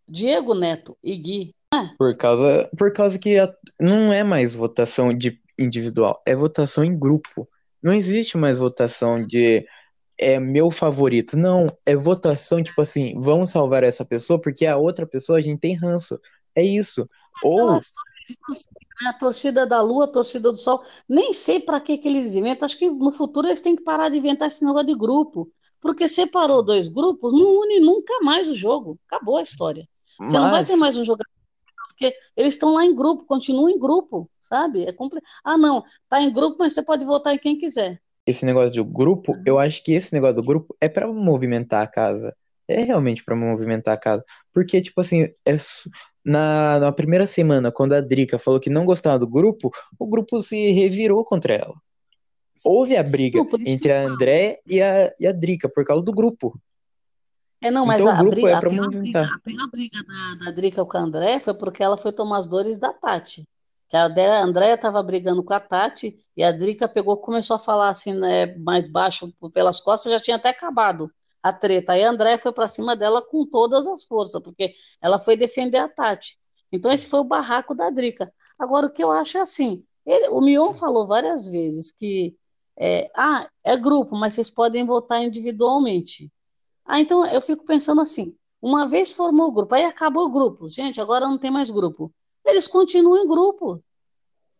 Diego 0.10 0.56
Neto 0.56 0.98
e 1.04 1.16
Gui, 1.16 1.56
Por 1.96 2.18
causa, 2.18 2.68
por 2.76 2.92
causa 2.92 3.20
que 3.20 3.38
a- 3.38 3.54
não 3.80 4.12
é 4.12 4.24
mais 4.24 4.56
votação 4.56 5.16
de 5.16 5.40
individual, 5.60 6.20
é 6.26 6.36
votação 6.36 6.84
em 6.84 6.98
grupo. 6.98 7.48
Não 7.84 7.94
existe 7.94 8.36
mais 8.36 8.58
votação 8.58 9.24
de 9.24 9.64
é 10.18 10.40
meu 10.40 10.72
favorito. 10.72 11.38
Não, 11.38 11.68
é 11.86 11.96
votação 11.96 12.64
tipo 12.64 12.82
assim, 12.82 13.14
vamos 13.20 13.52
salvar 13.52 13.84
essa 13.84 14.04
pessoa 14.04 14.42
porque 14.42 14.66
a 14.66 14.76
outra 14.76 15.06
pessoa 15.06 15.38
a 15.38 15.42
gente 15.42 15.60
tem 15.60 15.76
ranço. 15.76 16.20
É 16.56 16.64
isso. 16.64 17.08
Ou 17.44 17.80
de 18.28 18.38
né? 19.02 19.10
a 19.10 19.14
torcida 19.14 19.66
da 19.66 19.82
Lua, 19.82 20.06
a 20.06 20.08
torcida 20.08 20.52
do 20.52 20.58
Sol, 20.58 20.84
nem 21.08 21.34
sei 21.34 21.60
para 21.60 21.80
que 21.80 21.98
que 21.98 22.08
eles 22.08 22.36
inventam. 22.36 22.66
Acho 22.66 22.78
que 22.78 22.90
no 22.90 23.12
futuro 23.12 23.48
eles 23.48 23.62
têm 23.62 23.76
que 23.76 23.84
parar 23.84 24.10
de 24.10 24.18
inventar 24.18 24.48
esse 24.48 24.64
negócio 24.66 24.88
de 24.88 24.96
grupo, 24.96 25.52
porque 25.80 26.08
separou 26.10 26.64
dois 26.64 26.88
grupos, 26.88 27.34
não 27.34 27.62
une 27.62 27.80
nunca 27.80 28.20
mais 28.22 28.50
o 28.50 28.56
jogo. 28.56 29.00
Acabou 29.08 29.38
a 29.38 29.42
história. 29.42 29.88
Você 30.20 30.34
não 30.34 30.50
vai 30.50 30.62
mas 30.62 30.68
ter 30.68 30.76
mais 30.76 30.98
um 30.98 31.06
jogador, 31.06 31.30
porque 31.90 32.16
eles 32.36 32.56
estão 32.56 32.74
lá 32.74 32.86
em 32.86 32.96
grupo, 32.96 33.26
continuam 33.26 33.70
em 33.70 33.80
grupo, 33.80 34.30
sabe? 34.42 34.86
É 34.86 34.92
compli... 34.92 35.22
Ah, 35.44 35.58
não, 35.58 35.84
tá 36.10 36.22
em 36.22 36.32
grupo, 36.34 36.58
mas 36.60 36.74
você 36.74 36.84
pode 36.84 37.06
votar 37.06 37.34
em 37.34 37.40
quem 37.40 37.58
quiser. 37.58 38.02
esse 38.26 38.46
negócio 38.46 38.74
do 38.74 38.86
grupo, 38.86 39.42
eu 39.46 39.58
acho 39.58 39.84
que 39.84 39.94
esse 39.94 40.14
negócio 40.14 40.36
do 40.36 40.44
grupo 40.44 40.76
é 40.82 40.90
pra 40.90 41.08
movimentar 41.08 41.84
a 41.84 41.88
casa. 41.88 42.36
É 42.68 42.84
realmente 42.84 43.24
pra 43.24 43.36
movimentar 43.36 43.94
a 43.94 43.98
casa. 44.00 44.24
Porque, 44.54 44.82
tipo 44.82 45.00
assim, 45.02 45.30
é 45.46 45.56
na, 46.24 46.80
na 46.80 46.92
primeira 46.92 47.26
semana, 47.26 47.72
quando 47.72 47.94
a 47.94 48.02
Drica 48.02 48.38
falou 48.38 48.60
que 48.60 48.70
não 48.70 48.84
gostava 48.84 49.18
do 49.18 49.28
grupo, 49.28 49.72
o 49.98 50.08
grupo 50.08 50.42
se 50.42 50.72
revirou 50.72 51.24
contra 51.24 51.54
ela. 51.54 51.74
Houve 52.64 52.98
a 52.98 53.04
briga 53.04 53.40
Não, 53.40 53.50
entre 53.66 53.94
a. 53.94 54.02
André 54.02 54.60
e 54.68 54.82
a, 54.82 55.14
e 55.20 55.26
a 55.26 55.32
Drica 55.32 55.70
por 55.70 55.86
causa 55.86 56.04
do 56.04 56.12
grupo. 56.12 56.60
É, 57.62 57.72
não, 57.72 57.86
mas 57.86 58.02
Então 58.02 58.14
o 58.14 58.16
a, 58.16 58.20
a 58.20 58.22
grupo 58.22 58.36
briga, 58.36 58.50
é 58.50 58.54
a 58.54 58.60
pior 58.60 58.70
briga, 58.70 58.84
movimentar. 58.86 59.34
a 59.34 59.40
pior 59.40 59.68
briga 59.72 60.00
da, 60.04 60.46
da 60.46 60.52
Drica 60.52 60.86
com 60.86 60.98
a 60.98 61.02
André 61.02 61.40
foi 61.40 61.54
porque 61.54 61.82
ela 61.82 61.98
foi 61.98 62.12
tomar 62.12 62.40
as 62.40 62.48
dores 62.48 62.78
da 62.78 62.92
Tati. 62.92 63.48
Que 63.90 63.96
a 63.96 64.06
André- 64.06 64.28
a 64.28 64.44
Andréia 64.44 64.74
estava 64.74 65.02
brigando 65.02 65.42
com 65.42 65.54
a 65.54 65.60
Tati 65.62 66.18
e 66.36 66.44
a 66.44 66.52
Drica 66.52 66.90
pegou, 66.90 67.16
começou 67.18 67.56
a 67.56 67.60
falar 67.60 67.88
assim, 67.90 68.14
né, 68.14 68.54
mais 68.58 68.90
baixo 68.90 69.34
pelas 69.54 69.80
costas, 69.80 70.12
já 70.12 70.20
tinha 70.20 70.36
até 70.36 70.50
acabado 70.50 71.10
a 71.50 71.54
treta. 71.54 71.94
Aí 71.94 72.04
a 72.04 72.10
Andréia 72.10 72.38
foi 72.40 72.52
para 72.52 72.68
cima 72.68 72.96
dela 72.96 73.22
com 73.22 73.46
todas 73.46 73.88
as 73.88 74.04
forças, 74.04 74.42
porque 74.42 74.74
ela 75.02 75.20
foi 75.20 75.38
defender 75.38 75.78
a 75.78 75.90
Tati. 75.90 76.38
Então 76.72 76.92
esse 76.92 77.08
foi 77.08 77.20
o 77.20 77.24
barraco 77.24 77.74
da 77.76 77.90
Drica. 77.90 78.32
Agora 78.60 78.88
o 78.88 78.92
que 78.92 79.04
eu 79.04 79.12
acho 79.12 79.38
é 79.38 79.42
assim, 79.42 79.84
ele- 80.06 80.30
o 80.30 80.42
Mion 80.42 80.74
falou 80.74 81.08
várias 81.08 81.48
vezes 81.48 81.92
que 81.92 82.36
é, 82.80 83.10
ah, 83.16 83.50
é 83.64 83.76
grupo, 83.76 84.16
mas 84.16 84.34
vocês 84.36 84.50
podem 84.52 84.86
votar 84.86 85.24
individualmente. 85.24 86.32
Ah, 86.86 87.00
então 87.00 87.26
eu 87.26 87.42
fico 87.42 87.66
pensando 87.66 88.02
assim, 88.02 88.36
uma 88.62 88.88
vez 88.88 89.14
formou 89.14 89.48
o 89.50 89.52
grupo, 89.54 89.74
aí 89.76 89.84
acabou 89.84 90.26
o 90.26 90.32
grupo, 90.32 90.68
gente, 90.68 91.02
agora 91.02 91.28
não 91.28 91.38
tem 91.38 91.52
mais 91.52 91.70
grupo. 91.70 92.14
Eles 92.46 92.68
continuam 92.68 93.18
em 93.18 93.28
grupo. 93.28 93.80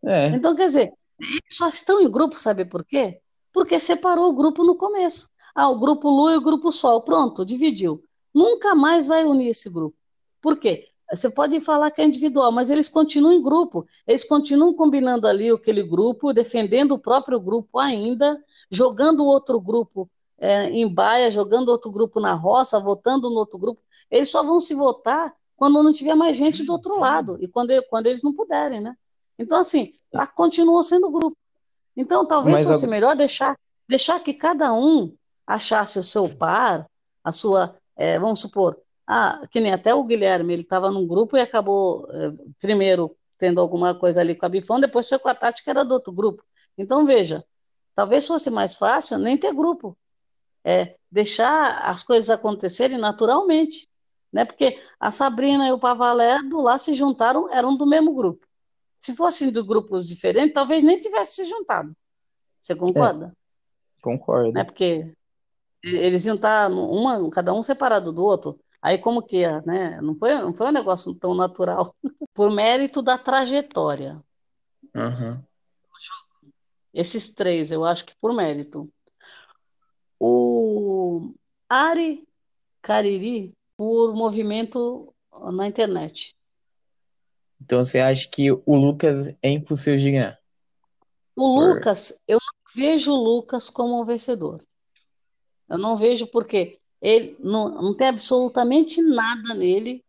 É, 0.04 0.28
Então, 0.28 0.54
quer 0.54 0.66
dizer, 0.66 0.92
eles 1.20 1.40
só 1.56 1.68
estão 1.68 2.00
em 2.00 2.10
grupo, 2.10 2.38
sabe 2.38 2.64
por 2.64 2.84
quê? 2.84 3.20
Porque 3.52 3.80
separou 3.80 4.28
o 4.30 4.34
grupo 4.34 4.62
no 4.64 4.76
começo. 4.76 5.28
Ah, 5.60 5.68
o 5.70 5.76
grupo 5.76 6.08
Lua 6.08 6.34
e 6.34 6.36
o 6.36 6.40
grupo 6.40 6.70
Sol, 6.70 7.02
pronto, 7.02 7.44
dividiu. 7.44 8.00
Nunca 8.32 8.76
mais 8.76 9.08
vai 9.08 9.24
unir 9.24 9.48
esse 9.48 9.68
grupo. 9.68 9.96
Por 10.40 10.56
quê? 10.56 10.86
Você 11.10 11.28
pode 11.28 11.60
falar 11.60 11.90
que 11.90 12.00
é 12.00 12.04
individual, 12.04 12.52
mas 12.52 12.70
eles 12.70 12.88
continuam 12.88 13.32
em 13.32 13.42
grupo. 13.42 13.84
Eles 14.06 14.22
continuam 14.22 14.72
combinando 14.72 15.26
ali 15.26 15.50
aquele 15.50 15.82
grupo, 15.82 16.32
defendendo 16.32 16.92
o 16.92 16.98
próprio 16.98 17.40
grupo 17.40 17.76
ainda, 17.80 18.40
jogando 18.70 19.24
o 19.24 19.26
outro 19.26 19.60
grupo 19.60 20.08
é, 20.38 20.70
em 20.70 20.86
baia, 20.86 21.28
jogando 21.28 21.70
outro 21.70 21.90
grupo 21.90 22.20
na 22.20 22.34
roça, 22.34 22.78
votando 22.78 23.28
no 23.28 23.34
outro 23.36 23.58
grupo. 23.58 23.80
Eles 24.08 24.30
só 24.30 24.44
vão 24.44 24.60
se 24.60 24.76
votar 24.76 25.34
quando 25.56 25.82
não 25.82 25.92
tiver 25.92 26.14
mais 26.14 26.36
gente 26.36 26.62
do 26.62 26.70
outro 26.70 27.00
lado 27.00 27.36
e 27.40 27.48
quando, 27.48 27.72
quando 27.90 28.06
eles 28.06 28.22
não 28.22 28.32
puderem, 28.32 28.80
né? 28.80 28.94
Então, 29.36 29.58
assim, 29.58 29.92
a- 30.14 30.24
continuou 30.28 30.84
sendo 30.84 31.10
grupo. 31.10 31.36
Então, 31.96 32.24
talvez 32.24 32.64
mas 32.64 32.72
fosse 32.72 32.86
a- 32.86 32.88
melhor 32.88 33.16
deixar, 33.16 33.58
deixar 33.88 34.20
que 34.20 34.32
cada 34.32 34.72
um 34.72 35.12
achasse 35.48 35.98
o 35.98 36.04
seu 36.04 36.28
par, 36.28 36.86
a 37.24 37.32
sua, 37.32 37.74
é, 37.96 38.18
vamos 38.18 38.38
supor, 38.38 38.78
ah, 39.06 39.40
que 39.50 39.58
nem 39.60 39.72
até 39.72 39.94
o 39.94 40.04
Guilherme, 40.04 40.52
ele 40.52 40.62
estava 40.62 40.90
num 40.90 41.06
grupo 41.06 41.36
e 41.36 41.40
acabou 41.40 42.06
é, 42.12 42.30
primeiro 42.60 43.16
tendo 43.38 43.60
alguma 43.60 43.94
coisa 43.94 44.20
ali 44.20 44.34
com 44.34 44.44
a 44.44 44.48
Bifão, 44.48 44.78
depois 44.78 45.08
foi 45.08 45.18
com 45.18 45.28
a 45.28 45.34
Tati, 45.34 45.64
que 45.64 45.70
era 45.70 45.84
do 45.84 45.94
outro 45.94 46.12
grupo. 46.12 46.44
Então, 46.76 47.06
veja, 47.06 47.42
talvez 47.94 48.26
fosse 48.26 48.50
mais 48.50 48.74
fácil 48.74 49.16
nem 49.16 49.38
ter 49.38 49.54
grupo, 49.54 49.96
é 50.62 50.96
deixar 51.10 51.78
as 51.88 52.02
coisas 52.02 52.28
acontecerem 52.28 52.98
naturalmente, 52.98 53.88
né? 54.30 54.44
Porque 54.44 54.78
a 55.00 55.10
Sabrina 55.10 55.66
e 55.66 55.72
o 55.72 55.78
Pavalédo 55.78 56.60
lá 56.60 56.76
se 56.76 56.92
juntaram, 56.92 57.48
eram 57.50 57.74
do 57.74 57.86
mesmo 57.86 58.12
grupo. 58.12 58.46
Se 59.00 59.14
fossem 59.14 59.50
de 59.50 59.62
grupos 59.62 60.06
diferentes, 60.06 60.52
talvez 60.52 60.82
nem 60.82 60.98
tivesse 60.98 61.36
se 61.36 61.44
juntado. 61.44 61.96
Você 62.60 62.74
concorda? 62.74 63.32
concordo. 64.02 64.52
Né? 64.52 64.64
Porque 64.64 65.14
eles 65.82 66.24
iam 66.24 66.36
estar 66.36 66.70
uma, 66.70 67.30
cada 67.30 67.52
um 67.52 67.62
separado 67.62 68.12
do 68.12 68.24
outro. 68.24 68.58
Aí 68.80 68.98
como 68.98 69.22
que 69.22 69.46
né? 69.62 70.00
Não 70.00 70.16
foi, 70.16 70.34
não 70.34 70.54
foi 70.54 70.68
um 70.68 70.72
negócio 70.72 71.14
tão 71.14 71.34
natural. 71.34 71.94
Por 72.34 72.50
mérito 72.50 73.02
da 73.02 73.18
trajetória. 73.18 74.22
Aham. 74.96 75.44
Esses 76.92 77.32
três, 77.32 77.70
eu 77.70 77.84
acho 77.84 78.04
que 78.04 78.14
por 78.16 78.32
mérito. 78.32 78.90
O 80.18 81.32
Ari 81.68 82.26
Cariri, 82.82 83.54
por 83.76 84.14
movimento 84.14 85.14
na 85.52 85.66
internet. 85.66 86.34
Então 87.62 87.84
você 87.84 88.00
acha 88.00 88.28
que 88.28 88.50
o 88.50 88.76
Lucas 88.76 89.28
é 89.42 89.50
impossível 89.50 89.98
de 89.98 90.10
ganhar? 90.10 90.38
O 91.36 91.60
Lucas, 91.60 92.20
eu 92.26 92.38
não 92.40 92.74
vejo 92.74 93.12
o 93.12 93.22
Lucas 93.22 93.70
como 93.70 94.00
um 94.00 94.04
vencedor. 94.04 94.58
Eu 95.68 95.78
não 95.78 95.96
vejo 95.96 96.26
porque 96.26 96.78
ele 97.00 97.36
não, 97.38 97.68
não 97.82 97.94
tem 97.96 98.08
absolutamente 98.08 99.00
nada 99.02 99.54
nele 99.54 100.04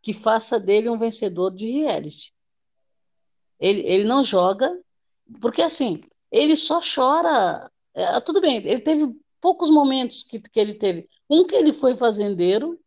que 0.00 0.12
faça 0.12 0.58
dele 0.58 0.88
um 0.88 0.98
vencedor 0.98 1.50
de 1.50 1.70
reality. 1.70 2.32
Ele, 3.60 3.80
ele 3.82 4.04
não 4.04 4.24
joga, 4.24 4.76
porque 5.40 5.62
assim, 5.62 6.02
ele 6.30 6.56
só 6.56 6.80
chora. 6.80 7.70
é, 7.94 8.20
tudo 8.20 8.40
bem, 8.40 8.56
ele 8.56 8.80
teve 8.80 9.08
poucos 9.40 9.70
momentos 9.70 10.24
que, 10.24 10.40
que 10.40 10.58
ele 10.58 10.74
teve. 10.74 11.08
Um 11.30 11.46
que 11.46 11.54
ele 11.54 11.72
foi 11.72 11.94
fazendeiro. 11.94 12.78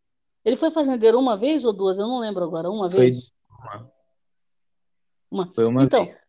Ele 0.44 0.56
foi 0.56 0.70
fazendeiro 0.70 1.18
uma 1.20 1.36
vez 1.36 1.66
ou 1.66 1.74
duas? 1.74 1.98
Eu 1.98 2.08
não 2.08 2.20
lembro 2.20 2.44
agora. 2.44 2.70
Uma 2.70 2.90
Foi 2.90 3.00
vez? 3.00 3.32
uma. 3.50 3.92
Uma. 5.32 5.54
Foi 5.56 5.66
uma 5.66 5.84
Então, 5.84 6.04
vez. 6.06 6.22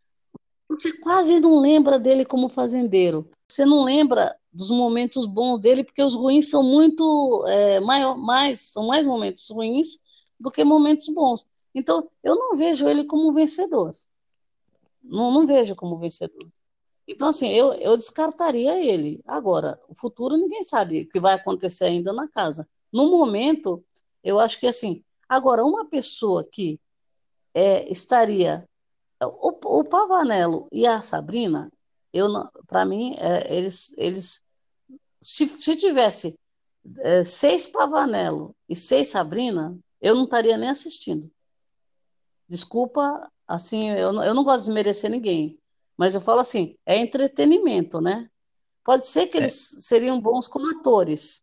você 0.68 0.97
quase 1.01 1.39
não 1.39 1.60
lembra 1.60 1.98
dele 1.98 2.24
como 2.24 2.48
fazendeiro. 2.48 3.28
Você 3.56 3.64
não 3.64 3.84
lembra 3.84 4.36
dos 4.52 4.70
momentos 4.70 5.24
bons 5.24 5.58
dele, 5.58 5.82
porque 5.82 6.02
os 6.02 6.14
ruins 6.14 6.50
são 6.50 6.62
muito 6.62 7.42
é, 7.48 7.80
maior, 7.80 8.14
mais, 8.14 8.70
são 8.70 8.86
mais 8.86 9.06
momentos 9.06 9.48
ruins 9.48 9.98
do 10.38 10.50
que 10.50 10.62
momentos 10.62 11.08
bons. 11.08 11.46
Então, 11.74 12.06
eu 12.22 12.36
não 12.36 12.54
vejo 12.54 12.86
ele 12.86 13.04
como 13.04 13.32
vencedor. 13.32 13.92
Não, 15.02 15.30
não 15.30 15.46
vejo 15.46 15.74
como 15.74 15.96
vencedor. 15.96 16.46
Então, 17.08 17.28
assim, 17.28 17.48
eu, 17.48 17.72
eu 17.72 17.96
descartaria 17.96 18.78
ele. 18.78 19.22
Agora, 19.26 19.80
o 19.88 19.94
futuro 19.94 20.36
ninguém 20.36 20.62
sabe 20.62 21.04
o 21.04 21.08
que 21.08 21.18
vai 21.18 21.32
acontecer 21.32 21.86
ainda 21.86 22.12
na 22.12 22.28
casa. 22.28 22.68
No 22.92 23.10
momento, 23.10 23.82
eu 24.22 24.38
acho 24.38 24.60
que 24.60 24.66
assim. 24.66 25.02
Agora, 25.26 25.64
uma 25.64 25.86
pessoa 25.86 26.44
que 26.44 26.78
é, 27.54 27.90
estaria 27.90 28.68
o, 29.18 29.78
o 29.78 29.82
Pavanello 29.82 30.68
e 30.70 30.86
a 30.86 31.00
Sabrina, 31.00 31.72
eu 32.16 32.28
para 32.66 32.84
mim, 32.84 33.14
é, 33.18 33.55
eles, 33.55 33.94
eles 33.97 34.40
se, 35.20 35.47
se 35.47 35.76
tivesse 35.76 36.38
é, 37.01 37.22
seis 37.24 37.66
Pavanello 37.66 38.55
e 38.68 38.76
seis 38.76 39.09
Sabrina, 39.09 39.76
eu 40.01 40.14
não 40.14 40.24
estaria 40.24 40.56
nem 40.56 40.68
assistindo. 40.68 41.30
Desculpa, 42.48 43.28
assim, 43.47 43.90
eu, 43.90 44.12
não- 44.12 44.22
eu 44.24 44.34
não 44.34 44.44
gosto 44.44 44.66
de 44.66 44.70
merecer 44.72 45.10
ninguém, 45.10 45.59
mas 45.97 46.14
eu 46.14 46.20
falo 46.20 46.40
assim, 46.40 46.76
é 46.86 46.97
entretenimento, 46.98 48.01
né? 48.01 48.28
Pode 48.84 49.05
ser 49.06 49.26
que 49.26 49.36
eles 49.36 49.55
seriam 49.80 50.20
bons 50.20 50.47
como 50.47 50.70
atores, 50.78 51.43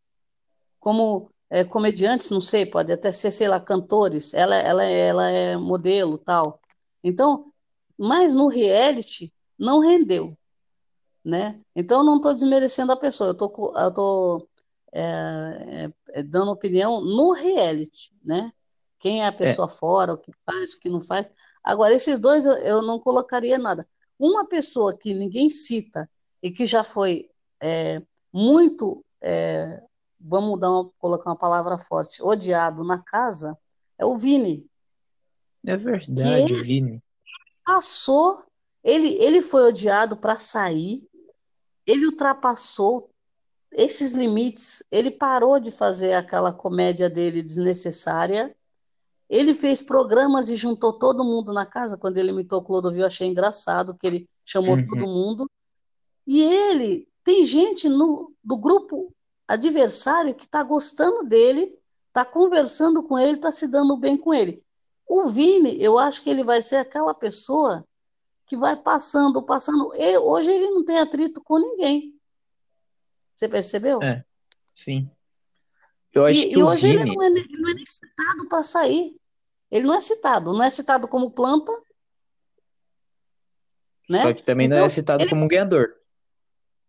como 0.80 1.30
é, 1.50 1.64
comediantes, 1.64 2.32
não 2.32 2.40
sei, 2.42 2.66
pode 2.66 2.92
até 2.92 3.12
ser, 3.12 3.32
sei 3.32 3.48
lá, 3.48 3.60
cantores. 3.60 4.34
Ela, 4.34 4.56
ela, 4.56 4.84
ela 4.84 5.30
é 5.30 5.58
modelo, 5.58 6.18
tal. 6.18 6.60
Então, 7.04 7.52
mas 7.98 8.34
no 8.34 8.48
reality 8.48 9.34
não 9.58 9.80
rendeu, 9.80 10.38
né? 11.24 11.60
Então 11.76 12.00
eu 12.00 12.04
não 12.04 12.18
estou 12.18 12.34
desmerecendo 12.34 12.92
a 12.92 12.98
pessoa, 12.98 13.30
eu 13.30 13.34
tô, 13.34 13.50
tô 13.92 14.48
é, 14.92 15.02
é, 15.02 16.20
é, 16.20 16.24
dando 16.24 16.52
opinião 16.52 17.02
no 17.02 17.32
reality, 17.32 18.12
né? 18.24 18.52
Quem 19.00 19.24
é 19.24 19.28
a 19.28 19.34
pessoa 19.34 19.68
fora, 19.68 20.14
o 20.14 20.18
que 20.18 20.32
faz, 20.46 20.74
o 20.74 20.80
que 20.80 20.88
não 20.88 21.02
faz. 21.02 21.30
Agora, 21.64 21.94
esses 21.94 22.20
dois 22.20 22.46
eu, 22.46 22.54
eu 22.54 22.82
não 22.82 23.00
colocaria 23.00 23.58
nada. 23.58 23.88
Uma 24.20 24.46
pessoa 24.46 24.96
que 24.96 25.14
ninguém 25.14 25.50
cita 25.50 26.10
e 26.42 26.52
que 26.52 26.66
já 26.66 26.84
foi 26.84 27.30
é, 27.60 28.02
muito, 28.32 29.04
é, 29.20 29.82
vamos 30.20 30.60
dar 30.60 30.72
uma, 30.72 30.90
colocar 31.00 31.30
uma 31.30 31.36
palavra 31.36 31.78
forte, 31.78 32.22
odiado 32.22 32.84
na 32.84 33.00
casa, 33.00 33.58
é 33.98 34.06
o 34.06 34.16
Vini. 34.16 34.66
É 35.66 35.76
verdade, 35.76 36.54
Vini. 36.56 37.02
passou, 37.66 38.44
ele, 38.84 39.14
ele 39.16 39.42
foi 39.42 39.64
odiado 39.64 40.18
para 40.18 40.36
sair, 40.36 41.08
ele 41.86 42.06
ultrapassou 42.06 43.10
esses 43.72 44.14
limites, 44.14 44.84
ele 44.92 45.10
parou 45.12 45.60
de 45.60 45.72
fazer 45.72 46.14
aquela 46.14 46.54
comédia 46.54 47.10
dele 47.10 47.42
desnecessária, 47.42 48.56
ele 49.30 49.54
fez 49.54 49.82
programas 49.82 50.50
e 50.50 50.56
juntou 50.56 50.94
todo 50.94 51.24
mundo 51.24 51.52
na 51.52 51.66
casa, 51.66 51.98
quando 51.98 52.18
ele 52.18 52.30
imitou 52.30 52.60
o 52.60 52.64
Clodovil, 52.64 53.02
eu 53.02 53.08
achei 53.08 53.28
engraçado 53.28 53.96
que 53.96 54.06
ele 54.06 54.30
chamou 54.46 54.76
Uhum. 54.76 54.88
todo 54.88 55.08
mundo, 55.08 55.50
e 56.28 56.42
ele, 56.42 57.08
tem 57.24 57.46
gente 57.46 57.90
no, 57.90 58.32
do 58.44 58.58
grupo 58.58 59.14
adversário 59.48 60.36
que 60.36 60.44
está 60.44 60.62
gostando 60.62 61.24
dele, 61.24 61.74
está 62.08 62.24
conversando 62.24 63.04
com 63.04 63.18
ele, 63.18 63.38
está 63.38 63.52
se 63.52 63.68
dando 63.68 63.98
bem 63.98 64.16
com 64.16 64.34
ele. 64.34 64.64
O 65.08 65.28
Vini, 65.30 65.82
eu 65.82 65.98
acho 65.98 66.22
que 66.22 66.30
ele 66.30 66.44
vai 66.44 66.62
ser 66.62 66.78
aquela 66.78 67.14
pessoa 67.14 67.84
que 68.46 68.58
vai 68.58 68.76
passando, 68.76 69.42
passando. 69.44 69.94
E 69.96 70.18
hoje 70.18 70.52
ele 70.52 70.68
não 70.72 70.84
tem 70.86 71.00
atrito 71.00 71.42
com 71.44 71.58
ninguém. 71.60 72.14
Você 73.36 73.48
percebeu? 73.50 74.02
É, 74.02 74.24
sim. 74.76 75.10
Eu 76.14 76.26
acho 76.26 76.40
E, 76.40 76.50
que 76.50 76.60
e 76.60 76.64
hoje 76.64 76.88
ele 76.88 77.04
Vini. 77.04 77.16
não 77.16 77.24
é, 77.24 77.30
não 77.30 77.70
é 77.70 77.74
nem 77.74 77.86
citado 77.86 78.48
para 78.48 78.64
sair. 78.64 79.16
Ele 79.72 79.88
não 79.88 79.96
é 79.96 80.02
citado, 80.02 80.54
não 80.54 80.64
é 80.64 80.70
citado 80.70 81.08
como 81.08 81.32
planta, 81.32 81.72
né? 84.10 84.22
Só 84.22 84.34
que 84.34 84.44
também 84.44 84.68
não 84.68 84.78
é 84.78 84.80
Então, 84.82 84.90
citado 84.90 85.24
ele 85.24 85.30
como 85.30 85.48
ganhador. 85.48 85.96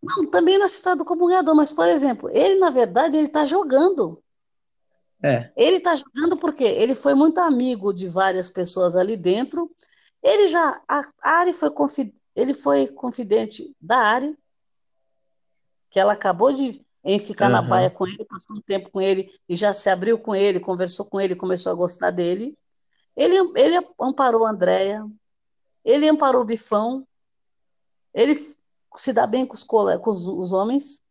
não, 0.02 0.31
também 0.31 0.59
não 0.59 0.66
é 0.66 0.68
citado 0.68 1.05
como 1.05 1.26
ganhador, 1.26 1.55
mas, 1.55 1.72
por 1.72 1.86
exemplo, 1.89 2.28
ele, 2.31 2.56
na 2.56 2.70
verdade, 2.70 3.16
ele 3.16 3.26
está 3.26 3.47
jogando. 3.47 4.22
É, 5.22 5.51
Ele 5.56 5.76
está 5.78 5.94
jogando 5.97 6.36
porque 6.36 6.64
ele 6.64 6.94
foi 6.94 7.14
muito 7.14 7.39
amigo 7.39 7.94
de 7.94 8.06
várias 8.06 8.51
pessoas 8.51 8.94
ali 8.94 9.16
dentro. 9.16 9.70
Ele 10.24 10.46
já, 10.46 10.82
a 10.88 11.02
Ari 11.22 11.52
foi, 11.52 11.70
ele 12.34 12.55
foi 12.55 12.88
confidente 12.88 13.76
da 13.78 13.98
Ari, 13.98 14.34
que 15.90 16.01
ela 16.01 16.14
acabou 16.14 16.51
de 16.51 16.82
em 17.05 17.18
ficar 17.18 17.51
na 17.51 17.59
Aham. 17.59 17.68
baia 17.68 17.90
com 17.90 18.06
ele, 18.06 18.24
passou 18.24 18.56
um 18.56 18.62
tempo 18.62 18.90
com 18.90 18.98
ele 18.98 19.30
e 19.46 19.55
já 19.55 19.74
se 19.74 19.90
abriu 19.90 20.18
com 20.18 20.34
ele, 20.34 20.59
conversou 20.59 21.05
com 21.05 21.20
ele, 21.20 21.36
começou 21.36 21.70
a 21.70 21.74
gostar 21.74 22.10
dele. 22.10 22.56
Ele, 23.14 23.36
ele 23.55 23.86
amparou 24.01 24.46
a 24.46 24.51
Andréia, 24.51 25.06
ele 25.84 26.09
amparou 26.09 26.40
o 26.40 26.46
Bifão, 26.46 27.06
ele 28.14 28.34
se 28.96 29.12
dá 29.12 29.26
bem 29.26 29.44
com 29.44 29.55
os, 29.55 29.62
com 29.62 30.10
os, 30.10 30.26
os 30.26 30.55
homens, 30.55 31.02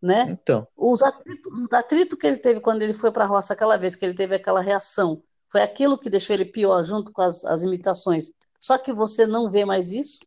né? 0.00 0.28
então. 0.30 0.64
Os 0.76 1.02
atritos, 1.02 1.52
os 1.52 1.72
atritos 1.72 2.16
que 2.16 2.26
ele 2.28 2.36
teve 2.36 2.60
quando 2.60 2.82
ele 2.82 2.94
foi 2.94 3.10
para 3.10 3.24
a 3.24 3.26
roça 3.26 3.54
aquela 3.54 3.76
vez, 3.76 3.96
que 3.96 4.04
ele 4.04 4.14
teve 4.14 4.36
aquela 4.36 4.60
reação, 4.60 5.20
foi 5.50 5.62
aquilo 5.62 5.98
que 5.98 6.08
deixou 6.08 6.34
ele 6.34 6.44
pior, 6.44 6.80
junto 6.84 7.12
com 7.12 7.22
as, 7.22 7.44
as 7.44 7.64
imitações. 7.64 8.30
Só 8.62 8.78
que 8.78 8.92
você 8.92 9.26
não 9.26 9.50
vê 9.50 9.64
mais 9.64 9.90
isso. 9.90 10.20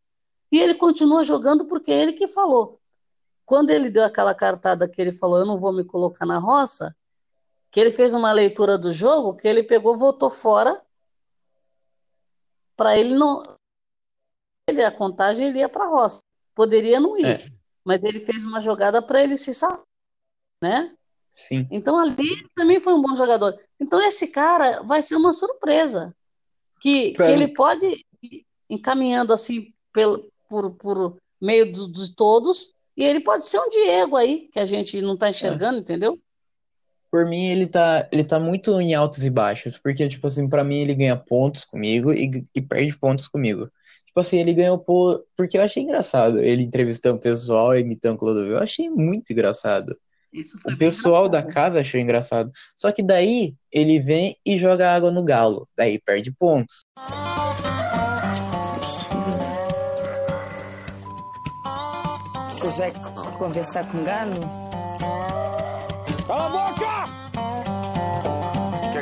E 0.52 0.60
ele 0.60 0.74
continua 0.74 1.24
jogando 1.24 1.64
porque 1.66 1.90
é 1.90 2.02
ele 2.02 2.12
que 2.12 2.28
falou. 2.28 2.80
Quando 3.44 3.70
ele 3.70 3.90
deu 3.90 4.04
aquela 4.04 4.34
cartada 4.34 4.88
que 4.88 5.00
ele 5.00 5.12
falou, 5.12 5.38
eu 5.38 5.46
não 5.46 5.58
vou 5.58 5.72
me 5.72 5.84
colocar 5.84 6.26
na 6.26 6.38
roça, 6.38 6.94
que 7.70 7.80
ele 7.80 7.90
fez 7.90 8.12
uma 8.12 8.32
leitura 8.32 8.76
do 8.76 8.90
jogo, 8.90 9.34
que 9.34 9.48
ele 9.48 9.62
pegou, 9.62 9.96
voltou 9.96 10.30
fora, 10.30 10.82
para 12.76 12.98
ele 12.98 13.14
não. 13.14 13.42
Ele, 14.68 14.82
a 14.82 14.90
contagem, 14.90 15.48
ele 15.48 15.60
ia 15.60 15.68
para 15.68 15.84
a 15.84 15.88
roça. 15.88 16.20
Poderia 16.54 17.00
não 17.00 17.18
ir, 17.18 17.26
É. 17.26 17.46
mas 17.84 18.02
ele 18.02 18.24
fez 18.24 18.44
uma 18.44 18.60
jogada 18.60 19.00
para 19.00 19.22
ele 19.22 19.38
se 19.38 19.54
salvar, 19.54 19.82
né? 20.62 20.94
Sim. 21.34 21.66
Então 21.70 21.98
ali 21.98 22.48
também 22.54 22.80
foi 22.80 22.94
um 22.94 23.02
bom 23.02 23.16
jogador. 23.16 23.58
Então 23.78 24.00
esse 24.00 24.28
cara 24.28 24.82
vai 24.82 25.02
ser 25.02 25.16
uma 25.16 25.32
surpresa, 25.32 26.14
que, 26.80 27.12
que 27.12 27.22
ele 27.22 27.48
pode 27.48 28.04
encaminhando 28.68 29.32
assim 29.32 29.72
pelo, 29.92 30.30
por, 30.48 30.70
por 30.72 31.16
meio 31.40 31.72
do- 31.72 31.90
de 31.90 32.14
todos, 32.14 32.72
e 32.96 33.04
ele 33.04 33.20
pode 33.20 33.46
ser 33.46 33.58
um 33.58 33.68
Diego 33.68 34.16
aí, 34.16 34.48
que 34.52 34.58
a 34.58 34.64
gente 34.64 35.00
não 35.00 35.14
está 35.14 35.28
enxergando, 35.28 35.78
entendeu? 35.78 36.18
Por 37.10 37.24
mim, 37.26 37.46
ele 37.46 37.66
tá, 37.66 38.08
ele 38.10 38.24
tá 38.24 38.38
muito 38.40 38.80
em 38.80 38.94
altos 38.94 39.24
e 39.24 39.30
baixos, 39.30 39.78
porque, 39.78 40.06
tipo 40.08 40.26
assim, 40.26 40.48
pra 40.48 40.64
mim 40.64 40.80
ele 40.80 40.94
ganha 40.94 41.16
pontos 41.16 41.64
comigo 41.64 42.12
e, 42.12 42.30
e 42.54 42.60
perde 42.60 42.98
pontos 42.98 43.28
comigo. 43.28 43.70
Tipo 44.06 44.20
assim, 44.20 44.38
ele 44.38 44.52
ganhou 44.52 44.78
por... 44.78 45.24
porque 45.36 45.56
eu 45.56 45.62
achei 45.62 45.82
engraçado 45.82 46.40
ele 46.40 46.62
entrevistando 46.62 47.16
o 47.16 47.20
pessoal, 47.20 47.78
imitando 47.78 48.16
o 48.16 48.18
Clodovil, 48.18 48.52
eu 48.52 48.62
achei 48.62 48.90
muito 48.90 49.30
engraçado. 49.32 49.96
O 50.66 50.76
pessoal 50.76 51.28
da 51.28 51.42
casa 51.42 51.80
achou 51.80 52.00
engraçado. 52.00 52.50
Só 52.76 52.92
que 52.92 53.02
daí 53.02 53.54
ele 53.72 53.98
vem 54.00 54.36
e 54.44 54.58
joga 54.58 54.92
água 54.94 55.10
no 55.10 55.22
galo, 55.22 55.66
daí 55.76 55.98
perde 55.98 56.32
pontos. 56.32 56.80
Você 56.98 57.35
vai 62.78 62.92
conversar 63.38 63.86
com 63.86 63.98
o 63.98 64.04
Galo? 64.04 64.40
Cala 66.26 66.46
a 66.46 66.48
boca! 66.48 67.26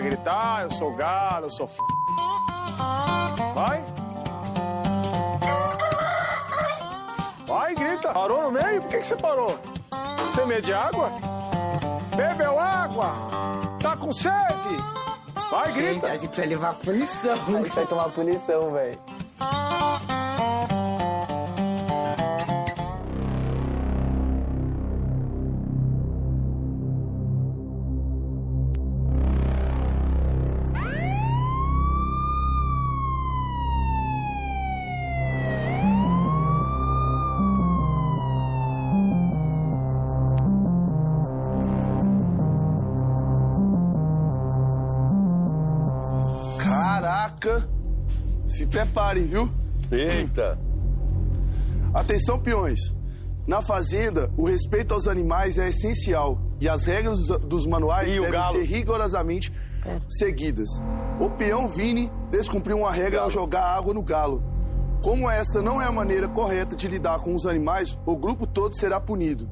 gritar, 0.04 0.64
eu 0.64 0.70
sou 0.70 0.94
galo, 0.94 1.46
eu 1.46 1.50
sou 1.50 1.66
f... 1.66 1.78
Vai. 3.54 3.84
Vai, 7.46 7.74
grita. 7.74 8.12
Parou 8.12 8.42
no 8.42 8.50
meio? 8.50 8.82
Por 8.82 8.90
que, 8.90 8.98
que 8.98 9.06
você 9.06 9.16
parou? 9.16 9.58
Você 9.90 10.36
tem 10.36 10.46
medo 10.46 10.62
de 10.62 10.72
água? 10.72 11.10
Bebeu 12.16 12.58
água? 12.58 13.14
Tá 13.80 13.96
com 13.96 14.12
sede? 14.12 14.76
Vai, 15.50 15.72
grita. 15.72 16.08
a 16.08 16.16
gente 16.16 16.36
vai 16.36 16.46
levar 16.46 16.74
punição. 16.74 17.32
A 17.32 17.62
gente 17.62 17.70
vai 17.70 17.86
tomar 17.86 18.08
punição, 18.10 18.72
velho. 18.72 18.98
Preparem, 48.84 49.26
viu? 49.26 49.50
Eita! 49.90 50.58
Atenção, 51.92 52.38
peões. 52.38 52.80
Na 53.46 53.60
fazenda, 53.60 54.30
o 54.36 54.46
respeito 54.46 54.94
aos 54.94 55.06
animais 55.06 55.58
é 55.58 55.68
essencial 55.68 56.40
e 56.60 56.68
as 56.68 56.84
regras 56.84 57.18
dos- 57.46 57.66
manuais 57.66 58.08
E 58.12 58.18
devem 58.20 58.30
ser 58.52 58.62
rigorosamente 58.64 59.52
seguidas. 60.08 60.68
O 61.20 61.28
peão 61.30 61.68
Vini 61.68 62.10
descumpriu 62.30 62.78
uma 62.78 62.90
regra 62.90 63.20
ao 63.20 63.30
jogar 63.30 63.62
água 63.76 63.92
no 63.92 64.02
galo. 64.02 64.42
Como 65.02 65.28
esta 65.30 65.60
não 65.60 65.80
é 65.80 65.84
a 65.86 65.92
maneira 65.92 66.26
correta 66.26 66.74
de 66.74 66.88
lidar 66.88 67.18
com 67.20 67.34
os 67.34 67.44
animais, 67.44 67.98
o 68.06 68.16
grupo 68.16 68.46
todo 68.46 68.74
será 68.74 68.98
punido. 68.98 69.48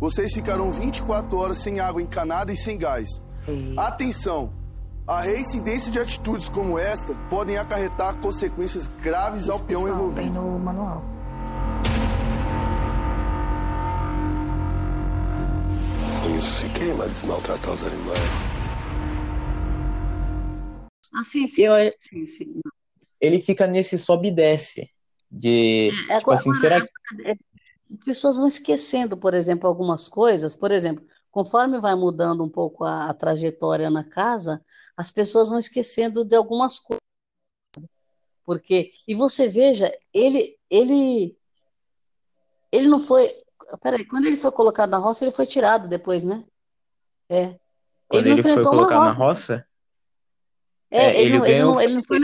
Vocês 0.00 0.34
ficarão 0.34 0.72
24 0.72 1.38
horas 1.38 1.58
sem 1.58 1.78
água 1.78 2.02
encanada 2.02 2.52
e 2.52 2.56
sem 2.56 2.76
gás. 2.76 3.08
Atenção! 3.76 4.50
A 5.08 5.20
reincidência 5.20 5.88
de 5.92 6.00
atitudes 6.00 6.48
como 6.48 6.76
esta 6.76 7.14
podem 7.30 7.56
acarretar 7.56 8.16
consequências 8.20 8.88
graves 9.00 9.48
ao 9.48 9.60
peão 9.60 9.86
envolvido. 9.86 10.32
no 10.32 10.58
manual. 10.58 11.04
Isso 16.36 16.60
se 16.60 16.68
queima, 16.70 17.06
desmaltratar 17.08 17.72
os 17.74 17.84
animais. 17.84 18.18
Ah, 21.14 21.24
sim, 21.24 21.46
sim. 21.46 21.62
Eu, 21.62 21.74
sim, 22.00 22.26
sim. 22.26 22.60
ele 23.20 23.40
fica 23.40 23.68
nesse 23.68 23.96
sobe 23.96 24.28
e 24.28 24.32
desce. 24.32 24.90
De, 25.30 25.92
É, 26.10 26.18
tipo 26.18 26.32
assim, 26.32 26.52
será 26.54 26.80
que. 26.80 26.90
é, 27.24 27.32
as 27.32 28.04
pessoas 28.04 28.36
vão 28.36 28.48
esquecendo, 28.48 29.16
por 29.16 29.34
exemplo, 29.34 29.68
algumas 29.68 30.08
coisas. 30.08 30.56
Por 30.56 30.72
exemplo, 30.72 31.04
conforme 31.36 31.78
vai 31.78 31.94
mudando 31.94 32.42
um 32.42 32.48
pouco 32.48 32.82
a, 32.82 33.10
a 33.10 33.12
trajetória 33.12 33.90
na 33.90 34.02
casa, 34.02 34.64
as 34.96 35.10
pessoas 35.10 35.50
vão 35.50 35.58
esquecendo 35.58 36.24
de 36.24 36.34
algumas 36.34 36.78
coisas. 36.78 37.02
Porque, 38.42 38.90
e 39.06 39.14
você 39.14 39.46
veja, 39.46 39.94
ele, 40.14 40.58
ele, 40.70 41.36
ele 42.72 42.88
não 42.88 43.00
foi. 43.00 43.28
Peraí, 43.82 44.06
quando 44.06 44.24
ele 44.24 44.38
foi 44.38 44.50
colocado 44.50 44.88
na 44.88 44.96
roça, 44.96 45.26
ele 45.26 45.32
foi 45.32 45.44
tirado 45.44 45.90
depois, 45.90 46.24
né? 46.24 46.42
É. 47.28 47.58
Quando 48.08 48.24
não 48.24 48.32
ele 48.32 48.42
foi 48.42 48.64
colocado 48.64 49.04
na 49.04 49.12
roça. 49.12 49.56
roça? 49.56 49.68
É, 50.90 51.04
É, 51.04 51.20
ele, 51.20 51.20
ele 51.20 51.38
não, 51.38 51.44
ele, 51.44 51.52
ganhou- 51.54 51.74
não, 51.74 51.80
ele 51.82 51.94
não 51.96 52.04
foi. 52.04 52.18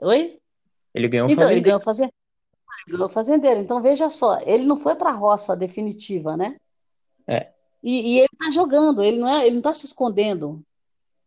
Oi? 0.00 0.40
Ele 0.94 1.08
ganhou 1.08 1.28
Então, 1.28 1.50
ele 1.50 1.60
ganhou 1.60 1.80
fazendeiro. 1.80 2.16
Ele 2.86 2.96
ganhou 2.96 3.10
fazendeiro. 3.10 3.60
Então, 3.60 3.82
veja 3.82 4.08
só, 4.08 4.40
ele 4.40 4.64
não 4.64 4.78
foi 4.78 4.94
para 4.94 5.10
a 5.10 5.14
roça 5.14 5.54
definitiva, 5.54 6.38
né? 6.38 6.58
É. 7.26 7.52
E, 7.82 8.14
e 8.14 8.18
ele 8.18 8.28
está 8.32 8.50
jogando, 8.50 9.02
ele 9.02 9.18
não 9.18 9.28
é, 9.28 9.42
ele 9.46 9.52
não 9.52 9.60
está 9.60 9.74
se 9.74 9.84
escondendo. 9.86 10.64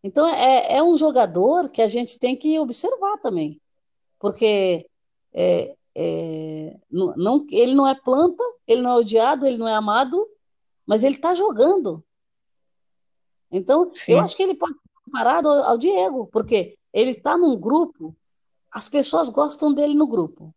Então, 0.04 0.28
é, 0.28 0.78
é 0.78 0.84
um 0.84 0.98
jogador 0.98 1.70
que 1.70 1.82
a 1.82 1.88
gente 1.88 2.18
tem 2.18 2.36
que 2.36 2.58
observar 2.60 3.18
também. 3.18 3.62
Porque 4.20 4.88
é, 5.34 5.76
é, 5.96 6.78
não, 6.90 7.16
não- 7.16 7.46
ele 7.52 7.74
não 7.74 7.88
é 7.88 7.94
planta, 7.94 8.44
ele 8.66 8.82
não 8.82 8.92
é 8.92 8.96
odiado, 8.96 9.46
ele 9.46 9.58
não 9.58 9.68
é 9.68 9.74
amado, 9.74 10.28
mas 10.86 11.04
ele 11.04 11.16
está 11.16 11.34
jogando. 11.34 12.04
Então, 13.52 13.92
Sim. 13.94 14.14
eu 14.14 14.20
acho 14.20 14.36
que 14.36 14.44
ele 14.44 14.56
pode 14.56 14.74
ser 14.74 14.90
comparado 15.06 15.50
ao, 15.50 15.64
ao 15.64 15.78
Diego, 15.78 16.28
porque 16.28 16.78
ele 16.94 17.12
está 17.12 17.38
num 17.38 17.58
grupo, 17.58 18.16
as 18.72 18.90
pessoas 18.90 19.30
gostam 19.30 19.74
dele 19.74 19.94
no 19.94 20.08
grupo. 20.08 20.54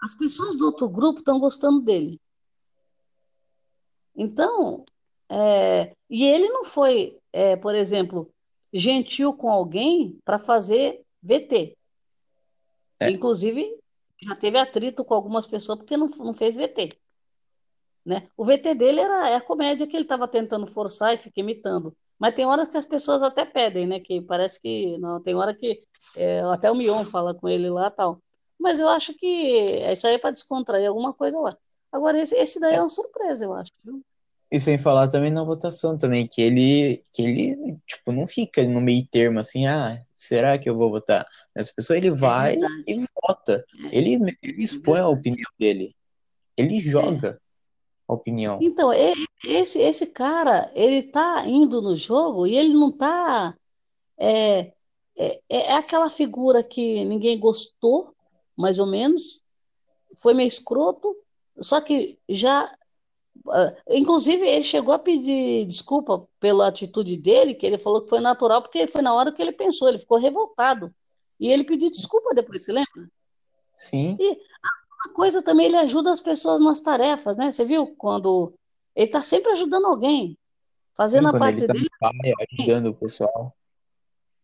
As 0.00 0.14
pessoas 0.14 0.56
do 0.56 0.66
outro 0.66 0.88
grupo 0.88 1.18
estão 1.18 1.38
gostando 1.38 1.82
dele. 1.82 2.20
Então, 4.18 4.84
é, 5.28 5.94
e 6.10 6.24
ele 6.24 6.48
não 6.48 6.64
foi, 6.64 7.16
é, 7.32 7.54
por 7.54 7.72
exemplo, 7.72 8.28
gentil 8.72 9.32
com 9.32 9.48
alguém 9.48 10.18
para 10.24 10.40
fazer 10.40 11.02
VT. 11.22 11.76
É. 12.98 13.10
Inclusive, 13.10 13.78
já 14.20 14.34
teve 14.34 14.58
atrito 14.58 15.04
com 15.04 15.14
algumas 15.14 15.46
pessoas 15.46 15.78
porque 15.78 15.96
não, 15.96 16.08
não 16.08 16.34
fez 16.34 16.56
VT. 16.56 16.98
Né? 18.04 18.28
O 18.36 18.44
VT 18.44 18.74
dele 18.74 19.00
era 19.00 19.28
é 19.28 19.36
a 19.36 19.40
comédia 19.40 19.86
que 19.86 19.96
ele 19.96 20.04
estava 20.04 20.26
tentando 20.26 20.66
forçar 20.66 21.14
e 21.14 21.18
fica 21.18 21.38
imitando. 21.38 21.96
Mas 22.18 22.34
tem 22.34 22.44
horas 22.44 22.68
que 22.68 22.76
as 22.76 22.86
pessoas 22.86 23.22
até 23.22 23.44
pedem, 23.44 23.86
né? 23.86 24.00
Que 24.00 24.20
parece 24.20 24.58
que 24.60 24.98
não, 24.98 25.22
tem 25.22 25.36
hora 25.36 25.54
que 25.54 25.84
é, 26.16 26.40
até 26.40 26.68
o 26.68 26.74
Mion 26.74 27.04
fala 27.04 27.32
com 27.34 27.48
ele 27.48 27.70
lá 27.70 27.88
tal. 27.88 28.20
Mas 28.58 28.80
eu 28.80 28.88
acho 28.88 29.14
que 29.14 29.26
isso 29.92 30.04
aí 30.06 30.14
é 30.14 30.18
para 30.18 30.32
descontrair 30.32 30.88
alguma 30.88 31.14
coisa 31.14 31.38
lá. 31.38 31.56
Agora, 31.92 32.20
esse, 32.20 32.34
esse 32.34 32.60
daí 32.60 32.74
é 32.74 32.80
uma 32.80 32.88
surpresa, 32.88 33.44
eu 33.44 33.52
acho. 33.54 33.70
viu? 33.84 34.02
E 34.50 34.58
sem 34.58 34.78
falar 34.78 35.08
também 35.08 35.30
na 35.30 35.44
votação 35.44 35.98
também, 35.98 36.26
que 36.26 36.40
ele, 36.40 37.04
que 37.12 37.22
ele, 37.22 37.78
tipo, 37.86 38.12
não 38.12 38.26
fica 38.26 38.66
no 38.66 38.80
meio 38.80 39.06
termo 39.06 39.38
assim, 39.38 39.66
ah, 39.66 40.02
será 40.16 40.56
que 40.58 40.68
eu 40.68 40.76
vou 40.76 40.90
votar? 40.90 41.26
Essa 41.54 41.72
pessoa, 41.74 41.96
ele 41.96 42.10
vai 42.10 42.52
verdade. 42.52 42.84
e 42.86 43.04
vota. 43.22 43.64
Ele, 43.92 44.36
ele 44.42 44.64
expõe 44.64 45.00
a 45.00 45.08
opinião 45.08 45.50
dele. 45.58 45.94
Ele 46.56 46.80
joga 46.80 47.38
a 48.08 48.14
opinião. 48.14 48.58
Então, 48.62 48.90
esse, 49.44 49.78
esse 49.80 50.06
cara, 50.06 50.70
ele 50.74 51.02
tá 51.02 51.46
indo 51.46 51.82
no 51.82 51.94
jogo 51.94 52.46
e 52.46 52.56
ele 52.56 52.72
não 52.72 52.90
tá. 52.90 53.54
É, 54.18 54.72
é, 55.16 55.40
é 55.50 55.72
aquela 55.74 56.08
figura 56.08 56.64
que 56.64 57.04
ninguém 57.04 57.38
gostou, 57.38 58.14
mais 58.56 58.78
ou 58.78 58.86
menos, 58.86 59.42
foi 60.22 60.32
meio 60.32 60.48
escroto, 60.48 61.14
só 61.60 61.80
que 61.80 62.18
já. 62.28 62.72
ah, 63.50 63.74
Inclusive, 63.90 64.46
ele 64.46 64.64
chegou 64.64 64.94
a 64.94 64.98
pedir 64.98 65.66
desculpa 65.66 66.26
pela 66.40 66.68
atitude 66.68 67.16
dele, 67.16 67.54
que 67.54 67.66
ele 67.66 67.78
falou 67.78 68.02
que 68.02 68.10
foi 68.10 68.20
natural, 68.20 68.62
porque 68.62 68.86
foi 68.88 69.02
na 69.02 69.14
hora 69.14 69.32
que 69.32 69.42
ele 69.42 69.52
pensou, 69.52 69.88
ele 69.88 69.98
ficou 69.98 70.18
revoltado. 70.18 70.94
E 71.40 71.48
ele 71.50 71.64
pediu 71.64 71.90
desculpa 71.90 72.34
depois, 72.34 72.64
você 72.64 72.72
lembra? 72.72 73.08
Sim, 73.72 74.16
E 74.18 74.32
uma 75.04 75.14
coisa 75.14 75.42
também, 75.42 75.66
ele 75.66 75.76
ajuda 75.76 76.12
as 76.12 76.20
pessoas 76.20 76.60
nas 76.60 76.80
tarefas, 76.80 77.36
né? 77.36 77.52
Você 77.52 77.64
viu 77.64 77.86
quando 77.96 78.54
ele 78.94 79.06
está 79.06 79.22
sempre 79.22 79.52
ajudando 79.52 79.86
alguém, 79.86 80.38
sim, 80.96 80.96
fazendo 80.96 81.28
a 81.28 81.32
quando 81.32 81.38
parte 81.38 81.64
ele 81.64 81.66
tá 81.66 81.72
dele 81.72 81.88
pai, 82.00 82.34
ajudando 82.52 82.86
o 82.88 82.94
pessoal. 82.94 83.56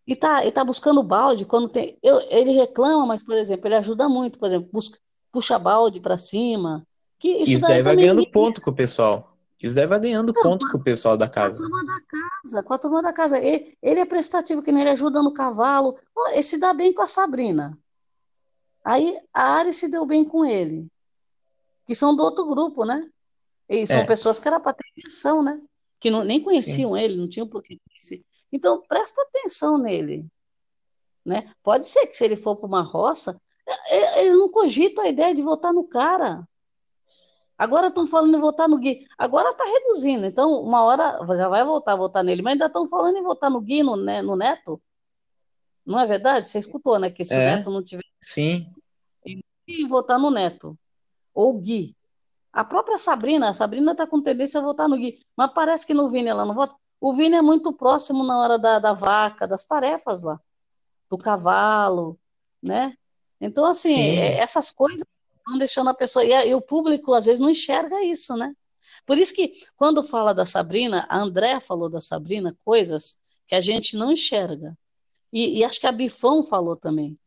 e 0.06 0.14
tá, 0.16 0.44
e 0.44 0.52
tá 0.52 0.64
buscando 0.64 1.02
balde 1.02 1.44
quando 1.46 1.68
tem. 1.68 1.98
Eu, 2.02 2.20
ele 2.30 2.52
reclama, 2.52 3.06
mas, 3.06 3.22
por 3.22 3.36
exemplo, 3.36 3.66
ele 3.68 3.76
ajuda 3.76 4.08
muito, 4.08 4.38
por 4.38 4.46
exemplo, 4.46 4.68
busca, 4.72 4.98
puxa 5.32 5.58
balde 5.58 6.00
para 6.00 6.16
cima. 6.18 6.86
Que 7.24 7.30
isso 7.38 7.52
Isso 7.52 7.66
daí 7.66 7.82
vai 7.82 7.96
ganhando 7.96 8.18
ninguém- 8.18 8.30
ponto 8.30 8.60
com 8.60 8.68
o 8.70 8.74
pessoal. 8.74 9.34
Isso 9.62 9.74
daí 9.74 9.86
vai 9.86 9.98
ganhando 9.98 10.30
Não, 10.30 10.42
ponto 10.42 10.70
com 10.70 10.76
o 10.76 10.82
pessoal 10.84 11.16
da 11.16 11.24
com 11.26 11.30
a 11.30 11.34
casa. 11.34 11.58
turma 11.58 11.82
da 11.82 11.98
casa, 12.06 12.62
com 12.62 12.74
a 12.74 12.78
turma 12.78 13.02
da 13.02 13.12
casa. 13.14 13.38
Ele, 13.42 13.74
ele 13.80 14.00
é 14.00 14.04
prestativo, 14.04 14.62
que 14.62 14.70
nem 14.70 14.82
ele 14.82 14.90
ajuda 14.90 15.22
no 15.22 15.32
cavalo. 15.32 15.96
Ele 16.32 16.42
se 16.42 16.58
dá 16.58 16.74
bem 16.74 16.92
com 16.92 17.00
a 17.00 17.06
Sabrina. 17.06 17.78
Aí 18.84 19.18
a 19.32 19.54
Ari 19.54 19.72
se 19.72 19.88
deu 19.88 20.04
bem 20.04 20.22
com 20.22 20.44
ele, 20.44 20.86
que 21.86 21.94
são 21.94 22.14
do 22.14 22.22
outro 22.22 22.44
grupo, 22.46 22.84
né? 22.84 23.08
E 23.70 23.86
são 23.86 24.00
É. 24.00 24.04
pessoas 24.06 24.38
que 24.38 24.46
era 24.46 24.60
para 24.60 24.74
ter 24.74 24.84
versão, 24.94 25.42
né? 25.42 25.58
Que 25.98 26.10
não, 26.10 26.22
nem 26.22 26.42
conheciam 26.42 26.94
ele, 26.94 27.16
não 27.16 27.26
tinham 27.26 27.48
por 27.48 27.62
que 27.62 27.78
conhecer. 27.88 28.22
Então, 28.52 28.82
presta 28.86 29.22
atenção 29.22 29.78
nele, 29.78 30.26
né? 31.24 31.50
Pode 31.62 31.88
ser 31.88 32.06
que 32.06 32.14
se 32.14 32.22
ele 32.22 32.36
for 32.36 32.54
para 32.56 32.66
uma 32.66 32.82
roça, 32.82 33.40
e- 33.66 33.94
e- 33.94 34.18
eles 34.20 34.34
não 34.36 34.50
cogitam 34.50 35.02
a 35.02 35.08
ideia 35.08 35.34
de 35.34 35.40
votar 35.40 35.72
no 35.72 35.84
cara. 35.84 36.46
Agora 37.56 37.88
estão 37.88 38.06
falando 38.06 38.36
em 38.36 38.40
votar 38.40 38.68
no 38.68 38.78
Gui. 38.78 39.06
Agora 39.16 39.50
está 39.50 39.64
reduzindo. 39.64 40.26
Então, 40.26 40.60
uma 40.60 40.82
hora 40.82 41.18
já 41.36 41.48
vai 41.48 41.64
voltar 41.64 41.92
a 41.92 41.96
votar 41.96 42.24
nele, 42.24 42.42
mas 42.42 42.52
ainda 42.52 42.66
estão 42.66 42.88
falando 42.88 43.16
em 43.16 43.22
votar 43.22 43.50
no 43.50 43.60
Gui, 43.60 43.82
no, 43.82 43.96
né, 43.96 44.20
no 44.22 44.34
Neto. 44.36 44.80
Não 45.86 46.00
é 46.00 46.06
verdade? 46.06 46.48
Você 46.48 46.58
escutou, 46.58 46.98
né? 46.98 47.10
Que 47.10 47.24
se 47.24 47.34
o 47.34 47.36
É. 47.38 47.56
Neto 47.56 47.70
não 47.70 47.82
tiver 47.82 48.02
Sim, 48.20 48.66
e 49.66 49.86
votar 49.86 50.18
no 50.18 50.30
Neto 50.30 50.76
ou 51.34 51.54
Gui. 51.54 51.96
A 52.52 52.64
própria 52.64 52.98
Sabrina, 52.98 53.48
a 53.48 53.54
Sabrina 53.54 53.92
está 53.92 54.06
com 54.06 54.20
tendência 54.22 54.60
a 54.60 54.62
votar 54.62 54.88
no 54.88 54.96
Gui, 54.96 55.18
mas 55.36 55.52
parece 55.52 55.86
que 55.86 55.94
no 55.94 56.08
Vini 56.08 56.28
ela 56.28 56.44
não 56.44 56.54
vota. 56.54 56.74
O 57.00 57.12
Vini 57.12 57.36
é 57.36 57.42
muito 57.42 57.72
próximo 57.72 58.22
na 58.22 58.38
hora 58.38 58.58
da, 58.58 58.78
da 58.78 58.92
vaca, 58.92 59.46
das 59.46 59.66
tarefas 59.66 60.22
lá, 60.22 60.40
do 61.10 61.18
cavalo, 61.18 62.18
né? 62.62 62.94
Então, 63.40 63.64
assim, 63.64 63.94
Sim. 63.94 64.18
é- 64.18 64.38
essas 64.38 64.70
coisas 64.70 65.04
vão 65.46 65.58
deixando 65.58 65.90
a 65.90 65.94
pessoa. 65.94 66.24
E, 66.24 66.48
e 66.48 66.54
o 66.54 66.60
público, 66.60 67.12
às 67.12 67.26
vezes, 67.26 67.40
não 67.40 67.50
enxerga 67.50 68.02
isso, 68.04 68.36
né? 68.36 68.54
Por 69.06 69.18
isso 69.18 69.34
que, 69.34 69.52
quando 69.76 70.02
fala 70.02 70.34
da 70.34 70.46
Sabrina, 70.46 71.06
a 71.08 71.18
André 71.18 71.60
falou 71.60 71.90
da 71.90 72.00
Sabrina 72.00 72.56
coisas 72.64 73.18
que 73.46 73.54
a 73.54 73.60
gente 73.60 73.96
não 73.96 74.12
enxerga. 74.12 74.76
E, 75.32 75.58
e 75.58 75.64
acho 75.64 75.80
que 75.80 75.86
a 75.86 75.92
Bifão 75.92 76.42
falou 76.42 76.76
também. 76.76 77.18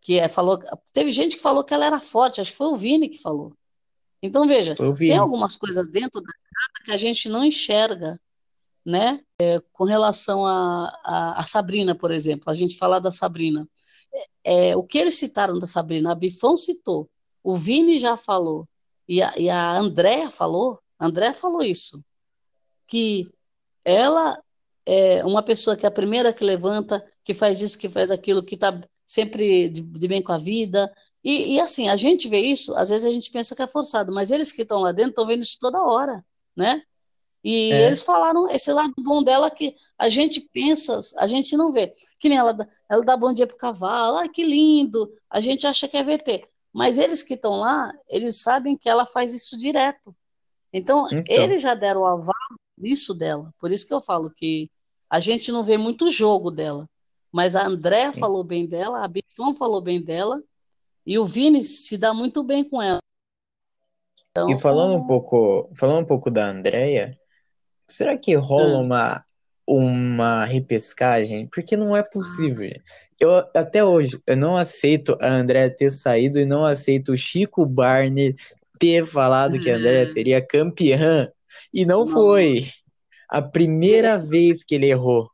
Que 0.00 0.18
é, 0.18 0.28
falou, 0.28 0.58
teve 0.92 1.10
gente 1.10 1.36
que 1.36 1.42
falou 1.42 1.64
que 1.64 1.72
ela 1.72 1.86
era 1.86 2.00
forte, 2.00 2.40
acho 2.40 2.50
que 2.50 2.56
foi 2.56 2.68
o 2.68 2.76
Vini 2.76 3.08
que 3.08 3.18
falou. 3.18 3.52
Então, 4.22 4.46
veja, 4.46 4.74
tem 4.74 5.16
algumas 5.16 5.56
coisas 5.56 5.88
dentro 5.88 6.20
da 6.20 6.32
casa 6.32 6.84
que 6.84 6.90
a 6.90 6.96
gente 6.96 7.28
não 7.28 7.44
enxerga, 7.44 8.18
né? 8.84 9.20
É, 9.40 9.60
com 9.72 9.84
relação 9.84 10.44
a, 10.44 10.88
a, 11.04 11.40
a 11.40 11.42
Sabrina, 11.44 11.94
por 11.94 12.10
exemplo, 12.10 12.50
a 12.50 12.54
gente 12.54 12.76
falar 12.76 12.98
da 12.98 13.10
Sabrina. 13.10 13.68
É, 14.42 14.76
o 14.76 14.82
que 14.82 14.98
eles 14.98 15.14
citaram 15.14 15.58
da 15.58 15.66
Sabrina, 15.66 16.10
a 16.10 16.14
Bifão 16.14 16.56
citou, 16.56 17.08
o 17.50 17.56
Vini 17.56 17.98
já 17.98 18.16
falou, 18.16 18.66
e 19.08 19.22
a, 19.22 19.32
e 19.38 19.48
a 19.48 19.76
Andréa 19.78 20.30
falou, 20.30 20.78
a 20.98 21.06
Andréa 21.06 21.32
falou 21.32 21.62
isso, 21.62 22.02
que 22.86 23.30
ela 23.84 24.38
é 24.84 25.24
uma 25.24 25.42
pessoa 25.42 25.76
que 25.76 25.84
é 25.86 25.88
a 25.88 25.92
primeira 26.00 26.32
que 26.32 26.44
levanta, 26.44 27.04
que 27.24 27.32
faz 27.34 27.60
isso, 27.60 27.78
que 27.78 27.88
faz 27.88 28.10
aquilo, 28.10 28.42
que 28.42 28.54
está 28.54 28.78
sempre 29.06 29.68
de, 29.68 29.80
de 29.82 30.08
bem 30.08 30.22
com 30.22 30.32
a 30.32 30.38
vida. 30.38 30.90
E, 31.22 31.54
e 31.54 31.60
assim, 31.60 31.88
a 31.88 31.96
gente 31.96 32.28
vê 32.28 32.40
isso, 32.40 32.74
às 32.74 32.88
vezes 32.88 33.04
a 33.06 33.12
gente 33.12 33.30
pensa 33.30 33.54
que 33.54 33.62
é 33.62 33.66
forçado, 33.66 34.12
mas 34.12 34.30
eles 34.30 34.52
que 34.52 34.62
estão 34.62 34.80
lá 34.80 34.92
dentro 34.92 35.10
estão 35.10 35.26
vendo 35.26 35.42
isso 35.42 35.56
toda 35.60 35.82
hora, 35.82 36.24
né? 36.56 36.82
E 37.44 37.70
É. 37.72 37.86
eles 37.86 38.02
falaram 38.02 38.48
esse 38.50 38.72
lado 38.72 38.92
bom 38.98 39.22
dela 39.22 39.50
que 39.50 39.74
a 39.98 40.08
gente 40.08 40.40
pensa, 40.52 40.98
a 41.16 41.26
gente 41.26 41.56
não 41.56 41.70
vê. 41.72 41.92
Que 42.18 42.28
nem 42.28 42.36
ela, 42.38 42.52
dá- 42.52 42.66
ela 42.90 43.02
dá 43.02 43.16
bom 43.16 43.32
dia 43.32 43.46
pro 43.46 43.56
cavalo, 43.56 44.18
ah, 44.18 44.28
que 44.28 44.42
lindo, 44.44 45.10
a 45.30 45.40
gente 45.40 45.66
acha 45.66 45.86
que 45.88 45.96
é 45.96 46.02
VT. 46.02 46.44
Mas 46.72 46.98
eles 46.98 47.22
que 47.22 47.34
estão 47.34 47.56
lá, 47.56 47.92
eles 48.08 48.40
sabem 48.42 48.76
que 48.76 48.88
ela 48.88 49.06
faz 49.06 49.32
isso 49.34 49.56
direto. 49.56 50.14
Então, 50.72 51.06
Então. 51.10 51.24
eles 51.34 51.62
já 51.62 51.74
deram 51.74 52.02
o 52.02 52.06
aval 52.06 52.34
nisso 52.76 53.14
dela. 53.14 53.52
Por 53.58 53.72
isso 53.72 53.86
que 53.86 53.94
eu 53.94 54.02
falo 54.02 54.30
que 54.30 54.70
a 55.10 55.18
gente 55.18 55.50
não 55.50 55.64
vê 55.64 55.76
muito 55.78 56.10
jogo 56.10 56.50
dela. 56.50 56.88
Mas 57.32 57.56
a 57.56 57.66
André 57.66 58.12
falou 58.12 58.44
bem 58.44 58.66
dela, 58.66 59.04
a 59.04 59.08
Bifão 59.08 59.52
falou 59.54 59.80
bem 59.80 60.02
dela, 60.02 60.42
e 61.04 61.18
o 61.18 61.24
Vini 61.24 61.64
se 61.64 61.96
dá 61.98 62.12
muito 62.14 62.42
bem 62.42 62.68
com 62.68 62.80
ela. 62.80 63.00
Então, 64.30 64.48
E 64.50 64.58
falando 64.60 64.96
um 64.98 65.06
pouco, 65.06 65.70
falando 65.74 66.04
um 66.04 66.06
pouco 66.06 66.30
da 66.30 66.46
Andrea, 66.48 67.18
será 67.88 68.16
que 68.16 68.34
rola 68.34 68.76
Ah. 68.76 68.80
uma 68.80 69.24
uma 69.68 70.44
repescagem? 70.44 71.46
Porque 71.46 71.76
não 71.76 71.94
é 71.94 72.02
possível. 72.02 72.70
Eu 73.20 73.36
até 73.54 73.84
hoje 73.84 74.18
eu 74.26 74.36
não 74.36 74.56
aceito 74.56 75.16
a 75.20 75.28
Andrea 75.28 75.68
ter 75.68 75.90
saído 75.90 76.38
e 76.38 76.46
não 76.46 76.64
aceito 76.64 77.12
o 77.12 77.18
Chico 77.18 77.66
Barney 77.66 78.34
ter 78.78 79.04
falado 79.04 79.58
que 79.60 79.70
a 79.70 79.76
Andrea 79.76 80.08
seria 80.08 80.40
campeã 80.40 81.30
e 81.74 81.84
não 81.84 82.06
foi. 82.06 82.66
A 83.28 83.42
primeira 83.42 84.16
vez 84.16 84.64
que 84.64 84.74
ele 84.74 84.86
errou. 84.86 85.30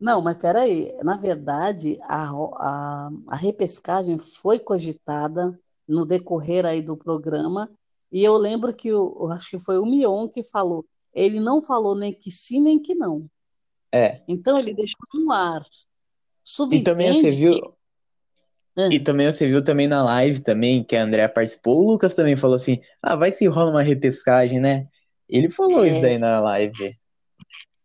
Não, 0.00 0.20
mas 0.20 0.36
peraí, 0.36 0.92
na 1.04 1.16
verdade, 1.16 1.96
a, 2.02 2.28
a, 2.28 3.10
a 3.30 3.36
repescagem 3.36 4.18
foi 4.18 4.58
cogitada 4.58 5.56
no 5.86 6.04
decorrer 6.04 6.66
aí 6.66 6.82
do 6.82 6.96
programa, 6.96 7.70
e 8.10 8.24
eu 8.24 8.36
lembro 8.36 8.74
que 8.74 8.92
o, 8.92 9.28
acho 9.30 9.50
que 9.50 9.58
foi 9.60 9.78
o 9.78 9.86
Mion 9.86 10.28
que 10.28 10.42
falou, 10.42 10.84
ele 11.14 11.38
não 11.38 11.62
falou 11.62 11.96
nem 11.96 12.12
que 12.12 12.32
sim, 12.32 12.60
nem 12.60 12.80
que 12.80 12.94
não. 12.94 13.26
É. 13.92 14.22
Então 14.26 14.58
ele 14.58 14.74
deixou 14.74 15.00
no 15.14 15.30
ar. 15.32 15.60
E 16.72 16.82
também 16.82 17.08
você 17.12 17.30
Subentende 17.32 17.36
viu. 17.36 17.60
que- 17.60 18.96
E 18.96 18.98
também 19.00 19.30
você 19.30 19.46
viu 19.46 19.62
também 19.62 19.86
na 19.86 20.02
live 20.02 20.40
também 20.40 20.82
que 20.82 20.96
a 20.96 21.02
Andrea 21.02 21.28
participou. 21.28 21.78
O 21.78 21.90
Lucas 21.92 22.14
também 22.14 22.36
falou 22.36 22.56
assim: 22.56 22.80
"Ah, 23.02 23.14
vai 23.16 23.30
se 23.30 23.46
rola 23.46 23.70
uma 23.70 23.82
repescagem, 23.82 24.58
né?" 24.60 24.88
Ele 25.28 25.50
falou 25.50 25.84
É. 25.84 25.88
isso 25.88 26.04
aí 26.06 26.18
na 26.18 26.40
live. 26.40 26.94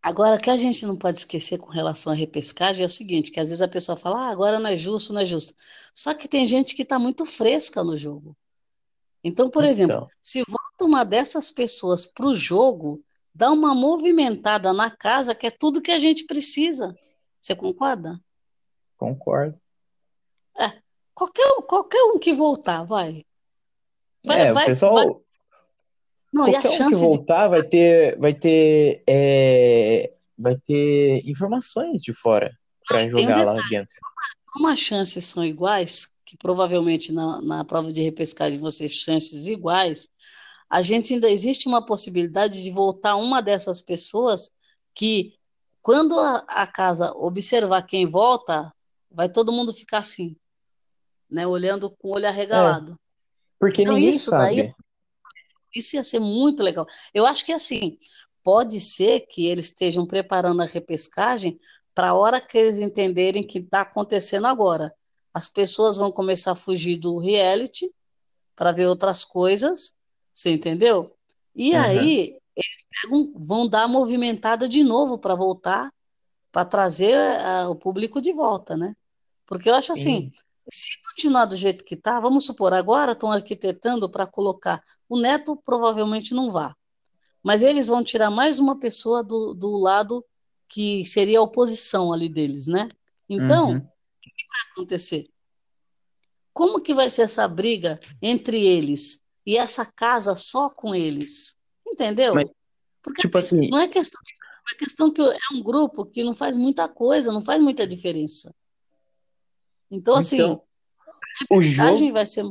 Agora, 0.02 0.36
o 0.36 0.40
que 0.40 0.48
a 0.48 0.56
gente 0.56 0.86
não 0.86 0.96
pode 0.96 1.18
esquecer 1.18 1.58
com 1.58 1.70
relação 1.70 2.12
à 2.12 2.16
repescagem 2.16 2.82
é 2.82 2.86
o 2.86 2.90
seguinte, 2.90 3.30
que 3.30 3.38
às 3.40 3.48
vezes 3.48 3.60
a 3.60 3.68
pessoa 3.68 3.96
fala, 3.96 4.26
ah, 4.26 4.30
agora 4.30 4.58
não 4.58 4.70
é 4.70 4.76
justo, 4.76 5.12
não 5.12 5.20
é 5.20 5.24
justo. 5.24 5.52
Só 5.94 6.14
que 6.14 6.28
tem 6.28 6.46
gente 6.46 6.74
que 6.74 6.82
está 6.82 6.98
muito 6.98 7.26
fresca 7.26 7.82
no 7.84 7.98
jogo. 7.98 8.36
Então, 9.22 9.50
por 9.50 9.64
exemplo, 9.64 9.94
Então. 9.96 10.08
se 10.22 10.42
volta 10.48 10.84
uma 10.84 11.04
dessas 11.04 11.50
pessoas 11.50 12.06
para 12.06 12.26
o 12.26 12.34
jogo, 12.34 13.02
dá 13.34 13.50
uma 13.50 13.74
movimentada 13.74 14.72
na 14.72 14.90
casa, 14.90 15.34
que 15.34 15.46
é 15.46 15.50
tudo 15.50 15.82
que 15.82 15.90
a 15.92 15.98
gente 15.98 16.24
precisa. 16.24 16.94
Você 17.40 17.54
concorda? 17.54 18.18
Concordo. 18.96 19.58
Qualquer, 21.14 21.46
um- 21.58 21.62
qualquer 21.62 22.02
um 22.04 22.18
que 22.18 22.32
voltar, 22.32 22.84
vai. 22.84 23.24
Vai, 24.24 24.40
É, 24.46 24.50
o 24.52 24.54
vai, 24.54 24.66
pessoal, 24.66 24.94
vai. 24.94 25.06
Não, 26.32 26.46
e 26.48 26.54
a 26.54 26.60
qualquer 26.62 26.68
um 26.68 26.70
que 26.70 26.76
chance 26.76 27.00
de 27.00 27.06
voltar 27.06 27.48
vai 27.48 27.62
ter, 27.64 28.18
vai 28.20 28.34
ter, 28.34 29.02
é, 29.08 30.12
vai 30.38 30.56
ter 30.60 31.28
informações 31.28 32.00
de 32.00 32.12
fora 32.12 32.56
tem 32.88 33.08
um 33.08 33.10
jogar 33.10 33.44
lá 33.44 33.54
detalhe. 33.54 33.68
dentro. 33.70 33.96
como 34.46 34.68
as 34.68 34.78
chances 34.78 35.24
são 35.26 35.44
iguais, 35.44 36.08
que 36.24 36.36
provavelmente 36.36 37.12
na, 37.12 37.40
na 37.42 37.64
prova 37.64 37.92
de 37.92 38.00
repescagem 38.02 38.58
vão 38.60 38.70
ser 38.70 38.88
chances 38.88 39.46
iguais, 39.48 40.08
a 40.70 40.82
gente 40.82 41.14
ainda 41.14 41.30
existe 41.30 41.66
uma 41.66 41.84
possibilidade 41.84 42.62
de 42.62 42.70
voltar 42.70 43.16
uma 43.16 43.40
dessas 43.40 43.80
pessoas 43.80 44.50
que, 44.94 45.34
quando 45.80 46.18
a, 46.18 46.66
casa 46.66 47.12
observar 47.16 47.82
quem 47.82 48.06
volta, 48.06 48.72
vai 49.10 49.28
todo 49.28 49.52
mundo 49.52 49.72
ficar 49.72 49.98
assim, 49.98 50.36
né, 51.30 51.46
olhando 51.46 51.90
com 51.90 52.08
o 52.08 52.14
olho 52.14 52.28
arregalado. 52.28 52.98
Porque 53.58 53.82
Então, 53.82 53.94
ninguém 53.94 54.10
isso 54.10 54.30
daí, 54.30 54.68
sabe. 54.68 54.74
isso 55.74 55.96
ia 55.96 56.04
ser 56.04 56.20
muito 56.20 56.62
legal. 56.62 56.86
Eu 57.14 57.24
acho 57.24 57.44
que 57.44 57.52
assim, 57.52 57.98
pode 58.44 58.80
ser 58.80 59.20
que 59.20 59.46
eles 59.46 59.66
estejam 59.66 60.06
preparando 60.06 60.62
a 60.62 60.66
repescagem 60.66 61.58
para 61.94 62.10
a 62.10 62.14
hora 62.14 62.40
que 62.40 62.56
eles 62.56 62.78
entenderem 62.78 63.46
que 63.46 63.58
está 63.58 63.80
acontecendo 63.80 64.46
agora. 64.46 64.94
As 65.32 65.48
pessoas 65.48 65.96
vão 65.96 66.12
começar 66.12 66.52
a 66.52 66.56
fugir 66.56 66.96
do 66.96 67.18
reality 67.18 67.92
para 68.54 68.72
ver 68.72 68.86
outras 68.86 69.24
coisas, 69.24 69.92
você 70.38 70.50
entendeu? 70.50 71.14
E 71.54 71.74
Aham. 71.74 71.84
aí 71.84 72.38
eles 72.56 72.86
pegam- 73.02 73.32
vão 73.36 73.68
dar 73.68 73.84
a 73.84 73.88
movimentada 73.88 74.68
de 74.68 74.82
novo 74.82 75.18
para 75.18 75.34
voltar, 75.34 75.92
para 76.52 76.64
trazer 76.64 77.14
ah, 77.16 77.68
o 77.68 77.76
público 77.76 78.20
de 78.20 78.32
volta, 78.32 78.76
né? 78.76 78.94
Porque 79.46 79.68
eu 79.68 79.74
acho 79.74 79.92
assim, 79.92 80.30
se 80.70 80.90
continuar 81.08 81.46
do 81.46 81.56
jeito 81.56 81.84
que 81.84 81.94
está, 81.94 82.20
vamos 82.20 82.44
supor, 82.44 82.72
agora 82.72 83.12
estão 83.12 83.32
arquitetando 83.32 84.10
para 84.10 84.26
colocar. 84.26 84.82
O 85.08 85.18
Neto 85.20 85.56
provavelmente 85.56 86.34
não 86.34 86.50
vá, 86.50 86.74
mas 87.42 87.62
eles 87.62 87.88
vão 87.88 88.04
tirar 88.04 88.30
mais 88.30 88.58
uma 88.58 88.78
pessoa 88.78 89.24
do, 89.24 89.54
do 89.54 89.76
lado 89.78 90.24
que 90.68 91.04
seria 91.06 91.38
a 91.38 91.42
oposição 91.42 92.12
ali 92.12 92.28
deles, 92.28 92.66
né? 92.66 92.88
Então, 93.28 93.70
Uhum. 93.70 93.76
o 93.78 93.80
que 94.20 94.30
que 94.30 94.46
vai 94.48 94.72
acontecer? 94.72 95.28
Como 96.52 96.80
que 96.80 96.94
vai 96.94 97.08
ser 97.08 97.22
essa 97.22 97.46
briga 97.46 97.98
entre 98.20 98.64
eles 98.66 99.22
e 99.48 99.56
essa 99.56 99.86
casa 99.86 100.34
só 100.34 100.68
com 100.68 100.94
eles? 100.94 101.56
Entendeu? 101.86 102.34
Mas, 102.34 102.44
Porque 103.02 103.22
tipo 103.22 103.38
assim, 103.38 103.70
não 103.70 103.78
é 103.78 103.88
questão, 103.88 104.20
é 104.70 104.76
questão 104.76 105.10
que 105.10 105.22
é 105.22 105.54
um 105.54 105.62
grupo 105.62 106.04
que 106.04 106.22
não 106.22 106.34
faz 106.34 106.54
muita 106.54 106.86
coisa, 106.86 107.32
não 107.32 107.42
faz 107.42 107.58
muita 107.58 107.86
diferença. 107.86 108.54
Então, 109.90 110.16
assim, 110.16 110.36
então, 110.36 110.62
a 111.50 111.60
jogo, 111.62 112.12
vai 112.12 112.26
ser. 112.26 112.44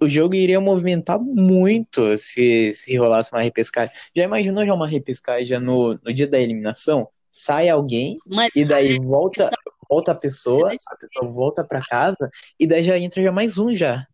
o, 0.00 0.08
jogo 0.08 0.34
iria 0.34 0.58
movimentar 0.58 1.20
muito 1.20 2.16
se, 2.16 2.72
se 2.72 2.96
rolasse 2.96 3.30
uma 3.30 3.42
repescagem. 3.42 3.94
Já 4.16 4.24
imaginou 4.24 4.64
já 4.64 4.72
uma 4.72 4.88
repescagem 4.88 5.60
no, 5.60 6.00
no 6.02 6.14
dia 6.14 6.26
da 6.26 6.40
eliminação? 6.40 7.10
Sai 7.30 7.68
alguém 7.68 8.16
Mas 8.26 8.56
e 8.56 8.64
daí 8.64 8.98
volta, 8.98 9.50
volta 9.86 10.12
a 10.12 10.14
pessoa, 10.14 10.72
a 10.72 10.96
pessoa 10.96 11.30
volta 11.30 11.62
pra 11.62 11.86
casa 11.86 12.30
e 12.58 12.66
daí 12.66 12.82
já 12.82 12.98
entra 12.98 13.22
já 13.22 13.30
mais 13.30 13.58
um 13.58 13.76
já. 13.76 14.06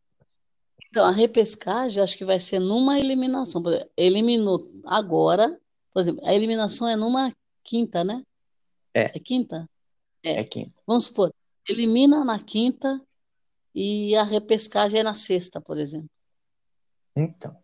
Então, 0.93 1.07
a 1.07 1.11
repescagem 1.11 1.97
eu 1.97 2.05
acho 2.05 2.19
que 2.19 2.25
vai 2.25 2.39
ser 2.39 2.59
numa 2.59 3.01
eliminação. 3.01 3.63
Exemplo, 3.63 3.91
eliminou 3.97 4.71
agora, 4.85 5.59
por 5.91 6.01
exemplo, 6.01 6.23
a 6.23 6.35
eliminação 6.35 6.87
é 6.87 6.95
numa 6.95 7.35
quinta, 7.65 8.05
né? 8.05 8.23
É. 8.93 9.05
É 9.05 9.19
quinta? 9.19 9.67
É. 10.23 10.41
É 10.41 10.45
quinta. 10.45 10.83
Vamos 10.87 11.05
supor, 11.05 11.33
elimina 11.67 12.23
na 12.27 12.39
quinta 12.39 13.01
e 13.75 14.15
a 14.15 14.23
repescagem 14.23 15.01
é 15.01 15.03
na 15.03 15.15
sexta, 15.15 15.63
por 15.63 15.79
exemplo. 15.79 16.11
Então. 17.17 17.57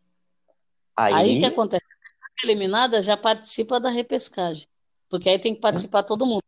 Aí 0.96 1.12
o 1.12 1.16
Aí, 1.16 1.38
que 1.38 1.44
acontece? 1.44 1.84
A 1.84 2.46
eliminada 2.46 3.02
já 3.02 3.14
participa 3.14 3.78
da 3.78 3.90
repescagem, 3.90 4.66
porque 5.06 5.28
aí 5.28 5.38
tem 5.38 5.54
que 5.54 5.60
participar 5.60 6.02
todo 6.02 6.24
mundo. 6.24 6.42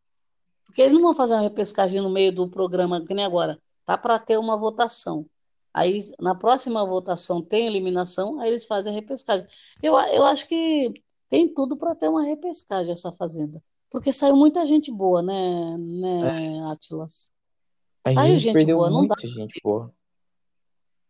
Porque 0.64 0.80
eles 0.80 0.94
não 0.94 1.02
vão 1.02 1.14
fazer 1.14 1.34
uma 1.34 1.42
repescagem 1.42 2.00
no 2.00 2.08
meio 2.08 2.32
do 2.32 2.48
programa, 2.48 3.04
que 3.04 3.12
nem 3.12 3.26
agora. 3.26 3.60
Tá 3.84 3.98
para 3.98 4.18
ter 4.18 4.38
uma 4.38 4.56
votação. 4.56 5.26
Aí, 5.72 5.98
na 6.20 6.34
próxima 6.34 6.84
votação, 6.84 7.40
tem 7.40 7.66
eliminação, 7.66 8.40
aí 8.40 8.50
eles 8.50 8.64
fazem 8.64 8.92
a 8.92 8.94
repescagem. 8.94 9.46
Eu, 9.82 9.94
eu 9.94 10.24
acho 10.24 10.46
que 10.48 10.92
tem 11.28 11.52
tudo 11.52 11.76
para 11.76 11.94
ter 11.94 12.08
uma 12.08 12.24
repescagem 12.24 12.90
essa 12.92 13.12
fazenda. 13.12 13.62
Porque 13.88 14.12
saiu 14.12 14.36
muita 14.36 14.66
gente 14.66 14.90
boa, 14.92 15.22
né, 15.22 15.76
né, 15.78 16.70
Atlas? 16.70 17.30
A 18.04 18.10
Saiu 18.10 18.38
gente 18.38 18.60
gente 18.60 18.72
boa, 18.72 18.90
não 18.90 19.06
dá. 19.06 19.14
muita 19.16 19.26
gente 19.28 19.60
boa. 19.62 19.92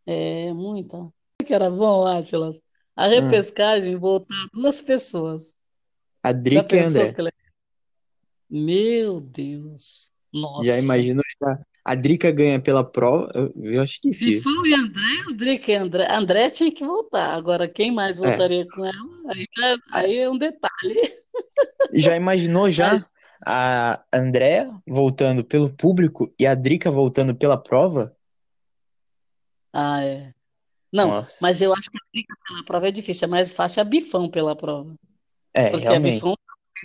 É, 0.07 0.53
muita. 0.53 1.11
Que 1.45 1.55
era 1.55 1.71
bom, 1.71 2.07
Atlas. 2.07 2.57
A 2.97 3.07
Hum. 3.07 3.11
repescagem 3.11 3.97
voltar 3.97 4.47
duas 4.53 4.81
pessoas. 4.81 5.57
A 6.23 6.33
Drica 6.33 6.77
e 6.77 6.81
André. 6.81 7.15
Meu 8.49 9.21
Deus. 9.21 10.13
Nossa. 10.33 10.65
Já 10.65 10.79
imaginou? 10.79 11.23
Já. 11.41 11.65
A 11.85 11.95
Drica 11.95 12.31
ganha 12.31 12.61
pela 12.61 12.85
prova? 12.85 13.31
Eu, 13.57 13.83
acho 13.83 14.01
que 14.01 14.13
fiz. 14.13 14.37
Bifão 14.45 14.67
e 14.67 14.75
André, 14.75 15.25
o 15.29 15.35
Drica 15.35 15.73
e 15.73 15.75
André. 15.77 16.07
André 16.13 16.51
tinha 16.51 16.71
que 16.73 16.85
voltar. 16.85 17.35
Agora, 17.35 17.67
quem 17.69 17.91
mais 17.91 18.21
É. 18.21 18.27
voltaria 18.27 18.67
com 18.69 18.85
ela? 18.85 19.09
Aí, 19.29 19.47
já- 19.57 19.77
aí 19.93 20.17
é 20.19 20.29
um 20.31 20.37
detalhe. 20.39 21.13
Já 21.93 22.15
imaginou 22.17 22.71
já 22.71 23.05
a 23.47 24.03
Andréa 24.13 24.71
voltando 24.87 25.43
pelo 25.43 25.71
público 25.75 26.33
e 26.39 26.47
a 26.47 26.55
Drica 26.55 26.91
voltando 26.91 27.35
pela 27.35 27.57
prova? 27.57 28.15
Ah, 29.73 30.03
é. 30.05 30.35
Não, 30.93 31.09
Nossa. 31.09 31.39
mas 31.41 31.61
eu 31.63 31.73
acho 31.73 31.89
que 31.91 31.97
a 31.97 32.07
Drica 32.13 32.35
pela 32.47 32.65
prova 32.65 32.89
é 32.89 32.93
difícil. 32.93 33.27
É 33.27 33.29
mais 33.29 33.51
fácil 33.53 33.81
a 33.81 33.85
Bifão 33.85 34.29
pela 34.29 34.55
prova. 34.57 34.95
É, 35.55 35.71
Porque 35.71 35.87
a 35.87 35.91
realmente. 35.91 36.15
Bifão 36.15 36.37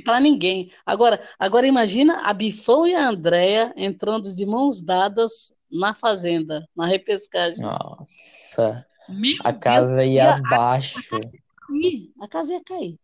pra 0.04 0.20
ninguém. 0.20 0.72
Agora, 0.86 1.22
agora 1.40 1.68
imagina 1.68 2.22
a 2.22 2.34
Bifão 2.34 2.86
e 2.86 2.94
a 2.94 3.08
Andréia 3.08 3.74
entrando 3.76 4.34
de 4.34 4.46
mãos 4.46 4.82
dadas 4.82 5.54
na 5.72 5.94
fazenda, 5.94 6.68
na 6.76 6.86
repescagem. 6.86 7.64
Nossa, 7.64 8.86
Meu 9.10 9.38
a 9.44 9.52
Deus, 9.52 9.64
casa 9.64 10.06
ia 10.06 10.24
ia 10.24 10.36
abaixo. 10.36 11.00
a 12.20 12.28
casa 12.28 12.54
ia 12.54 12.64
cair. 12.64 12.98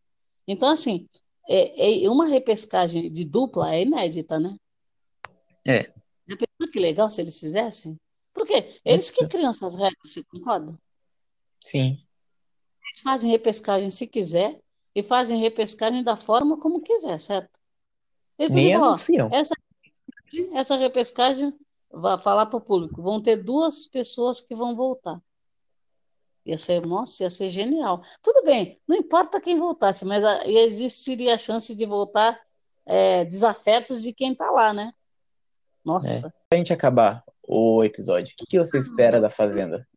Então, 0.47 0.69
assim, 0.69 1.07
é, 1.47 2.03
é 2.05 2.09
uma 2.09 2.27
repescagem 2.27 3.11
de 3.11 3.26
dupla 3.26 3.73
é 3.73 3.81
inédita, 3.84 4.39
né? 4.39 4.55
É. 5.65 5.91
Já 6.27 6.38
pensou 6.38 6.72
que 6.72 6.80
legal 6.80 7.09
se 7.09 7.22
eles 7.22 7.39
fizessem? 7.39 7.97
Porque 8.34 8.80
eles 8.85 9.11
que 9.11 9.27
criam 9.27 9.51
essas 9.51 9.76
regras, 9.76 9.97
você 10.05 10.23
concorda? 10.23 10.77
Sim. 11.61 12.01
Eles 12.85 13.01
fazem 13.03 13.30
repescagem 13.30 13.91
se 13.91 14.07
quiser 14.07 14.60
e 14.93 15.01
fazem 15.01 15.39
repescagem 15.39 16.03
da 16.03 16.15
forma 16.15 16.57
como 16.57 16.81
quiser, 16.81 17.19
certo? 17.19 17.59
Eles 18.38 18.53
Nem 18.53 18.73
falam, 18.73 18.91
ó, 18.91 19.35
essa, 19.35 19.55
essa 20.53 20.76
repescagem 20.76 21.53
vai 21.91 22.19
falar 22.22 22.45
para 22.47 22.57
o 22.57 22.61
público, 22.61 23.01
vão 23.01 23.22
ter 23.22 23.38
duas 23.38 23.85
pessoas 23.85 24.41
que 24.41 24.55
vão 24.55 24.76
voltar. 24.76 25.22
Ia 26.45 26.57
ser, 26.57 26.85
nossa, 26.85 27.23
ia 27.23 27.30
ser 27.30 27.49
genial. 27.49 28.01
Tudo 28.22 28.43
bem, 28.43 28.80
não 28.88 28.97
importa 28.97 29.39
quem 29.39 29.57
voltasse, 29.57 30.03
mas 30.05 30.23
a- 30.23 30.47
existiria 30.47 31.35
a 31.35 31.38
chance 31.38 31.76
de 31.76 31.85
voltar 31.85 32.39
é, 32.85 33.23
desafetos 33.26 34.01
de 34.01 34.11
quem 34.11 34.34
tá 34.34 34.49
lá, 34.49 34.73
né? 34.73 34.91
Nossa. 35.85 36.27
É. 36.27 36.31
Pra 36.49 36.57
gente 36.57 36.73
acabar 36.73 37.23
o 37.47 37.84
episódio, 37.84 38.34
o 38.41 38.45
que 38.45 38.57
você 38.57 38.80
espera 38.80 39.22
da 39.22 39.30
Fazenda? 39.30 39.88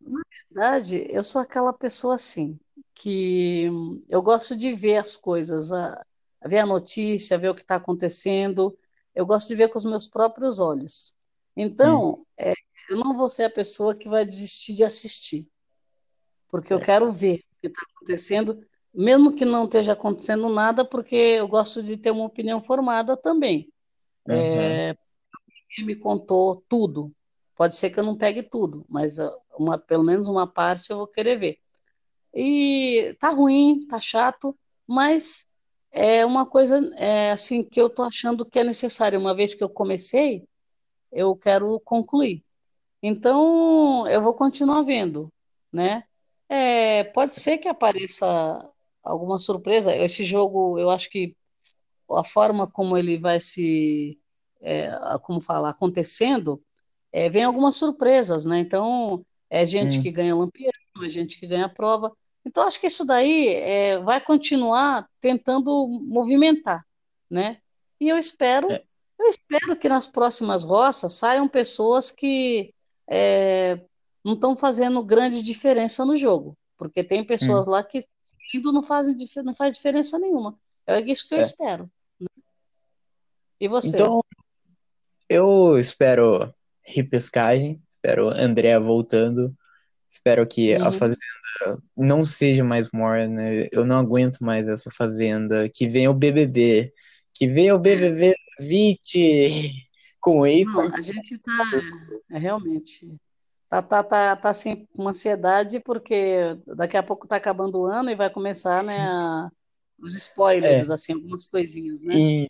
verdade, 0.50 1.06
eu 1.10 1.24
sou 1.24 1.40
aquela 1.40 1.72
pessoa 1.72 2.14
assim, 2.16 2.58
que 2.94 3.68
hum, 3.70 4.04
eu 4.08 4.22
gosto 4.22 4.56
de 4.56 4.72
ver 4.74 4.96
as 4.98 5.16
coisas, 5.16 5.72
a, 5.72 6.04
a 6.40 6.48
ver 6.48 6.58
a 6.58 6.66
notícia, 6.66 7.38
ver 7.38 7.50
o 7.50 7.54
que 7.54 7.62
está 7.62 7.76
acontecendo. 7.76 8.76
Eu 9.14 9.26
gosto 9.26 9.48
de 9.48 9.56
ver 9.56 9.68
com 9.68 9.78
os 9.78 9.84
meus 9.84 10.06
próprios 10.08 10.60
olhos. 10.60 11.16
Então, 11.56 12.26
é, 12.38 12.52
eu 12.90 12.98
não 12.98 13.16
vou 13.16 13.28
ser 13.28 13.44
a 13.44 13.50
pessoa 13.50 13.94
que 13.94 14.08
vai 14.08 14.24
desistir 14.24 14.74
de 14.74 14.84
assistir, 14.84 15.48
porque 16.48 16.72
eu 16.72 16.80
quero 16.80 17.12
ver 17.12 17.36
o 17.36 17.60
que 17.60 17.66
está 17.68 17.82
acontecendo, 17.94 18.60
mesmo 18.92 19.34
que 19.34 19.44
não 19.44 19.64
esteja 19.64 19.92
acontecendo 19.92 20.48
nada, 20.48 20.84
porque 20.84 21.14
eu 21.16 21.48
gosto 21.48 21.82
de 21.82 21.96
ter 21.96 22.10
uma 22.10 22.24
opinião 22.24 22.62
formada 22.62 23.16
também. 23.16 23.72
É, 24.28 24.96
Ninguém 25.78 25.86
me 25.86 25.96
contou 25.96 26.64
tudo. 26.68 27.12
Pode 27.56 27.76
ser 27.76 27.90
que 27.90 27.98
eu 28.00 28.04
não 28.04 28.16
pegue 28.16 28.42
tudo, 28.42 28.84
mas 28.88 29.18
ah, 29.18 29.32
uma, 29.58 29.78
pelo 29.78 30.02
menos 30.04 30.28
uma 30.28 30.46
parte 30.46 30.90
eu 30.90 30.98
vou 30.98 31.06
querer 31.06 31.38
ver. 31.38 31.58
E 32.34 33.16
tá 33.20 33.30
ruim, 33.30 33.86
tá 33.86 34.00
chato, 34.00 34.56
mas 34.86 35.46
é 35.92 36.24
uma 36.26 36.46
coisa 36.46 36.78
é, 36.96 37.30
assim 37.32 37.62
que 37.64 37.80
eu 37.80 37.88
tô 37.90 38.02
achando 38.02 38.44
que 38.46 38.58
é 38.58 38.64
necessária. 38.64 39.18
Uma 39.18 39.34
vez 39.34 39.54
que 39.54 39.62
eu 39.64 39.68
comecei, 39.70 40.44
eu 41.12 41.36
quero 41.36 41.80
concluir. 41.80 42.44
Então, 43.02 44.08
eu 44.08 44.22
vou 44.22 44.34
continuar 44.34 44.82
vendo, 44.82 45.32
né? 45.72 46.04
É, 46.48 47.04
pode 47.04 47.34
ser 47.36 47.58
que 47.58 47.68
apareça 47.68 48.26
alguma 49.02 49.38
surpresa. 49.38 49.94
Esse 49.96 50.24
jogo, 50.24 50.78
eu 50.78 50.90
acho 50.90 51.10
que 51.10 51.36
a 52.10 52.24
forma 52.24 52.70
como 52.70 52.96
ele 52.96 53.18
vai 53.18 53.40
se, 53.40 54.18
é, 54.60 54.90
como 55.22 55.40
falar, 55.40 55.70
acontecendo, 55.70 56.62
é, 57.12 57.28
vem 57.30 57.44
algumas 57.44 57.76
surpresas, 57.76 58.44
né? 58.44 58.58
Então, 58.60 59.24
é 59.50 59.66
gente 59.66 59.98
Hum. 59.98 60.02
que 60.02 60.12
ganha 60.12 60.34
Lampião, 60.36 60.72
é 61.04 61.08
gente 61.08 61.38
que 61.38 61.46
ganha 61.46 61.68
prova. 61.68 62.12
Então, 62.44 62.64
acho 62.64 62.78
que 62.80 62.86
isso 62.86 63.04
daí 63.04 63.48
é, 63.48 63.98
vai 63.98 64.20
continuar 64.20 65.08
tentando 65.20 65.88
movimentar, 65.88 66.84
né? 67.30 67.58
E 68.00 68.08
eu 68.08 68.18
espero, 68.18 68.68
eu 68.70 69.26
espero 69.26 69.76
que 69.76 69.88
nas 69.88 70.06
próximas 70.06 70.62
roças 70.64 71.14
saiam 71.14 71.48
pessoas 71.48 72.10
que 72.10 72.74
é, 73.08 73.80
não 74.22 74.34
estão 74.34 74.56
fazendo 74.56 75.04
grande 75.04 75.42
diferença 75.42 76.04
no 76.04 76.16
jogo, 76.16 76.56
porque 76.76 77.02
tem 77.02 77.24
pessoas 77.24 77.66
lá 77.66 77.82
que 77.82 78.04
indo 78.54 78.72
não 78.72 78.82
fazem 78.82 79.16
não 79.42 79.54
faz 79.54 79.72
diferença 79.74 80.18
nenhuma. 80.18 80.58
É 80.86 81.00
isso 81.00 81.26
que 81.26 81.34
eu 81.34 81.38
É. 81.38 81.42
espero. 81.42 81.90
né? 82.20 82.26
E 83.60 83.68
você? 83.68 83.88
Então, 83.96 84.22
eu 85.28 85.78
espero 85.78 86.54
repescagem, 86.84 87.82
espero 87.88 88.28
Andrea 88.28 88.78
voltando, 88.78 89.56
espero 90.14 90.46
que 90.46 90.74
a 90.74 90.86
Uhum. 90.86 90.92
Fazenda 90.92 91.20
não 91.96 92.24
seja 92.24 92.64
mais 92.64 92.90
morna, 92.92 93.42
eu 93.72 93.84
não 93.84 93.98
aguento 93.98 94.38
mais 94.40 94.68
essa 94.68 94.90
Fazenda, 94.90 95.68
que 95.72 95.86
venha 95.88 96.10
o 96.10 96.14
BBB, 96.14 96.92
que 97.32 97.46
venha 97.46 97.74
o 97.74 97.78
BBB 97.78 98.34
20 98.58 99.58
com 100.20 100.46
ex 100.46 100.68
Não, 100.68 100.80
a 100.80 101.00
gente 101.00 101.38
tá 101.38 101.70
é, 102.30 102.38
realmente 102.38 103.14
tá, 103.68 103.82
tá, 103.82 104.02
tá, 104.02 104.36
tá 104.36 104.50
assim, 104.50 104.86
com 104.94 105.08
ansiedade 105.08 105.80
porque 105.80 106.56
daqui 106.76 106.96
a 106.96 107.02
pouco 107.02 107.26
tá 107.26 107.36
acabando 107.36 107.80
o 107.80 107.86
ano 107.86 108.10
e 108.10 108.14
vai 108.14 108.30
começar, 108.30 108.82
né, 108.82 108.96
a- 108.98 109.48
os 109.98 110.14
spoilers, 110.16 110.90
É. 110.90 110.92
assim, 110.94 111.12
algumas 111.12 111.46
coisinhas, 111.46 112.02
né? 112.02 112.14
E 112.14 112.48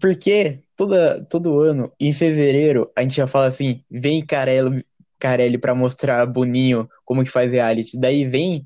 porque 0.00 0.62
toda, 0.76 1.24
todo 1.24 1.58
ano, 1.60 1.90
em 1.98 2.12
fevereiro, 2.12 2.90
a 2.96 3.02
gente 3.02 3.16
já 3.16 3.26
fala 3.26 3.46
assim, 3.46 3.82
vem 3.90 4.24
Carelli, 4.24 4.84
Carelli 5.20 5.58
para 5.58 5.74
mostrar 5.74 6.26
Boninho 6.26 6.88
como 7.04 7.22
que 7.22 7.30
faz 7.30 7.52
reality. 7.52 7.98
Daí 7.98 8.24
vem 8.24 8.64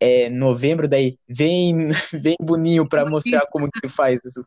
é, 0.00 0.30
novembro, 0.30 0.88
daí 0.88 1.18
vem, 1.28 1.88
vem 2.12 2.36
Boninho 2.40 2.88
para 2.88 3.08
mostrar 3.08 3.46
como 3.50 3.70
que 3.70 3.88
faz 3.88 4.24
isso. 4.24 4.44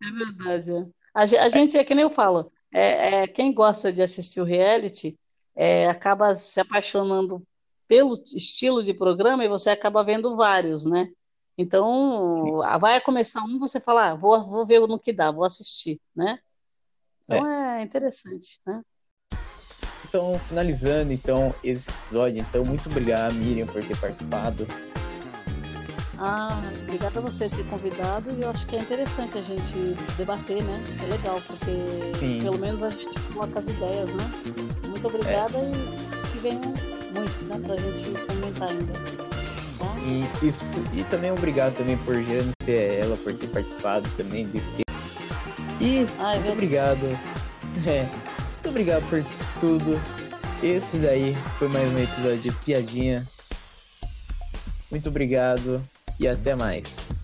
É 0.00 0.10
verdade. 0.10 0.72
é. 0.72 0.86
A, 1.14 1.22
a 1.22 1.48
gente 1.48 1.76
é 1.76 1.84
que 1.84 1.94
nem 1.94 2.04
eu 2.04 2.10
falo, 2.10 2.50
é, 2.72 3.22
é, 3.22 3.26
quem 3.26 3.52
gosta 3.52 3.92
de 3.92 4.02
assistir 4.02 4.40
o 4.40 4.44
reality 4.44 5.18
é, 5.54 5.88
acaba 5.88 6.34
se 6.34 6.58
apaixonando 6.60 7.42
pelo 7.86 8.14
estilo 8.34 8.82
de 8.82 8.94
programa 8.94 9.44
e 9.44 9.48
você 9.48 9.68
acaba 9.68 10.02
vendo 10.02 10.34
vários, 10.36 10.86
né? 10.86 11.10
Então, 11.58 12.62
ah, 12.62 12.78
vai 12.78 12.98
começar 13.00 13.42
um, 13.42 13.58
você 13.58 13.78
fala, 13.78 14.10
ah, 14.10 14.14
vou, 14.14 14.42
vou 14.44 14.64
ver 14.64 14.80
no 14.80 14.98
que 14.98 15.12
dá, 15.12 15.30
vou 15.30 15.44
assistir, 15.44 16.00
né? 16.16 16.38
Então 17.24 17.46
é 17.46 17.82
interessante, 17.82 18.58
né? 18.66 18.82
Então, 20.12 20.38
finalizando 20.38 21.10
então 21.10 21.54
esse 21.64 21.88
episódio, 21.88 22.38
então 22.38 22.62
muito 22.66 22.86
obrigado, 22.90 23.32
Miriam, 23.32 23.64
por 23.64 23.82
ter 23.82 23.96
participado. 23.96 24.68
Ah, 26.18 26.60
obrigada 26.82 27.18
a 27.18 27.22
você 27.22 27.48
por 27.48 27.56
ter 27.56 27.64
convidado 27.64 28.30
e 28.36 28.42
eu 28.42 28.50
acho 28.50 28.66
que 28.66 28.76
é 28.76 28.80
interessante 28.80 29.38
a 29.38 29.40
gente 29.40 29.96
debater, 30.18 30.62
né? 30.64 30.84
É 31.02 31.06
legal, 31.06 31.40
porque 31.46 32.18
Sim. 32.20 32.40
pelo 32.42 32.58
menos 32.58 32.82
a 32.82 32.90
gente 32.90 33.18
coloca 33.32 33.58
as 33.58 33.68
ideias, 33.68 34.12
né? 34.12 34.30
Muito 34.86 35.06
obrigada 35.06 35.56
e 35.56 35.88
espero 35.88 36.26
que 36.30 36.38
venham 36.40 36.74
muitos, 37.14 37.46
né? 37.46 37.58
Pra 37.66 37.76
gente 37.76 38.10
comentar 38.26 38.68
ainda. 38.68 38.92
Tá? 38.92 39.86
E, 40.04 40.46
isso, 40.46 40.62
e 40.92 41.04
também 41.04 41.30
obrigado 41.32 41.74
também 41.74 41.96
por 41.96 42.22
Jane 42.22 42.52
ela, 42.68 43.16
por 43.16 43.32
ter 43.32 43.46
participado 43.46 44.06
também 44.18 44.44
desse 44.48 44.72
tempo. 44.72 44.92
E 45.80 46.06
Ah, 46.18 46.34
é 46.34 46.38
muito 46.38 46.52
verdade. 46.52 46.52
obrigado. 46.52 47.18
É, 47.86 48.06
obrigado 48.72 49.06
por 49.10 49.22
tudo. 49.60 50.00
Esse 50.62 50.96
daí 50.96 51.36
foi 51.58 51.68
mais 51.68 51.86
um 51.92 51.98
episódio 51.98 52.38
de 52.38 52.48
Espiadinha. 52.48 53.28
Muito 54.90 55.10
obrigado 55.10 55.86
e 56.18 56.26
até 56.26 56.54
mais. 56.54 57.21